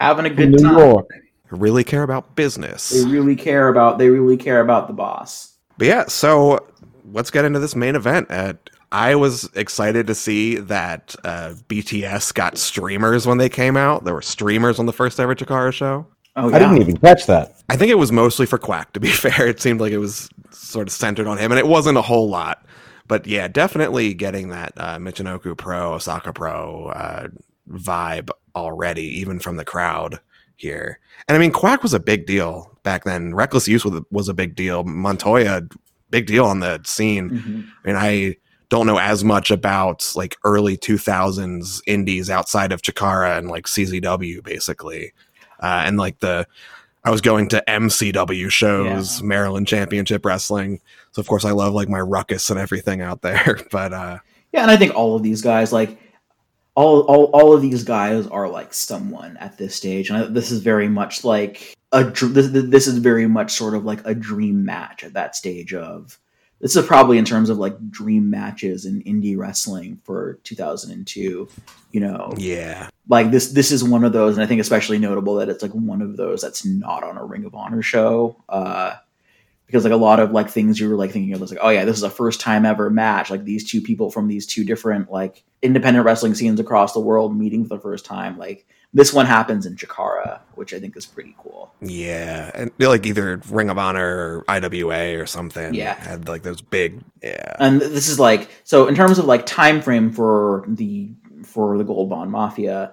having 0.00 0.26
a 0.26 0.30
good 0.30 0.50
New 0.50 0.58
time. 0.58 0.78
York. 0.78 1.08
Really 1.50 1.84
care 1.84 2.02
about 2.02 2.34
business. 2.34 2.90
They 2.90 3.04
really 3.08 3.36
care 3.36 3.68
about. 3.68 3.98
They 3.98 4.08
really 4.08 4.36
care 4.36 4.60
about 4.60 4.88
the 4.88 4.92
boss. 4.94 5.54
But 5.78 5.86
yeah, 5.86 6.04
so 6.08 6.66
let's 7.12 7.30
get 7.30 7.44
into 7.44 7.60
this 7.60 7.76
main 7.76 7.94
event. 7.94 8.26
Uh, 8.30 8.54
I 8.90 9.14
was 9.16 9.48
excited 9.54 10.06
to 10.06 10.14
see 10.14 10.56
that 10.56 11.14
uh, 11.24 11.54
BTS 11.68 12.32
got 12.34 12.56
streamers 12.58 13.26
when 13.26 13.38
they 13.38 13.48
came 13.48 13.76
out. 13.76 14.04
There 14.04 14.14
were 14.14 14.22
streamers 14.22 14.78
on 14.78 14.86
the 14.86 14.92
first 14.92 15.18
ever 15.20 15.34
Chikara 15.34 15.72
show. 15.72 16.06
Oh 16.36 16.52
I 16.52 16.59
didn't 16.59 16.78
even 16.78 16.97
catch 16.97 17.27
that. 17.27 17.55
I 17.69 17.77
think 17.77 17.90
it 17.90 17.98
was 17.98 18.11
mostly 18.11 18.47
for 18.47 18.59
Quack, 18.59 18.93
to 18.94 19.01
be 19.01 19.09
fair. 19.11 19.47
It 19.47 19.61
seemed 19.61 19.81
like 19.81 19.93
it 19.93 19.98
was 19.98 20.28
sort 20.51 20.89
of 20.89 20.93
centered 20.93 21.27
on 21.27 21.39
him, 21.39 21.52
and 21.52 21.59
it 21.59 21.66
wasn't 21.66 21.98
a 21.98 22.02
whole 22.02 22.28
lot. 22.28 22.66
But 23.06 23.27
yeah, 23.27 23.48
definitely 23.48 24.15
getting 24.15 24.48
that 24.48 24.73
uh, 24.77 24.97
Michinoku 24.98 25.56
Pro, 25.56 25.94
Osaka 25.94 26.32
Pro 26.32 26.86
uh, 26.89 27.28
vibe 27.70 28.31
already, 28.56 29.05
even 29.20 29.39
from 29.39 29.56
the 29.56 29.65
crowd 29.65 30.19
here. 30.56 30.98
And 31.28 31.36
I 31.36 31.39
mean, 31.39 31.52
Quack 31.52 31.82
was 31.82 31.94
a 31.94 32.01
big 32.01 32.27
deal 32.27 32.78
back 32.82 33.05
then. 33.05 33.35
Reckless 33.35 33.69
Youth 33.69 33.85
was, 33.85 34.02
was 34.11 34.28
a 34.28 34.35
big 34.35 34.55
deal. 34.55 34.85
Montoya, 34.85 35.62
big 36.11 36.27
deal 36.27 36.47
on 36.47 36.61
the 36.61 36.81
scene. 36.85 37.31
Mhm. 37.31 37.69
I 37.85 37.86
mean, 37.86 37.97
I 37.97 38.36
don't 38.70 38.86
know 38.86 38.98
as 38.98 39.23
much 39.23 39.51
about 39.51 40.11
like 40.16 40.36
early 40.44 40.77
2000s 40.77 41.81
indies 41.86 42.31
outside 42.31 42.73
of 42.73 42.82
Chikara 42.82 43.36
and 43.39 43.48
like 43.48 43.66
CZW 43.66 44.43
basically. 44.43 45.12
Uh, 45.64 45.84
and 45.86 45.96
like 45.96 46.18
the 46.18 46.46
I 47.04 47.10
was 47.10 47.22
going 47.22 47.48
to 47.48 47.64
MCW 47.66 48.50
shows, 48.50 49.22
Maryland 49.22 49.66
Championship 49.66 50.24
Wrestling. 50.26 50.80
So 51.12 51.20
of 51.20 51.26
course 51.26 51.46
I 51.46 51.52
love 51.52 51.72
like 51.72 51.88
my 51.88 52.00
ruckus 52.00 52.50
and 52.50 52.60
everything 52.60 53.00
out 53.00 53.22
there. 53.22 53.58
But 53.70 53.92
uh 53.94 54.18
Yeah, 54.52 54.60
and 54.60 54.70
I 54.70 54.76
think 54.76 54.94
all 54.94 55.16
of 55.16 55.22
these 55.22 55.40
guys, 55.40 55.72
like 55.72 55.98
all 56.74 57.00
all 57.02 57.24
all 57.32 57.54
of 57.54 57.62
these 57.62 57.82
guys, 57.82 58.26
are 58.26 58.46
like 58.46 58.74
someone 58.74 59.38
at 59.38 59.56
this 59.56 59.74
stage, 59.74 60.10
and 60.10 60.18
I, 60.18 60.26
this 60.26 60.50
is 60.50 60.60
very 60.60 60.88
much 60.88 61.24
like 61.24 61.74
a 61.92 62.04
dr- 62.04 62.34
this 62.34 62.48
this 62.50 62.86
is 62.86 62.98
very 62.98 63.26
much 63.26 63.52
sort 63.52 63.72
of 63.72 63.86
like 63.86 64.00
a 64.04 64.14
dream 64.14 64.66
match 64.66 65.02
at 65.02 65.14
that 65.14 65.34
stage 65.34 65.72
of. 65.72 66.18
This 66.60 66.76
is 66.76 66.86
probably 66.86 67.18
in 67.18 67.24
terms 67.24 67.48
of 67.48 67.58
like 67.58 67.90
dream 67.90 68.28
matches 68.28 68.84
in 68.84 69.02
indie 69.02 69.36
wrestling 69.36 70.00
for 70.04 70.40
2002. 70.44 71.48
You 71.92 72.00
know, 72.00 72.34
yeah. 72.36 72.88
Like 73.09 73.31
this 73.31 73.52
this 73.52 73.70
is 73.70 73.85
one 73.85 74.05
of 74.05 74.12
those, 74.12 74.36
and 74.36 74.43
I 74.43 74.47
think 74.47 74.60
especially 74.60 74.98
notable 74.98 75.36
that 75.36 75.48
it's 75.48 75.62
like 75.62 75.72
one 75.72 76.02
of 76.02 76.16
those 76.16 76.43
that's 76.43 76.64
not 76.64 77.02
on 77.02 77.16
a 77.16 77.24
Ring 77.24 77.44
of 77.44 77.55
Honor 77.55 77.82
show. 77.82 78.43
Uh, 78.48 78.97
because 79.66 79.85
like 79.85 79.93
a 79.93 79.97
lot 79.97 80.20
of 80.20 80.31
like 80.31 80.51
things 80.51 80.78
you 80.78 80.89
were 80.89 80.97
like 80.97 81.10
thinking 81.10 81.32
of 81.32 81.40
was 81.40 81.51
like 81.51 81.60
oh 81.62 81.70
yeah 81.70 81.85
this 81.85 81.97
is 81.97 82.02
a 82.02 82.10
first 82.10 82.40
time 82.40 82.64
ever 82.64 82.90
match 82.90 83.31
like 83.31 83.44
these 83.44 83.68
two 83.68 83.81
people 83.81 84.10
from 84.10 84.28
these 84.28 84.47
two 84.47 84.64
different 84.64 85.10
like 85.10 85.43
independent 85.62 86.05
wrestling 86.05 86.35
scenes 86.35 86.60
across 86.60 86.93
the 86.93 87.01
world 87.01 87.36
meeting 87.36 87.64
for 87.64 87.76
the 87.76 87.81
first 87.81 88.05
time 88.05 88.39
like 88.39 88.66
this 88.93 89.12
one 89.12 89.26
happens 89.26 89.66
in 89.66 89.74
Chikara 89.74 90.40
which 90.55 90.72
I 90.72 90.78
think 90.81 90.97
is 90.97 91.06
pretty 91.06 91.35
cool 91.39 91.74
Yeah. 91.81 92.51
And 92.55 92.70
they're 92.78 92.89
like 92.89 93.06
either 93.06 93.40
Ring 93.51 93.70
of 93.70 93.78
Honor 93.78 94.06
or 94.06 94.44
IWA 94.48 95.18
or 95.18 95.26
something. 95.26 95.74
Yeah. 95.74 95.94
Had 95.94 96.28
like 96.28 96.43
those 96.43 96.60
big 96.60 97.02
yeah. 97.22 97.56
and 97.59 97.81
this 97.81 98.09
is 98.09 98.20
like 98.20 98.48
so 98.64 98.86
in 98.86 98.94
terms 98.94 99.18
of 99.18 99.24
like 99.24 99.47
time 99.47 99.82
frame 99.82 100.12
for 100.12 100.64
the 100.68 101.10
for 101.44 101.78
the 101.78 101.84
Gold 101.84 102.10
Bond 102.10 102.30
Mafia 102.30 102.92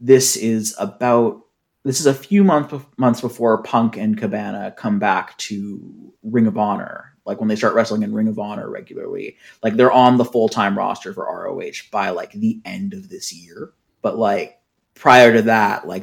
this 0.00 0.36
is 0.36 0.74
about 0.78 1.42
this 1.84 2.00
is 2.00 2.06
a 2.06 2.14
few 2.14 2.42
months 2.42 2.74
months 2.96 3.20
before 3.20 3.62
Punk 3.62 3.96
and 3.96 4.18
Cabana 4.18 4.74
come 4.76 4.98
back 4.98 5.36
to 5.38 6.12
Ring 6.22 6.46
of 6.46 6.58
Honor. 6.58 7.12
Like 7.24 7.40
when 7.40 7.48
they 7.48 7.56
start 7.56 7.74
wrestling 7.74 8.02
in 8.02 8.14
Ring 8.14 8.28
of 8.28 8.38
Honor 8.38 8.68
regularly, 8.70 9.36
like 9.62 9.74
they're 9.74 9.92
on 9.92 10.16
the 10.16 10.24
full 10.24 10.48
time 10.48 10.76
roster 10.76 11.12
for 11.12 11.24
ROH 11.24 11.88
by 11.90 12.10
like 12.10 12.32
the 12.32 12.60
end 12.64 12.92
of 12.92 13.08
this 13.08 13.32
year. 13.32 13.72
But 14.02 14.18
like 14.18 14.60
prior 14.94 15.32
to 15.32 15.42
that, 15.42 15.86
like 15.86 16.02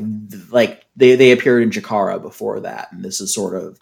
like 0.50 0.86
they 0.96 1.16
they 1.16 1.32
appeared 1.32 1.64
in 1.64 1.70
Chikara 1.70 2.22
before 2.22 2.62
that, 2.62 2.92
and 2.92 3.04
this 3.04 3.22
is 3.22 3.34
sort 3.34 3.56
of 3.56 3.78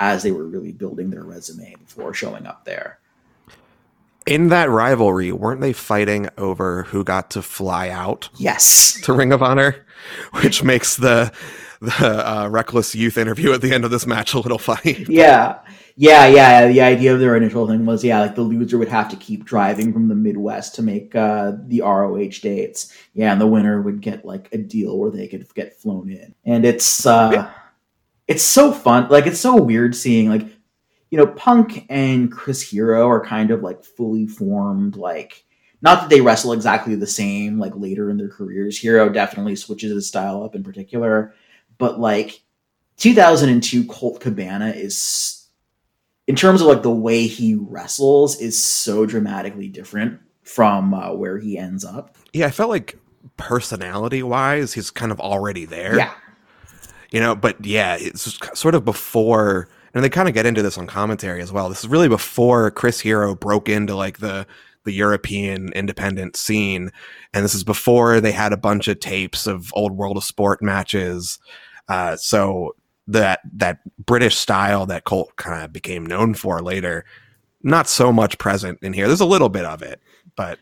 as 0.00 0.22
they 0.22 0.32
were 0.32 0.46
really 0.46 0.72
building 0.72 1.10
their 1.10 1.22
resume 1.22 1.76
before 1.76 2.12
showing 2.12 2.46
up 2.46 2.64
there. 2.64 2.98
In 4.26 4.48
that 4.48 4.70
rivalry, 4.70 5.32
weren't 5.32 5.60
they 5.60 5.72
fighting 5.72 6.28
over 6.38 6.84
who 6.84 7.02
got 7.04 7.30
to 7.32 7.42
fly 7.42 7.88
out 7.88 8.28
Yes. 8.36 9.00
to 9.02 9.12
Ring 9.12 9.32
of 9.32 9.42
Honor? 9.42 9.84
Which 10.42 10.62
makes 10.62 10.96
the 10.96 11.32
the 11.80 12.28
uh, 12.30 12.48
reckless 12.48 12.94
youth 12.94 13.18
interview 13.18 13.52
at 13.52 13.60
the 13.60 13.72
end 13.74 13.84
of 13.84 13.90
this 13.90 14.06
match 14.06 14.34
a 14.34 14.38
little 14.38 14.58
funny. 14.58 15.04
Yeah. 15.08 15.58
Yeah, 15.96 16.26
yeah. 16.26 16.68
The 16.68 16.80
idea 16.80 17.12
of 17.12 17.20
their 17.20 17.36
initial 17.36 17.66
thing 17.68 17.84
was, 17.84 18.02
yeah, 18.02 18.20
like 18.20 18.34
the 18.34 18.40
loser 18.42 18.78
would 18.78 18.88
have 18.88 19.10
to 19.10 19.16
keep 19.16 19.44
driving 19.44 19.92
from 19.92 20.08
the 20.08 20.14
Midwest 20.14 20.74
to 20.76 20.82
make 20.82 21.14
uh, 21.14 21.52
the 21.66 21.82
ROH 21.82 22.38
dates. 22.40 22.96
Yeah, 23.12 23.30
and 23.32 23.40
the 23.40 23.46
winner 23.46 23.82
would 23.82 24.00
get 24.00 24.24
like 24.24 24.48
a 24.52 24.58
deal 24.58 24.96
where 24.98 25.10
they 25.10 25.28
could 25.28 25.52
get 25.54 25.74
flown 25.78 26.08
in. 26.10 26.34
And 26.46 26.64
it's 26.64 27.04
uh, 27.04 27.50
it's 28.26 28.42
so 28.42 28.72
fun. 28.72 29.08
Like 29.10 29.26
it's 29.26 29.40
so 29.40 29.60
weird 29.60 29.94
seeing 29.94 30.30
like 30.30 30.46
you 31.12 31.18
know 31.18 31.26
Punk 31.26 31.84
and 31.90 32.32
Chris 32.32 32.62
Hero 32.62 33.06
are 33.06 33.22
kind 33.22 33.50
of 33.50 33.62
like 33.62 33.84
fully 33.84 34.26
formed. 34.26 34.96
Like 34.96 35.44
not 35.82 36.00
that 36.00 36.10
they 36.10 36.22
wrestle 36.22 36.54
exactly 36.54 36.94
the 36.94 37.06
same. 37.06 37.58
Like 37.58 37.76
later 37.76 38.08
in 38.08 38.16
their 38.16 38.30
careers, 38.30 38.78
Hero 38.78 39.10
definitely 39.10 39.54
switches 39.56 39.92
his 39.92 40.08
style 40.08 40.42
up 40.42 40.54
in 40.54 40.64
particular. 40.64 41.34
But 41.76 42.00
like 42.00 42.42
2002 42.96 43.84
Colt 43.84 44.20
Cabana 44.20 44.70
is 44.70 45.48
in 46.26 46.34
terms 46.34 46.62
of 46.62 46.66
like 46.66 46.82
the 46.82 46.90
way 46.90 47.26
he 47.26 47.56
wrestles 47.56 48.40
is 48.40 48.64
so 48.64 49.04
dramatically 49.04 49.68
different 49.68 50.18
from 50.42 50.94
uh, 50.94 51.12
where 51.12 51.38
he 51.38 51.58
ends 51.58 51.84
up. 51.84 52.16
Yeah, 52.32 52.46
I 52.46 52.50
felt 52.50 52.70
like 52.70 52.98
personality 53.36 54.22
wise, 54.22 54.72
he's 54.72 54.90
kind 54.90 55.12
of 55.12 55.20
already 55.20 55.66
there. 55.66 55.94
Yeah. 55.94 56.14
You 57.10 57.20
know, 57.20 57.34
but 57.34 57.62
yeah, 57.66 57.98
it's 58.00 58.38
sort 58.58 58.74
of 58.74 58.86
before, 58.86 59.68
and 59.94 60.02
they 60.02 60.08
kind 60.08 60.28
of 60.28 60.34
get 60.34 60.46
into 60.46 60.62
this 60.62 60.78
on 60.78 60.86
commentary 60.86 61.42
as 61.42 61.52
well. 61.52 61.68
This 61.68 61.80
is 61.80 61.88
really 61.88 62.08
before 62.08 62.70
Chris 62.70 63.00
Hero 63.00 63.34
broke 63.34 63.68
into 63.68 63.94
like 63.94 64.18
the 64.18 64.46
the 64.84 64.92
European 64.92 65.72
independent 65.74 66.36
scene, 66.36 66.90
and 67.32 67.44
this 67.44 67.54
is 67.54 67.64
before 67.64 68.20
they 68.20 68.32
had 68.32 68.52
a 68.52 68.56
bunch 68.56 68.88
of 68.88 68.98
tapes 68.98 69.46
of 69.46 69.72
old 69.74 69.92
World 69.92 70.16
of 70.16 70.24
Sport 70.24 70.60
matches. 70.62 71.38
Uh, 71.88 72.16
so 72.16 72.74
that 73.06 73.40
that 73.52 73.78
British 74.04 74.36
style 74.36 74.86
that 74.86 75.04
Colt 75.04 75.36
kind 75.36 75.64
of 75.64 75.72
became 75.72 76.06
known 76.06 76.34
for 76.34 76.60
later, 76.60 77.04
not 77.62 77.88
so 77.88 78.12
much 78.12 78.38
present 78.38 78.78
in 78.82 78.92
here. 78.92 79.06
There's 79.06 79.20
a 79.20 79.26
little 79.26 79.48
bit 79.48 79.64
of 79.64 79.82
it, 79.82 80.00
but 80.36 80.58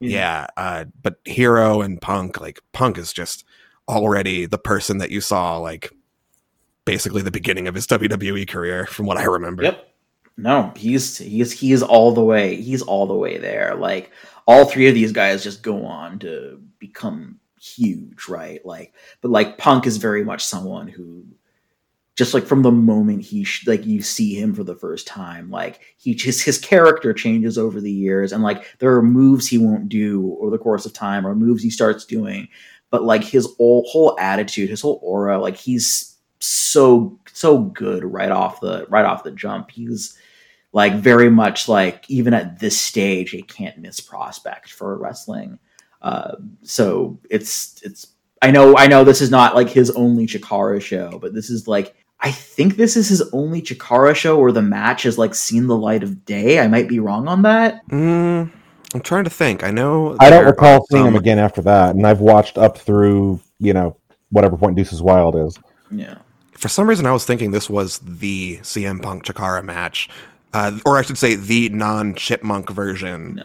yeah, 0.00 0.48
uh, 0.56 0.86
but 1.00 1.16
Hero 1.24 1.80
and 1.80 2.00
Punk, 2.00 2.40
like 2.40 2.60
Punk 2.72 2.98
is 2.98 3.12
just 3.12 3.44
already 3.88 4.46
the 4.46 4.58
person 4.58 4.98
that 4.98 5.10
you 5.10 5.20
saw 5.20 5.58
like 5.58 5.90
basically 6.84 7.22
the 7.22 7.30
beginning 7.30 7.68
of 7.68 7.74
his 7.74 7.86
WWE 7.86 8.48
career 8.48 8.86
from 8.86 9.06
what 9.06 9.18
I 9.18 9.24
remember. 9.24 9.62
Yep. 9.62 9.88
No, 10.36 10.72
he's 10.76 11.18
he's 11.18 11.52
he's 11.52 11.82
all 11.82 12.12
the 12.12 12.24
way. 12.24 12.56
He's 12.56 12.82
all 12.82 13.06
the 13.06 13.14
way 13.14 13.38
there. 13.38 13.74
Like 13.74 14.10
all 14.46 14.64
three 14.64 14.88
of 14.88 14.94
these 14.94 15.12
guys 15.12 15.44
just 15.44 15.62
go 15.62 15.84
on 15.84 16.18
to 16.20 16.60
become 16.78 17.38
huge, 17.60 18.28
right? 18.28 18.64
Like, 18.64 18.94
but 19.20 19.30
like 19.30 19.58
Punk 19.58 19.86
is 19.86 19.98
very 19.98 20.24
much 20.24 20.44
someone 20.44 20.88
who, 20.88 21.24
just 22.16 22.34
like 22.34 22.44
from 22.44 22.62
the 22.62 22.72
moment 22.72 23.22
he 23.22 23.44
sh- 23.44 23.66
like 23.66 23.86
you 23.86 24.02
see 24.02 24.34
him 24.34 24.54
for 24.54 24.64
the 24.64 24.74
first 24.74 25.06
time, 25.06 25.50
like 25.50 25.80
he 25.96 26.14
just 26.14 26.42
his 26.44 26.58
character 26.58 27.12
changes 27.12 27.58
over 27.58 27.80
the 27.80 27.92
years, 27.92 28.32
and 28.32 28.42
like 28.42 28.78
there 28.78 28.94
are 28.94 29.02
moves 29.02 29.46
he 29.46 29.58
won't 29.58 29.88
do 29.88 30.36
over 30.40 30.50
the 30.50 30.58
course 30.58 30.86
of 30.86 30.92
time, 30.92 31.26
or 31.26 31.34
moves 31.34 31.62
he 31.62 31.70
starts 31.70 32.04
doing, 32.04 32.48
but 32.90 33.04
like 33.04 33.22
his 33.22 33.46
whole 33.56 33.84
whole 33.88 34.16
attitude, 34.18 34.70
his 34.70 34.80
whole 34.80 34.98
aura, 35.02 35.38
like 35.38 35.56
he's 35.56 36.11
so 36.42 37.18
so 37.32 37.58
good 37.58 38.04
right 38.04 38.30
off 38.30 38.60
the 38.60 38.86
right 38.88 39.04
off 39.04 39.24
the 39.24 39.30
jump. 39.30 39.70
He's 39.70 40.18
like 40.72 40.94
very 40.94 41.30
much 41.30 41.68
like 41.68 42.04
even 42.08 42.34
at 42.34 42.58
this 42.58 42.80
stage 42.80 43.34
a 43.34 43.42
can't 43.42 43.78
miss 43.78 44.00
prospect 44.00 44.72
for 44.72 44.98
wrestling. 44.98 45.58
Uh, 46.00 46.34
so 46.62 47.18
it's 47.30 47.80
it's 47.84 48.08
I 48.40 48.50
know 48.50 48.76
I 48.76 48.88
know 48.88 49.04
this 49.04 49.20
is 49.20 49.30
not 49.30 49.54
like 49.54 49.68
his 49.68 49.90
only 49.92 50.26
Chikara 50.26 50.82
show, 50.82 51.18
but 51.20 51.32
this 51.32 51.48
is 51.48 51.68
like 51.68 51.94
I 52.18 52.32
think 52.32 52.76
this 52.76 52.96
is 52.96 53.08
his 53.08 53.22
only 53.32 53.62
Chikara 53.62 54.14
show 54.14 54.38
where 54.40 54.52
the 54.52 54.62
match 54.62 55.04
has 55.04 55.18
like 55.18 55.34
seen 55.34 55.68
the 55.68 55.76
light 55.76 56.02
of 56.02 56.24
day. 56.24 56.58
I 56.58 56.66
might 56.66 56.88
be 56.88 56.98
wrong 56.98 57.28
on 57.28 57.42
that. 57.42 57.86
Mm, 57.88 58.50
I'm 58.94 59.00
trying 59.00 59.24
to 59.24 59.30
think. 59.30 59.62
I 59.62 59.70
know 59.70 60.16
I 60.18 60.28
don't 60.28 60.44
recall 60.44 60.80
are 60.80 60.86
seeing 60.90 61.06
him 61.06 61.16
again 61.16 61.38
after 61.38 61.62
that, 61.62 61.94
and 61.94 62.04
I've 62.04 62.20
watched 62.20 62.58
up 62.58 62.78
through 62.78 63.38
you 63.60 63.74
know 63.74 63.96
whatever 64.30 64.56
point 64.56 64.76
Deuces 64.76 65.00
Wild 65.00 65.36
is. 65.36 65.56
Yeah. 65.92 66.18
For 66.62 66.68
some 66.68 66.88
reason, 66.88 67.06
I 67.06 67.10
was 67.12 67.24
thinking 67.24 67.50
this 67.50 67.68
was 67.68 67.98
the 67.98 68.58
CM 68.58 69.02
Punk 69.02 69.24
Chikara 69.24 69.64
match, 69.64 70.08
uh, 70.52 70.78
or 70.86 70.96
I 70.96 71.02
should 71.02 71.18
say, 71.18 71.34
the 71.34 71.68
non-Chipmunk 71.70 72.70
version 72.70 73.34
No. 73.34 73.42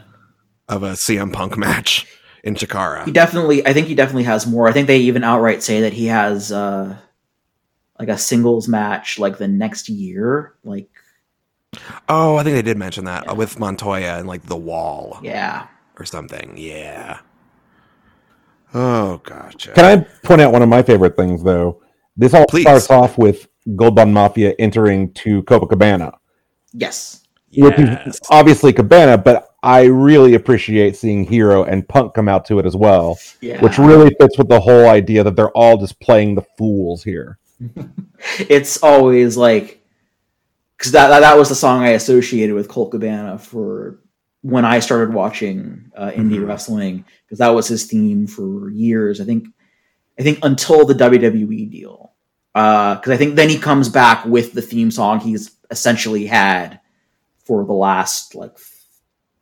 of 0.70 0.84
a 0.84 0.92
CM 0.92 1.34
Punk 1.34 1.58
match 1.58 2.06
in 2.44 2.54
He 2.54 2.64
Chikara. 2.68 3.12
definitely 3.12 3.66
I 3.66 3.74
think 3.74 3.88
he 3.88 3.96
definitely 3.96 4.26
has 4.26 4.46
more. 4.46 4.68
I 4.68 4.72
think 4.72 4.86
they 4.86 5.00
even 5.00 5.24
outright 5.24 5.64
say 5.64 5.82
that 5.82 5.94
he 5.94 6.06
has 6.06 6.52
uh 6.52 6.96
like 7.98 8.10
a 8.10 8.20
singles 8.20 8.68
match 8.68 9.18
like 9.18 9.40
the 9.40 9.48
next 9.48 9.90
year. 9.90 10.54
Like 10.64 10.88
Oh, 12.08 12.36
I 12.38 12.44
think 12.44 12.54
they 12.56 12.62
did 12.62 12.78
mention 12.78 13.06
that 13.06 13.24
Yeah. 13.26 13.32
uh, 13.32 13.36
with 13.36 13.58
Montoya 13.58 14.20
and 14.20 14.28
like 14.28 14.44
the 14.44 14.56
Wall 14.56 15.20
yeah. 15.24 15.66
or 15.98 16.06
something. 16.06 16.54
Yeah. 16.56 17.18
Oh, 18.76 19.18
gotcha. 19.24 19.72
Can 19.72 19.86
I 19.86 20.06
point 20.24 20.40
out 20.42 20.52
one 20.54 20.62
of 20.62 20.70
my 20.70 20.84
favorite 20.84 21.16
things 21.18 21.42
though? 21.44 21.82
This 22.18 22.34
all 22.34 22.46
Please. 22.48 22.64
starts 22.64 22.90
off 22.90 23.18
with 23.18 23.48
Gold 23.76 23.96
Bond 23.96 24.14
Mafia 24.14 24.54
entering 24.60 25.12
to 25.14 25.44
Copacabana, 25.44 26.14
Yes. 26.74 27.22
which 27.56 27.78
Yes. 27.78 28.08
is 28.16 28.20
obviously 28.30 28.74
Cabana, 28.74 29.18
but 29.18 29.50
I 29.64 29.84
really 29.86 30.34
appreciate 30.36 30.96
seeing 30.96 31.26
Hero 31.26 31.64
and 31.64 31.88
Punk 31.88 32.14
come 32.14 32.30
out 32.30 32.46
to 32.46 32.60
it 32.60 32.66
as 32.66 32.76
well, 32.76 33.18
Yeah. 33.42 33.62
which 33.62 33.78
really 33.78 34.16
fits 34.20 34.38
with 34.38 34.48
the 34.50 34.60
whole 34.60 34.88
idea 34.88 35.24
that 35.24 35.36
they're 35.36 35.52
all 35.52 35.78
just 35.78 36.00
playing 36.00 36.36
the 36.36 36.44
fools 36.58 37.04
here. 37.04 37.38
it's 38.50 38.82
always 38.84 39.36
like 39.38 39.82
because 40.78 40.92
that, 40.92 41.08
that 41.10 41.22
that 41.22 41.38
was 41.38 41.50
the 41.50 41.56
song 41.56 41.82
I 41.82 41.90
associated 41.90 42.54
with 42.56 42.68
Colt 42.68 42.92
Cabana 42.92 43.40
for 43.40 44.00
when 44.42 44.64
I 44.64 44.80
started 44.80 45.14
watching 45.14 45.92
uh, 45.98 46.12
indie 46.12 46.36
Mhm. 46.38 46.48
wrestling 46.48 47.04
because 47.26 47.40
that 47.40 47.50
was 47.50 47.68
his 47.68 47.86
theme 47.86 48.28
for 48.28 48.70
years. 48.70 49.20
I 49.20 49.26
think 49.26 49.48
I 50.20 50.24
think 50.24 50.40
until 50.44 50.86
the 50.86 50.96
WWE 50.96 51.70
deal 51.70 52.08
uh, 52.58 52.96
because 52.96 53.12
I 53.12 53.18
think 53.18 53.36
then 53.36 53.50
he 53.50 53.60
comes 53.60 53.88
back 53.88 54.26
with 54.26 54.54
the 54.54 54.64
theme 54.64 54.90
song 54.90 55.20
he's 55.20 55.52
essentially 55.70 56.26
had 56.26 56.80
for 57.46 57.64
the 57.64 57.74
last 57.74 58.34
like 58.34 58.58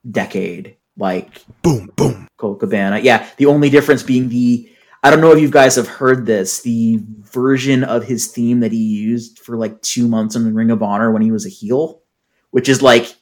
decade, 0.10 0.76
like 0.98 1.42
Boom, 1.62 1.90
boom. 1.96 2.28
Colt 2.36 2.60
Cabana. 2.60 3.00
Yeah, 3.00 3.26
the 3.38 3.46
only 3.46 3.70
difference 3.70 4.04
being 4.04 4.28
the 4.28 4.70
I 5.02 5.12
don't 5.12 5.22
know 5.22 5.32
if 5.32 5.40
you 5.40 5.50
guys 5.50 5.78
have 5.78 5.88
heard 5.88 6.26
this, 6.26 6.62
the 6.64 7.00
version 7.22 7.86
of 7.86 8.04
his 8.04 8.28
theme 8.28 8.60
that 8.60 8.74
he 8.74 8.84
used 8.84 9.40
for 9.40 9.56
like 9.56 9.82
two 9.82 10.10
months 10.10 10.36
in 10.36 10.44
the 10.44 10.52
Ring 10.52 10.72
of 10.72 10.84
Honor 10.84 11.12
when 11.12 11.22
he 11.22 11.32
was 11.32 11.46
a 11.46 11.50
heel, 11.50 12.02
which 12.52 12.68
is 12.68 12.82
like 12.82 13.16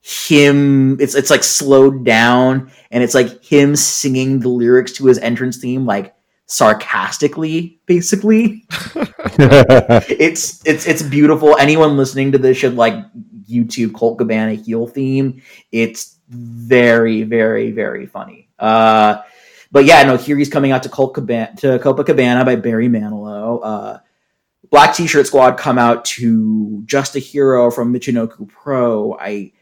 him 0.00 1.00
it's 1.00 1.16
it's 1.16 1.30
like 1.30 1.42
slowed 1.42 2.04
down 2.04 2.70
and 2.92 3.02
it's 3.02 3.14
like 3.14 3.42
him 3.42 3.74
singing 3.74 4.38
the 4.38 4.48
lyrics 4.48 4.92
to 4.92 5.06
his 5.06 5.18
entrance 5.18 5.56
theme 5.56 5.86
like 5.86 6.13
sarcastically 6.46 7.80
basically. 7.86 8.66
It's 9.36 10.64
it's 10.64 10.86
it's 10.86 11.02
beautiful. 11.02 11.56
Anyone 11.56 11.96
listening 11.96 12.32
to 12.32 12.38
this 12.38 12.56
should 12.56 12.76
like 12.76 12.94
youtube 13.48 13.94
colt 13.94 14.18
cabana 14.18 14.54
heel 14.54 14.86
theme. 14.86 15.42
It's 15.72 16.16
very 16.28 17.22
very 17.24 17.72
very 17.72 18.06
funny. 18.06 18.48
Uh 18.58 19.22
but 19.72 19.84
yeah 19.84 20.02
no 20.04 20.16
here 20.16 20.36
he's 20.36 20.48
coming 20.48 20.70
out 20.70 20.84
to 20.84 20.88
colt 20.88 21.14
cabana 21.14 21.54
to 21.56 21.78
copacabana 21.80 22.44
by 22.44 22.56
barry 22.56 22.88
manilow. 22.88 23.60
Uh 23.62 23.98
black 24.70 24.94
t-shirt 24.94 25.26
squad 25.26 25.56
come 25.58 25.78
out 25.78 26.04
to 26.04 26.82
just 26.84 27.16
a 27.16 27.18
hero 27.18 27.70
from 27.70 27.92
michinoku 27.92 28.48
pro. 28.48 29.16
I 29.18 29.52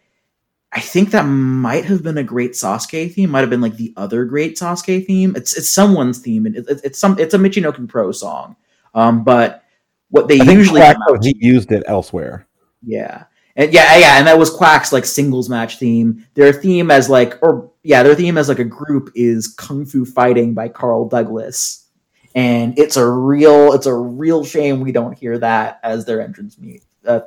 I 0.74 0.80
think 0.80 1.10
that 1.10 1.24
might 1.24 1.84
have 1.84 2.02
been 2.02 2.16
a 2.16 2.24
great 2.24 2.52
Sasuke 2.52 3.12
theme. 3.12 3.30
Might 3.30 3.40
have 3.40 3.50
been 3.50 3.60
like 3.60 3.76
the 3.76 3.92
other 3.96 4.24
great 4.24 4.56
Sasuke 4.56 5.06
theme. 5.06 5.36
It's 5.36 5.56
it's 5.56 5.68
someone's 5.70 6.18
theme, 6.18 6.46
and 6.46 6.56
it, 6.56 6.64
it's 6.68 6.82
it's 6.82 6.98
some 6.98 7.18
it's 7.18 7.34
a 7.34 7.38
Michinoku 7.38 7.88
Pro 7.88 8.10
song. 8.10 8.56
Um, 8.94 9.22
but 9.22 9.64
what 10.08 10.28
they 10.28 10.40
I 10.40 10.44
think 10.44 10.58
usually 10.58 10.80
Quack, 10.80 10.96
out- 11.08 11.24
he 11.24 11.36
used 11.38 11.72
it 11.72 11.82
elsewhere. 11.86 12.46
yeah, 12.82 13.24
and 13.56 13.72
yeah, 13.72 13.96
yeah, 13.98 14.18
and 14.18 14.26
that 14.26 14.38
was 14.38 14.50
Quack's 14.50 14.92
like 14.92 15.04
singles 15.04 15.50
match 15.50 15.78
theme. 15.78 16.26
Their 16.34 16.52
theme 16.54 16.90
as 16.90 17.10
like, 17.10 17.38
or 17.42 17.70
yeah, 17.82 18.02
their 18.02 18.14
theme 18.14 18.38
as 18.38 18.48
like 18.48 18.58
a 18.58 18.64
group 18.64 19.10
is 19.14 19.48
Kung 19.48 19.84
Fu 19.84 20.06
Fighting 20.06 20.54
by 20.54 20.68
Carl 20.68 21.06
Douglas, 21.06 21.86
and 22.34 22.78
it's 22.78 22.96
a 22.96 23.06
real, 23.06 23.74
it's 23.74 23.86
a 23.86 23.94
real 23.94 24.42
shame 24.42 24.80
we 24.80 24.92
don't 24.92 25.18
hear 25.18 25.36
that 25.38 25.80
as 25.82 26.06
their 26.06 26.22
entrance 26.22 26.58
meet 26.58 26.82
uh, 27.06 27.20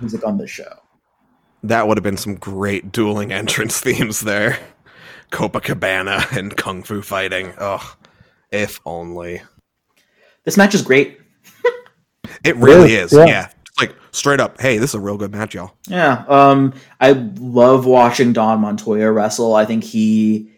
music 0.00 0.26
on 0.26 0.38
the 0.38 0.46
show. 0.46 0.72
That 1.68 1.88
would 1.88 1.96
have 1.96 2.04
been 2.04 2.16
some 2.16 2.34
great 2.36 2.92
dueling 2.92 3.32
entrance 3.32 3.80
themes 3.80 4.20
there. 4.20 4.58
Copacabana 5.32 6.36
and 6.36 6.56
Kung 6.56 6.82
Fu 6.82 7.02
fighting. 7.02 7.52
Ugh. 7.58 7.84
If 8.52 8.80
only. 8.86 9.42
This 10.44 10.56
match 10.56 10.74
is 10.74 10.82
great. 10.82 11.20
It 12.44 12.56
really 12.56 12.74
Really? 12.76 12.94
is. 12.94 13.12
Yeah. 13.12 13.24
Yeah. 13.26 13.48
Like 13.80 13.94
straight 14.12 14.40
up, 14.40 14.60
hey, 14.60 14.78
this 14.78 14.90
is 14.90 14.94
a 14.94 15.00
real 15.00 15.16
good 15.18 15.32
match, 15.32 15.54
y'all. 15.54 15.72
Yeah, 15.86 16.24
um, 16.28 16.72
I 17.00 17.12
love 17.12 17.84
watching 17.86 18.32
Don 18.32 18.60
Montoya 18.60 19.10
wrestle. 19.12 19.54
I 19.54 19.64
think 19.66 19.84
he 19.84 20.50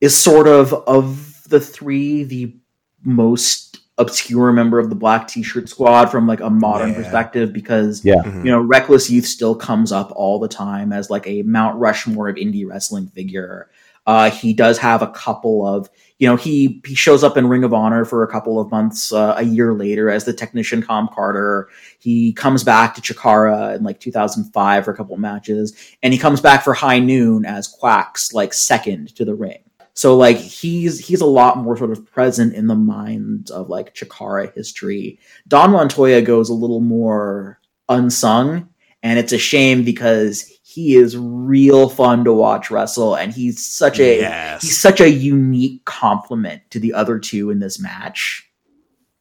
is 0.00 0.16
sort 0.16 0.46
of 0.46 0.72
of 0.72 1.42
the 1.48 1.58
three 1.60 2.22
the 2.24 2.54
most 3.02 3.80
obscure 3.98 4.52
member 4.52 4.78
of 4.78 4.88
the 4.90 4.94
Black 4.96 5.28
T-shirt 5.28 5.68
squad 5.68 6.06
from 6.06 6.26
like 6.26 6.40
a 6.40 6.50
modern 6.50 6.90
Yeah. 6.90 6.96
perspective 6.96 7.52
because 7.52 8.04
Yeah. 8.04 8.22
Mhm. 8.24 8.44
you 8.44 8.50
know 8.50 8.60
Reckless 8.60 9.08
Youth 9.10 9.26
still 9.26 9.54
comes 9.54 9.92
up 9.92 10.12
all 10.16 10.38
the 10.40 10.48
time 10.48 10.92
as 10.92 11.10
like 11.10 11.26
a 11.26 11.42
Mount 11.42 11.78
Rushmore 11.78 12.28
of 12.28 12.36
indie 12.36 12.68
wrestling 12.68 13.06
figure. 13.14 13.68
Uh, 14.06 14.28
he 14.30 14.52
does 14.52 14.76
have 14.78 15.00
a 15.00 15.06
couple 15.06 15.66
of 15.66 15.88
you 16.18 16.28
know 16.28 16.36
he 16.36 16.82
he 16.84 16.94
shows 16.94 17.24
up 17.24 17.36
in 17.38 17.46
Ring 17.48 17.64
of 17.64 17.72
Honor 17.72 18.04
for 18.04 18.22
a 18.22 18.28
couple 18.30 18.60
of 18.60 18.70
months 18.70 19.12
uh, 19.12 19.34
a 19.38 19.42
year 19.44 19.72
later 19.72 20.10
as 20.10 20.24
the 20.24 20.32
technician 20.32 20.82
Tom 20.82 21.08
Carter. 21.14 21.68
He 21.98 22.32
comes 22.34 22.62
back 22.64 22.94
to 22.96 23.00
Chikara 23.00 23.74
in 23.76 23.82
like 23.82 24.00
2005 24.00 24.84
for 24.84 24.90
a 24.90 24.96
couple 24.96 25.14
of 25.14 25.20
matches, 25.20 25.72
and 26.02 26.12
he 26.12 26.18
comes 26.18 26.40
back 26.42 26.62
for 26.62 26.74
High 26.74 26.98
Noon 26.98 27.46
as 27.46 27.66
Quack's 27.66 28.32
like 28.34 28.52
second 28.52 29.14
to 29.16 29.24
the 29.24 29.34
ring. 29.34 29.58
So 29.94 30.16
like 30.16 30.36
he's 30.36 30.98
he's 30.98 31.20
a 31.20 31.26
lot 31.26 31.58
more 31.58 31.76
sort 31.76 31.92
of 31.92 32.10
present 32.10 32.54
in 32.54 32.66
the 32.66 32.74
mind 32.74 33.50
of 33.50 33.68
like 33.68 33.94
Chikara 33.94 34.52
history. 34.54 35.20
Don 35.46 35.70
Montoya 35.70 36.20
goes 36.20 36.50
a 36.50 36.54
little 36.54 36.80
more 36.80 37.60
unsung, 37.88 38.68
and 39.02 39.18
it's 39.18 39.32
a 39.32 39.38
shame 39.38 39.84
because 39.84 40.50
he 40.62 40.96
is 40.96 41.16
real 41.16 41.88
fun 41.88 42.24
to 42.24 42.32
watch 42.32 42.70
wrestle, 42.70 43.14
and 43.14 43.32
he's 43.32 43.64
such 43.64 44.00
a 44.00 44.18
yes. 44.18 44.62
he's 44.62 44.80
such 44.80 45.00
a 45.00 45.08
unique 45.08 45.84
complement 45.84 46.62
to 46.70 46.80
the 46.80 46.92
other 46.92 47.20
two 47.20 47.50
in 47.50 47.60
this 47.60 47.78
match. 47.78 48.50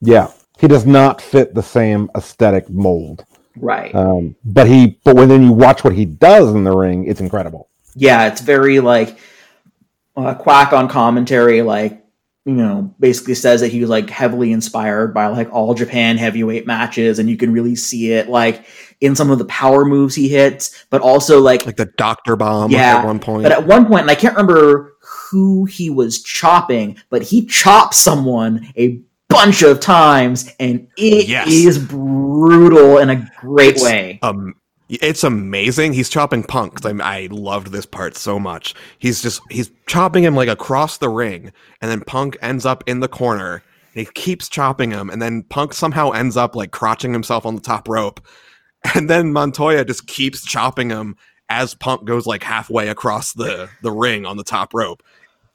Yeah. 0.01 0.31
He 0.59 0.67
does 0.67 0.85
not 0.85 1.21
fit 1.21 1.53
the 1.53 1.63
same 1.63 2.09
aesthetic 2.15 2.69
mold. 2.69 3.25
Right. 3.55 3.93
Um, 3.93 4.35
but 4.43 4.67
he 4.67 4.99
but 5.03 5.15
when 5.15 5.29
then 5.29 5.43
you 5.43 5.51
watch 5.51 5.83
what 5.83 5.93
he 5.93 6.05
does 6.05 6.53
in 6.53 6.63
the 6.63 6.75
ring, 6.75 7.05
it's 7.05 7.21
incredible. 7.21 7.69
yeah, 7.95 8.27
it's 8.27 8.41
very 8.41 8.79
like 8.79 9.17
uh, 10.15 10.33
Quack 10.35 10.73
on 10.73 10.87
commentary, 10.87 11.61
like 11.61 11.99
you 12.45 12.53
know, 12.55 12.93
basically 12.99 13.35
says 13.35 13.61
that 13.61 13.69
he 13.71 13.79
was 13.79 13.89
like 13.89 14.09
heavily 14.09 14.51
inspired 14.51 15.13
by 15.13 15.27
like 15.27 15.49
all 15.53 15.73
Japan 15.73 16.17
heavyweight 16.17 16.67
matches, 16.67 17.17
and 17.19 17.29
you 17.29 17.37
can 17.37 17.53
really 17.53 17.75
see 17.75 18.11
it 18.11 18.27
like 18.27 18.65
in 18.99 19.15
some 19.15 19.31
of 19.31 19.37
the 19.39 19.45
power 19.45 19.85
moves 19.85 20.13
he 20.13 20.27
hits, 20.27 20.85
but 20.89 21.01
also 21.01 21.39
like, 21.39 21.65
like 21.65 21.77
the 21.77 21.85
Doctor 21.97 22.35
Bomb 22.35 22.71
Yeah, 22.71 22.97
at 22.99 23.05
one 23.05 23.19
point. 23.19 23.43
but 23.43 23.51
at 23.53 23.65
one 23.65 23.85
point, 23.85 24.01
and 24.01 24.11
I 24.11 24.15
can't 24.15 24.35
remember 24.35 24.93
who 25.31 25.63
he 25.65 25.89
was 25.89 26.21
chopping, 26.21 26.97
but 27.09 27.21
he 27.21 27.45
chops 27.45 27.97
someone 27.97 28.67
a 28.77 29.01
bunch 29.29 29.61
of 29.63 29.79
times, 29.79 30.49
and 30.59 30.87
it 30.97 31.29
is 31.29 31.77
Yes. 31.77 31.77
brutal 31.77 32.97
in 32.97 33.09
a 33.09 33.25
great 33.39 33.75
It's- 33.77 33.83
way. 33.83 34.19
um 34.21 34.53
it's 35.01 35.23
amazing. 35.23 35.93
He's 35.93 36.09
chopping 36.09 36.43
punk 36.43 36.75
'cause 36.81 36.91
I, 36.91 37.03
I 37.03 37.27
loved 37.31 37.67
this 37.67 37.85
part 37.85 38.17
so 38.17 38.39
much. 38.39 38.73
He's 38.99 39.21
just 39.21 39.41
he's 39.49 39.71
chopping 39.87 40.23
him 40.23 40.35
like 40.35 40.49
across 40.49 40.97
the 40.97 41.09
ring 41.09 41.51
and 41.81 41.89
then 41.89 42.01
punk 42.01 42.37
ends 42.41 42.65
up 42.65 42.83
in 42.87 42.99
the 42.99 43.07
corner 43.07 43.63
and 43.95 44.05
he 44.07 44.11
keeps 44.13 44.49
chopping 44.49 44.91
him 44.91 45.09
and 45.09 45.21
then 45.21 45.43
punk 45.43 45.73
somehow 45.73 46.11
ends 46.11 46.37
up 46.37 46.55
like 46.55 46.71
crotching 46.71 47.13
himself 47.13 47.45
on 47.45 47.55
the 47.55 47.61
top 47.61 47.87
rope 47.87 48.19
and 48.95 49.09
then 49.09 49.31
montoya 49.31 49.85
just 49.85 50.07
keeps 50.07 50.43
chopping 50.45 50.89
him 50.89 51.15
as 51.49 51.75
punk 51.75 52.05
goes 52.05 52.25
like 52.25 52.43
halfway 52.43 52.87
across 52.89 53.33
the 53.33 53.69
the 53.81 53.91
ring 53.91 54.25
on 54.25 54.37
the 54.37 54.43
top 54.43 54.73
rope 54.73 55.03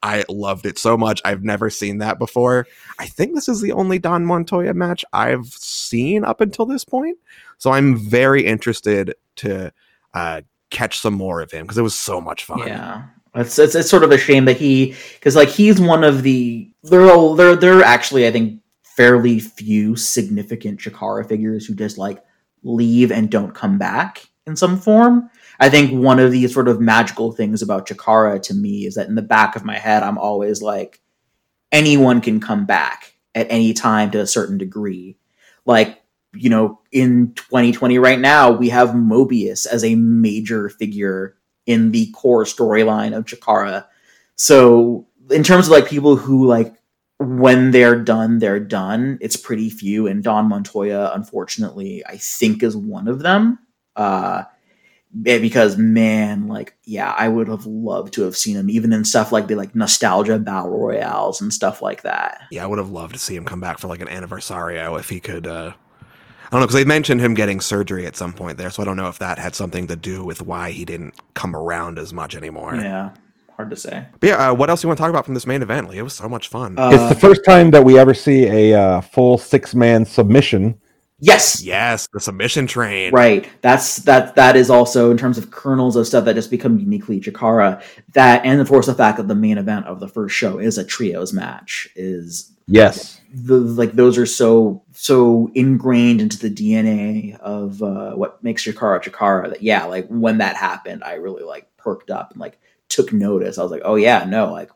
i 0.02 0.24
loved 0.28 0.66
it 0.66 0.78
so 0.78 0.96
much 0.96 1.20
i've 1.24 1.42
never 1.42 1.70
seen 1.70 1.98
that 1.98 2.18
before 2.18 2.66
i 2.98 3.06
think 3.06 3.34
this 3.34 3.48
is 3.48 3.60
the 3.60 3.72
only 3.72 3.98
don 3.98 4.24
montoya 4.24 4.72
match 4.74 5.04
i've 5.12 5.46
seen 5.46 6.24
up 6.24 6.40
until 6.40 6.66
this 6.66 6.84
point 6.84 7.18
so 7.58 7.72
I'm 7.72 7.96
very 7.96 8.46
interested 8.46 9.14
to 9.36 9.72
uh, 10.14 10.40
catch 10.70 11.00
some 11.00 11.14
more 11.14 11.42
of 11.42 11.50
him 11.50 11.64
because 11.64 11.76
it 11.76 11.82
was 11.82 11.98
so 11.98 12.20
much 12.20 12.44
fun. 12.44 12.66
Yeah, 12.66 13.06
it's, 13.34 13.58
it's 13.58 13.74
it's 13.74 13.90
sort 13.90 14.04
of 14.04 14.12
a 14.12 14.18
shame 14.18 14.46
that 14.46 14.56
he 14.56 14.94
because 15.14 15.36
like 15.36 15.48
he's 15.48 15.80
one 15.80 16.04
of 16.04 16.22
the 16.22 16.70
there 16.84 17.02
are 17.02 17.36
there 17.36 17.56
there 17.56 17.78
are 17.78 17.84
actually 17.84 18.26
I 18.26 18.30
think 18.30 18.62
fairly 18.82 19.40
few 19.40 19.96
significant 19.96 20.80
Chikara 20.80 21.28
figures 21.28 21.66
who 21.66 21.74
just 21.74 21.98
like 21.98 22.22
leave 22.62 23.12
and 23.12 23.30
don't 23.30 23.54
come 23.54 23.76
back 23.76 24.28
in 24.46 24.56
some 24.56 24.78
form. 24.78 25.28
I 25.60 25.68
think 25.68 25.92
one 25.92 26.18
of 26.18 26.30
the 26.30 26.46
sort 26.48 26.68
of 26.68 26.80
magical 26.80 27.32
things 27.32 27.62
about 27.62 27.88
Chikara 27.88 28.40
to 28.42 28.54
me 28.54 28.86
is 28.86 28.94
that 28.94 29.08
in 29.08 29.14
the 29.14 29.22
back 29.22 29.56
of 29.56 29.64
my 29.64 29.76
head 29.78 30.02
I'm 30.02 30.18
always 30.18 30.62
like 30.62 31.00
anyone 31.72 32.20
can 32.20 32.40
come 32.40 32.64
back 32.64 33.14
at 33.34 33.50
any 33.50 33.72
time 33.72 34.10
to 34.12 34.20
a 34.20 34.26
certain 34.26 34.58
degree. 34.58 35.16
Like 35.66 36.00
you 36.34 36.50
know, 36.50 36.80
in 36.92 37.32
2020 37.34 37.98
right 37.98 38.18
now, 38.18 38.50
we 38.50 38.68
have 38.68 38.90
Mobius 38.90 39.66
as 39.66 39.84
a 39.84 39.94
major 39.94 40.68
figure 40.68 41.36
in 41.66 41.90
the 41.90 42.10
core 42.12 42.44
storyline 42.44 43.16
of 43.16 43.24
Chikara. 43.24 43.86
So, 44.36 45.06
in 45.30 45.42
terms 45.42 45.66
of 45.66 45.72
like 45.72 45.88
people 45.88 46.16
who 46.16 46.46
like 46.46 46.74
when 47.18 47.70
they're 47.70 48.00
done, 48.00 48.38
they're 48.38 48.60
done, 48.60 49.18
it's 49.20 49.36
pretty 49.36 49.70
few. 49.70 50.06
And 50.06 50.22
Don 50.22 50.48
Montoya, 50.48 51.12
unfortunately, 51.14 52.04
I 52.06 52.16
think 52.16 52.62
is 52.62 52.76
one 52.76 53.08
of 53.08 53.20
them. 53.20 53.58
Uh, 53.96 54.44
because 55.22 55.76
man, 55.76 56.48
like, 56.48 56.76
yeah, 56.84 57.14
I 57.16 57.28
would 57.28 57.48
have 57.48 57.66
loved 57.66 58.14
to 58.14 58.22
have 58.22 58.36
seen 58.36 58.56
him 58.56 58.68
even 58.70 58.92
in 58.92 59.04
stuff 59.04 59.32
like 59.32 59.46
the 59.46 59.54
like 59.54 59.74
nostalgia 59.74 60.38
battle 60.38 60.78
royales 60.78 61.40
and 61.40 61.52
stuff 61.52 61.80
like 61.80 62.02
that. 62.02 62.42
Yeah, 62.50 62.64
I 62.64 62.66
would 62.66 62.78
have 62.78 62.90
loved 62.90 63.14
to 63.14 63.18
see 63.18 63.34
him 63.34 63.44
come 63.44 63.60
back 63.60 63.78
for 63.78 63.88
like 63.88 64.00
an 64.00 64.08
Aniversario 64.08 64.98
if 64.98 65.08
he 65.08 65.20
could. 65.20 65.46
Uh, 65.46 65.72
I 66.48 66.50
don't 66.52 66.60
know 66.60 66.66
because 66.66 66.76
they 66.76 66.84
mentioned 66.84 67.20
him 67.20 67.34
getting 67.34 67.60
surgery 67.60 68.06
at 68.06 68.16
some 68.16 68.32
point 68.32 68.58
there, 68.58 68.70
so 68.70 68.82
I 68.82 68.86
don't 68.86 68.96
know 68.96 69.08
if 69.08 69.18
that 69.18 69.38
had 69.38 69.54
something 69.54 69.86
to 69.88 69.96
do 69.96 70.24
with 70.24 70.42
why 70.42 70.70
he 70.70 70.84
didn't 70.84 71.14
come 71.34 71.54
around 71.54 71.98
as 71.98 72.12
much 72.12 72.34
anymore. 72.34 72.74
Yeah, 72.74 73.10
hard 73.56 73.70
to 73.70 73.76
say. 73.76 74.06
But 74.20 74.28
yeah, 74.28 74.50
uh, 74.50 74.54
what 74.54 74.70
else 74.70 74.82
you 74.82 74.88
want 74.88 74.98
to 74.98 75.02
talk 75.02 75.10
about 75.10 75.24
from 75.24 75.34
this 75.34 75.46
main 75.46 75.62
event? 75.62 75.88
Like, 75.88 75.98
it 75.98 76.02
was 76.02 76.14
so 76.14 76.28
much 76.28 76.48
fun. 76.48 76.78
Uh, 76.78 76.90
it's 76.92 77.08
the 77.08 77.20
first 77.20 77.44
time 77.44 77.70
that 77.72 77.84
we 77.84 77.98
ever 77.98 78.14
see 78.14 78.46
a 78.46 78.80
uh, 78.80 79.00
full 79.00 79.36
six 79.36 79.74
man 79.74 80.04
submission. 80.04 80.80
Yes, 81.18 81.62
yes, 81.62 82.08
the 82.12 82.20
submission 82.20 82.66
train. 82.66 83.12
Right. 83.12 83.48
That's 83.62 83.96
that. 83.98 84.34
That 84.36 84.56
is 84.56 84.70
also 84.70 85.10
in 85.10 85.16
terms 85.16 85.38
of 85.38 85.50
kernels 85.50 85.96
of 85.96 86.06
stuff 86.06 86.24
that 86.24 86.34
just 86.34 86.50
become 86.50 86.78
uniquely 86.78 87.20
Chikara. 87.20 87.82
That 88.14 88.44
and 88.44 88.60
of 88.60 88.68
course 88.68 88.86
the 88.86 88.94
fact 88.94 89.18
that 89.18 89.28
the 89.28 89.34
main 89.34 89.58
event 89.58 89.86
of 89.86 90.00
the 90.00 90.08
first 90.08 90.34
show 90.34 90.58
is 90.58 90.78
a 90.78 90.84
trios 90.84 91.32
match 91.32 91.88
is 91.96 92.52
Yes. 92.70 93.18
the 93.32 93.56
like 93.56 93.92
those 93.92 94.18
are 94.18 94.26
so 94.26 94.82
so 94.92 95.50
ingrained 95.54 96.20
into 96.20 96.38
the 96.38 96.50
DNA 96.50 97.38
of 97.40 97.82
uh, 97.82 98.12
what 98.12 98.44
makes 98.44 98.62
Chikara 98.64 99.02
Chikara 99.02 99.48
that 99.48 99.62
yeah 99.62 99.84
like 99.84 100.06
when 100.08 100.38
that 100.38 100.54
happened 100.56 101.02
I 101.02 101.14
really 101.14 101.44
like 101.44 101.74
perked 101.78 102.10
up 102.10 102.32
and 102.32 102.40
like 102.40 102.58
took 102.88 103.12
notice. 103.12 103.58
I 103.58 103.62
was 103.62 103.70
like, 103.70 103.82
oh 103.84 103.94
yeah, 103.96 104.24
no, 104.24 104.52
like 104.52 104.70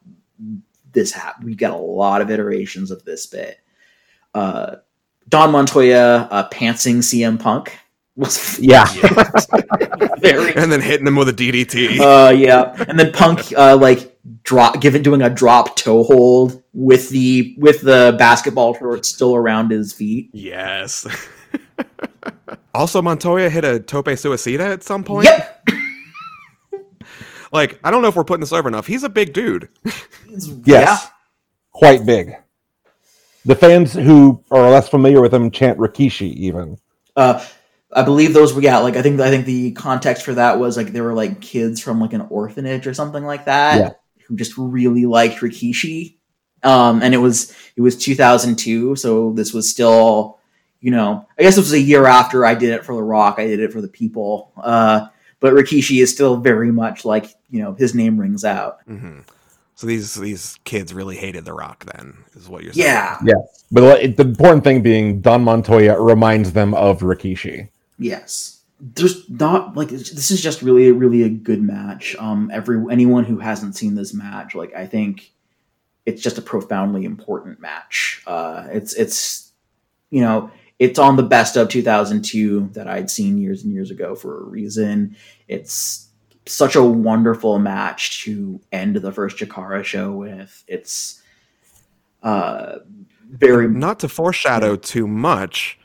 this 0.92 1.12
happened. 1.12 1.46
We 1.46 1.54
got 1.54 1.72
a 1.74 1.76
lot 1.76 2.20
of 2.20 2.30
iterations 2.30 2.90
of 2.90 3.04
this 3.04 3.26
bit. 3.26 3.58
Uh, 4.34 4.76
Don 5.28 5.50
Montoya 5.52 6.28
uh, 6.30 6.48
pantsing 6.50 6.98
CM 6.98 7.38
Punk 7.40 7.78
was 8.16 8.58
Yeah. 8.60 8.84
very 10.18 10.54
and 10.54 10.70
then 10.70 10.80
hitting 10.80 11.06
him 11.06 11.16
with 11.16 11.28
a 11.28 11.32
DDT. 11.32 11.98
uh, 12.00 12.30
yeah, 12.30 12.74
and 12.88 12.98
then 12.98 13.12
Punk 13.12 13.52
uh, 13.56 13.76
like 13.76 14.16
drop, 14.44 14.80
give 14.80 14.94
it 14.94 15.02
doing 15.02 15.22
a 15.22 15.30
drop 15.30 15.76
toe 15.76 16.02
hold 16.04 16.62
with 16.72 17.08
the 17.10 17.54
with 17.58 17.80
the 17.82 18.14
basketball 18.18 18.74
shorts 18.74 19.08
still 19.08 19.34
around 19.34 19.70
his 19.70 19.92
feet. 19.92 20.30
yes. 20.32 21.06
also, 22.74 23.00
Montoya 23.02 23.48
hit 23.50 23.64
a 23.64 23.80
tope 23.80 24.06
suicida 24.06 24.60
at 24.60 24.82
some 24.82 25.04
point. 25.04 25.24
Yep, 25.26 25.68
Like, 27.52 27.78
I 27.84 27.90
don't 27.90 28.00
know 28.00 28.08
if 28.08 28.16
we're 28.16 28.24
putting 28.24 28.40
this 28.40 28.52
over 28.52 28.68
enough. 28.68 28.86
He's 28.86 29.02
a 29.02 29.10
big 29.10 29.32
dude. 29.34 29.68
Yes. 30.64 31.08
Quite 31.72 32.06
big. 32.06 32.34
The 33.44 33.54
fans 33.56 33.92
who 33.92 34.42
are 34.50 34.70
less 34.70 34.88
familiar 34.88 35.20
with 35.20 35.34
him 35.34 35.50
chant 35.50 35.78
Rikishi 35.78 36.32
even. 36.34 36.78
Uh, 37.16 37.44
I 37.92 38.02
believe 38.02 38.32
those 38.34 38.54
were 38.54 38.62
yeah. 38.62 38.78
Like 38.78 38.96
I 38.96 39.02
think 39.02 39.20
I 39.20 39.30
think 39.30 39.44
the 39.46 39.72
context 39.72 40.24
for 40.24 40.34
that 40.34 40.58
was 40.58 40.76
like 40.76 40.92
they 40.92 41.00
were 41.00 41.12
like 41.14 41.40
kids 41.40 41.80
from 41.80 42.00
like 42.00 42.12
an 42.12 42.22
orphanage 42.30 42.86
or 42.86 42.94
something 42.94 43.24
like 43.24 43.44
that 43.46 43.78
Yeah. 43.78 43.90
who 44.26 44.36
just 44.36 44.56
really 44.56 45.04
liked 45.06 45.40
Rikishi. 45.40 46.16
Um, 46.62 47.02
and 47.02 47.12
it 47.12 47.18
was 47.18 47.52
it 47.76 47.80
was 47.82 47.96
2002, 47.96 48.96
so 48.96 49.32
this 49.32 49.52
was 49.52 49.68
still 49.68 50.38
you 50.80 50.90
know 50.90 51.26
I 51.38 51.42
guess 51.42 51.56
it 51.56 51.60
was 51.60 51.72
a 51.72 51.80
year 51.80 52.06
after 52.06 52.46
I 52.46 52.54
did 52.54 52.70
it 52.70 52.84
for 52.84 52.94
The 52.94 53.02
Rock. 53.02 53.36
I 53.38 53.46
did 53.46 53.60
it 53.60 53.72
for 53.72 53.80
the 53.80 53.88
people. 53.88 54.52
Uh, 54.56 55.08
but 55.40 55.52
Rikishi 55.52 56.00
is 56.02 56.10
still 56.12 56.36
very 56.36 56.70
much 56.70 57.04
like 57.04 57.34
you 57.50 57.60
know 57.62 57.74
his 57.74 57.94
name 57.94 58.18
rings 58.18 58.44
out. 58.44 58.78
hmm 58.86 59.20
So 59.74 59.86
these 59.86 60.14
these 60.14 60.58
kids 60.64 60.92
really 60.92 61.16
hated 61.16 61.44
The 61.44 61.52
Rock. 61.52 61.84
Then 61.86 62.18
is 62.34 62.48
what 62.48 62.62
you're 62.62 62.72
saying. 62.72 62.86
Yeah. 62.86 63.18
yeah. 63.24 63.34
But 63.70 63.82
like, 63.82 64.16
the 64.16 64.24
important 64.24 64.64
thing 64.64 64.82
being 64.82 65.20
Don 65.20 65.44
Montoya 65.44 66.00
reminds 66.00 66.52
them 66.52 66.74
of 66.74 67.00
Rikishi. 67.00 67.68
Yes. 67.98 68.60
There's 68.80 69.28
not 69.30 69.76
like 69.76 69.88
this 69.88 70.30
is 70.30 70.42
just 70.42 70.62
really 70.62 70.90
really 70.92 71.22
a 71.22 71.28
good 71.28 71.62
match. 71.62 72.16
Um 72.18 72.50
every 72.52 72.82
anyone 72.90 73.24
who 73.24 73.38
hasn't 73.38 73.76
seen 73.76 73.94
this 73.94 74.12
match, 74.12 74.54
like 74.54 74.74
I 74.74 74.86
think 74.86 75.32
it's 76.04 76.22
just 76.22 76.38
a 76.38 76.42
profoundly 76.42 77.04
important 77.04 77.60
match. 77.60 78.22
Uh 78.26 78.66
it's 78.70 78.92
it's 78.94 79.52
you 80.10 80.20
know, 80.20 80.50
it's 80.78 80.98
on 80.98 81.16
the 81.16 81.22
best 81.22 81.56
of 81.56 81.68
2002 81.68 82.70
that 82.72 82.88
I'd 82.88 83.08
seen 83.08 83.38
years 83.38 83.62
and 83.62 83.72
years 83.72 83.90
ago 83.90 84.14
for 84.14 84.40
a 84.40 84.44
reason. 84.44 85.16
It's 85.48 86.01
such 86.46 86.74
a 86.76 86.82
wonderful 86.82 87.58
match 87.58 88.24
to 88.24 88.60
end 88.72 88.96
the 88.96 89.12
first 89.12 89.36
Chikara 89.36 89.84
show 89.84 90.12
with. 90.12 90.64
It's 90.66 91.22
uh 92.22 92.76
very 93.30 93.68
Not 93.68 94.00
to 94.00 94.08
foreshadow 94.08 94.76
too 94.76 95.06
much, 95.08 95.78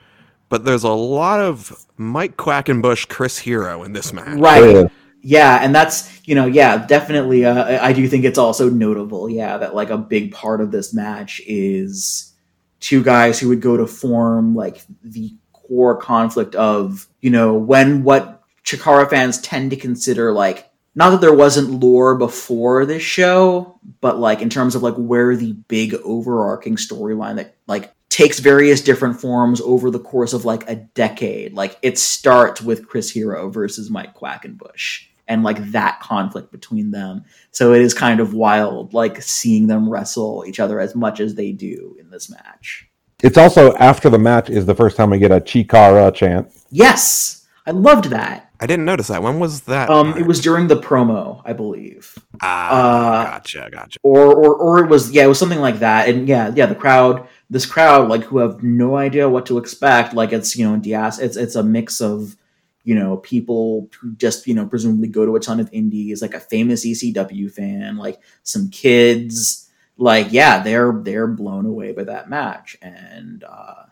but 0.49 0.65
there's 0.65 0.84
a 0.84 0.89
lot 0.91 1.39
of 1.39 1.85
Mike 1.97 2.38
Quackenbush, 2.38 3.07
Chris 3.07 3.38
Hero 3.39 3.84
in 3.84 3.93
this 3.93 4.11
match. 4.13 4.38
right. 4.39 4.75
Yeah. 4.75 4.88
Yeah, 5.23 5.57
and 5.61 5.73
that's 5.73 6.21
you 6.27 6.35
know, 6.35 6.45
yeah, 6.45 6.85
definitely. 6.85 7.43
Uh, 7.43 7.63
I- 7.63 7.88
I 7.88 7.93
do 7.93 8.07
think 8.07 8.23
it's 8.23 8.38
also 8.38 8.69
notable, 8.69 9.29
yeah, 9.29 9.57
that 9.57 9.73
like 9.75 9.89
a 9.89 9.97
big 9.97 10.31
part 10.31 10.61
of 10.61 10.71
this 10.71 10.93
match 10.93 11.41
is 11.47 12.34
two 12.79 13.03
guys 13.03 13.39
who 13.39 13.49
would 13.49 13.59
go 13.59 13.75
to 13.75 13.88
form 13.88 14.55
like 14.55 14.84
the 15.03 15.34
core 15.53 15.97
conflict 15.97 16.53
of 16.55 17.07
you 17.19 17.29
know 17.31 17.55
when 17.55 18.03
what 18.03 18.36
Chikara 18.68 19.10
fans 19.10 19.39
tend 19.39 19.72
to 19.72 19.77
consider 19.77 20.34
like 20.34 20.69
not 20.94 21.11
that 21.11 21.22
there 21.22 21.34
wasn't 21.34 21.80
lore 21.80 22.18
before 22.18 22.85
this 22.85 23.02
show, 23.02 23.80
but 24.02 24.19
like 24.19 24.41
in 24.41 24.49
terms 24.49 24.76
of 24.76 24.84
like 24.84 24.95
where 24.95 25.38
the 25.38 25.53
big 25.53 25.94
overarching 26.03 26.76
storyline 26.76 27.38
that 27.38 27.56
like 27.68 27.94
takes 28.10 28.39
various 28.39 28.81
different 28.81 29.22
forms 29.22 29.61
over 29.61 29.89
the 29.89 29.99
course 29.99 30.34
of 30.34 30.44
like 30.44 30.68
a 30.69 30.76
decade. 30.76 31.53
Like 31.53 31.77
it 31.81 31.98
starts 31.98 32.61
with 32.61 32.89
Chris 32.89 33.10
Hero 33.10 33.49
versus 33.49 33.89
Mike 33.89 34.15
Quackenbush 34.15 35.06
and 35.30 35.44
like 35.44 35.72
that 35.72 36.02
conflict 36.02 36.52
between 36.52 36.91
them. 36.91 37.23
So 37.52 37.73
it 37.73 37.81
is 37.81 37.94
kind 37.94 38.19
of 38.19 38.34
wild, 38.34 38.94
like 38.94 39.22
seeing 39.22 39.68
them 39.68 39.89
wrestle 39.89 40.44
each 40.45 40.60
other 40.60 40.81
as 40.81 40.94
much 40.94 41.22
as 41.22 41.35
they 41.35 41.53
do 41.53 41.95
in 41.99 42.10
this 42.10 42.30
match. 42.30 42.89
It's 43.23 43.38
also 43.38 43.73
after 43.76 44.10
the 44.10 44.19
match 44.19 44.49
is 44.49 44.65
the 44.65 44.76
first 44.76 44.98
time 44.98 45.11
we 45.11 45.19
get 45.19 45.31
a 45.31 45.39
Chikara 45.39 46.14
chant. 46.14 46.52
Yes, 46.69 47.48
I 47.65 47.72
loved 47.72 48.06
that. 48.06 48.47
I 48.59 48.65
didn't 48.65 48.85
notice 48.85 49.07
that. 49.07 49.21
When 49.21 49.39
was 49.39 49.61
that? 49.61 49.89
Um, 49.89 50.11
part? 50.11 50.21
it 50.21 50.27
was 50.27 50.41
during 50.41 50.67
the 50.67 50.79
promo, 50.79 51.41
I 51.45 51.53
believe. 51.53 52.17
Ah, 52.41 52.69
uh, 52.69 53.23
gotcha, 53.25 53.69
gotcha. 53.71 53.99
or 54.03 54.34
or 54.34 54.55
or 54.55 54.84
it 54.84 54.89
was 54.89 55.11
yeah, 55.11 55.25
it 55.25 55.27
was 55.27 55.39
something 55.39 55.59
like 55.59 55.79
that. 55.79 56.09
And 56.09 56.27
yeah, 56.27 56.51
yeah, 56.55 56.65
the 56.65 56.75
crowd, 56.75 57.27
this 57.49 57.65
crowd, 57.65 58.09
like 58.09 58.23
who 58.23 58.39
have 58.39 58.63
no 58.63 58.95
idea 58.95 59.29
what 59.29 59.45
to 59.47 59.57
expect. 59.57 60.13
Like 60.13 60.34
it's 60.34 60.55
you 60.55 60.67
know, 60.67 60.79
it's 60.84 61.19
it's 61.19 61.55
a 61.55 61.63
mix 61.63 62.01
of 62.01 62.35
you 62.84 62.95
know 62.95 63.17
people 63.17 63.89
who 63.99 64.15
just 64.15 64.47
you 64.47 64.53
know 64.53 64.65
presumably 64.65 65.07
go 65.07 65.25
to 65.25 65.35
a 65.35 65.39
ton 65.39 65.59
of 65.59 65.69
indies, 65.71 66.21
like 66.21 66.34
a 66.34 66.39
famous 66.39 66.85
ECW 66.85 67.51
fan, 67.51 67.97
like 67.97 68.19
some 68.43 68.69
kids. 68.69 69.69
Like 69.97 70.31
yeah, 70.31 70.63
they're 70.63 70.93
they're 71.03 71.27
blown 71.27 71.65
away 71.65 71.91
by 71.91 72.05
that 72.05 72.29
match, 72.29 72.77
and 72.81 73.43
uh, 73.43 73.84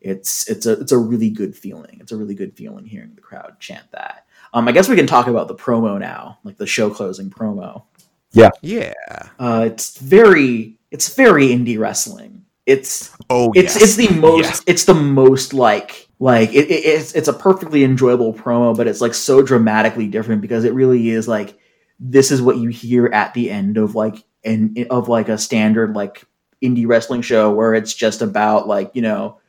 it's 0.00 0.48
it's 0.48 0.66
a 0.66 0.72
it's 0.80 0.92
a 0.92 0.98
really 0.98 1.30
good 1.30 1.56
feeling. 1.56 1.98
It's 2.00 2.12
a 2.12 2.16
really 2.16 2.34
good 2.34 2.56
feeling 2.56 2.86
hearing 2.86 3.12
the 3.14 3.20
crowd 3.20 3.58
chant 3.60 3.84
that. 3.92 4.26
Um, 4.52 4.66
I 4.66 4.72
guess 4.72 4.88
we 4.88 4.96
can 4.96 5.06
talk 5.06 5.26
about 5.26 5.48
the 5.48 5.54
promo 5.54 5.98
now, 5.98 6.38
like 6.42 6.56
the 6.56 6.66
show 6.66 6.90
closing 6.90 7.30
promo. 7.30 7.84
Yeah. 8.32 8.50
Yeah. 8.62 8.92
Uh, 9.38 9.64
it's 9.66 9.98
very 9.98 10.78
it's 10.90 11.14
very 11.14 11.48
indie 11.48 11.78
wrestling. 11.78 12.44
It's 12.66 13.14
Oh, 13.28 13.52
it's 13.54 13.74
yes. 13.74 13.82
it's 13.82 13.96
the 13.96 14.14
most 14.14 14.44
Yes. 14.44 14.62
it's 14.66 14.84
the 14.84 14.94
most 14.94 15.54
like 15.54 16.08
like 16.18 16.50
it, 16.50 16.70
it, 16.70 16.84
it's 16.84 17.14
it's 17.14 17.28
a 17.28 17.32
perfectly 17.32 17.84
enjoyable 17.84 18.32
promo, 18.32 18.76
but 18.76 18.86
it's 18.86 19.00
like 19.00 19.14
so 19.14 19.42
dramatically 19.42 20.06
different 20.06 20.42
because 20.42 20.64
it 20.64 20.74
really 20.74 21.10
is 21.10 21.26
like 21.28 21.58
this 21.98 22.30
is 22.30 22.40
what 22.40 22.56
you 22.56 22.68
hear 22.68 23.06
at 23.06 23.34
the 23.34 23.50
end 23.50 23.76
of 23.76 23.94
like 23.94 24.24
an 24.44 24.74
of 24.90 25.08
like 25.08 25.28
a 25.28 25.36
standard 25.38 25.94
like 25.94 26.24
indie 26.62 26.86
wrestling 26.86 27.22
show 27.22 27.50
where 27.50 27.74
it's 27.74 27.94
just 27.94 28.22
about 28.22 28.68
like 28.68 28.90
you 28.94 29.02
know 29.02 29.39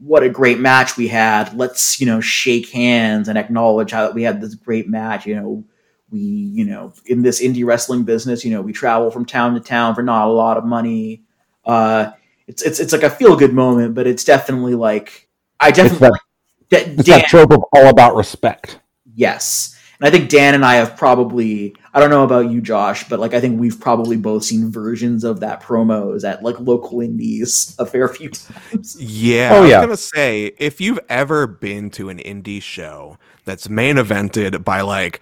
what 0.00 0.22
a 0.22 0.28
great 0.30 0.58
match 0.58 0.96
we 0.96 1.08
had. 1.08 1.54
Let's 1.56 2.00
you 2.00 2.06
know 2.06 2.20
shake 2.20 2.70
hands 2.70 3.28
and 3.28 3.36
acknowledge 3.38 3.90
how 3.92 4.06
that 4.06 4.14
we 4.14 4.22
had 4.22 4.40
this 4.40 4.54
great 4.54 4.88
match. 4.88 5.26
You 5.26 5.36
know 5.36 5.64
we 6.10 6.18
you 6.20 6.64
know 6.64 6.92
in 7.06 7.22
this 7.22 7.40
indie 7.40 7.64
wrestling 7.64 8.02
business 8.04 8.44
you 8.44 8.50
know 8.50 8.62
we 8.62 8.72
travel 8.72 9.10
from 9.12 9.24
town 9.24 9.54
to 9.54 9.60
town 9.60 9.94
for 9.94 10.02
not 10.02 10.26
a 10.28 10.32
lot 10.32 10.56
of 10.56 10.64
money. 10.64 11.22
Uh 11.64 12.10
it's 12.46 12.62
it's, 12.62 12.80
it's 12.80 12.92
like 12.92 13.04
a 13.04 13.10
feel 13.10 13.36
good 13.36 13.52
moment 13.52 13.94
but 13.94 14.08
it's 14.08 14.24
definitely 14.24 14.74
like 14.74 15.28
i 15.60 15.68
It's 15.68 15.76
definitely 15.76 15.98
that, 16.08 16.10
like, 16.12 16.20
Da- 16.68 16.92
it's 16.94 17.04
Dan, 17.04 17.18
that 17.20 17.28
trope 17.28 17.52
of 17.52 17.62
all 17.72 17.86
about 17.88 18.16
respect. 18.16 18.80
yes. 19.14 19.76
And 20.00 20.08
i 20.08 20.10
think 20.10 20.28
dan 20.30 20.54
and 20.54 20.64
i 20.64 20.74
have 20.76 20.96
probably 20.96 21.76
i 21.94 22.00
don't 22.00 22.10
know 22.10 22.24
about 22.24 22.50
you 22.50 22.60
josh 22.60 23.08
but 23.08 23.18
like 23.20 23.34
i 23.34 23.40
think 23.40 23.58
we've 23.60 23.80
probably 23.80 24.16
both 24.16 24.44
seen 24.44 24.70
versions 24.70 25.24
of 25.24 25.40
that 25.40 25.62
promos 25.62 26.24
at 26.24 26.42
like 26.42 26.58
local 26.60 27.00
indies 27.00 27.74
a 27.78 27.86
fair 27.86 28.08
few 28.08 28.28
times 28.70 28.96
Yeah. 29.00 29.50
Oh, 29.54 29.64
yeah. 29.64 29.76
I 29.76 29.86
was 29.86 29.86
gonna 29.86 29.96
say 29.96 30.52
if 30.58 30.80
you've 30.80 31.00
ever 31.08 31.46
been 31.46 31.90
to 31.90 32.08
an 32.08 32.18
indie 32.18 32.62
show 32.62 33.18
that's 33.44 33.68
main 33.68 33.96
evented 33.96 34.64
by 34.64 34.82
like 34.82 35.20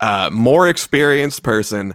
a 0.00 0.30
more 0.30 0.68
experienced 0.68 1.42
person 1.42 1.94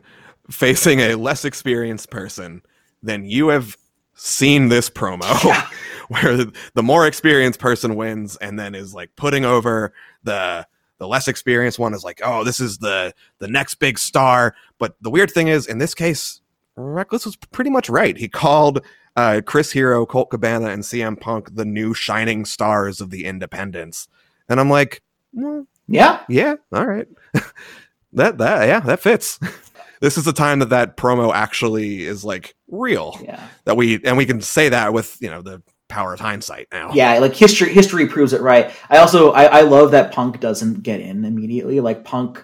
facing 0.50 1.00
a 1.00 1.16
less 1.16 1.44
experienced 1.44 2.12
person, 2.12 2.62
then 3.02 3.26
you 3.26 3.48
have 3.50 3.78
seen 4.14 4.70
this 4.70 4.90
promo 4.90 5.24
where 6.08 6.38
the, 6.38 6.54
the 6.76 6.84
more 6.84 7.08
experienced 7.08 7.60
person 7.60 7.96
wins 7.96 8.36
and 8.38 8.60
then 8.60 8.76
is 8.76 8.94
like 8.94 9.16
putting 9.16 9.44
over 9.44 9.94
the 10.24 10.66
the 10.98 11.08
less 11.08 11.28
experienced 11.28 11.80
one 11.80 11.94
is 11.94 12.04
like, 12.04 12.22
oh, 12.24 12.44
this 12.44 12.60
is 12.60 12.78
the 12.78 13.14
the 13.40 13.48
next 13.48 13.76
big 13.76 14.00
star. 14.00 14.56
But 14.80 14.96
the 15.02 15.10
weird 15.10 15.32
thing 15.32 15.48
is, 15.48 15.68
in 15.68 15.78
this 15.78 15.94
case, 15.94 16.42
Reckless 16.76 17.26
was 17.26 17.36
pretty 17.36 17.70
much 17.70 17.90
right. 17.90 18.18
He 18.18 18.28
called 18.28 18.86
uh, 19.16 19.42
Chris 19.46 19.72
Hero, 19.72 20.06
Colt 20.06 20.30
Cabana, 20.30 20.68
and 20.68 20.84
CM 20.84 21.20
Punk 21.20 21.56
the 21.56 21.66
new 21.66 21.94
shining 21.94 22.46
stars 22.46 23.00
of 23.02 23.10
the 23.10 23.26
independents. 23.26 24.08
And 24.50 24.60
I'm 24.60 24.70
like, 24.70 25.02
well, 25.34 25.66
yeah 25.88 26.24
yeah, 26.28 26.56
all 26.72 26.86
right. 26.86 27.08
that 28.14 28.38
that 28.38 28.68
yeah, 28.68 28.80
that 28.82 29.00
fits. 29.00 29.40
this 30.02 30.18
is 30.18 30.26
the 30.26 30.34
time 30.34 30.60
that 30.60 30.70
that 30.70 30.98
promo 30.98 31.34
actually 31.34 32.04
is 32.04 32.24
like 32.26 32.56
real. 32.68 33.20
yeah 33.24 33.48
That 33.66 33.78
we 33.78 34.04
and 34.04 34.18
we 34.18 34.26
can 34.26 34.42
say 34.42 34.70
that 34.70 34.94
with 34.94 35.18
you 35.22 35.30
know 35.30 35.42
the 35.42 35.62
power 35.88 36.14
of 36.14 36.20
hindsight 36.20 36.68
now. 36.72 36.92
yeah 36.94 37.20
like 37.20 37.36
history 37.36 37.72
history 37.72 38.08
proves 38.08 38.34
it 38.34 38.42
right 38.42 38.72
i 38.90 38.98
also 38.98 39.32
I, 39.32 39.44
I 39.46 39.62
love 39.62 39.92
that 39.92 40.12
punk 40.12 40.40
doesn't 40.40 40.82
get 40.84 41.00
in 41.00 41.24
immediately 41.26 41.80
like 41.80 42.04
punk 42.04 42.44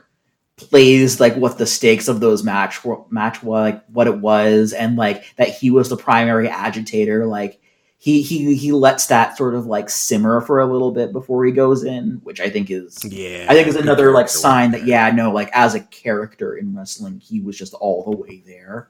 plays 0.57 1.19
like 1.19 1.35
what 1.35 1.57
the 1.57 1.65
stakes 1.65 2.07
of 2.07 2.19
those 2.19 2.43
match 2.43 2.83
were- 2.85 3.03
match 3.09 3.41
was 3.41 3.71
like 3.73 3.85
what 3.87 4.07
it 4.07 4.19
was 4.19 4.73
and 4.73 4.95
like 4.95 5.35
that 5.37 5.49
he 5.49 5.71
was 5.71 5.89
the 5.89 5.97
primary 5.97 6.47
agitator 6.47 7.25
like 7.25 7.59
he 7.97 8.21
he 8.23 8.55
he 8.55 8.71
lets 8.71 9.07
that 9.07 9.37
sort 9.37 9.53
of 9.53 9.67
like 9.67 9.87
simmer 9.87 10.41
for 10.41 10.59
a 10.59 10.65
little 10.65 10.91
bit 10.91 11.11
before 11.11 11.45
he 11.45 11.51
goes 11.51 11.83
in, 11.83 12.19
which 12.23 12.41
I 12.41 12.49
think 12.49 12.71
is 12.71 12.97
Yeah. 13.05 13.45
I 13.47 13.53
think 13.53 13.67
is 13.67 13.75
another 13.75 14.11
like 14.11 14.27
sign 14.27 14.71
that 14.71 14.87
yeah, 14.87 15.11
no, 15.11 15.31
like 15.31 15.51
as 15.53 15.75
a 15.75 15.81
character 15.81 16.55
in 16.55 16.75
wrestling, 16.75 17.19
he 17.19 17.41
was 17.41 17.55
just 17.55 17.75
all 17.75 18.03
the 18.09 18.17
way 18.17 18.41
there. 18.43 18.89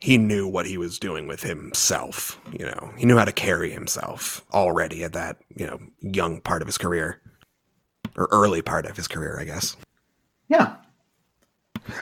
He 0.00 0.16
knew 0.16 0.48
what 0.48 0.66
he 0.66 0.78
was 0.78 0.98
doing 0.98 1.26
with 1.26 1.42
himself. 1.42 2.40
You 2.58 2.66
know, 2.66 2.92
he 2.96 3.06
knew 3.06 3.18
how 3.18 3.26
to 3.26 3.32
carry 3.32 3.70
himself 3.70 4.44
already 4.52 5.04
at 5.04 5.12
that 5.12 5.36
you 5.54 5.66
know 5.66 5.78
young 6.00 6.40
part 6.40 6.62
of 6.62 6.68
his 6.68 6.78
career, 6.78 7.20
or 8.16 8.28
early 8.32 8.62
part 8.62 8.86
of 8.86 8.96
his 8.96 9.06
career, 9.06 9.38
I 9.38 9.44
guess. 9.44 9.76
Yeah. 10.48 10.76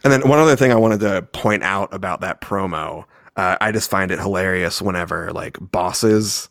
And 0.04 0.12
then 0.12 0.28
one 0.28 0.38
other 0.38 0.56
thing 0.56 0.72
I 0.72 0.76
wanted 0.76 1.00
to 1.00 1.22
point 1.32 1.62
out 1.62 1.92
about 1.92 2.20
that 2.20 2.40
promo, 2.40 3.04
uh, 3.36 3.56
I 3.60 3.72
just 3.72 3.90
find 3.90 4.10
it 4.10 4.18
hilarious 4.18 4.82
whenever 4.82 5.32
like 5.32 5.56
bosses 5.60 6.48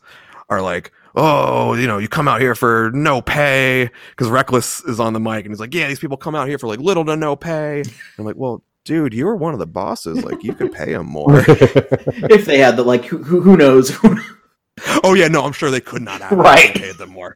are 0.50 0.62
like, 0.62 0.92
"Oh, 1.16 1.74
you 1.76 1.88
know, 1.88 1.98
you 1.98 2.08
come 2.08 2.28
out 2.28 2.42
here 2.42 2.56
for 2.56 2.92
no 2.94 3.22
pay," 3.22 3.90
because 4.12 4.30
Reckless 4.30 4.84
is 4.86 5.00
on 5.00 5.14
the 5.14 5.20
mic 5.20 5.46
and 5.46 5.54
he's 5.54 5.60
like, 5.60 5.74
"Yeah, 5.74 5.88
these 5.88 6.00
people 6.00 6.18
come 6.18 6.36
out 6.36 6.48
here 6.48 6.58
for 6.58 6.68
like 6.68 6.80
little 6.80 7.06
to 7.06 7.16
no 7.16 7.36
pay." 7.36 7.82
And 7.82 7.94
I'm 8.18 8.26
like, 8.26 8.38
"Well, 8.38 8.64
dude, 8.88 9.14
you 9.14 9.26
were 9.26 9.36
one 9.36 9.54
of 9.54 9.60
the 9.60 9.68
bosses. 9.68 10.24
Like, 10.24 10.44
you 10.44 10.54
could 10.56 10.72
pay 10.74 10.94
them 10.94 11.06
more." 11.12 11.40
if 11.48 12.46
they 12.46 12.58
had 12.58 12.76
the 12.78 12.84
like 12.84 13.06
who 13.06 13.18
who, 13.22 13.42
who 13.42 13.56
knows 13.58 13.92
oh 15.04 15.14
yeah, 15.14 15.28
no, 15.28 15.44
I'm 15.44 15.52
sure 15.54 15.70
they 15.70 15.82
could 15.82 16.02
not 16.02 16.22
have 16.22 16.38
Right. 16.38 16.74
paid 16.74 16.96
them 16.96 17.12
more. 17.12 17.36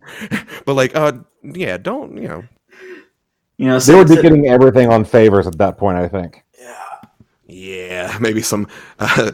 but 0.66 0.74
like, 0.74 0.96
uh, 0.96 1.14
yeah, 1.44 1.78
don't 1.78 2.18
you 2.18 2.28
know? 2.28 2.44
you 3.58 3.68
know 3.68 3.76
they 3.76 3.80
so, 3.80 3.98
would 3.98 4.08
be 4.08 4.16
so- 4.16 4.22
getting 4.22 4.48
everything 4.48 4.90
on 4.92 5.06
favors 5.06 5.46
at 5.48 5.58
that 5.60 5.78
point. 5.78 5.98
I 5.98 6.08
think. 6.08 6.44
Yeah. 6.60 6.78
Yeah, 7.48 8.18
maybe 8.20 8.42
some 8.42 8.68
uh, 9.00 9.32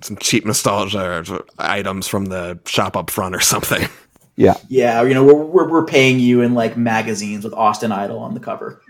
some 0.00 0.16
cheap 0.16 0.44
nostalgia 0.44 1.22
items 1.58 2.08
from 2.08 2.24
the 2.26 2.58
shop 2.66 2.96
up 2.96 3.08
front 3.10 3.34
or 3.36 3.40
something. 3.40 3.88
Yeah. 4.34 4.54
yeah, 4.68 5.02
you 5.02 5.12
know, 5.12 5.22
we're, 5.24 5.44
we're 5.44 5.68
we're 5.68 5.84
paying 5.84 6.18
you 6.18 6.40
in 6.40 6.54
like 6.54 6.76
magazines 6.76 7.44
with 7.44 7.52
Austin 7.52 7.92
Idol 7.92 8.18
on 8.18 8.32
the 8.34 8.40
cover. 8.40 8.80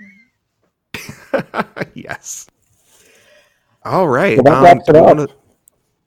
yes. 1.94 2.46
All 3.84 4.08
right. 4.08 4.36
Well, 4.42 4.44
that 4.44 4.58
um, 4.58 4.64
wraps 4.64 4.88
it 4.88 4.96
up. 4.96 5.04
wanna- 5.06 5.28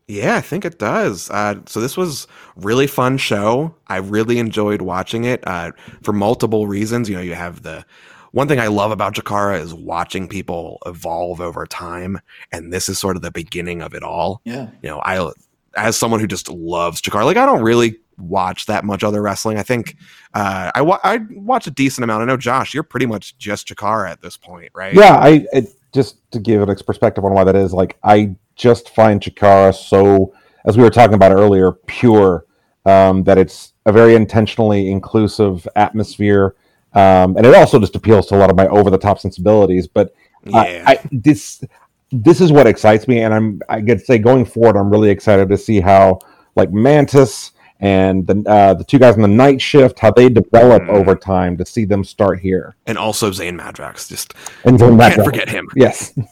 Yeah, 0.07 0.35
I 0.35 0.41
think 0.41 0.65
it 0.65 0.79
does. 0.79 1.29
Uh, 1.29 1.55
so 1.65 1.79
this 1.81 1.97
was 1.97 2.27
really 2.55 2.87
fun 2.87 3.17
show. 3.17 3.75
I 3.87 3.97
really 3.97 4.39
enjoyed 4.39 4.81
watching 4.81 5.23
it 5.25 5.45
uh, 5.47 5.71
for 6.03 6.13
multiple 6.13 6.67
reasons. 6.67 7.09
You 7.09 7.15
know, 7.17 7.21
you 7.21 7.33
have 7.35 7.63
the 7.63 7.85
one 8.31 8.47
thing 8.47 8.59
I 8.59 8.67
love 8.67 8.91
about 8.91 9.15
Chikara 9.15 9.59
is 9.61 9.73
watching 9.73 10.27
people 10.27 10.77
evolve 10.85 11.39
over 11.41 11.65
time, 11.65 12.19
and 12.51 12.71
this 12.71 12.89
is 12.89 12.99
sort 12.99 13.15
of 13.15 13.21
the 13.21 13.31
beginning 13.31 13.81
of 13.81 13.93
it 13.93 14.03
all. 14.03 14.41
Yeah. 14.43 14.69
you 14.81 14.89
know, 14.89 14.99
I 15.03 15.31
as 15.77 15.97
someone 15.97 16.19
who 16.19 16.27
just 16.27 16.49
loves 16.49 17.01
Chikara, 17.01 17.25
like 17.25 17.37
I 17.37 17.45
don't 17.45 17.61
really 17.63 17.97
watch 18.17 18.65
that 18.67 18.85
much 18.85 19.03
other 19.03 19.21
wrestling. 19.21 19.57
I 19.57 19.63
think 19.63 19.95
uh, 20.33 20.71
I 20.75 20.81
wa- 20.81 20.99
I 21.03 21.19
watch 21.31 21.67
a 21.67 21.71
decent 21.71 22.03
amount. 22.03 22.21
I 22.21 22.25
know 22.25 22.37
Josh, 22.37 22.73
you're 22.73 22.83
pretty 22.83 23.05
much 23.05 23.37
just 23.37 23.67
Chikara 23.67 24.09
at 24.09 24.21
this 24.21 24.37
point, 24.37 24.71
right? 24.75 24.93
Yeah, 24.93 25.15
I 25.17 25.45
it, 25.51 25.69
just 25.95 26.17
to 26.31 26.39
give 26.39 26.61
it 26.61 26.69
a 26.69 26.75
perspective 26.83 27.25
on 27.25 27.33
why 27.33 27.43
that 27.43 27.55
is. 27.55 27.73
Like, 27.73 27.97
I 28.03 28.35
just 28.55 28.89
find 28.89 29.19
Chikara 29.19 29.73
so, 29.73 30.33
as 30.65 30.77
we 30.77 30.83
were 30.83 30.91
talking 30.91 31.15
about 31.15 31.31
earlier, 31.31 31.71
pure. 31.71 32.45
Um, 32.87 33.23
that 33.23 33.39
it's 33.39 33.73
a 33.87 33.91
very 33.91 34.13
intentionally 34.13 34.91
inclusive 34.91 35.67
atmosphere, 35.75 36.53
um, 36.93 37.35
and 37.35 37.43
it 37.43 37.55
also 37.55 37.79
just 37.79 37.95
appeals 37.95 38.27
to 38.27 38.35
a 38.35 38.37
lot 38.37 38.51
of 38.51 38.55
my 38.55 38.67
over-the-top 38.67 39.17
sensibilities. 39.17 39.87
But 39.87 40.13
yeah. 40.43 40.83
I, 40.85 40.91
I, 40.91 40.99
this 41.11 41.63
this 42.11 42.41
is 42.41 42.51
what 42.51 42.67
excites 42.67 43.07
me, 43.07 43.21
and 43.21 43.33
I'm 43.33 43.59
I 43.69 43.81
could 43.81 44.01
say 44.01 44.19
going 44.19 44.45
forward, 44.45 44.77
I'm 44.77 44.91
really 44.91 45.09
excited 45.09 45.49
to 45.49 45.57
see 45.57 45.79
how 45.79 46.19
like 46.55 46.71
Mantis 46.71 47.53
and 47.81 48.25
the 48.25 48.43
uh, 48.49 48.73
the 48.73 48.83
two 48.83 48.97
guys 48.99 49.15
on 49.15 49.21
the 49.21 49.27
night 49.27 49.61
shift 49.61 49.99
how 49.99 50.09
they 50.11 50.29
develop 50.29 50.83
Mhm. 50.83 50.89
over 50.89 51.15
time 51.15 51.57
to 51.57 51.65
see 51.65 51.85
them 51.85 52.03
start 52.03 52.39
here. 52.39 52.75
and 52.87 52.97
also 52.97 53.31
Zane 53.31 53.57
Madrox. 53.57 54.07
Just 54.07 54.33
And 54.63 54.79
then 54.79 54.97
that 54.97 55.13
can't 55.15 55.25
forget 55.25 55.49
him. 55.49 55.67
Yes. 55.75 56.13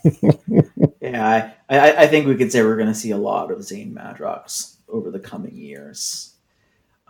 Yeah, 1.00 1.52
I, 1.68 1.78
I, 1.78 1.96
I 2.04 2.06
think 2.06 2.26
we 2.26 2.34
could 2.34 2.50
say 2.50 2.62
we're 2.62 2.76
going 2.76 2.88
to 2.88 2.94
see 2.94 3.10
a 3.10 3.16
lot 3.16 3.50
of 3.50 3.62
Zane 3.62 3.94
Madrox 3.94 4.76
over 4.88 5.10
the 5.10 5.18
coming 5.20 5.54
years. 5.54 6.34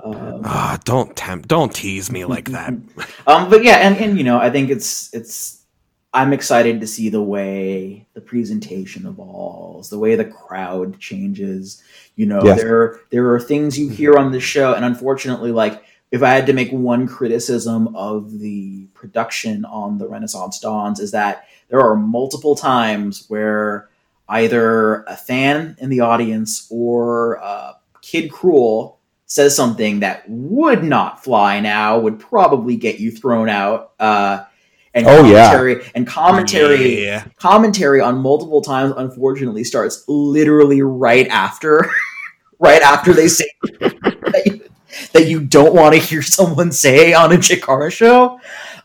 Um, 0.03 0.41
Ah, 0.45 0.79
don't 0.85 1.15
tempt, 1.15 1.49
don't 1.49 1.73
tease 1.73 2.11
me 2.11 2.25
like 2.25 2.51
that. 2.51 2.71
um, 3.29 3.49
but 3.49 3.63
yeah, 3.63 3.77
and, 3.87 3.97
and 3.99 4.19
you 4.19 4.25
know, 4.25 4.39
I 4.39 4.51
think 4.51 4.69
it's 4.71 5.15
it's. 5.15 5.64
I'm 6.15 6.33
excited 6.33 6.81
to 6.81 6.87
see 6.87 7.09
the 7.11 7.21
way 7.21 8.07
the 8.15 8.21
presentation 8.21 9.05
evolves, 9.05 9.91
the 9.91 9.99
way 9.99 10.15
the 10.15 10.25
crowd 10.25 10.99
changes. 11.01 11.83
You 12.17 12.27
know, 12.27 12.41
Yes. 12.45 12.61
there 12.61 13.01
there 13.11 13.35
are 13.35 13.41
things 13.41 13.79
you 13.79 13.89
hear 13.89 14.17
on 14.17 14.31
the 14.33 14.41
show, 14.41 14.73
and 14.75 14.85
unfortunately, 14.85 15.51
like 15.53 15.83
if 16.13 16.23
I 16.23 16.31
had 16.31 16.47
to 16.47 16.53
make 16.53 16.71
one 16.71 17.09
criticism 17.09 17.95
of 17.97 18.39
the 18.39 18.87
production 18.95 19.65
on 19.65 19.99
the 19.99 20.09
Renaissance 20.09 20.61
Dawns, 20.61 21.01
is 21.01 21.11
that 21.11 21.47
there 21.69 21.81
are 21.81 21.97
multiple 21.97 22.55
times 22.55 23.25
where 23.29 23.89
either 24.29 25.03
a 25.03 25.17
fan 25.17 25.77
in 25.81 25.91
the 25.91 26.01
audience 26.01 26.69
or 26.71 27.43
uh, 27.43 27.73
Kid 28.01 28.31
Cruel 28.31 29.01
says 29.27 29.57
something 29.57 30.01
that 30.01 30.23
would 30.29 30.85
not 30.85 31.25
fly 31.25 31.59
now, 31.59 31.99
would 31.99 32.21
probably 32.21 32.77
get 32.77 33.01
you 33.01 33.11
thrown 33.11 33.49
out. 33.49 33.93
Uh, 33.99 34.45
and 34.95 35.07
Oh, 35.07 35.25
yeah. 35.25 35.47
commentary 35.51 35.85
and 35.95 36.07
commentary 36.07 37.05
Yeah. 37.05 37.25
commentary 37.37 38.01
on 38.01 38.19
multiple 38.19 38.63
times 38.63 38.95
unfortunately 38.97 39.65
starts 39.65 40.05
literally 40.09 40.83
right 40.83 41.27
after 41.29 41.91
right 42.59 42.83
after 42.83 43.13
they 43.13 43.29
say 43.29 43.47
that 43.81 44.43
you, 44.47 44.61
that 45.13 45.27
you 45.27 45.41
don't 45.41 45.75
want 45.75 45.95
to 45.95 46.01
hear 46.01 46.23
someone 46.23 46.71
say 46.73 47.13
on 47.13 47.33
a 47.33 47.37
Chikara 47.37 47.91
show. 47.91 48.39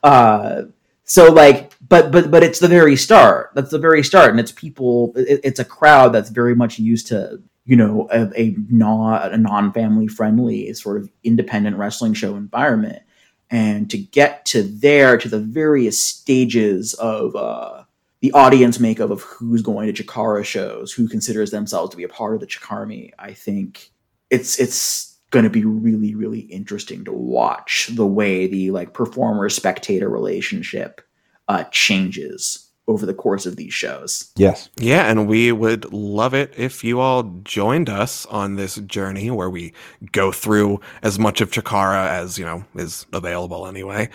Uh, 0.03 0.63
so 1.03 1.31
like, 1.31 1.73
but 1.87 2.11
but 2.11 2.29
but 2.31 2.43
it's 2.43 2.59
the 2.59 2.67
very 2.67 2.95
start. 2.95 3.51
That's 3.55 3.71
the 3.71 3.79
very 3.79 4.03
start, 4.03 4.31
and 4.31 4.39
it's 4.39 4.51
people. 4.51 5.11
It, 5.15 5.39
it's 5.43 5.59
a 5.59 5.65
crowd 5.65 6.13
that's 6.13 6.29
very 6.29 6.55
much 6.55 6.77
used 6.79 7.07
to 7.07 7.41
you 7.65 7.75
know 7.75 8.07
a, 8.11 8.29
a 8.39 8.55
non 8.69 9.33
a 9.33 9.37
non 9.37 9.71
family 9.73 10.07
friendly 10.07 10.71
sort 10.73 10.97
of 10.97 11.09
independent 11.23 11.77
wrestling 11.77 12.13
show 12.13 12.35
environment, 12.35 13.01
and 13.51 13.89
to 13.89 13.97
get 13.97 14.45
to 14.45 14.63
there 14.63 15.17
to 15.17 15.27
the 15.29 15.39
various 15.39 15.99
stages 15.99 16.93
of. 16.95 17.35
Uh, 17.35 17.83
the 18.21 18.33
audience 18.33 18.81
makeup 18.81 19.11
of 19.11 19.21
who's 19.21 19.61
going 19.61 19.93
to 19.93 20.03
Chikara 20.03 20.43
shows, 20.43 20.91
who 20.91 21.07
considers 21.07 21.51
themselves 21.51 21.91
to 21.91 21.95
be 21.95 22.03
a 22.03 22.09
part 22.09 22.33
of 22.33 22.41
the 22.41 22.47
Chikarmy, 22.47 23.11
I 23.17 23.31
think 23.31 23.91
it's 24.29 24.59
it's 24.59 25.17
going 25.31 25.43
to 25.43 25.49
be 25.49 25.63
really 25.63 26.15
really 26.15 26.41
interesting 26.41 27.05
to 27.05 27.13
watch 27.13 27.89
the 27.93 28.05
way 28.05 28.47
the 28.47 28.71
like 28.71 28.93
performer 28.93 29.49
spectator 29.49 30.09
relationship 30.09 31.01
uh, 31.47 31.63
changes 31.65 32.68
over 32.89 33.05
the 33.05 33.13
course 33.13 33.45
of 33.45 33.55
these 33.55 33.73
shows. 33.73 34.31
Yes. 34.35 34.69
Yeah, 34.77 35.09
and 35.09 35.27
we 35.27 35.51
would 35.51 35.93
love 35.93 36.33
it 36.33 36.53
if 36.57 36.83
you 36.83 36.99
all 36.99 37.23
joined 37.43 37.87
us 37.89 38.25
on 38.25 38.55
this 38.55 38.75
journey 38.75 39.29
where 39.31 39.49
we 39.49 39.73
go 40.11 40.31
through 40.31 40.81
as 41.03 41.17
much 41.19 41.39
of 41.39 41.51
Chikara 41.51 42.07
as, 42.09 42.37
you 42.39 42.45
know, 42.45 42.65
is 42.75 43.05
available 43.13 43.67
anyway. 43.67 44.09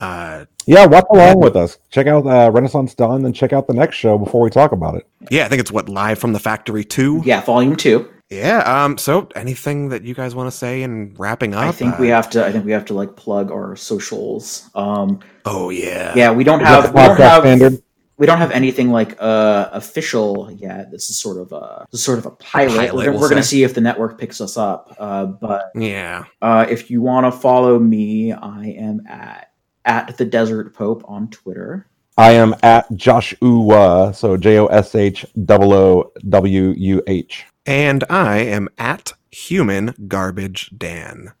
Uh, 0.00 0.44
Yeah, 0.66 0.86
watch 0.86 1.04
along 1.12 1.40
with 1.40 1.56
us. 1.56 1.78
Check 1.90 2.06
out 2.06 2.26
uh, 2.26 2.50
Renaissance 2.50 2.94
Dawn, 2.94 3.22
then 3.22 3.32
check 3.32 3.52
out 3.52 3.66
the 3.66 3.74
next 3.74 3.96
show 3.96 4.16
before 4.18 4.40
we 4.42 4.50
talk 4.50 4.72
about 4.72 4.94
it. 4.96 5.06
yeah, 5.30 5.44
I 5.44 5.48
think 5.48 5.60
it's 5.60 5.72
what 5.72 5.88
live 5.88 6.18
from 6.18 6.32
the 6.32 6.40
factory 6.40 6.84
2. 6.84 7.22
Yeah, 7.24 7.40
volume 7.42 7.76
two. 7.76 8.08
Yeah. 8.30 8.60
Um. 8.66 8.96
So, 8.98 9.28
anything 9.36 9.90
that 9.90 10.02
you 10.02 10.14
guys 10.14 10.34
want 10.34 10.50
to 10.50 10.56
say 10.56 10.82
in 10.82 11.14
wrapping 11.18 11.52
up? 11.54 11.62
I 11.68 11.72
think 11.72 11.94
Uh, 11.94 11.98
we 12.00 12.08
have 12.08 12.28
to. 12.30 12.44
I 12.44 12.50
think 12.52 12.64
we 12.64 12.72
have 12.72 12.86
to 12.86 12.94
like 12.94 13.14
plug 13.16 13.52
our 13.52 13.76
socials. 13.76 14.68
Um, 14.74 15.20
Oh 15.44 15.68
yeah. 15.68 16.14
yeah, 16.16 16.32
we 16.32 16.42
don't 16.42 16.60
have. 16.60 16.84
the 16.84 16.92
We 16.92 16.96
don't 17.02 17.16
podcast 17.16 17.18
have. 17.18 17.42
standard? 17.42 17.82
We 18.16 18.26
don't 18.26 18.38
have 18.38 18.50
anything 18.52 18.90
like 18.90 19.16
uh, 19.20 19.68
official 19.72 20.50
yet. 20.52 20.90
This 20.90 21.10
is 21.10 21.18
sort 21.18 21.38
of 21.38 21.52
a 21.52 21.86
this 21.90 22.00
is 22.00 22.04
sort 22.04 22.18
of 22.18 22.26
a 22.26 22.30
pilot. 22.30 22.76
pilot, 22.76 22.94
we're 22.94 23.10
we'll 23.12 23.20
we're 23.20 23.28
going 23.28 23.42
to 23.42 23.46
see 23.48 23.62
if 23.64 23.74
the 23.74 23.80
network 23.80 24.18
picks 24.18 24.40
us 24.40 24.56
up. 24.56 24.94
Uh, 24.98 25.26
but 25.26 25.70
Yeah. 25.74 26.24
uh, 26.42 26.66
if 26.68 26.90
you 26.90 27.02
want 27.02 27.26
to 27.26 27.32
follow 27.32 27.78
me, 27.78 28.32
I 28.32 28.66
am 28.78 29.02
at 29.08 29.50
at 29.84 30.16
the 30.16 30.24
Desert 30.24 30.74
Pope 30.74 31.04
on 31.06 31.28
Twitter. 31.28 31.86
I 32.16 32.32
am 32.32 32.54
at 32.62 32.86
Joshua, 32.94 34.12
so 34.14 34.36
J 34.36 34.58
O 34.58 34.66
S 34.66 34.94
H 34.94 35.26
O 35.48 35.72
O 35.72 36.12
W 36.28 36.74
U 36.76 37.02
H. 37.06 37.44
And 37.66 38.04
I 38.08 38.38
am 38.38 38.68
at 38.78 39.12
human 39.32 39.94
garbage 40.06 40.70
Dan. 40.76 41.32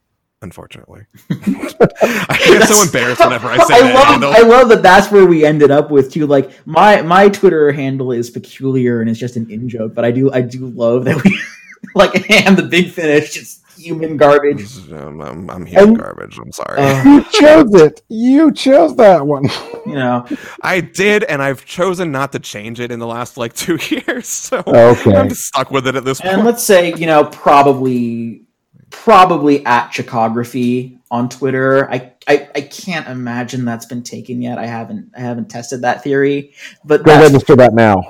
Unfortunately, 0.44 1.06
I 1.30 2.38
get 2.44 2.68
so 2.68 2.82
embarrassed 2.84 3.20
whenever 3.24 3.48
I 3.48 3.56
say 3.66 3.74
I 3.74 3.80
that 3.80 3.94
love, 3.94 4.06
handle. 4.06 4.32
I 4.32 4.40
love 4.40 4.68
that 4.68 4.82
that's 4.82 5.10
where 5.10 5.24
we 5.26 5.44
ended 5.44 5.70
up 5.70 5.90
with 5.90 6.12
too. 6.12 6.26
Like 6.26 6.50
my 6.66 7.00
my 7.02 7.28
Twitter 7.30 7.72
handle 7.72 8.12
is 8.12 8.28
peculiar 8.30 9.00
and 9.00 9.08
it's 9.10 9.18
just 9.18 9.36
an 9.36 9.50
in 9.50 9.68
joke, 9.68 9.94
but 9.94 10.04
I 10.04 10.10
do 10.10 10.30
I 10.32 10.42
do 10.42 10.66
love 10.66 11.04
that 11.06 11.24
we 11.24 11.40
like 11.94 12.30
and 12.30 12.56
the 12.56 12.62
big 12.62 12.90
finish 12.90 13.32
just 13.32 13.62
human 13.78 14.16
garbage. 14.16 14.76
Um, 14.92 15.20
I'm, 15.20 15.50
I'm 15.50 15.66
human 15.66 15.88
And- 15.88 15.98
garbage. 15.98 16.38
I'm 16.38 16.52
sorry. 16.52 16.78
Uh, 16.80 17.04
You 17.04 17.24
chose 17.32 17.74
it. 17.74 18.02
You 18.08 18.52
chose 18.52 18.94
that 18.96 19.26
one. 19.26 19.44
you 19.84 19.94
know, 19.94 20.24
I 20.62 20.80
did, 20.80 21.24
and 21.24 21.42
I've 21.42 21.64
chosen 21.66 22.12
not 22.12 22.32
to 22.32 22.38
change 22.38 22.78
it 22.80 22.90
in 22.92 22.98
the 23.00 23.06
last 23.06 23.36
like 23.36 23.52
two 23.54 23.78
years. 23.90 24.28
So 24.28 24.62
Okay. 24.66 25.14
I'm 25.16 25.30
stuck 25.30 25.70
with 25.70 25.86
it 25.88 25.96
at 25.96 26.04
this 26.04 26.20
and 26.20 26.34
point. 26.36 26.46
let's 26.46 26.62
say 26.62 26.94
you 26.94 27.06
know 27.06 27.24
probably 27.24 28.42
probably 28.90 29.64
at 29.66 29.90
Chikography 29.90 30.98
on 31.10 31.28
Twitter. 31.28 31.90
I, 31.90 32.12
I 32.26 32.48
I 32.54 32.60
can't 32.62 33.08
imagine 33.08 33.64
that's 33.64 33.86
been 33.86 34.02
taken 34.02 34.42
yet. 34.42 34.58
I 34.58 34.66
haven't 34.66 35.12
I 35.16 35.20
haven't 35.20 35.50
tested 35.50 35.82
that 35.82 36.02
theory, 36.02 36.54
but 36.84 37.04
Go 37.04 37.18
register 37.20 37.56
that 37.56 37.74
now. 37.74 38.02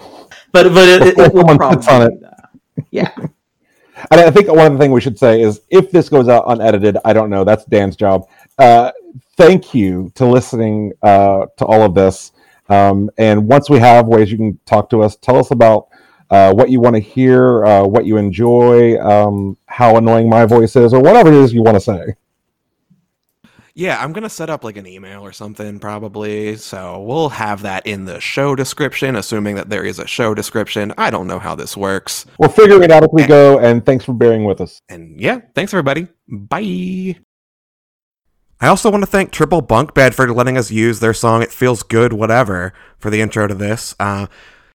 but 0.53 0.73
but 0.73 0.89
it, 0.89 1.03
it, 1.03 1.19
it 1.19 1.35
will 1.35 1.45
probably 1.57 1.87
on 1.89 2.01
that. 2.21 2.51
Yeah, 2.91 3.15
And 4.11 4.21
I 4.21 4.31
think 4.31 4.49
one 4.49 4.67
of 4.67 4.73
the 4.73 4.79
things 4.79 4.93
we 4.93 5.01
should 5.01 5.19
say 5.19 5.41
is 5.41 5.63
if 5.71 5.91
this 5.91 6.09
goes 6.09 6.29
out 6.29 6.45
unedited, 6.47 6.99
I 7.05 7.13
don't 7.13 7.31
know. 7.31 7.45
That's 7.45 7.65
Dan's 7.65 7.97
job. 7.97 8.29
Uh, 8.59 8.91
thank 9.37 9.75
you 9.75 10.11
to 10.15 10.27
listening 10.27 10.93
uh, 11.03 11.47
to 11.59 11.65
all 11.65 11.83
of 11.83 11.95
this. 11.95 12.33
Um, 12.69 13.11
and 13.19 13.47
once 13.47 13.69
we 13.69 13.79
have 13.79 14.07
ways 14.07 14.31
you 14.31 14.39
can 14.39 14.59
talk 14.67 14.91
to 14.91 15.03
us, 15.03 15.17
tell 15.17 15.37
us 15.37 15.51
about 15.51 15.89
uh, 16.35 16.53
what 16.53 16.69
you 16.69 16.81
want 16.81 16.97
to 16.97 17.01
hear, 17.01 17.65
uh, 17.65 17.87
what 17.87 18.07
you 18.07 18.17
enjoy, 18.17 18.99
um, 19.01 19.57
how 19.67 19.97
annoying 19.97 20.29
my 20.29 20.45
voice 20.45 20.75
is, 20.75 20.93
or 20.93 21.01
whatever 21.01 21.29
it 21.29 21.35
is 21.35 21.53
you 21.53 21.63
want 21.63 21.77
to 21.77 21.81
say. 21.81 22.17
Yeah, 23.77 24.01
I'm 24.01 24.13
gonna 24.13 24.29
set 24.29 24.51
up 24.51 24.63
like 24.63 24.77
an 24.77 24.87
email 24.87 25.23
or 25.23 25.33
something 25.33 25.81
probably. 25.81 26.57
So 26.57 27.03
we'll 27.03 27.31
have 27.31 27.63
that 27.63 27.87
in 27.87 28.05
the 28.05 28.21
show 28.21 28.55
description, 28.55 29.17
assuming 29.17 29.57
that 29.57 29.69
there 29.69 29.85
is 29.85 29.99
a 29.99 30.07
show 30.07 30.33
description. 30.33 30.93
I 30.97 31.11
don't 31.11 31.27
know 31.27 31.41
how 31.41 31.57
this 31.57 31.77
works. 31.77 32.25
We'll 32.39 32.51
figure 32.51 32.81
it 32.83 32.93
out 32.93 33.03
as 33.03 33.11
we 33.13 33.27
go. 33.27 33.59
And 33.59 33.85
thanks 33.85 34.05
for 34.05 34.13
bearing 34.13 34.45
with 34.45 34.61
us. 34.61 34.81
And 34.89 35.21
yeah, 35.21 35.41
thanks 35.55 35.75
everybody. 35.75 36.07
Bye. 36.29 37.17
I 38.61 38.69
also 38.69 38.91
want 38.91 39.03
to 39.03 39.11
thank 39.11 39.33
Triple 39.33 39.61
Bunk 39.61 39.93
Bed 39.93 40.15
for 40.15 40.33
letting 40.33 40.57
us 40.57 40.71
use 40.71 41.01
their 41.01 41.13
song 41.13 41.43
It 41.43 41.51
Feels 41.51 41.83
Good 41.83 42.13
Whatever 42.13 42.73
for 42.99 43.11
the 43.11 43.21
intro 43.21 43.49
to 43.49 43.55
this. 43.55 43.97
Uh, 43.99 44.29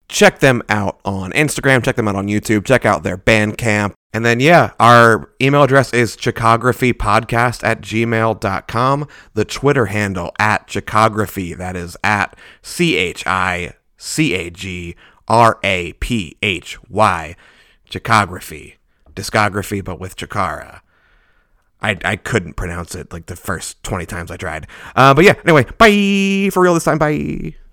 check 0.07 0.39
them 0.39 0.61
out 0.69 0.99
on 1.05 1.31
Instagram, 1.33 1.83
check 1.83 1.95
them 1.95 2.07
out 2.07 2.15
on 2.15 2.27
YouTube, 2.27 2.65
check 2.65 2.85
out 2.85 3.03
their 3.03 3.17
Bandcamp. 3.17 3.93
And 4.13 4.25
then, 4.25 4.39
yeah, 4.39 4.71
our 4.79 5.29
email 5.41 5.63
address 5.63 5.93
is 5.93 6.15
chikographypodcast 6.15 7.63
at 7.63 7.81
gmail.com. 7.81 9.07
The 9.33 9.45
Twitter 9.45 9.87
handle 9.87 10.31
at 10.39 10.67
chikography, 10.67 11.53
that 11.53 11.75
is 11.75 11.97
at 12.03 12.37
C 12.61 12.95
H 12.95 13.27
I 13.27 13.73
C 13.97 14.33
A 14.33 14.49
G 14.49 14.95
R 15.27 15.59
A 15.63 15.93
P 15.93 16.37
H 16.41 16.79
Y, 16.89 17.35
chikography. 17.89 18.77
Discography, 19.13 19.83
but 19.83 19.99
with 19.99 20.15
Chikara. 20.15 20.81
I, 21.81 21.97
I 22.03 22.15
couldn't 22.15 22.53
pronounce 22.53 22.95
it 22.95 23.11
like 23.13 23.27
the 23.27 23.35
first 23.35 23.83
20 23.83 24.05
times 24.05 24.31
I 24.31 24.37
tried. 24.37 24.67
Uh, 24.95 25.13
but 25.13 25.23
yeah, 25.23 25.35
anyway, 25.43 25.65
bye 25.77 26.49
for 26.51 26.63
real 26.63 26.73
this 26.73 26.83
time. 26.83 26.97
Bye. 26.97 27.55